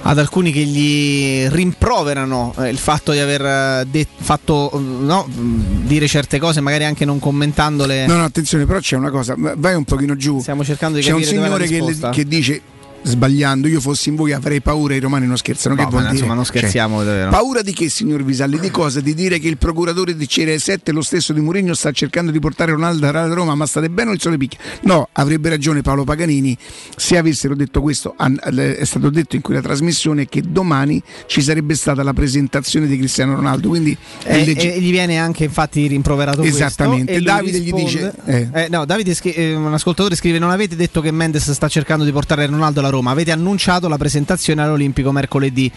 [0.02, 5.26] ad alcuni che gli rimproverano eh, il fatto di aver eh, det- fatto eh, no,
[5.26, 8.06] mh, dire certe cose, magari anche non commentandole.
[8.06, 10.42] No, no, attenzione, però c'è una cosa, vai un pochino giù.
[10.42, 12.62] Stiamo cercando di C'è un capire dov'è la signore che, le- che dice
[13.06, 16.08] sbagliando, io fossi in voi avrei paura, i romani non scherzano, No, che vuol ma
[16.08, 16.18] dire?
[16.20, 17.30] insomma, non scherziamo, Cioè, davvero.
[17.30, 18.60] paura di che, signor Visalli?
[18.60, 19.00] Di cosa?
[19.00, 22.72] Di dire che il procuratore di CR7, lo stesso di Mourinho, sta cercando di portare
[22.72, 24.58] Ronaldo a Roma, ma state bene o il sole picchia?
[24.82, 26.58] No, avrebbe ragione Paolo Paganini
[26.98, 32.02] se avessero detto questo, è stato detto in quella trasmissione che domani ci sarebbe stata
[32.02, 36.42] la presentazione di Cristiano Ronaldo, quindi è E, legge- e gli viene anche infatti rimproverato
[36.42, 37.12] Esattamente.
[37.14, 41.02] questo, Davide gli dice- eh, no, Davide scri- eh, un ascoltatore scrive non avete detto
[41.02, 45.72] che Mendes sta cercando di portare Ronaldo alla Roma avete annunciato la presentazione all'Olimpico mercoledì.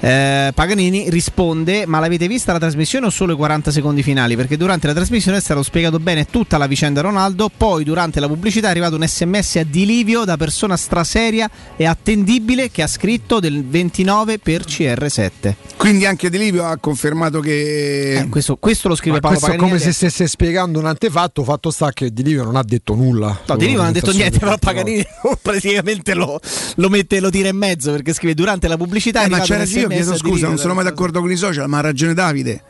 [0.00, 4.36] Eh, Paganini risponde ma l'avete vista la trasmissione o solo i 40 secondi finali?
[4.36, 8.26] Perché durante la trasmissione è stato spiegato bene tutta la vicenda Ronaldo poi durante la
[8.26, 13.40] pubblicità è arrivato un sms a Dilivio da persona straseria e attendibile che ha scritto
[13.40, 18.18] del 29 per CR7 quindi anche De Livio ha confermato che...
[18.18, 20.84] Eh, questo, questo lo scrive Ma Paolo questo è Paganini come se stesse spiegando un
[20.84, 23.40] antefatto, fatto sta che Di Livio non ha detto nulla.
[23.46, 25.02] No, Di Livio non ha detto niente, però Paganini
[25.40, 26.38] praticamente lo,
[26.76, 29.22] lo mette, lo tira in mezzo perché scrive durante la pubblicità.
[29.24, 31.82] Eh, ma c'era io chiedo scusa, non sono mai d'accordo con i social, ma ha
[31.82, 32.62] ragione Davide.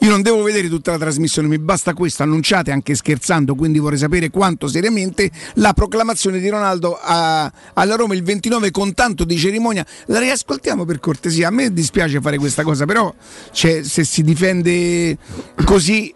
[0.00, 3.98] Io non devo vedere tutta la trasmissione, mi basta questo, annunciate anche scherzando, quindi vorrei
[3.98, 9.36] sapere quanto seriamente la proclamazione di Ronaldo a- alla Roma il 29 con tanto di
[9.36, 9.84] cerimonia.
[10.06, 13.12] La riascoltiamo per cortesia, a me dispiace fare questa cosa, però
[13.50, 15.18] cioè, se si difende
[15.64, 16.14] così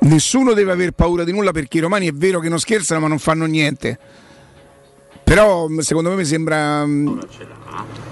[0.00, 3.08] nessuno deve aver paura di nulla perché i romani è vero che non scherzano ma
[3.08, 3.98] non fanno niente.
[5.28, 6.86] Però mh, secondo me mi sembra...
[6.86, 7.18] mh,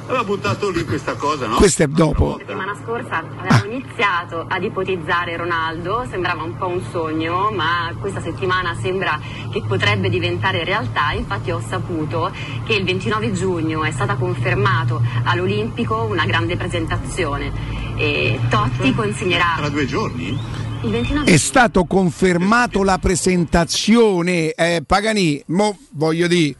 [0.08, 1.56] Aveva buttato lì questa cosa, no?
[1.56, 2.32] Questo è dopo.
[2.32, 8.20] La settimana scorsa avevamo iniziato ad ipotizzare Ronaldo, sembrava un po' un sogno, ma questa
[8.20, 9.18] settimana sembra
[9.50, 11.10] che potrebbe diventare realtà.
[11.12, 12.30] Infatti ho saputo
[12.66, 17.50] che il 29 giugno è stata confermato all'Olimpico una grande presentazione
[17.96, 20.38] e Totti consegnerà Tra due giorni?
[20.82, 24.52] il 29 È stato confermato la presentazione.
[24.52, 26.54] Eh, Pagani, mo voglio dire,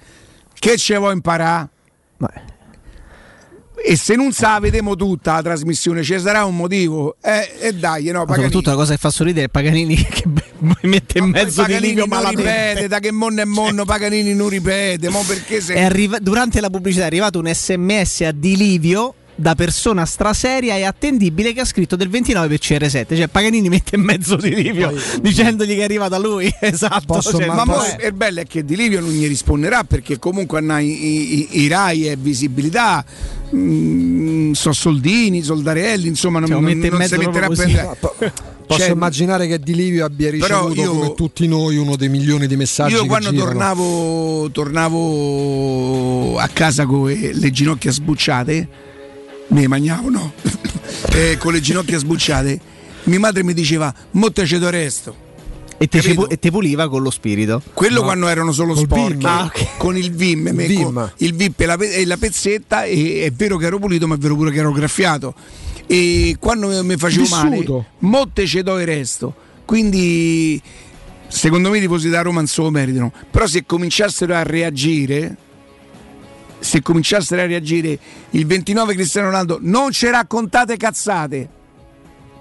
[0.58, 1.68] che ce vuoi imparare?
[3.88, 7.16] E se non sa, vedremo tutta la trasmissione, ci sarà un motivo.
[7.22, 8.44] Eh, e dai, no, Ma Pagani.
[8.44, 10.24] soprattutto la cosa che fa sorridere è Paganini che
[10.82, 12.42] mette in mezzo di Paganini non malamente.
[12.42, 15.78] ripete, da che monno è monno, Paganini non ripete, mo perché se...
[15.78, 20.84] Arriva- durante la pubblicità è arrivato un sms a Di Livio da persona straseria e
[20.84, 24.92] attendibile che ha scritto del 29 per CR7 cioè Paganini mette in mezzo Di Livio
[25.20, 26.52] dicendogli che arriva da lui.
[26.58, 30.18] Esatto Posso- cioè, ma è, è bello è che Di Livio non gli risponderà perché
[30.18, 33.04] comunque hanno i, i- i Rai e visibilità,
[33.54, 37.96] mm, so soldini, soldarelli, insomma non, Cioè, non- mette in non mezzo si metterà prendere.
[38.66, 42.48] Posso Cioè, immaginare che Di Livio abbia ricevuto io- come tutti noi uno dei milioni
[42.48, 48.68] di messaggi Io quando tornavo, tornavo a casa con le ginocchia sbucciate,
[49.48, 50.32] mi mangiavo, no?
[51.12, 52.60] Eh, con le ginocchia sbucciate,
[53.04, 55.14] mia madre mi diceva, mo te ce do resto.
[55.78, 58.04] e, te pu- e te puliva con lo spirito Quello No.
[58.06, 59.24] quando erano solo Col sporchi.
[59.26, 59.76] Ah, ok.
[59.78, 60.82] con il Vim, me- Vim.
[60.92, 64.06] con il VIP e la, pe- e la pezzetta, e è vero che ero pulito,
[64.06, 65.34] ma è vero pure che ero graffiato.
[65.86, 67.44] E quando mi facevo Vissuto.
[67.72, 69.34] male, motte ce do il resto.
[69.64, 70.60] Quindi,
[71.28, 73.12] secondo me, i tifosi da Roma non se lo meritano.
[73.30, 75.36] Però, se cominciassero a reagire,
[76.58, 77.98] se cominciassero a reagire
[78.30, 81.54] il 29 Cristiano Ronaldo, non ci raccontate cazzate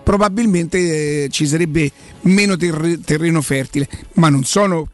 [0.05, 4.87] probabilmente eh, ci sarebbe meno terre- terreno fertile, ma non sono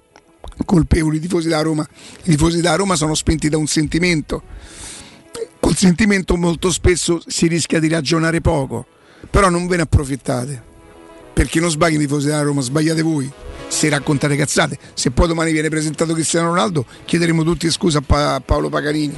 [0.63, 1.85] colpevoli i tifosi da Roma.
[2.23, 4.41] I tifosi da Roma sono spinti da un sentimento.
[5.59, 8.85] Col sentimento molto spesso si rischia di ragionare poco,
[9.29, 10.69] però non ve ne approfittate.
[11.33, 13.31] perché non sbagliano i tifosi della Roma, sbagliate voi.
[13.71, 18.41] Se raccontate cazzate, se poi domani viene presentato Cristiano Ronaldo, chiederemo tutti scusa a, Pa-
[18.45, 19.17] Paolo Paganini.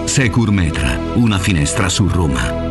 [0.11, 2.70] Secur Metra, una finestra su Roma.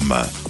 [0.00, 0.49] www.radioparleur.com.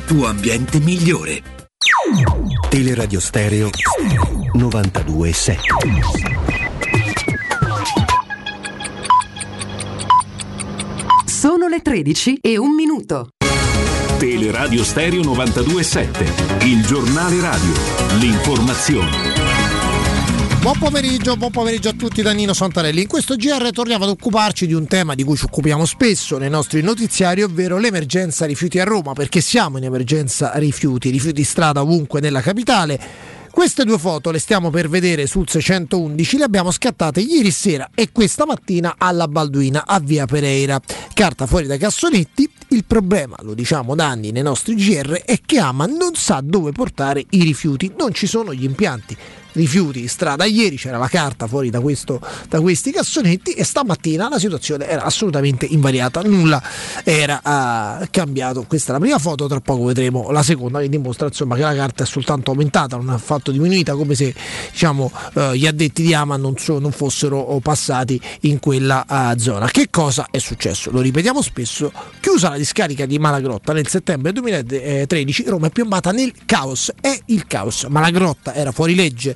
[0.05, 1.41] tuo ambiente migliore.
[2.69, 3.69] Teleradio Stereo
[4.55, 5.57] 92.7
[11.25, 13.29] Sono le 13 e un minuto.
[14.19, 17.73] Teleradio Stereo 92.7, il giornale radio,
[18.19, 19.30] l'informazione.
[20.61, 23.01] Buon pomeriggio, buon pomeriggio a tutti da Nino Santarelli.
[23.01, 26.51] In questo GR torniamo ad occuparci di un tema di cui ci occupiamo spesso nei
[26.51, 32.19] nostri notiziari, ovvero l'emergenza rifiuti a Roma, perché siamo in emergenza rifiuti, rifiuti strada ovunque
[32.19, 32.99] nella capitale.
[33.49, 38.11] Queste due foto le stiamo per vedere sul 611, le abbiamo scattate ieri sera e
[38.11, 40.79] questa mattina alla Balduina a Via Pereira.
[41.15, 45.57] Carta fuori dai cassonetti, il problema, lo diciamo da anni nei nostri GR, è che
[45.57, 49.17] Ama non sa dove portare i rifiuti, non ci sono gli impianti.
[49.53, 54.29] Rifiuti in strada ieri, c'era la carta fuori da, questo, da questi cassonetti e stamattina
[54.29, 56.61] la situazione era assolutamente invariata, nulla
[57.03, 58.65] era uh, cambiato.
[58.67, 61.75] Questa è la prima foto, tra poco vedremo la seconda che dimostra insomma, che la
[61.75, 64.33] carta è soltanto aumentata, non ha affatto diminuita, come se
[64.71, 69.67] diciamo, uh, gli addetti di Ama non, so, non fossero passati in quella uh, zona.
[69.67, 70.91] Che cosa è successo?
[70.91, 76.33] Lo ripetiamo spesso, chiusa la discarica di Malagrotta nel settembre 2013, Roma è piombata nel
[76.45, 77.85] caos, è il caos.
[77.89, 79.35] Malagrotta era fuori legge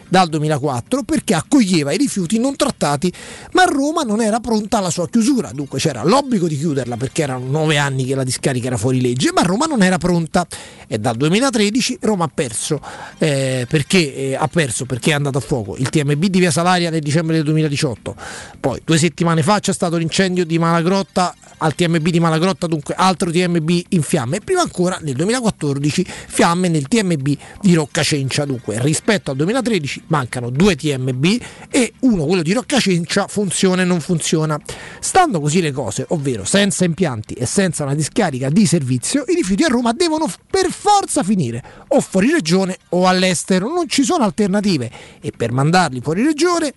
[0.11, 3.11] dal 2004 perché accoglieva i rifiuti non trattati,
[3.53, 7.45] ma Roma non era pronta alla sua chiusura, dunque c'era l'obbligo di chiuderla perché erano
[7.49, 10.45] nove anni che la discarica era fuori legge, ma Roma non era pronta.
[10.85, 12.81] E dal 2013 Roma ha perso,
[13.19, 14.85] eh, perché, eh, ha perso?
[14.85, 15.77] Perché è andato a fuoco.
[15.77, 18.13] Il TMB di Via Salaria nel dicembre del 2018,
[18.59, 23.31] poi due settimane fa c'è stato l'incendio di Malagrotta al TMB di Malagrotta, dunque altro
[23.31, 24.37] TMB in fiamme.
[24.37, 30.49] E prima ancora nel 2014 fiamme nel TMB di Roccacencia, dunque rispetto al 2013 mancano
[30.49, 31.25] due TMB
[31.69, 34.59] e uno, quello di Roccacencia, funziona e non funziona.
[34.99, 39.63] Stando così le cose, ovvero senza impianti e senza una discarica di servizio, i rifiuti
[39.63, 44.91] a Roma devono per forza finire o fuori regione o all'estero, non ci sono alternative
[45.21, 46.73] e per mandarli fuori regione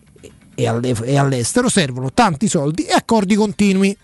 [0.54, 0.66] e
[1.16, 3.96] all'estero servono tanti soldi e accordi continui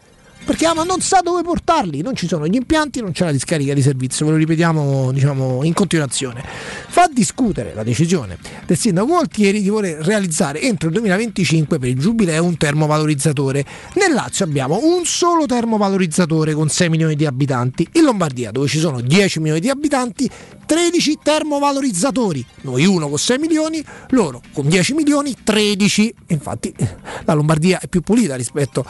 [0.51, 3.73] perché Ama non sa dove portarli, non ci sono gli impianti, non c'è la discarica
[3.73, 6.43] di servizio, ve lo ripetiamo diciamo, in continuazione.
[6.89, 12.01] Fa discutere la decisione del sindaco Gualtieri di voler realizzare entro il 2025 per il
[12.01, 13.65] giubileo un termovalorizzatore.
[13.95, 18.81] Nel Lazio abbiamo un solo termovalorizzatore con 6 milioni di abitanti, in Lombardia dove ci
[18.81, 20.29] sono 10 milioni di abitanti
[20.67, 26.15] 13 termovalorizzatori, noi uno con 6 milioni, loro con 10 milioni 13.
[26.29, 26.73] Infatti
[27.25, 28.85] la Lombardia è più pulita rispetto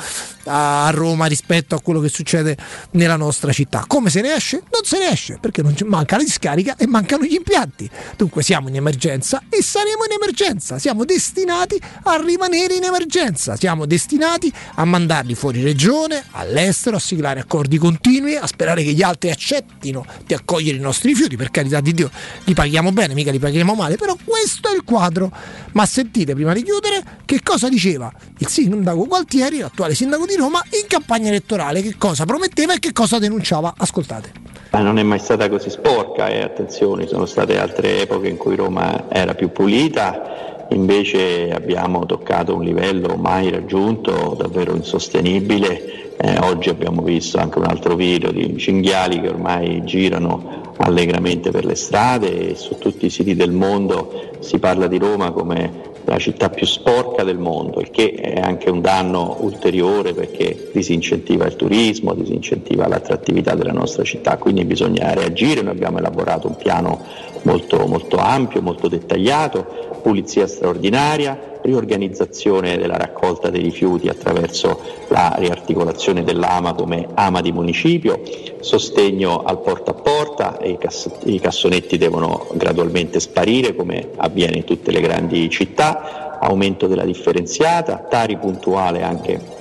[0.45, 2.57] a Roma, rispetto a quello che succede
[2.93, 3.85] nella nostra città.
[3.87, 4.63] Come se ne esce?
[4.71, 7.89] Non se ne esce perché manca la discarica e mancano gli impianti.
[8.17, 13.87] Dunque siamo in emergenza e saremo in emergenza, siamo destinati a rimanere in emergenza, siamo
[13.87, 19.31] destinati a mandarli fuori regione, all'estero, a siglare accordi continui, a sperare che gli altri
[19.31, 22.11] accettino di accogliere i nostri rifiuti, per carità di Dio,
[22.45, 25.33] li paghiamo bene, mica li paghiamo male, però questo è il quadro.
[25.73, 30.63] Ma sentite prima di chiudere che cosa diceva il sindaco Gualtieri, l'attuale sindaco di Roma,
[30.81, 33.75] in campagna elettorale, che cosa prometteva e che cosa denunciava.
[33.77, 34.33] Ascoltate.
[34.71, 38.55] Ma non è mai stata così sporca e attenzione, sono state altre epoche in cui
[38.55, 46.15] Roma era più pulita, invece abbiamo toccato un livello mai raggiunto, davvero insostenibile.
[46.17, 51.65] Eh, oggi abbiamo visto anche un altro video di cinghiali che ormai girano allegramente per
[51.65, 56.19] le strade e su tutti i siti del mondo si parla di Roma come la
[56.19, 61.57] città più sporca del mondo, il che è anche un danno ulteriore perché disincentiva il
[61.57, 67.05] turismo, disincentiva l'attrattività della nostra città, quindi bisogna reagire, noi abbiamo elaborato un piano
[67.43, 76.25] molto, molto ampio, molto dettagliato, pulizia straordinaria, riorganizzazione della raccolta dei rifiuti attraverso la riarticolazione
[76.25, 78.23] dell'AMA come AMA di municipio,
[78.61, 84.91] sostegno al porta a porta, cass- i cassonetti devono gradualmente sparire come avviene in tutte
[84.91, 89.59] le grandi città, aumento della differenziata, tari puntuale anche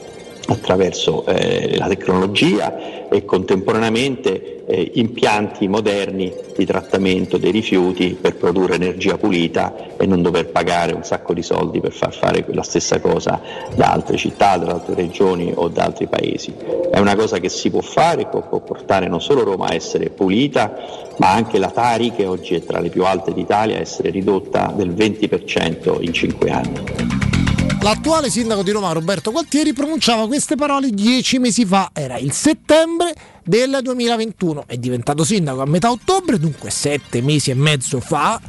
[0.48, 8.76] attraverso eh, la tecnologia e contemporaneamente eh, impianti moderni di trattamento dei rifiuti per produrre
[8.76, 13.00] energia pulita e non dover pagare un sacco di soldi per far fare la stessa
[13.00, 13.42] cosa
[13.74, 16.54] da altre città, da altre regioni o da altri paesi.
[16.92, 20.12] È una cosa che si può fare, può, può portare non solo Roma a essere
[20.12, 20.76] pulita,
[21.18, 24.72] ma anche la Tari, che oggi è tra le più alte d'Italia, a essere ridotta
[24.76, 27.39] del 20% in 5 anni.
[27.82, 33.16] L'attuale sindaco di Roma, Roberto Gualtieri, pronunciava queste parole dieci mesi fa, era il settembre
[33.44, 38.40] del 2021, è diventato sindaco a metà ottobre, dunque sette mesi e mezzo fa.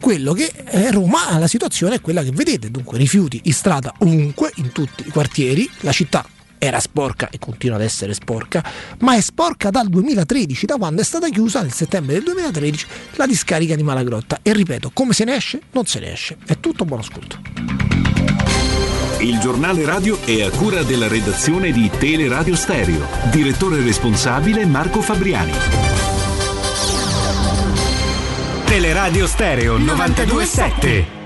[0.00, 4.50] Quello che è Roma, la situazione è quella che vedete, dunque rifiuti in strada ovunque,
[4.56, 6.26] in tutti i quartieri, la città
[6.56, 8.64] era sporca e continua ad essere sporca,
[9.00, 12.86] ma è sporca dal 2013, da quando è stata chiusa nel settembre del 2013
[13.16, 14.38] la discarica di Malagrotta.
[14.40, 15.60] E ripeto, come se ne esce?
[15.72, 16.38] Non se ne esce.
[16.46, 18.09] È tutto, buon ascolto.
[19.20, 23.06] Il giornale radio è a cura della redazione di Teleradio Stereo.
[23.30, 25.52] Direttore responsabile Marco Fabriani.
[28.64, 31.18] Teleradio Stereo 927.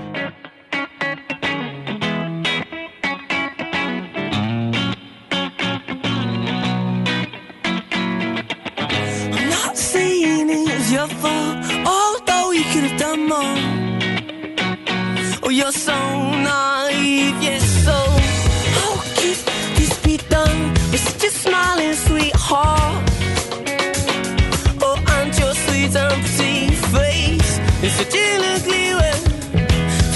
[10.91, 13.57] your fault, although we could have done more.
[15.43, 16.84] Oh, you're so naive,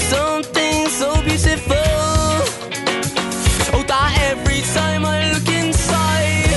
[0.09, 1.75] Something so beautiful.
[3.74, 3.83] Oh,
[4.32, 6.53] every time I look inside,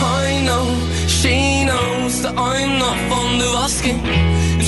[0.00, 0.64] I know
[1.06, 4.00] she knows that I'm not fond of asking.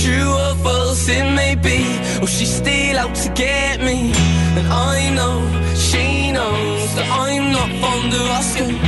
[0.03, 1.81] True or false it may be,
[2.23, 4.13] oh, she's still out to get me.
[4.59, 5.43] And I know
[5.75, 8.79] she knows that I'm not fond of asking.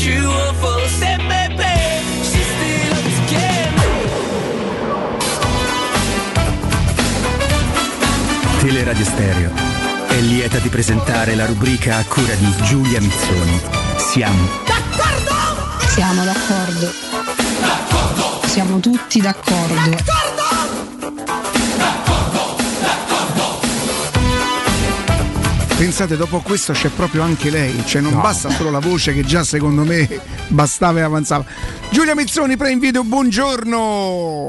[0.00, 1.41] True or false it may
[8.62, 9.50] Teleradio Stereo
[10.06, 13.60] è lieta di presentare la rubrica a cura di Giulia Mizzoni.
[13.96, 14.48] Siamo
[15.88, 16.92] Siamo d'accordo.
[18.46, 19.96] Siamo tutti d'accordo.
[25.76, 28.20] Pensate, dopo questo c'è proprio anche lei, cioè non No.
[28.20, 30.08] basta solo la voce che già secondo me
[30.46, 31.44] bastava e avanzava.
[31.92, 33.76] Giulia Mizzoni, pre-invideo, buongiorno!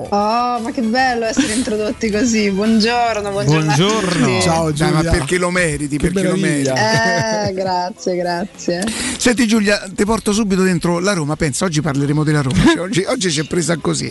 [0.09, 2.49] Oh, ma che bello essere introdotti così.
[2.49, 3.72] Buongiorno, buongiorno.
[3.72, 4.41] a tutti.
[4.41, 6.69] Ciao Giulia, ma perché lo meriti, Che perché lo meriti.
[6.69, 8.83] Eh, grazie, grazie.
[9.17, 13.03] Senti Giulia, ti porto subito dentro la Roma, pensa, oggi parleremo della Roma, cioè, oggi,
[13.05, 14.05] oggi ci è presa così.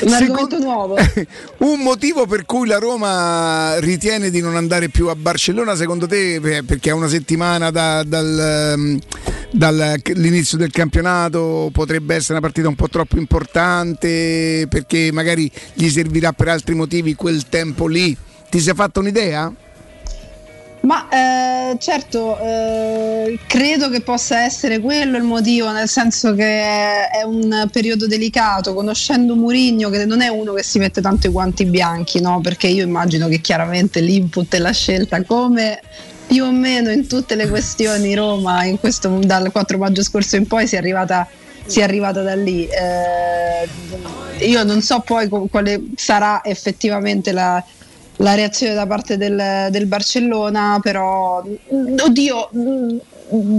[0.00, 0.96] Un Secondo- argomento nuovo.
[1.58, 6.40] Un motivo per cui la Roma ritiene di non andare più a Barcellona, secondo te,
[6.42, 8.38] per- perché a una settimana da- dal,
[8.74, 8.98] ehm,
[9.52, 16.32] dall'inizio del campionato potrebbe essere una partita un po' troppo importante, perché magari gli servirà
[16.32, 18.16] per altri motivi quel tempo lì?
[18.48, 19.52] Ti sei fatto un'idea?
[20.82, 27.22] Ma eh, certo, eh, credo che possa essere quello il motivo, nel senso che è
[27.24, 31.66] un periodo delicato, conoscendo Murigno che non è uno che si mette tanto i guanti
[31.66, 32.40] bianchi, no?
[32.40, 35.80] perché io immagino che chiaramente l'input e la scelta, come
[36.32, 40.66] più o meno in tutte le questioni Roma, questo, dal 4 maggio scorso in poi
[40.66, 41.28] si è arrivata,
[41.66, 42.66] si è arrivata da lì.
[42.66, 47.62] Eh, io non so poi quale sarà effettivamente la,
[48.16, 51.44] la reazione da parte del, del Barcellona, però
[51.98, 52.48] oddio,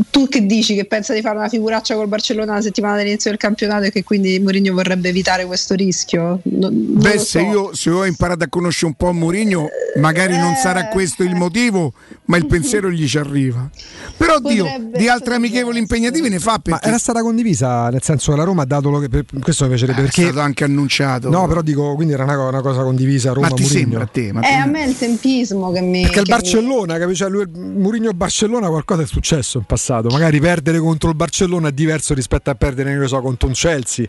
[0.09, 3.39] tu che dici che pensa di fare una figuraccia col Barcellona la settimana dell'inizio del
[3.39, 6.39] campionato e che quindi Mourinho vorrebbe evitare questo rischio?
[6.43, 7.39] Non- non Beh, lo se, so.
[7.39, 9.67] io, se io ho imparato a conoscere un po' Mourinho,
[9.99, 11.93] magari non sarà questo il motivo,
[12.25, 13.69] ma il pensiero gli ci arriva.
[14.17, 18.31] Però, Dio, di altre amichevoli impegnative ne fa Ma perché era stata condivisa, nel senso
[18.31, 20.63] che la Roma ha dato lo che per- questo mi piacerebbe è perché stato anche
[20.63, 21.29] annunciato.
[21.29, 23.79] No, però dico, quindi era una, una cosa condivisa Roma ma ti Mourinho.
[23.81, 24.31] sembra a te?
[24.31, 26.01] Ma Eh, a me è il tempismo che mi...
[26.03, 27.23] Perché il che mi- Barcellona, capisci?
[27.23, 30.09] Cioè, Mourinho Barcellona qualcosa è successo in passato.
[30.09, 34.05] Magari perdere contro il Barcellona è diverso rispetto a perdere, so, contro un Chelsea.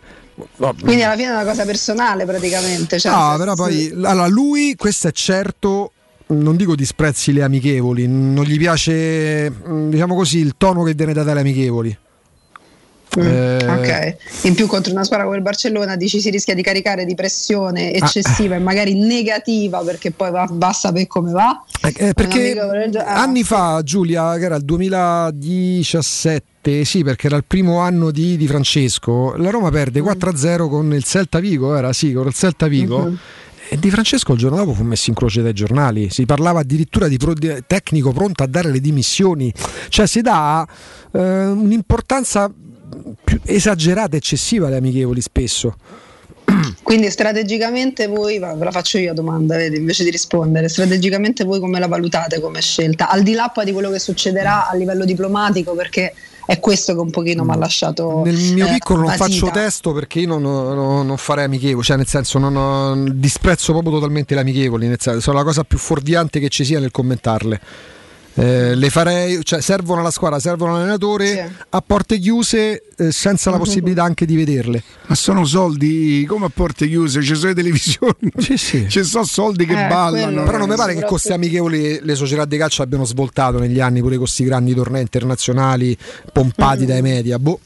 [0.56, 2.98] No, Quindi alla fine è una cosa personale praticamente.
[2.98, 5.92] Cioè, No, se- però poi allora, lui, questo è certo.
[6.26, 11.12] Non dico disprezzi le amichevoli, non gli piace, mm, diciamo così, il tono che viene
[11.12, 11.96] dato alle amichevoli.
[13.18, 16.62] Mm, Eh, Ok, in più contro una squadra come il Barcellona dici si rischia di
[16.62, 21.62] caricare di pressione eccessiva e magari negativa perché poi va, va a sapere come va.
[21.96, 27.36] Eh, perché Un amico ah, anni fa, Giulia, che era il 2017, sì, perché era
[27.36, 30.06] il primo anno di, di Francesco, la Roma perde Mm.
[30.06, 32.98] 4-0 con il Celta Vigo, era sì, con il Celta Vigo.
[33.00, 33.18] Mhm.
[33.70, 37.08] E di Francesco il giorno dopo fu messo in croce dai giornali, si parlava addirittura
[37.08, 39.50] di, pro- di tecnico pronto a dare le dimissioni,
[39.88, 40.66] cioè si dà
[41.12, 42.52] eh, un'importanza
[43.44, 45.76] esagerata, eccessiva alle amichevoli spesso.
[46.82, 51.44] Quindi strategicamente voi, va, ve la faccio io la domanda, vedi, invece di rispondere, strategicamente
[51.44, 53.08] voi come la valutate come scelta?
[53.08, 56.12] Al di là poi di quello che succederà a livello diplomatico, perché
[56.46, 58.22] è questo che un pochino mi ha lasciato...
[58.24, 59.24] Nel mio eh, piccolo non basita.
[59.24, 63.72] faccio testo perché io non, non- non farei amichevoli, cioè nel senso non ho- disprezzo
[63.72, 66.90] proprio totalmente le amichevoli, nel senso, sono la cosa più fuorviante che ci sia nel
[66.90, 67.60] commentarle.
[68.36, 73.58] Eh, le farei, cioè servono alla squadra, servono all'allenatore a porte chiuse eh, senza la
[73.58, 74.82] possibilità anche di vederle.
[75.06, 78.32] Ma sono soldi come a porte chiuse, ci sono le televisioni,
[78.88, 80.42] ci sono soldi che Eh, ballano.
[80.42, 84.00] Però non mi pare che queste amichevoli le società di calcio abbiano svoltato negli anni,
[84.00, 85.96] pure con questi grandi tornei internazionali
[86.32, 86.86] pompati Mm.
[86.86, 87.38] dai media.
[87.38, 87.60] Boh.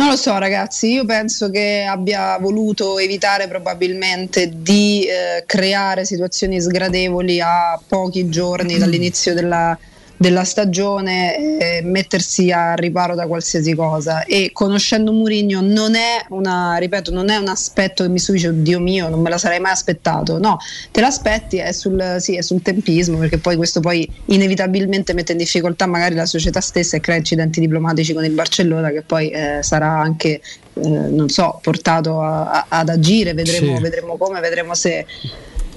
[0.00, 6.58] Non lo so ragazzi, io penso che abbia voluto evitare probabilmente di eh, creare situazioni
[6.58, 9.78] sgradevoli a pochi giorni dall'inizio della,
[10.20, 14.24] della stagione e mettersi a riparo da qualsiasi cosa.
[14.24, 18.80] E conoscendo Mourinho non è una, ripeto, non è un aspetto che mi stupisce, oddio
[18.80, 20.58] mio, non me la sarei mai aspettato, no,
[20.90, 25.38] te l'aspetti è sul, sì, è sul tempismo perché poi questo poi inevitabilmente mette in
[25.38, 29.60] difficoltà magari la società stessa e crea incidenti diplomatici con il Barcellona che poi eh,
[29.62, 30.28] sarà anche,
[30.74, 33.80] eh, non so, portato a- a- ad agire, vedremo, Sì.
[33.82, 35.06] vedremo come, vedremo se...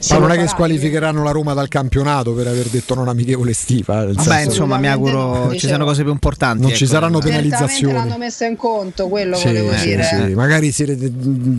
[0.09, 4.03] Ma non è che squalificheranno la Roma dal campionato per aver detto non amichevole estiva.
[4.03, 6.61] nel Vabbè, insomma, mi auguro ci siano cose più importanti.
[6.61, 6.93] Non ci ecco.
[6.93, 7.93] saranno Certamente penalizzazioni.
[7.93, 10.03] l'hanno messa in conto, quello Sì, volevo sì, dire.
[10.03, 10.33] sì.
[10.33, 10.83] Magari si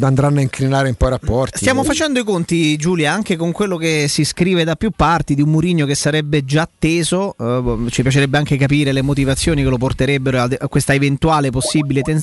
[0.00, 1.58] andranno a incrinare un po' i rapporti.
[1.58, 5.42] Stiamo facendo i conti, Giulia, anche con quello che si scrive da più parti di
[5.42, 7.34] un Murigno che sarebbe già teso.
[7.38, 12.02] eh, ci piacerebbe anche capire le motivazioni che lo porterebbero a, a questa eventuale possibile
[12.02, 12.22] ten-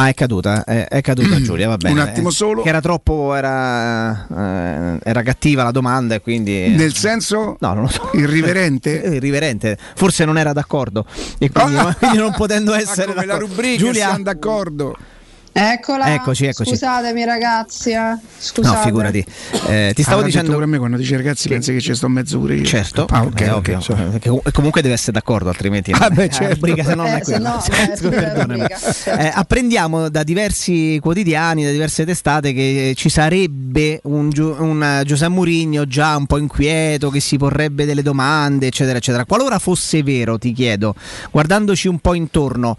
[0.00, 2.00] Ah, è caduta, è, è caduta Giulia, va bene.
[2.00, 2.62] Un attimo solo.
[2.62, 4.26] Che era troppo, era,
[4.94, 6.68] eh, era cattiva la domanda e quindi...
[6.68, 8.08] Nel senso No, non lo so.
[8.14, 8.90] irriverente?
[9.12, 11.04] Irriverente, forse non era d'accordo
[11.38, 14.96] e quindi, quindi non potendo essere come la rubrica Giulia, siamo d'accordo.
[15.52, 16.14] Eccola.
[16.14, 16.70] Eccoci, eccoci.
[16.70, 17.90] Scusatemi ragazzi.
[17.90, 18.16] eh.
[18.38, 18.76] Scusate.
[18.76, 19.24] No, figurati.
[19.66, 22.08] Eh, ti stavo Ah, dicendo pure a me quando dice ragazzi pensi che ci sto
[22.08, 22.64] mezzo pure io.
[22.64, 23.96] Certo, Ah, ok, è so.
[24.14, 26.54] Eh, che- e comunque deve essere d'accordo, altrimenti Ah, beh, certo.
[26.54, 28.44] rubrica se no non è Eh, se quella.
[28.46, 28.64] no,
[29.18, 35.32] eh, apprendiamo da diversi quotidiani, da diverse testate che ci sarebbe un, Gio- un Giuseppe
[35.32, 39.24] Mourinho già un po' inquieto, che si porrebbe delle domande, eccetera, eccetera.
[39.24, 40.94] Qualora fosse vero, ti chiedo,
[41.32, 42.76] guardandoci un po' intorno,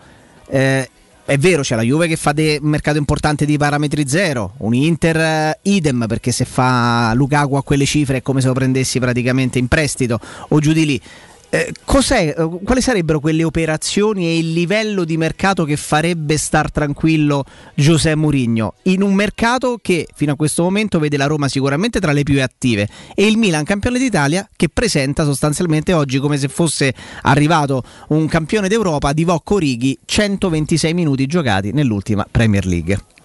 [0.49, 0.89] eh,
[1.31, 5.15] è vero, c'è la Juve che fa un mercato importante di parametri zero, un Inter
[5.15, 9.57] eh, idem perché se fa Lukaku a quelle cifre è come se lo prendessi praticamente
[9.57, 10.19] in prestito
[10.49, 11.01] o giù di lì.
[11.53, 17.43] Eh, eh, quali sarebbero quelle operazioni e il livello di mercato che farebbe star tranquillo
[17.75, 22.13] Giuseppe Mourinho in un mercato che fino a questo momento vede la Roma sicuramente tra
[22.13, 26.93] le più attive e il Milan campione d'Italia che presenta sostanzialmente oggi come se fosse
[27.23, 33.20] arrivato un campione d'Europa di Vocco Righi 126 minuti giocati nell'ultima Premier League.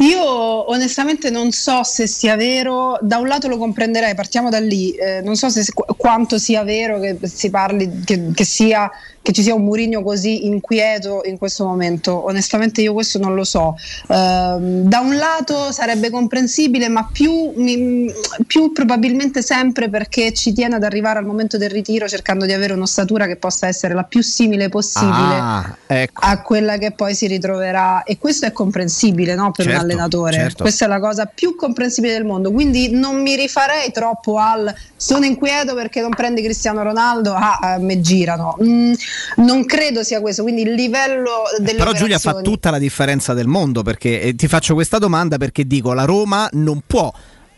[0.00, 4.92] Io onestamente non so se sia vero, da un lato lo comprenderei, partiamo da lì,
[4.92, 8.88] eh, non so se, qu- quanto sia vero che si parli, che, che sia,
[9.28, 13.44] che ci sia un Murigno così inquieto in questo momento, onestamente io questo non lo
[13.44, 13.74] so.
[14.08, 18.10] Ehm, da un lato sarebbe comprensibile, ma più, mi-
[18.46, 22.72] più probabilmente sempre perché ci tiene ad arrivare al momento del ritiro cercando di avere
[22.72, 25.06] un'ossatura che possa essere la più simile possibile
[25.38, 26.20] Ah, ecco.
[26.24, 30.32] a quella che poi si ritroverà e questo è comprensibile no, per Certo, un allenatore
[30.32, 30.62] certo.
[30.62, 35.24] questa è la cosa più comprensibile del mondo quindi non mi rifarei troppo al sono
[35.24, 38.92] inquieto perché non prendi Cristiano Ronaldo ah, a me girano Mm,
[39.36, 43.46] non credo sia questo quindi il livello delle Però Giulia fa tutta la differenza del
[43.46, 47.12] mondo perché eh, ti faccio questa domanda perché dico la Roma non può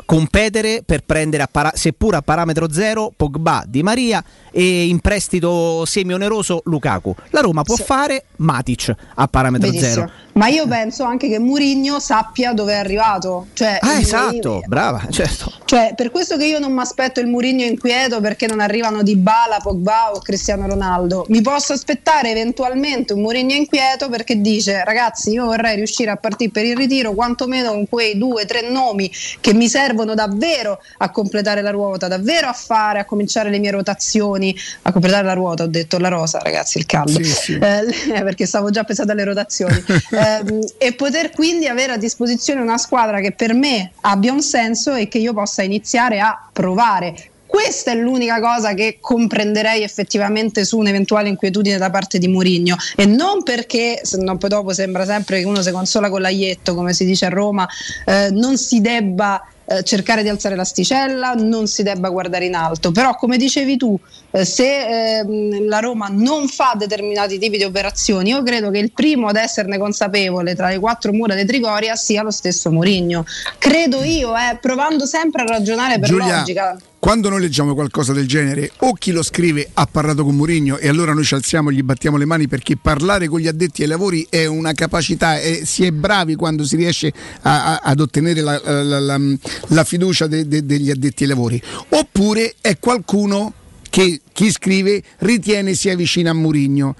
[0.04, 5.84] competere per prendere a para- seppur a parametro zero Pogba, Di Maria e in prestito
[5.84, 7.14] semi-oneroso Lukaku.
[7.30, 9.92] La Roma può fare Matic a parametro Benissimo.
[9.92, 10.10] zero.
[10.34, 15.52] Ma io penso anche che Murigno sappia dove è arrivato cioè, Ah, esatto, brava, certo.
[15.64, 19.16] Cioè, per questo che io non mi aspetto il Murigno inquieto perché non arrivano Di
[19.16, 21.26] Bala, Pogba o Cristiano Ronaldo.
[21.28, 26.50] Mi posso aspettare eventualmente un Murigno inquieto perché dice "Ragazzi, io vorrei riuscire a partire
[26.50, 29.10] per il ritiro quantomeno con quei due tre nomi
[29.40, 33.70] che mi servono davvero a completare la ruota, davvero a fare, a cominciare le mie
[33.70, 37.12] rotazioni, a completare la ruota, ho detto la rosa, ragazzi, il caldo.
[37.12, 37.52] Sì, sì.
[37.54, 37.86] Eh,
[38.22, 39.82] perché stavo già pensando alle rotazioni
[40.20, 44.94] Ehm, e poter quindi avere a disposizione una squadra che per me abbia un senso
[44.94, 47.14] e che io possa iniziare a provare.
[47.46, 53.06] Questa è l'unica cosa che comprenderei effettivamente su un'eventuale inquietudine da parte di Mourinho e
[53.06, 56.92] non perché, se no poi dopo sembra sempre che uno si consola con l'aietto, come
[56.92, 57.66] si dice a Roma,
[58.06, 62.90] eh, non si debba eh, cercare di alzare l'asticella, non si debba guardare in alto.
[62.90, 63.96] Però, come dicevi tu,
[64.32, 68.90] eh, se ehm, la Roma non fa determinati tipi di operazioni, io credo che il
[68.92, 73.24] primo ad esserne consapevole tra le quattro mura di Trigoria sia lo stesso Mourinho.
[73.58, 76.76] Credo io, eh, provando sempre a ragionare per Giulia, logica.
[77.00, 80.86] Quando noi leggiamo qualcosa del genere, o chi lo scrive ha parlato con Mourinho e
[80.86, 83.88] allora noi ci alziamo e gli battiamo le mani perché parlare con gli addetti ai
[83.88, 88.42] lavori è una capacità e si è bravi quando si riesce a- a- ad ottenere
[88.42, 89.20] la, la- la-
[89.68, 91.60] la fiducia de- de- degli addetti ai lavori.
[91.88, 93.54] Oppure è qualcuno
[93.88, 96.94] che chi scrive ritiene sia vicino a Mourinho.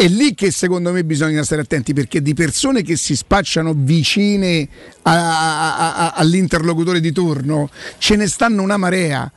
[0.00, 4.68] È lì che secondo me bisogna stare attenti perché di persone che si spacciano vicine
[5.02, 7.68] a- a- a- all'interlocutore di turno
[7.98, 9.28] ce ne stanno una marea.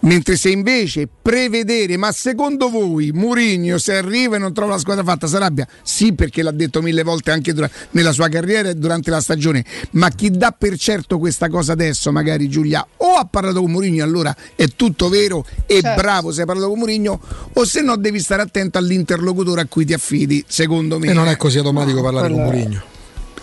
[0.00, 5.04] Mentre se invece prevedere, ma secondo voi Mourinho se arriva e non trova la squadra
[5.04, 5.66] fatta si arrabbia?
[5.82, 9.64] Sì, perché l'ha detto mille volte anche dura- nella sua carriera e durante la stagione,
[9.92, 14.02] ma chi dà per certo questa cosa adesso, magari Giulia, o ha parlato con Mourinho
[14.04, 16.00] allora è tutto vero e Certo.
[16.00, 17.20] bravo se hai parlato con Mourinho,
[17.52, 21.08] o se no devi stare attento all'interlocutore a cui ti affidi, secondo me.
[21.08, 22.82] E non è così automatico parlare con quello- Mourinho.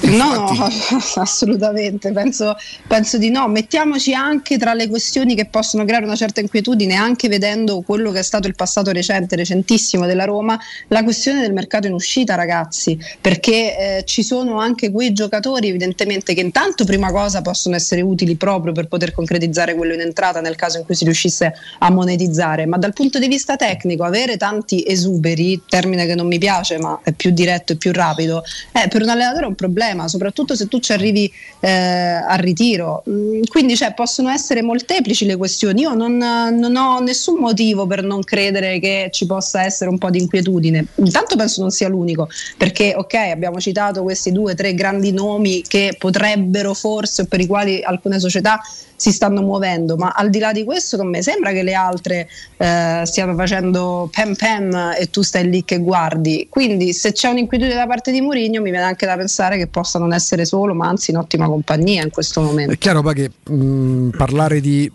[0.02, 0.68] No, no,
[1.16, 2.56] assolutamente, penso,
[2.88, 3.48] penso di no.
[3.48, 8.20] Mettiamoci anche tra le questioni che possono creare una certa inquietudine, anche vedendo quello che
[8.20, 12.98] è stato il passato recente, recentissimo della Roma, la questione del mercato in uscita, ragazzi,
[13.20, 18.36] perché eh, ci sono anche quei giocatori evidentemente che intanto prima cosa possono essere utili
[18.36, 22.66] proprio per poter concretizzare quello in entrata nel caso in cui si riuscisse a monetizzare,
[22.66, 27.00] ma dal punto di vista tecnico avere tanti esuberi, termine che non mi piace ma
[27.04, 30.56] è più diretto e più rapido, eh, per un allenatore è un problema problema, soprattutto
[30.56, 33.04] se tu ci arrivi eh, al ritiro.
[33.10, 35.82] Mm, Quindi cioè, possono essere molteplici le questioni.
[35.82, 40.10] Io non, non ho nessun motivo per non credere che ci possa essere un po'
[40.10, 40.86] di inquietudine.
[40.96, 42.28] Intanto penso non sia l'unico,
[42.58, 47.48] perché ok, abbiamo citato questi due, tre grandi nomi che potrebbero forse o per i
[47.48, 48.62] quali alcune società
[49.00, 52.28] si stanno muovendo, ma al di là di questo non mi sembra che le altre
[52.58, 56.48] eh, stiano facendo pem pem e tu stai lì che guardi.
[56.50, 60.00] Quindi se c'è un'inquietudine da parte di Mourinho mi viene anche da pensare che possa
[60.00, 62.74] non essere solo, ma anzi in ottima compagnia in questo momento.
[62.74, 64.92] È chiaro che mh, parlare di.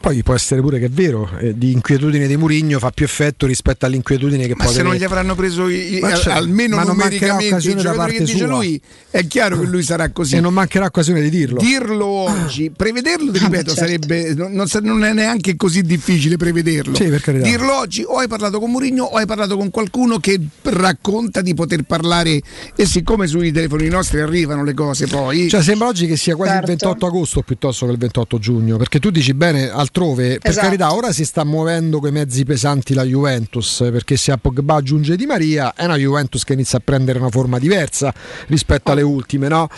[0.00, 3.46] Poi può essere pure che è vero, eh, di inquietudine di Murigno fa più effetto
[3.46, 6.30] rispetto all'inquietudine che Ma può se non avere- gli avranno preso i- i- Ma certo,
[6.30, 8.54] almeno ma non mancherà numericamente i occasione da giocatori che parte dice sua.
[8.54, 10.36] lui, è chiaro che lui sarà così.
[10.36, 11.58] E non mancherà occasione di dirlo.
[11.60, 13.80] Dirlo oggi, prevederlo, ti ripeto, certo.
[14.06, 16.94] sarebbe non, non è neanche così difficile prevederlo.
[16.94, 17.10] Sì.
[17.42, 21.54] Dirlo oggi, o hai parlato con Mourinho o hai parlato con qualcuno che racconta di
[21.54, 22.40] poter parlare
[22.76, 26.52] e siccome sui telefoni nostri arrivano le cose poi Cioè, sembra oggi che sia quasi
[26.52, 26.70] Certo.
[26.70, 30.66] il 28 agosto piuttosto che il 28 giugno, perché tu dici bene altrove, per Esatto.
[30.66, 35.16] carità, ora si sta muovendo coi mezzi pesanti la Juventus, perché se a Pogba aggiunge
[35.16, 38.12] Di Maria è una Juventus che inizia a prendere una forma diversa
[38.46, 39.68] rispetto alle ultime, no?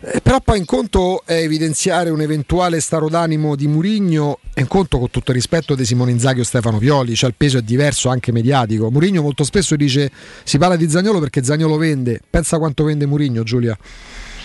[0.00, 4.68] Eh, però poi in conto è evidenziare un eventuale staro d'animo di Murigno e in
[4.68, 7.62] conto con tutto il rispetto di Simone Inzaghi o Stefano Pioli, cioè il peso è
[7.62, 8.90] diverso anche mediatico.
[8.90, 10.10] Murigno molto spesso dice
[10.44, 13.76] si parla di Zagnolo perché Zagnolo vende, pensa quanto vende Murigno Giulia.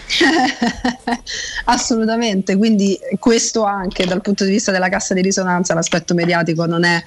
[1.66, 6.84] Assolutamente, quindi questo anche dal punto di vista della cassa di risonanza, l'aspetto mediatico non
[6.84, 7.04] è,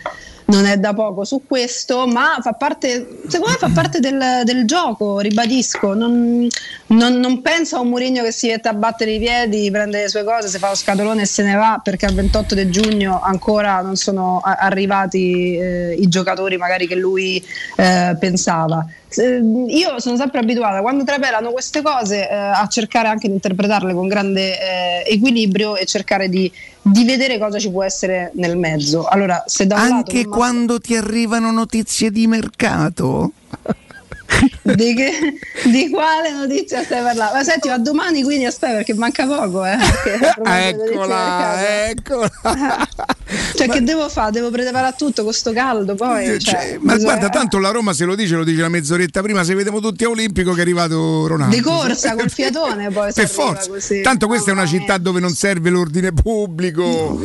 [0.50, 4.66] non è da poco su questo, ma fa parte, secondo me fa parte del, del
[4.66, 6.46] gioco, ribadisco, non,
[6.86, 10.08] non, non penso a un Murigno che si mette a battere i piedi, prende le
[10.08, 13.20] sue cose, si fa lo scatolone e se ne va perché al 28 di giugno
[13.22, 17.42] ancora non sono arrivati eh, i giocatori magari che lui
[17.76, 18.84] eh, pensava.
[19.08, 23.92] Se- Io sono sempre abituata quando trapelano queste cose eh, a cercare anche di interpretarle
[23.92, 26.50] con grande eh, equilibrio e cercare di,
[26.82, 29.06] di vedere cosa ci può essere nel mezzo.
[29.06, 33.32] Allora, se da un lato anche non- quando ti arrivano notizie di mercato
[34.62, 35.34] di, che-
[35.70, 37.34] di quale notizia stai parlando?
[37.34, 39.76] Ma senti, ma domani quindi aspetta perché manca poco, eh.
[40.44, 42.30] eccola, eccola.
[43.54, 44.32] Cioè, che devo fare?
[44.32, 46.38] Devo preparare tutto con sto caldo poi.
[46.40, 49.44] Cioè, Ma bisogna- guarda, tanto la Roma se lo dice, lo dice una mezz'oretta prima,
[49.44, 51.54] se vediamo tutti a Olimpico che è arrivato Ronaldo.
[51.54, 53.68] di corsa col fiatone poi Per forza.
[53.70, 54.00] così.
[54.00, 57.20] Tanto questa è una città dove non serve l'ordine pubblico.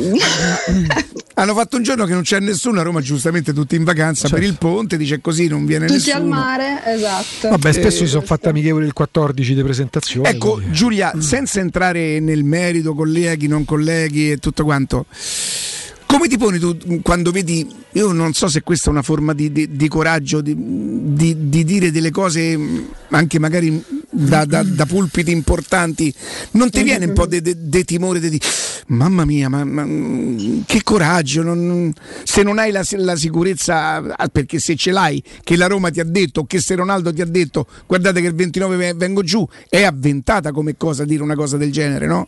[1.38, 4.44] Hanno fatto un giorno che non c'è nessuno, a Roma giustamente tutti in vacanza per
[4.44, 6.40] il ponte, dice così non viene Tutti al nessuno.
[6.40, 7.25] mare, esatto.
[7.42, 10.30] Vabbè, spesso Eh, si sono fatte amichevoli il 14 di presentazione.
[10.30, 15.06] Ecco, quindi- Giulia, senza entrare nel merito, colleghi, non colleghi e tutto quanto,
[16.06, 19.52] come ti poni tu quando vedi, io non so se questa è una forma di,
[19.52, 22.58] di- di coraggio, di, di- di dire delle cose
[23.10, 23.84] anche magari
[24.16, 26.14] da, da- da pulpiti importanti,
[26.52, 28.40] non ti viene un po' di timore di
[28.88, 29.86] mamma mia, ma, ma,
[30.66, 31.92] che coraggio, non-
[32.24, 36.00] se non hai la, la sicurezza, ah, perché se ce l'hai, che la Roma ti
[36.00, 39.48] ha detto, che se Ronaldo ti ha detto, guardate che il 29 ve- vengo giù,
[39.70, 42.28] è avventata come cosa dire una cosa del genere, no?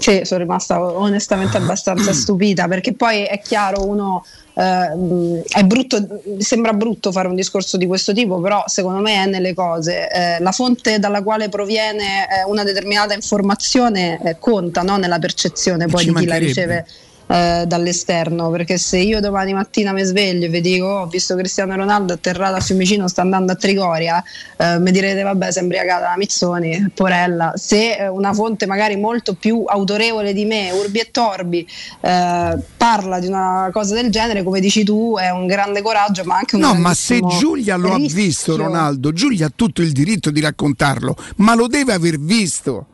[0.00, 7.12] Sì, sono rimasta onestamente abbastanza stupita perché poi è chiaro, uno è brutto, sembra brutto
[7.12, 10.10] fare un discorso di questo tipo, però secondo me è nelle cose.
[10.10, 14.98] Eh, la fonte dalla quale proviene eh, una determinata informazione eh, conta no?
[14.98, 16.86] nella percezione poi Ci di chi la riceve
[17.30, 21.36] eh, dall'esterno perché se io domani mattina mi sveglio e vi dico "Oh, ho visto
[21.36, 24.22] Cristiano Ronaldo atterrato a Fiumicino sta andando a Trigoria
[24.56, 29.34] eh, mi direte vabbè sei imbriagata la Mizzoni porella se eh, una fonte magari molto
[29.34, 31.66] più autorevole di me Urbi e Torbi
[32.00, 36.36] eh, parla di una cosa del genere come dici tu è un grande coraggio ma
[36.36, 38.22] anche un No, ma se Giulia lo ha rischio.
[38.22, 42.86] visto Ronaldo, Giulia ha tutto il diritto di raccontarlo, ma lo deve aver visto.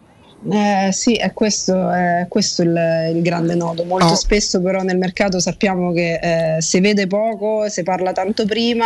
[0.48, 3.84] Eh, sì, è questo, è questo il, il grande nodo.
[3.84, 4.14] Molto Oh.
[4.14, 6.18] spesso però nel mercato sappiamo che
[6.56, 8.84] eh, si vede poco, si parla tanto prima,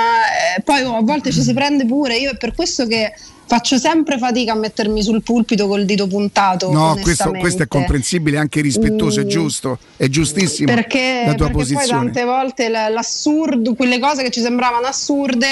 [0.56, 2.16] eh, poi oh, a volte ci si prende pure.
[2.16, 3.12] Io è per questo che
[3.50, 6.70] faccio sempre fatica a mettermi sul pulpito col dito puntato.
[6.70, 9.28] No, questo, questo è comprensibile, anche rispettoso, è Mm.
[9.28, 14.40] giusto, è giustissimo Perché, la tua perché poi tante volte l'assurdo, quelle cose che ci
[14.40, 15.46] sembravano assurde,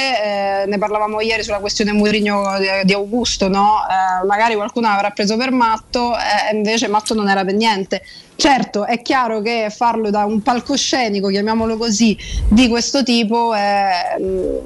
[0.63, 2.45] eh, ne parlavamo ieri sulla questione Mourinho
[2.85, 3.79] di, Augusto, no?
[3.91, 8.01] Eh, magari qualcuno avrà preso per matto eh, e invece matto non era per niente.
[8.37, 14.57] Certo, è chiaro che farlo da un palcoscenico, chiamiamolo così, di questo tipo è, mm,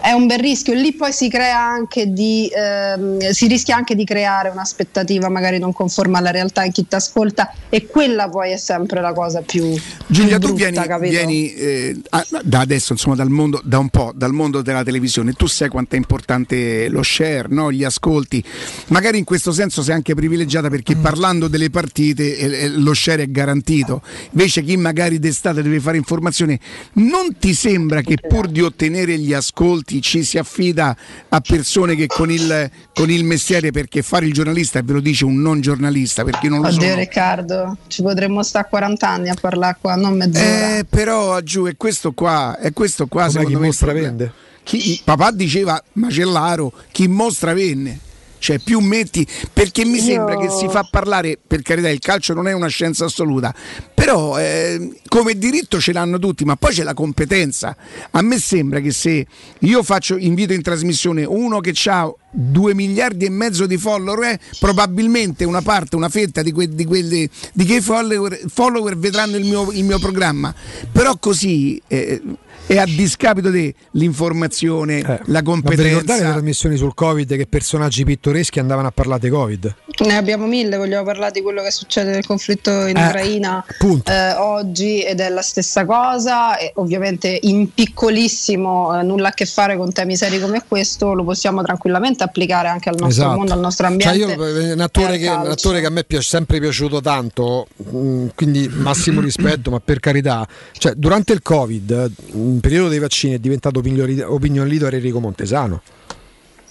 [0.00, 0.74] è un bel rischio.
[0.74, 5.72] Lì poi si crea anche di ehm, si rischia anche di creare un'aspettativa magari non
[5.72, 9.74] conforme alla realtà in chi ti ascolta e quella poi è sempre la cosa più
[10.06, 11.10] Giulia, più tu brutta, vieni, capito?
[11.10, 12.00] vieni, eh,
[12.42, 15.32] da adesso, insomma, dal mondo, da un po', dal mondo della televisione.
[15.32, 17.70] Tu sai quanto è importante lo share, no?
[17.70, 18.42] gli ascolti.
[18.88, 21.02] Magari in questo senso sei anche privilegiata perché Mm.
[21.02, 24.02] parlando delle partite eh, eh, lo share è garantito.
[24.30, 26.58] Invece chi magari d'estate deve fare informazione,
[26.94, 30.96] non ti sembra che pur di ottenere gli ascolti ci si affida
[31.28, 35.00] a persone che con il, con il mestiere, perché fare il giornalista, e ve lo
[35.00, 36.94] dice un non giornalista, perché non lo Oddio sono.
[36.94, 40.78] Riccardo, ci potremmo stare 40 anni a parlare qua, non mezz'ora.
[40.78, 44.32] Eh, però giù è questo qua, è questo qua Com'è secondo chi me mostra vende?
[44.62, 48.00] Chi- papà diceva Macellaro, chi mostra venne.
[48.38, 52.34] Cioè, più metti perché mi Io- sembra che si fa parlare, per carità, il calcio
[52.34, 53.54] non è una scienza assoluta,
[53.94, 57.76] però eh, come diritto ce l'hanno tutti, ma poi c'è la competenza.
[58.10, 59.26] A me sembra che se
[59.60, 64.40] io faccio invito in trasmissione uno che ha 2 miliardi e mezzo di follower, eh,
[64.60, 69.44] probabilmente una parte, una fetta di, que- di quelli di quei follower, follower vedranno il
[69.44, 70.54] mio, il mio programma.
[70.92, 72.20] Però così eh,
[72.66, 76.30] è a discapito dell'informazione, la Ma vi ricordate le competenza.
[76.32, 79.74] trasmissioni sul Covid che personaggi pittoreschi andavano a parlare di Covid?
[80.04, 83.64] Ne abbiamo mille, vogliamo parlare di quello che succede nel conflitto in Eh, Ucraina
[84.04, 89.46] eh, oggi ed è la stessa cosa e ovviamente in piccolissimo, eh, nulla a che
[89.46, 93.36] fare con temi seri come questo, lo possiamo tranquillamente applicare anche al nostro Esatto.
[93.36, 94.32] mondo, al nostro Cioè ambiente.
[94.34, 97.66] io, eh, un, e attore che, un attore che a me è sempre piaciuto tanto,
[97.76, 102.10] mh, quindi massimo rispetto, ma per carità, cioè, durante il Covid,
[102.56, 105.82] in periodo dei vaccini, è diventato opinion leader Enrico Montesano.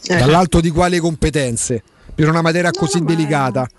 [0.08, 0.18] Eh.
[0.18, 1.84] Dall'alto di quali competenze?
[2.14, 3.70] Per una materia così delicata.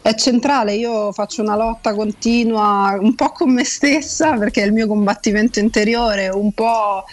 [0.00, 4.72] È centrale, io faccio una lotta continua un po' con me stessa perché è il
[4.72, 7.04] mio combattimento interiore, un po'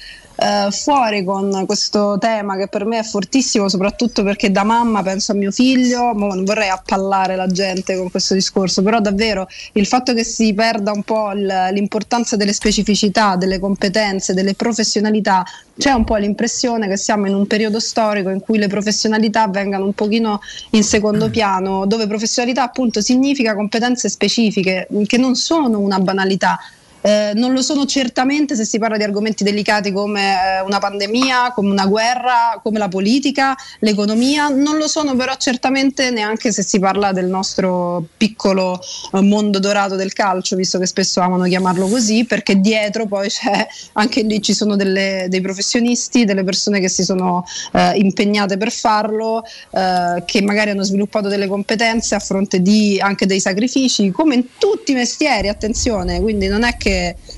[0.41, 5.33] eh, fuori con questo tema che per me è fortissimo, soprattutto perché da mamma penso
[5.33, 10.15] a mio figlio, non vorrei appallare la gente con questo discorso, però davvero il fatto
[10.15, 15.43] che si perda un po' l'importanza delle specificità, delle competenze, delle professionalità,
[15.77, 19.85] c'è un po' l'impressione che siamo in un periodo storico in cui le professionalità vengano
[19.85, 25.99] un pochino in secondo piano, dove professionalità appunto significa competenze specifiche che non sono una
[25.99, 26.57] banalità.
[27.01, 31.51] Eh, non lo sono certamente se si parla di argomenti delicati come eh, una pandemia,
[31.51, 36.77] come una guerra, come la politica, l'economia, non lo sono però certamente neanche se si
[36.77, 38.79] parla del nostro piccolo
[39.13, 43.67] eh, mondo dorato del calcio, visto che spesso amano chiamarlo così, perché dietro poi c'è
[43.93, 48.71] anche lì ci sono delle- dei professionisti, delle persone che si sono eh, impegnate per
[48.71, 54.35] farlo, eh, che magari hanno sviluppato delle competenze a fronte di anche dei sacrifici, come
[54.35, 56.90] in tutti i mestieri, attenzione, quindi non è che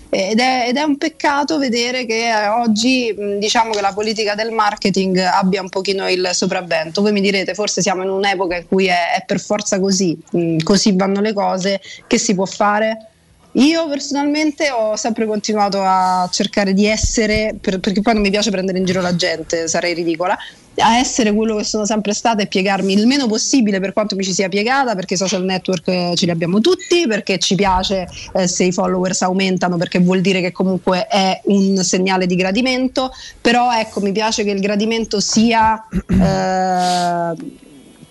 [0.10, 4.52] ed è, ed è un peccato vedere che eh, oggi diciamo che la politica del
[4.52, 7.02] marketing abbia un pochino il sopravvento.
[7.02, 10.18] Voi mi direte, forse siamo in un'epoca in cui è, è per forza così,
[10.64, 13.08] così vanno le cose, che si può fare?
[13.56, 18.50] Io personalmente ho sempre continuato a cercare di essere, per- perché poi non mi piace
[18.50, 20.36] prendere in giro la gente, sarei ridicola,
[20.78, 24.24] a essere quello che sono sempre stata e piegarmi il meno possibile per quanto mi
[24.24, 28.08] ci sia piegata, perché i social network eh, ce li abbiamo tutti, perché ci piace
[28.34, 33.12] eh, se i followers aumentano, perché vuol dire che comunque è un segnale di gradimento,
[33.40, 35.86] però ecco mi piace che il gradimento sia...
[36.08, 37.62] eh,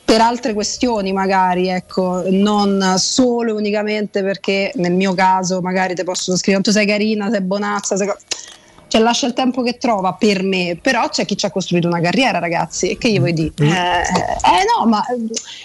[0.05, 6.05] per altre questioni magari, ecco, non solo e unicamente perché nel mio caso magari ti
[6.05, 8.19] possono scrivere tu sei carina, sei bonazza, sei co-".
[8.93, 12.03] cioè lascia il tempo che trova per me, però c'è chi ci ha costruito una
[12.03, 13.55] carriera ragazzi, e che gli vuoi dire?
[13.57, 15.03] Eh, eh, no, ma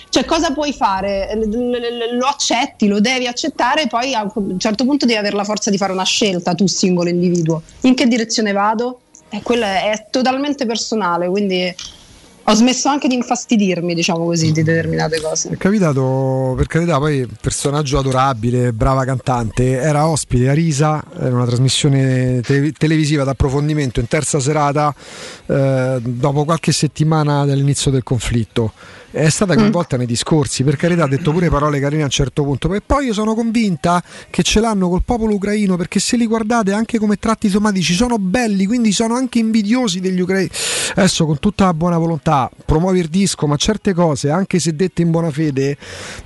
[0.08, 1.38] cioè, cosa puoi fare?
[2.14, 5.78] Lo accetti, lo devi accettare, poi a un certo punto devi avere la forza di
[5.78, 7.64] fare una scelta tu singolo individuo.
[7.82, 9.02] In che direzione vado?
[9.28, 11.76] E quello è, è totalmente personale, quindi
[12.50, 15.50] ho smesso anche di infastidirmi, diciamo così, di determinate cose.
[15.50, 21.45] È capitato, per carità, poi personaggio adorabile, brava cantante, era ospite a Risa, era una
[21.45, 24.95] trasmissione te- televisiva d'approfondimento in terza serata
[25.45, 28.72] eh, dopo qualche settimana dall'inizio del conflitto.
[29.18, 32.44] È stata coinvolta nei discorsi, per carità ha detto pure parole carine a un certo
[32.44, 36.28] punto, e poi io sono convinta che ce l'hanno col popolo ucraino perché se li
[36.28, 40.52] guardate anche come tratti somatici sono belli, quindi sono anche invidiosi degli ucraini.
[40.98, 45.02] Adesso con tutta la buona volontà promuovi il disco, ma certe cose, anche se dette
[45.02, 45.78] in buona fede,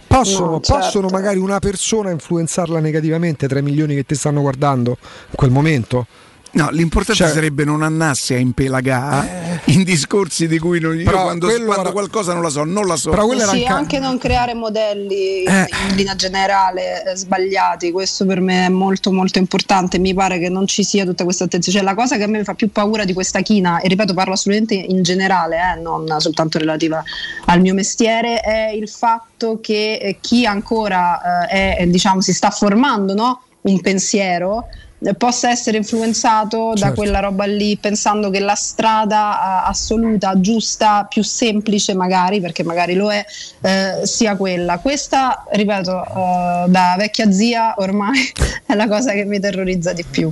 [0.06, 0.82] possono, No, certo.
[0.82, 5.50] possono magari una persona influenzarla negativamente tra i milioni che ti stanno guardando in quel
[5.50, 6.08] momento.
[6.54, 11.24] No, l'importante Cioè- sarebbe non andarsi a impelagare in discorsi di cui non, io Però
[11.24, 13.10] quando, quello quando era- qualcosa non la so, non la so.
[13.10, 15.68] Però sì, anche- anche non creare modelli Eh.
[15.90, 20.50] in linea generale eh, sbagliati, questo per me è molto molto importante, mi pare che
[20.50, 23.06] non ci sia tutta questa attenzione, cioè la cosa che a me fa più paura
[23.06, 27.02] di questa china, e ripeto parlo assolutamente in generale, eh, non soltanto relativa
[27.46, 32.50] al mio mestiere, è il fatto che eh, chi ancora eh, è, diciamo, si sta
[32.50, 33.42] formando no?
[33.62, 36.96] un pensiero eh, possa essere influenzato da Certo.
[36.96, 43.12] quella roba lì pensando che la strada assoluta, giusta, più semplice magari, perché magari lo
[43.12, 43.26] è,
[43.62, 44.78] eh, sia quella.
[44.78, 48.20] Questa, ripeto, eh, da vecchia zia ormai
[48.68, 50.32] è la cosa che mi terrorizza di più,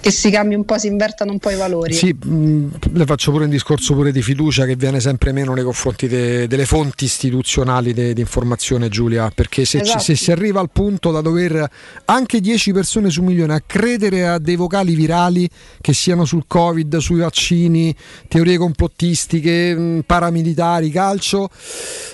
[0.00, 1.94] che si cambi un po', si invertano un po' i valori.
[1.94, 5.64] Sì, mh, le faccio pure un discorso pure di fiducia che viene sempre meno nei
[5.64, 10.02] confronti de- delle fonti istituzionali di informazione, Giulia, perché se, ci- Esatto.
[10.02, 11.66] se si arriva al punto da dover
[12.04, 15.48] anche 10 persone su milione a credere a dei vocali virali
[15.80, 17.94] che siano sul Covid, sui vaccini,
[18.28, 21.48] teorie complottistiche, mh, paramilitari, calcio,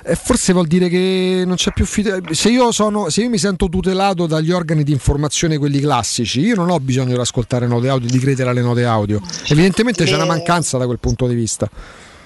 [0.05, 2.21] eh, forse vuol dire che non c'è più fiducia.
[2.33, 6.55] Se io, sono, se io mi sento tutelato dagli organi di informazione, quelli classici, io
[6.55, 9.21] non ho bisogno di ascoltare note audio, di credere alle note audio.
[9.49, 10.29] Evidentemente c'è una Eh.
[10.29, 11.69] mancanza da quel punto di vista.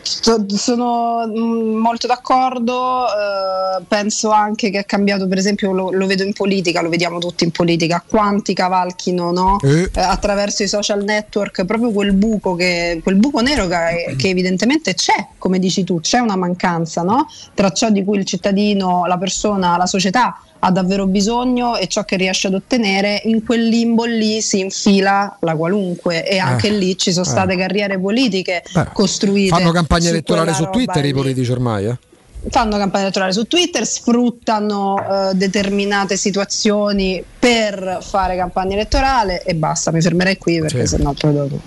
[0.02, 6.22] Sono mm, molto d'accordo, eh, penso anche che è cambiato, per esempio lo, lo vedo
[6.24, 9.58] in politica, lo vediamo tutti in politica, quanti cavalchino no?
[9.62, 9.90] Eh.
[9.94, 14.94] Eh, attraverso i social network, proprio quel buco, che, quel buco nero che, che evidentemente
[14.94, 17.26] c'è, come dici tu, c'è una mancanza no?
[17.55, 22.05] tra ciò di cui il cittadino, la persona, la società ha davvero bisogno e ciò
[22.05, 26.70] che riesce ad ottenere, in quel limbo lì si infila la qualunque e anche Eh.
[26.78, 27.28] lì ci sono Eh.
[27.28, 29.55] state carriere politiche Beh, costruite.
[29.92, 31.98] Campagna elettorale su Twitter i politici ormai, eh?
[32.50, 34.96] fanno campagna elettorale su Twitter, sfruttano
[35.30, 40.96] eh, determinate situazioni per fare campagna elettorale e basta, mi fermerei qui perché Sì.
[40.96, 41.60] sennò poi dopo.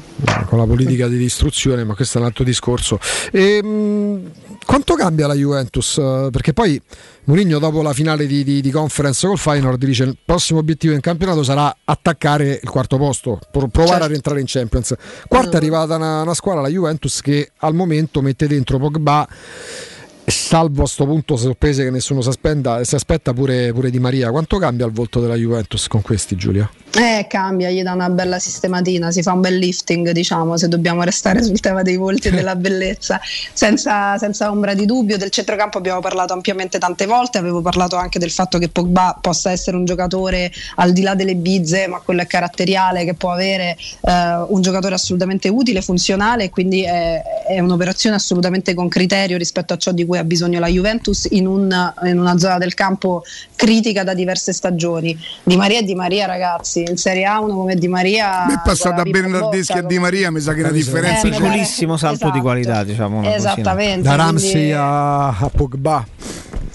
[0.48, 3.00] con la politica di distruzione, ma questo è un altro discorso.
[3.32, 4.32] Ehm,
[4.66, 5.98] quanto cambia la Juventus?
[5.98, 6.82] Eh, Perché poi
[7.28, 11.00] Mourinho dopo la finale di, di- di conference col Feyenoord dice il prossimo obiettivo in
[11.00, 14.04] campionato sarà attaccare il quarto posto, pro- provare Certo.
[14.04, 14.94] a rientrare in Champions.
[15.28, 19.28] Quarta è arrivata una, una squadra, la Juventus, che al momento mette dentro Pogba
[20.26, 24.32] salvo a sto punto sorprese che nessuno si, aspetta, si aspetta pure, pure Di Maria.
[24.32, 26.70] Quanto cambia il volto della Juventus con questi, Giulia?
[26.98, 31.04] Eh, cambia, gli dà una bella sistematina, si fa un bel lifting, diciamo, se dobbiamo
[31.04, 33.20] restare sul tema dei volti e della bellezza,
[33.52, 35.18] senza, senza ombra di dubbio.
[35.18, 39.52] Del centrocampo abbiamo parlato ampiamente tante volte, avevo parlato anche del fatto che Pogba possa
[39.52, 43.76] essere un giocatore al di là delle bizze, ma quello è caratteriale, che può avere
[44.02, 49.78] eh, un giocatore assolutamente utile, funzionale, quindi è, è un'operazione assolutamente con criterio rispetto a
[49.78, 53.24] ciò di cui ha bisogno la Juventus in, un- in una zona del campo
[53.56, 55.18] critica da diverse stagioni.
[55.44, 58.46] Di Maria e Di Maria, ragazzi, in Serie A uno come Di Maria.
[58.48, 61.38] Mi è passata in Bernardeschi a Di Maria, mi sa che la differenza Eh, c'è.
[61.40, 62.42] mi Piccolissimo salto di Esatto.
[62.42, 63.18] qualità, diciamo.
[63.20, 63.52] una cosina.
[63.52, 64.02] Esattamente.
[64.02, 66.06] Da quindi Ramsey a, a Pogba.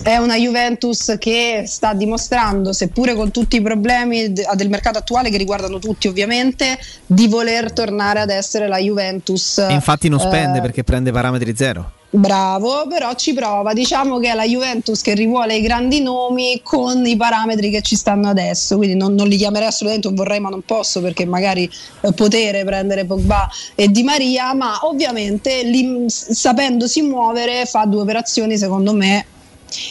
[0.02, 5.28] È una Juventus che sta dimostrando, seppure con tutti i problemi de- del mercato attuale
[5.28, 9.59] che riguardano tutti ovviamente, di voler tornare ad essere la Juventus.
[9.59, 11.93] E infatti non spende eh, perché prende parametri zero.
[12.12, 13.72] Bravo, però ci prova.
[13.72, 17.94] Diciamo che è la Juventus che rivuole i grandi nomi con i parametri che ci
[17.94, 18.76] stanno adesso.
[18.76, 22.64] Quindi non, non li chiamerei assolutamente un vorrei, ma non posso perché magari eh, potere
[22.64, 24.52] prendere Pogba e Di Maria.
[24.55, 29.26] Ma ovviamente li- sapendosi muovere fa due operazioni, secondo me.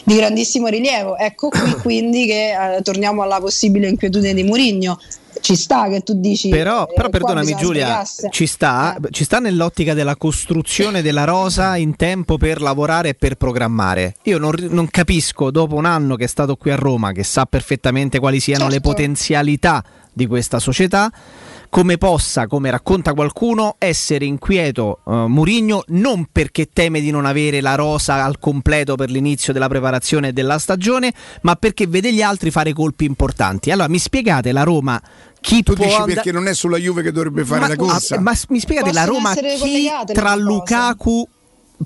[0.03, 1.15] Di grandissimo rilievo.
[1.15, 4.99] Ecco qui quindi che eh, torniamo alla possibile inquietudine di Mourinho.
[5.41, 6.49] Ci sta che tu dici.
[6.49, 11.95] Però, eh, però perdonami Giulia, ci sta, ci sta nell'ottica della costruzione della rosa in
[11.95, 14.15] tempo per lavorare e per programmare.
[14.23, 17.45] Io non, non capisco, dopo un anno che è stato qui a Roma, che sa
[17.45, 18.89] perfettamente quali siano le Certo.
[18.89, 21.11] potenzialità di questa società,
[21.69, 27.61] come possa, come racconta qualcuno, essere inquieto eh, Murigno non perché teme di non avere
[27.61, 32.49] la rosa al completo per l'inizio della preparazione della stagione, ma perché vede gli altri
[32.49, 33.69] fare colpi importanti.
[33.71, 34.99] Allora mi spiegate la Roma
[35.41, 37.75] chi Tu può dici andare- perché non è sulla Juve che dovrebbe fare ma, la
[37.75, 38.15] corsa?
[38.15, 40.35] ah, ma mi spiegate la Possono Roma essere chi tra.
[40.35, 41.27] Lukaku,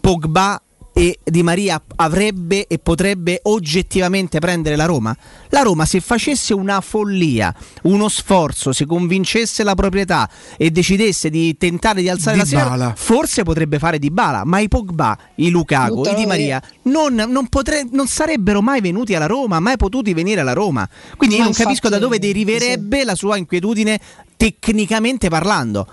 [0.01, 0.61] Pogba
[0.93, 5.15] e Di Maria avrebbe e potrebbe oggettivamente prendere la Roma?
[5.49, 11.57] La Roma se facesse una follia, uno sforzo, si convincesse la proprietà e decidesse di
[11.57, 12.77] tentare di alzare la Dybala.
[12.77, 16.27] sera, forse potrebbe fare Di Bala, ma i Pogba, i Lukaku, Buttalo i Di.
[16.27, 20.88] Maria non, non potre- non sarebbero mai venuti alla Roma, mai potuti venire alla Roma.
[21.17, 23.99] Quindi io Ma non capisco da dove deriverebbe la sua inquietudine
[24.38, 25.88] tecnicamente parlando.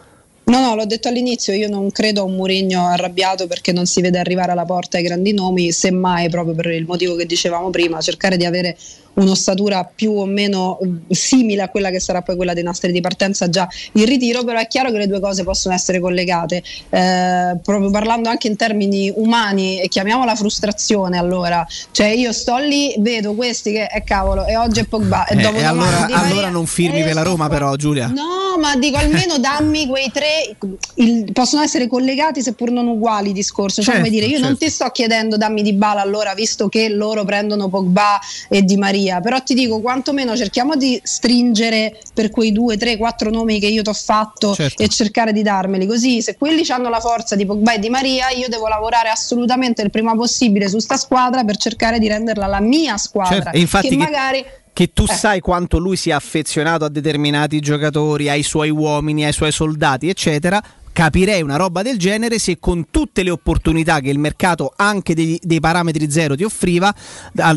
[0.50, 4.00] No, no, l'ho detto all'inizio, io non credo a un Mourinho arrabbiato perché non si
[4.00, 8.00] vede arrivare alla porta ai grandi nomi, semmai proprio per il motivo che dicevamo prima,
[8.00, 8.76] cercare di avere
[9.14, 13.00] un'ossatura più o meno eh, simile a quella che sarà poi quella dei nastri di
[13.00, 17.56] partenza già in ritiro, però è chiaro che le due cose possono essere collegate, eh,
[17.62, 23.34] proprio parlando anche in termini umani e chiamiamola frustrazione allora, cioè io sto lì, vedo
[23.34, 26.66] questi che è cavolo e oggi è Pogba e Eh, dopo e allora, allora non
[26.66, 28.06] firmi per la Roma, però, Giulia.
[28.06, 30.56] No, ma dico almeno dammi quei tre,
[30.94, 33.82] il- possono essere collegati seppur non uguali i discorsi.
[33.82, 34.64] Cioè, Certo, come dire, io non certo.
[34.64, 38.98] ti sto chiedendo dammi di bala allora, visto che loro prendono Pogba e Di Maria,
[39.22, 43.82] però ti dico quantomeno cerchiamo di stringere per quei due, tre, quattro nomi che io
[43.82, 44.82] ti ho fatto Certo.
[44.82, 45.86] e cercare di darmeli.
[45.86, 49.82] Così se quelli hanno la forza di Pogba e Di Maria, io devo lavorare assolutamente
[49.82, 53.34] il prima possibile su sta squadra per cercare di renderla la mia squadra.
[53.34, 55.12] Certo, e infatti che che- magari Che tu Eh.
[55.12, 60.62] sai quanto lui sia affezionato a determinati giocatori, ai suoi uomini, ai suoi soldati, eccetera.
[60.92, 65.38] Capirei una roba del genere se con tutte le opportunità che il mercato anche dei,
[65.42, 66.92] dei parametri zero ti offriva,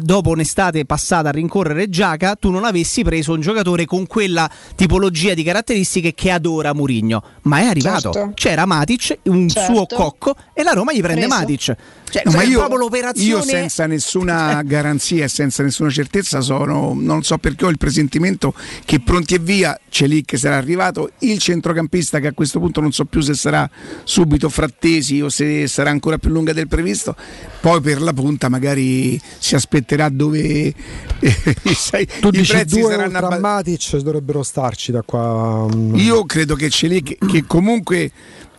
[0.02, 5.34] dopo un'estate passata a rincorrere Giaca, tu non avessi preso un giocatore con quella tipologia
[5.34, 7.24] di caratteristiche che adora Murigno.
[7.44, 8.12] Ma è arrivato.
[8.14, 8.32] Certo.
[8.36, 9.74] C'era Matic, un Certo.
[9.74, 11.40] suo cocco, e la Roma gli prende Preso.
[11.40, 11.76] Matic.
[12.14, 13.28] Cioè, No, ma è io, proprio l'operazione.
[13.28, 18.54] io senza nessuna garanzia e senza nessuna certezza sono, non so perché ho il presentimento
[18.86, 22.82] che pronti e via c'è lì che sarà arrivato il centrocampista che a questo punto
[22.82, 23.68] non so più se sarà
[24.04, 27.16] subito frattesi o se sarà ancora più lunga del previsto,
[27.62, 30.72] poi per la punta magari si aspetterà dove
[31.76, 35.68] sai, Tu i dici prezzi due saranno abba- Matic dovrebbero starci da qua.
[35.74, 35.96] mm.
[35.96, 38.12] io credo che Celic, che comunque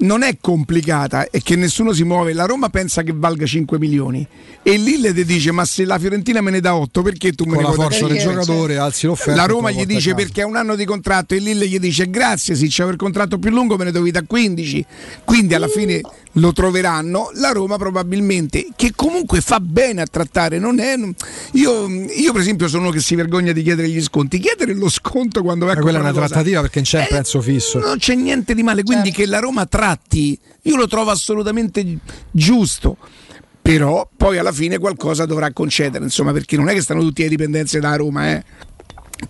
[0.04, 2.32] non è complicata e che nessuno si muove.
[2.32, 4.26] La Roma pensa che valga 5 milioni
[4.62, 7.44] e il Lille ti dice: Ma se la Fiorentina me ne dà 8, perché tu
[7.44, 8.34] me Con ne la vuoi forza dare del 10?
[8.40, 9.34] giocatore alzi l'offerta.
[9.40, 12.08] La Roma gli dice perché ha un anno di contratto e il Lille gli dice
[12.10, 14.84] grazie, se c'è il contratto più lungo me ne devi da 15.
[15.24, 16.00] Quindi alla fine
[16.38, 17.30] lo troveranno.
[17.34, 20.94] La Roma probabilmente, che comunque fa bene a trattare, non è.
[21.52, 24.38] Io, io per esempio sono uno che si vergogna di chiedere gli sconti.
[24.38, 26.98] Chiedere lo sconto quando va a Ma quella è una cosa- trattativa perché non c'è
[26.98, 27.78] Eh, un prezzo fisso.
[27.78, 29.22] non c'è niente di male, quindi Certo.
[29.22, 31.98] che la Roma tratti, io lo trovo assolutamente gi-
[32.30, 32.96] giusto.
[33.62, 37.30] Però poi alla fine qualcosa dovrà concedere, insomma, perché non è che stanno tutti ai
[37.30, 38.44] dipendenze da Roma, eh.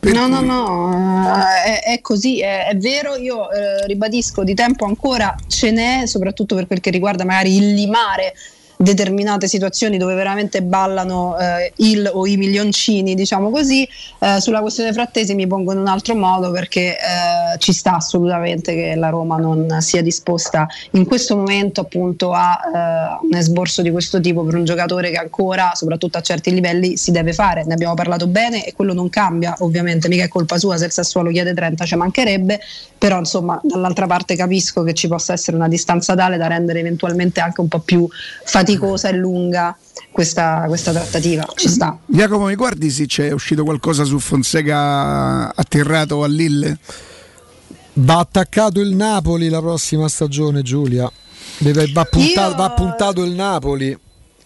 [0.00, 4.54] Per no, no, no, eh, è, è così, è, è vero, io eh, ribadisco, di
[4.54, 8.34] tempo ancora ce n'è, soprattutto per quel che riguarda magari il limare
[8.76, 13.88] determinate situazioni dove veramente ballano eh, il o i milioncini, diciamo così.
[14.18, 18.74] Eh, sulla questione frattesi mi pongo in un altro modo perché eh, ci sta assolutamente
[18.74, 23.90] che la Roma non sia disposta in questo momento appunto a eh, un esborso di
[23.90, 27.64] questo tipo per un giocatore che ancora, soprattutto a certi livelli, si deve fare.
[27.64, 30.92] Ne abbiamo parlato bene e quello non cambia, ovviamente, mica è colpa sua se il
[30.92, 32.60] Sassuolo chiede 30 ci mancherebbe,
[32.98, 37.40] però insomma dall'altra parte capisco che ci possa essere una distanza tale da rendere eventualmente
[37.40, 38.08] anche un po' più
[38.74, 39.76] faticosa e lunga
[40.10, 41.46] questa, questa trattativa.
[41.54, 41.98] Ci sta.
[42.06, 46.78] Jacopo, mi guardi se c'è uscito qualcosa su Fonseca atterrato a Lille?
[47.94, 51.10] Va attaccato il Napoli la prossima stagione, Giulia.
[51.58, 53.96] Deve- va, puntato, Io- va puntato il Napoli.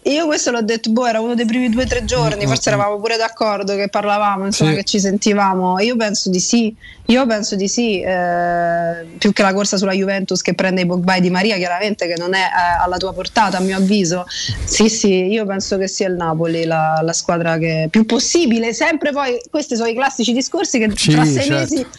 [0.03, 2.97] Io questo l'ho detto, boh, era uno dei primi due o tre giorni, forse eravamo
[2.99, 4.77] pure d'accordo che parlavamo, insomma, Sì.
[4.77, 5.77] che ci sentivamo.
[5.79, 6.73] Io penso di sì,
[7.07, 11.19] io penso di sì, eh, più che la corsa sulla Juventus che prende i Pogba
[11.19, 14.23] Di Maria, chiaramente che non è eh, alla tua portata, a mio avviso.
[14.63, 19.11] Sì, sì, io penso che sia il Napoli la, la squadra che più possibile, sempre
[19.11, 21.53] poi, questi sono i classici discorsi che Sì, tra sei certo.
[21.73, 21.89] mesi...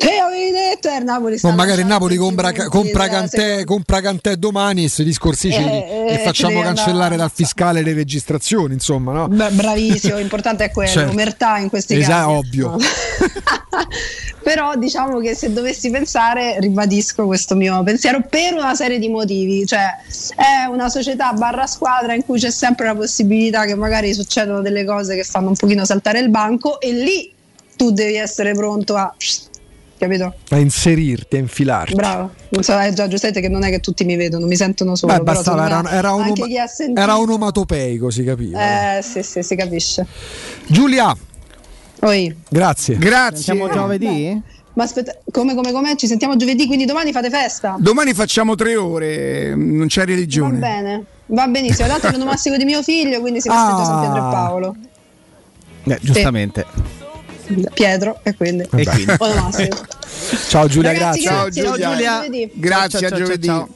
[0.00, 0.88] Che avevi detto?
[0.88, 5.52] Il Napoli No, magari Napoli 20 compra, compra, Cantè, compra Cantè domani e se discorsi
[5.52, 9.28] ce li- Eh, e eh, facciamo cancellare andare dal fiscale le registrazioni, insomma, no?
[9.28, 11.10] Beh, bravissimo, l'importante è quello, Certo.
[11.10, 12.60] omertà in questi Esatto, casi.
[12.62, 12.76] ovvio.
[14.42, 19.66] Però diciamo che se dovessi pensare, ribadisco questo mio pensiero per una serie di motivi,
[19.66, 19.84] cioè
[20.34, 24.86] è una società barra squadra in cui c'è sempre la possibilità che magari succedono delle
[24.86, 27.30] cose che fanno un pochino saltare il banco e lì
[27.76, 29.14] tu devi essere pronto a...
[30.00, 30.34] Capito?
[30.48, 31.92] A inserirti, a infilarti.
[31.94, 32.30] Bravo.
[32.60, 35.12] So, è già giustamente che non è che tutti mi vedono, mi sentono solo.
[35.12, 38.96] Beh, bastava, era, era, un, sentito- era onomatopeico, si capiva.
[38.96, 40.06] Eh, sì, sì, si capisce.
[40.68, 41.14] Giulia,
[42.00, 42.34] Oi.
[42.48, 42.96] grazie.
[42.96, 43.42] Grazie.
[43.42, 44.40] Siamo giovedì?
[44.72, 45.94] Ma aspetta, come, come, come?
[45.98, 47.76] Ci sentiamo giovedì, quindi domani fate festa?
[47.78, 50.56] Domani facciamo tre ore, non c'è Va religione.
[50.56, 51.88] bene, va benissimo.
[51.88, 53.84] Tanto è l'onomastico di mio figlio, quindi si festeggia Ah.
[53.84, 54.76] San Pietro e Paolo.
[55.84, 56.64] Eh, giustamente.
[57.74, 58.62] Pietro, e quindi.
[58.62, 59.04] E quindi.
[60.48, 61.62] Ciao Giulia, Ragazzi, grazie.
[61.62, 62.12] Ciao, grazie, Giulia.
[62.18, 62.50] a giovedì.
[62.54, 63.46] Grazie, Ciao, a ciao, giovedì.
[63.46, 63.68] ciao,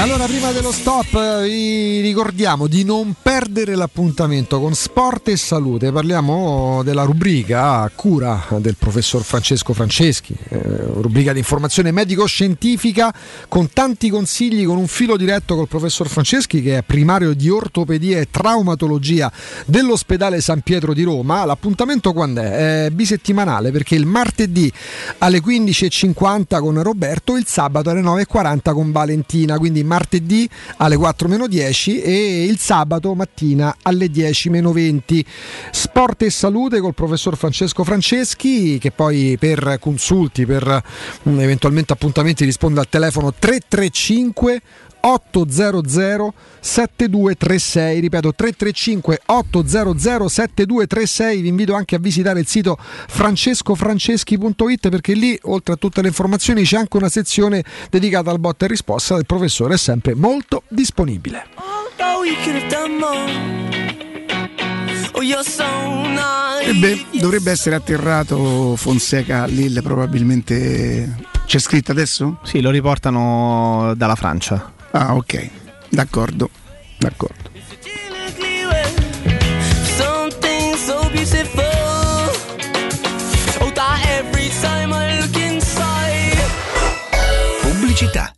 [0.00, 5.90] Allora prima dello stop, eh, vi ricordiamo di non perdere l'appuntamento con Sport e Salute.
[5.90, 10.60] Parliamo della rubrica a cura del professor Francesco Franceschi, eh,
[11.00, 13.12] rubrica di informazione medico-scientifica
[13.48, 18.20] con tanti consigli, con un filo diretto col professor Franceschi, che è primario di ortopedia
[18.20, 19.32] e traumatologia
[19.66, 21.44] dell'ospedale San Pietro di Roma.
[21.44, 22.84] L'appuntamento quando è?
[22.84, 24.72] È bisettimanale perché il martedì
[25.18, 31.48] alle 15.50 con Roberto, il sabato alle 9.40 con Valentina, quindi martedì alle 4 meno
[31.48, 35.24] 10 e il sabato mattina alle 10 meno 20.
[35.72, 40.82] Sport e salute col professor Francesco Franceschi che poi per consulti, per
[41.28, 44.62] mm, eventualmente appuntamenti risponde al telefono 335
[45.00, 55.14] 800 7236 ripeto 335 800 7236 vi invito anche a visitare il sito francescofranceschi.it perché
[55.14, 59.14] lì oltre a tutte le informazioni c'è anche una sezione dedicata al botta e risposta
[59.14, 61.46] del professore è sempre molto disponibile.
[66.64, 71.16] E beh, dovrebbe essere atterrato Fonseca a Lille probabilmente.
[71.46, 72.38] C'è scritto adesso?
[72.44, 74.76] Sì, lo riportano dalla Francia.
[74.92, 75.50] Ah, ok.
[75.90, 76.50] D'accordo.
[76.98, 77.50] D'accordo.
[87.20, 87.60] Oh.
[87.62, 88.37] Pubblicità.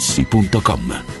[0.01, 1.20] artigianamaterassi.com.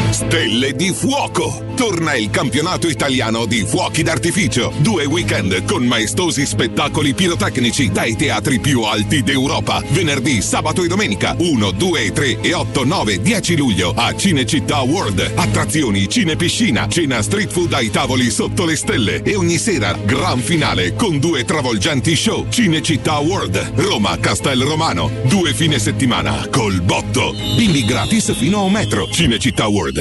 [0.11, 1.69] Stelle di fuoco!
[1.75, 4.73] Torna il campionato italiano di fuochi d'artificio.
[4.79, 9.81] Due weekend con maestosi spettacoli pirotecnici dai teatri più alti d'Europa.
[9.89, 15.31] Venerdì, sabato e domenica 1, 2, 3 e 8, 9, 10 luglio a Cinecittà World.
[15.33, 20.93] Attrazioni, cinepiscina, cena street food ai tavoli sotto le stelle e ogni sera gran finale
[20.93, 22.45] con due travolgenti show.
[22.49, 25.09] Cinecittà World, Roma, Castel Romano.
[25.23, 27.33] Due fine settimana col botto.
[27.55, 29.07] Bimbi gratis fino a un metro.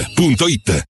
[0.00, 0.89] Cinecittàworld.it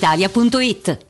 [0.00, 1.09] brispalitalia.it.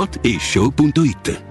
[0.01, 1.50] whatishow.it.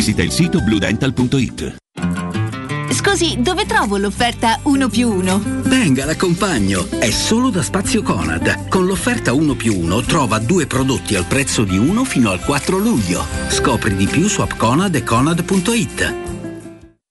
[0.01, 1.75] visita il sito bluedental.it.
[2.91, 5.61] Scusi, dove trovo l'offerta 1 più 1?
[5.65, 6.87] Venga, l'accompagno.
[6.89, 8.67] È solo da Spazio Conad.
[8.67, 12.79] Con l'offerta 1 più 1 trova due prodotti al prezzo di uno fino al 4
[12.79, 13.23] luglio.
[13.49, 16.40] Scopri di più su appconad e conad.it.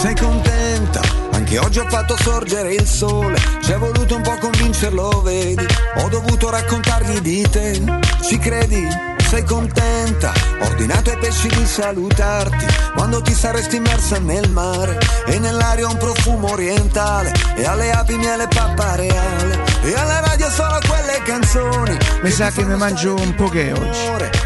[0.00, 1.00] Sei contenta?
[1.32, 3.36] Anche oggi ho fatto sorgere il sole.
[3.62, 5.66] Ci è voluto un po' convincerlo, vedi?
[5.96, 7.80] Ho dovuto raccontargli di te.
[8.22, 8.86] Ci credi?
[9.28, 10.32] Sei contenta?
[10.60, 14.98] Ho ordinato ai pesci di salutarti quando ti saresti immersa nel mare.
[15.26, 17.32] E nell'aria un profumo orientale.
[17.56, 19.58] E alle api miele pappareale.
[19.82, 21.96] E alla radio solo quelle canzoni.
[22.22, 23.98] Mi sa che mi mangio un poche oggi.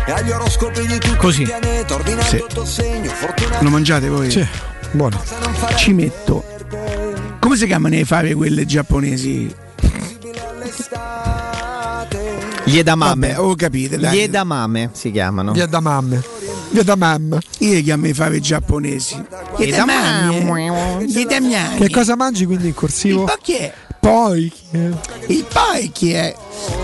[0.06, 1.42] E agli oroscopi di tutto Così.
[1.42, 1.94] il pianeta.
[1.94, 2.36] Ordinato Sì.
[2.36, 3.10] il tuo segno.
[3.12, 3.62] Fortunato.
[3.62, 4.30] Lo mangiate voi?
[4.30, 4.48] Sì,
[4.92, 5.20] buono.
[5.76, 6.44] Ci metto.
[7.38, 9.54] Come si chiamano le fave quelle giapponesi?
[12.64, 13.28] Gli edamame.
[13.28, 14.16] Vabbè, ho capito, dai.
[14.16, 15.52] Gli edamame si chiamano.
[15.80, 16.22] Mamme.
[16.70, 17.40] Via da mamme.
[17.58, 19.22] Io li chiamo le fave giapponesi.
[19.58, 21.04] Gli edamame.
[21.04, 21.78] Gli edamiani.
[21.78, 23.24] Che cosa mangi quindi in corsivo?
[23.24, 23.72] Il chi è?
[23.98, 24.52] Poi
[25.26, 26.34] Il poi chi è?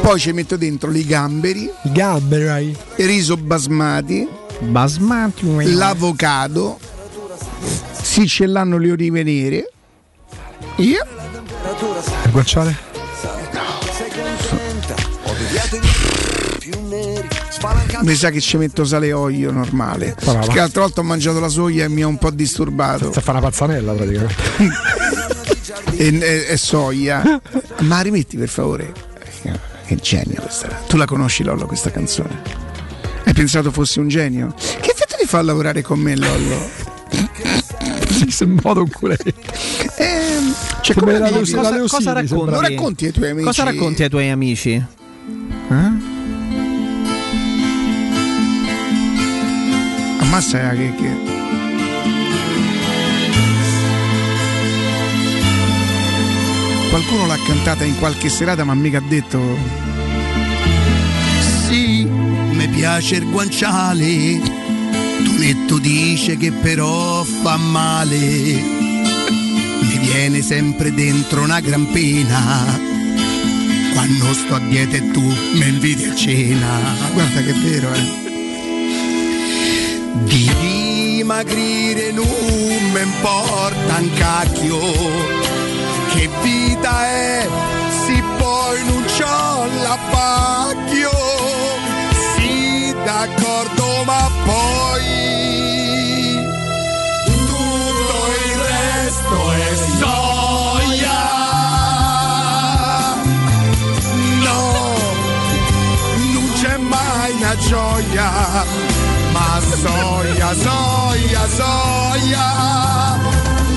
[0.01, 1.71] Poi ci metto dentro i gamberi.
[1.83, 2.77] I gamberi.
[2.97, 4.29] Il riso basmati.
[4.61, 5.73] Basmati.
[5.75, 6.79] L'avocado.
[8.19, 9.71] Si cellanno le olive nere.
[10.79, 11.07] Io?
[12.25, 12.77] Il guanciale?
[18.01, 20.17] Mi sa che ci metto sale e olio normale.
[20.21, 20.41] Brava.
[20.41, 23.13] Perché l'altra volta ho mangiato la soia e mi ha un po' disturbato.
[23.13, 24.35] Si fa una pazzanella praticamente.
[25.97, 27.41] e, e- e soia.
[27.83, 28.93] Ma rimetti per favore.
[29.87, 30.67] Che genio questa.
[30.89, 32.43] Tu la conosci Lollo questa canzone?
[33.23, 34.53] Hai pensato fosse un genio?
[34.57, 36.88] Che effetto ti fa lavorare con me Lollo?
[38.09, 39.17] Si sembra un culé.
[39.97, 41.31] Ehm, cioè, come la?
[41.31, 42.51] Leo- la Leo cosa racconti?
[42.51, 43.47] Lo racconti ai tuoi amici?
[43.47, 44.71] Cosa racconti ai tuoi amici?
[44.71, 46.17] Eh?
[50.21, 51.37] Ammazza che, che...
[56.91, 59.39] Qualcuno l'ha cantata in qualche serata ma mica ha detto
[61.67, 64.41] Sì, mi piace il guanciale
[65.25, 68.17] Tonetto dice che però fa male.
[68.17, 72.79] Mi viene sempre dentro una gran pena.
[73.93, 76.79] Quando sto a dieta e tu mi inviti a cena.
[77.13, 78.27] Guarda che vero eh.
[80.25, 84.79] Di dimagrire non mi importa un cacchio.
[86.13, 87.49] Che vita è
[88.07, 91.11] se poi non c'ho l'appacchio?
[92.37, 93.78] Sì d'accordo
[99.99, 101.21] soia
[104.43, 104.61] No
[106.33, 108.97] non c'è mai una gioia
[109.33, 113.19] ma soia, soia, soia,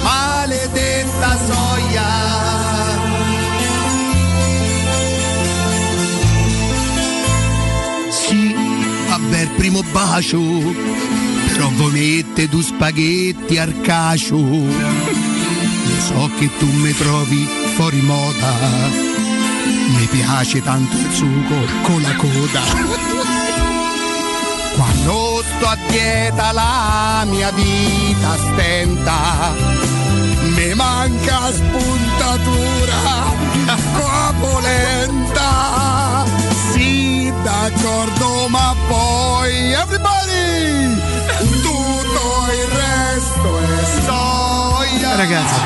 [0.02, 2.10] maledetta soia.
[9.42, 10.40] Il primo bacio,
[11.48, 15.31] però voi mette due spaghetti al cacio.
[15.86, 18.54] Lo so che tu mi trovi fuori moda,
[19.98, 22.62] mi piace tanto il sugo con la coda.
[24.76, 29.54] Quando sto a dieta la mia vita stenta,
[30.56, 33.40] mi manca spuntatura
[33.98, 36.26] qua polenta.
[36.72, 41.02] Sì, d'accordo, ma poi everybody,
[41.62, 44.51] tutto il resto è soia.
[45.16, 45.60] Ragazzi,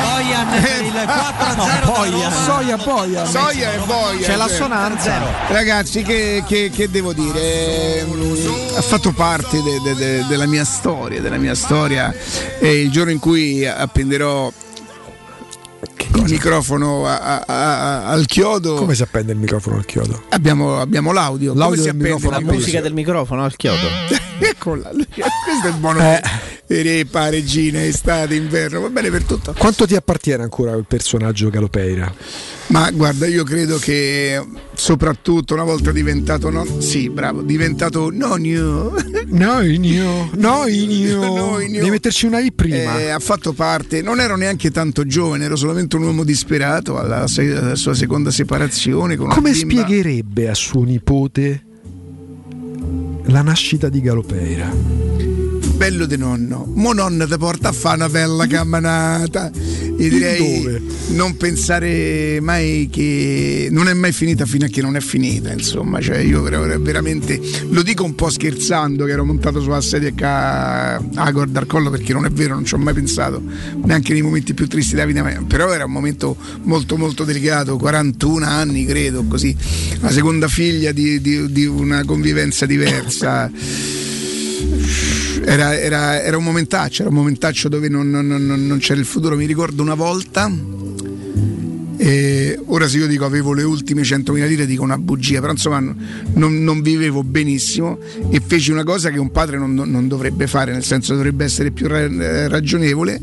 [0.00, 2.30] Bojan per il 4-0 Boia.
[2.30, 3.24] Soia boia.
[3.26, 4.18] Soia e boia.
[4.26, 5.20] C'è eh, l'assonanza.
[5.48, 8.00] Ragazzi, che, che- che devo dire?
[8.00, 8.36] Ehm,
[8.76, 12.14] Ha fatto parte de- de- de- della mia storia, della mia storia.
[12.60, 14.50] E il giorno in cui appenderò
[16.14, 18.74] il microfono a- a- a- al chiodo.
[18.76, 20.22] Come si appende il microfono al chiodo?
[20.30, 21.54] Abbiamo, abbiamo l'audio.
[21.54, 23.88] L'audio Come si del appende microfono La musica del microfono al chiodo.
[24.38, 26.00] Eccola, questo è il buono.
[26.00, 26.51] Eh.
[26.80, 29.54] Repa, regina, estate, inverno, va bene per tutto.
[29.58, 32.14] Quanto ti appartiene ancora il personaggio Galopeira?
[32.68, 34.42] Ma guarda, io credo che
[34.74, 38.94] soprattutto una volta diventato no, sì, bravo, diventato nonio.
[39.28, 41.20] Noinio, noinio.
[41.34, 41.78] Noinio.
[41.80, 42.98] Devi metterci una I prima.
[42.98, 47.26] Eh, ha fatto parte, non ero neanche tanto giovane, ero solamente un uomo disperato alla,
[47.26, 51.64] se- alla sua seconda separazione Come spiegherebbe a suo nipote
[53.24, 55.11] la nascita di Galopeira?
[55.82, 56.70] Bello di nonno.
[56.76, 59.50] Mo nonna ti porta a fare una bella camminata.
[59.50, 60.80] E direi dove?
[61.08, 65.50] non pensare mai che non è mai finita fino a che non è finita.
[65.50, 70.12] Insomma, cioè io ver- veramente lo dico un po' scherzando che ero montato sulla sedia
[70.20, 73.42] a a corda al collo perché non è vero, non ci ho mai pensato,
[73.84, 75.24] neanche nei momenti più tristi della vita.
[75.48, 79.56] Però era un momento molto molto delicato, 41 anni credo, così.
[79.98, 83.50] La seconda figlia di, di- di una convivenza diversa
[85.44, 89.06] era, era- era un momentaccio, era un momentaccio dove non, non- non- non c'era il
[89.06, 89.36] futuro.
[89.36, 90.50] Mi ricordo una volta,
[91.96, 95.78] e ora se io dico avevo le ultime 100.000 lire dico una bugia, però insomma
[95.80, 97.98] non, non vivevo benissimo
[98.30, 101.70] e feci una cosa che un padre non, non dovrebbe fare, nel senso dovrebbe essere
[101.70, 103.20] più ra- ragionevole.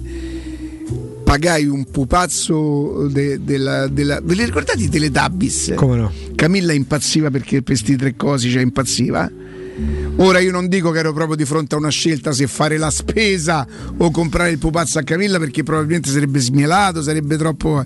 [1.23, 5.73] Pagai un pupazzo de- della, della- Ve li ricordate i Teletubbies?
[5.75, 6.11] Come no?
[6.33, 9.30] Camilla impazziva perché per questi tre cosi, cioè impazziva.
[10.17, 12.90] Ora io non dico che ero proprio di fronte a una scelta se fare la
[12.90, 13.66] spesa
[13.98, 17.83] o comprare il pupazzo a Camilla perché probabilmente sarebbe smielato, sarebbe troppo.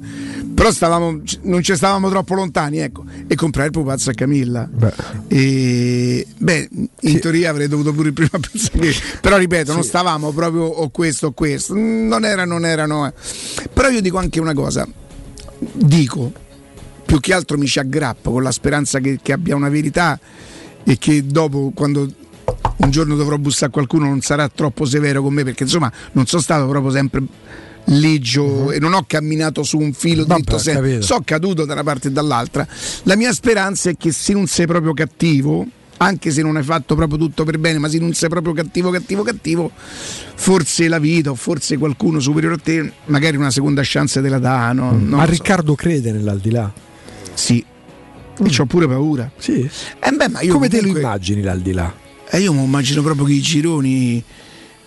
[0.53, 3.03] Però stavamo, non ci stavamo troppo lontani, ecco.
[3.27, 4.67] E comprare il pupazzo a Camilla.
[5.27, 6.69] E beh,
[7.01, 8.91] in teoria avrei dovuto pure prima pensare.
[9.22, 11.73] Però ripeto, non stavamo proprio o questo o questo.
[11.75, 13.05] Non era, non erano.
[13.07, 13.13] eh.
[13.72, 14.88] Però io dico anche una cosa.
[15.59, 16.31] Dico,
[17.05, 20.19] più che altro mi ci aggrappo con la speranza che, che abbia una verità
[20.83, 22.07] e che dopo quando
[22.77, 26.25] un giorno dovrò bussare a qualcuno non sarà troppo severo con me perché insomma non
[26.25, 27.21] sono stato proprio sempre
[27.85, 32.07] leggio e non ho camminato su un filo dritto sempre, so caduto da una parte
[32.07, 32.65] e dall'altra
[33.03, 35.65] la mia speranza è che se non sei proprio cattivo
[35.97, 38.89] anche se non hai fatto proprio tutto per bene ma se non sei proprio cattivo
[38.89, 44.21] cattivo cattivo forse la vita o forse qualcuno superiore a te magari una seconda chance
[44.21, 44.91] te la dà no?
[44.91, 45.31] Non Ma so.
[45.31, 46.71] Riccardo crede nell'aldilà?
[47.33, 47.63] sì
[48.39, 49.69] e c'ho pure paura Sì.
[49.99, 51.93] eh beh, ma io Come te lo immagini l'aldilà?
[52.29, 54.23] eh, io mi immagino proprio che i gironi.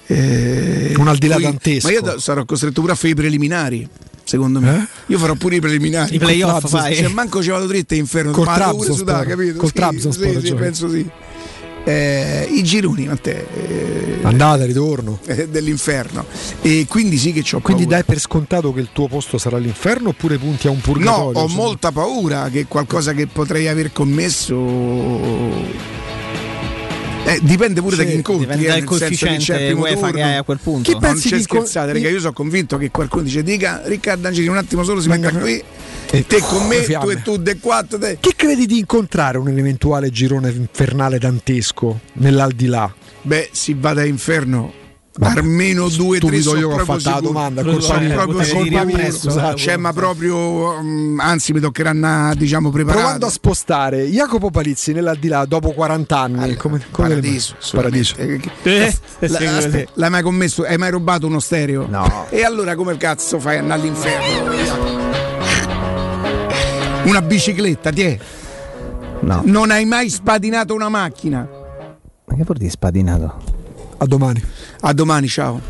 [0.08, 1.86] eh, Un al di là dantesco.
[1.88, 3.88] Ma io sarò costretto pure a fare i preliminari.
[4.24, 5.12] Secondo me, Eh?
[5.12, 6.16] io farò pure i preliminari.
[6.16, 6.96] I playoff fai?
[6.96, 8.44] Se manco ci vado dritto è inferno, Col
[8.92, 9.58] sudare, capito?
[9.58, 11.08] Col Sì, Trabzonspor, sì, sì, penso sì.
[11.88, 15.20] Eh, I gironi, a te, eh, Andata, ritorno.
[15.26, 16.24] eh, dell'inferno.
[16.60, 17.98] E quindi sì che c'ho Quindi paura.
[17.98, 21.38] dai per scontato che il tuo posto sarà all'inferno oppure punti a un No, purgatorio?
[21.38, 21.62] ho insomma?
[21.62, 24.56] molta paura che qualcosa che potrei aver commesso.
[27.28, 28.44] Eh, dipende pure Sì, da chi incontri.
[28.46, 30.24] dipende eh, dal che coefficiente c'è UEFA che turno.
[30.26, 30.82] hai a quel punto.
[30.82, 33.82] Chi Non pensi c'è di inco- scherzate, raga, io sono convinto che qualcuno dice dica
[33.84, 35.62] Riccardo Angeli un attimo solo si Venga, metta qui
[36.12, 37.04] e te con me, fiamme.
[37.04, 38.18] tu e tu de quattro te.
[38.20, 42.94] Chi credi di incontrare un eventuale girone infernale dantesco nell'aldilà?
[43.22, 44.72] Beh, si va da inferno
[45.20, 48.14] almeno due o tre sono io che ho proprio fatto la domanda, colpa so, mia.
[48.14, 49.56] proprio colpa mia, scusate.
[49.56, 54.92] Cioè, ma proprio mm, anzi mi toccherà una, diciamo preparato Provando a spostare Jacopo Palizzi
[54.92, 58.14] nell'aldilà dopo 40 anni, come, come Paradiso, Paradiso.
[58.14, 58.50] assolutamente.
[58.62, 60.62] Eh, La- sì, aspetta, l'hai mai commesso?
[60.64, 61.86] Hai mai rubato uno stereo?
[61.88, 62.26] No.
[62.30, 65.04] E allora come cazzo fai andare all'inferno?
[67.04, 68.18] Una bicicletta, ti è?
[69.20, 69.40] No.
[69.44, 71.48] Non hai mai spadinato una macchina?
[72.26, 73.55] Ma che vuol dire spadinato?
[73.98, 74.42] A domani.
[74.80, 75.60] A domani, ciao.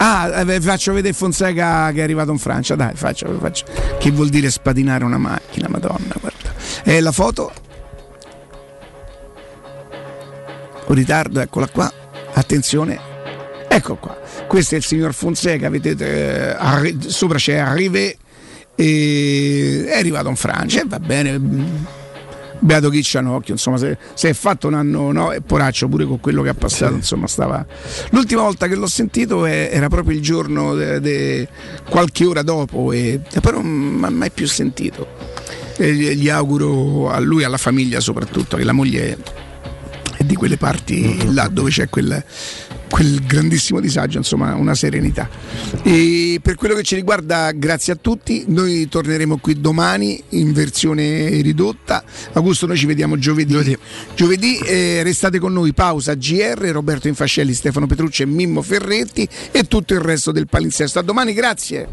[0.00, 3.64] Ah, eh, faccio vedere Fonseca che è arrivato in Francia, dai, faccio, faccio.
[3.98, 6.52] Che vuol dire spadinare una macchina, madonna, guarda.
[6.84, 7.52] E la foto?
[10.86, 11.92] Un ritardo, eccola qua.
[12.34, 12.98] Attenzione.
[13.68, 14.16] Ecco qua.
[14.46, 18.16] Questo è il signor Fonseca, vedete, eh, sopra c'è Arrivé
[18.74, 21.40] e è arrivato in Francia e va bene.
[22.60, 26.18] Beato chi occhio, insomma, se, se è fatto un anno, no, è poraccio pure con
[26.20, 27.64] quello che ha passato, insomma, stava.
[28.10, 31.48] L'ultima volta che l'ho sentito è- era proprio il giorno de- de-
[31.88, 35.06] qualche ora dopo, e, e poi non mi ha mai più sentito.
[35.76, 39.16] E gli gli auguro a lui e alla famiglia soprattutto, che la moglie
[40.16, 42.24] è di quelle parti là dove c'è quel,
[42.88, 45.28] quel grandissimo disagio, insomma, una serenità.
[45.82, 48.44] E per quello che ci riguarda, grazie a tutti.
[48.48, 52.02] Noi torneremo qui domani in versione ridotta.
[52.32, 53.76] Augusto, noi ci vediamo giovedì.
[54.14, 59.64] Giovedì, eh, restate con noi, pausa GR, Roberto Infascelli, Stefano Petrucci e Mimmo Ferretti e
[59.64, 60.98] tutto il resto del palinsesto.
[60.98, 61.88] A domani, grazie.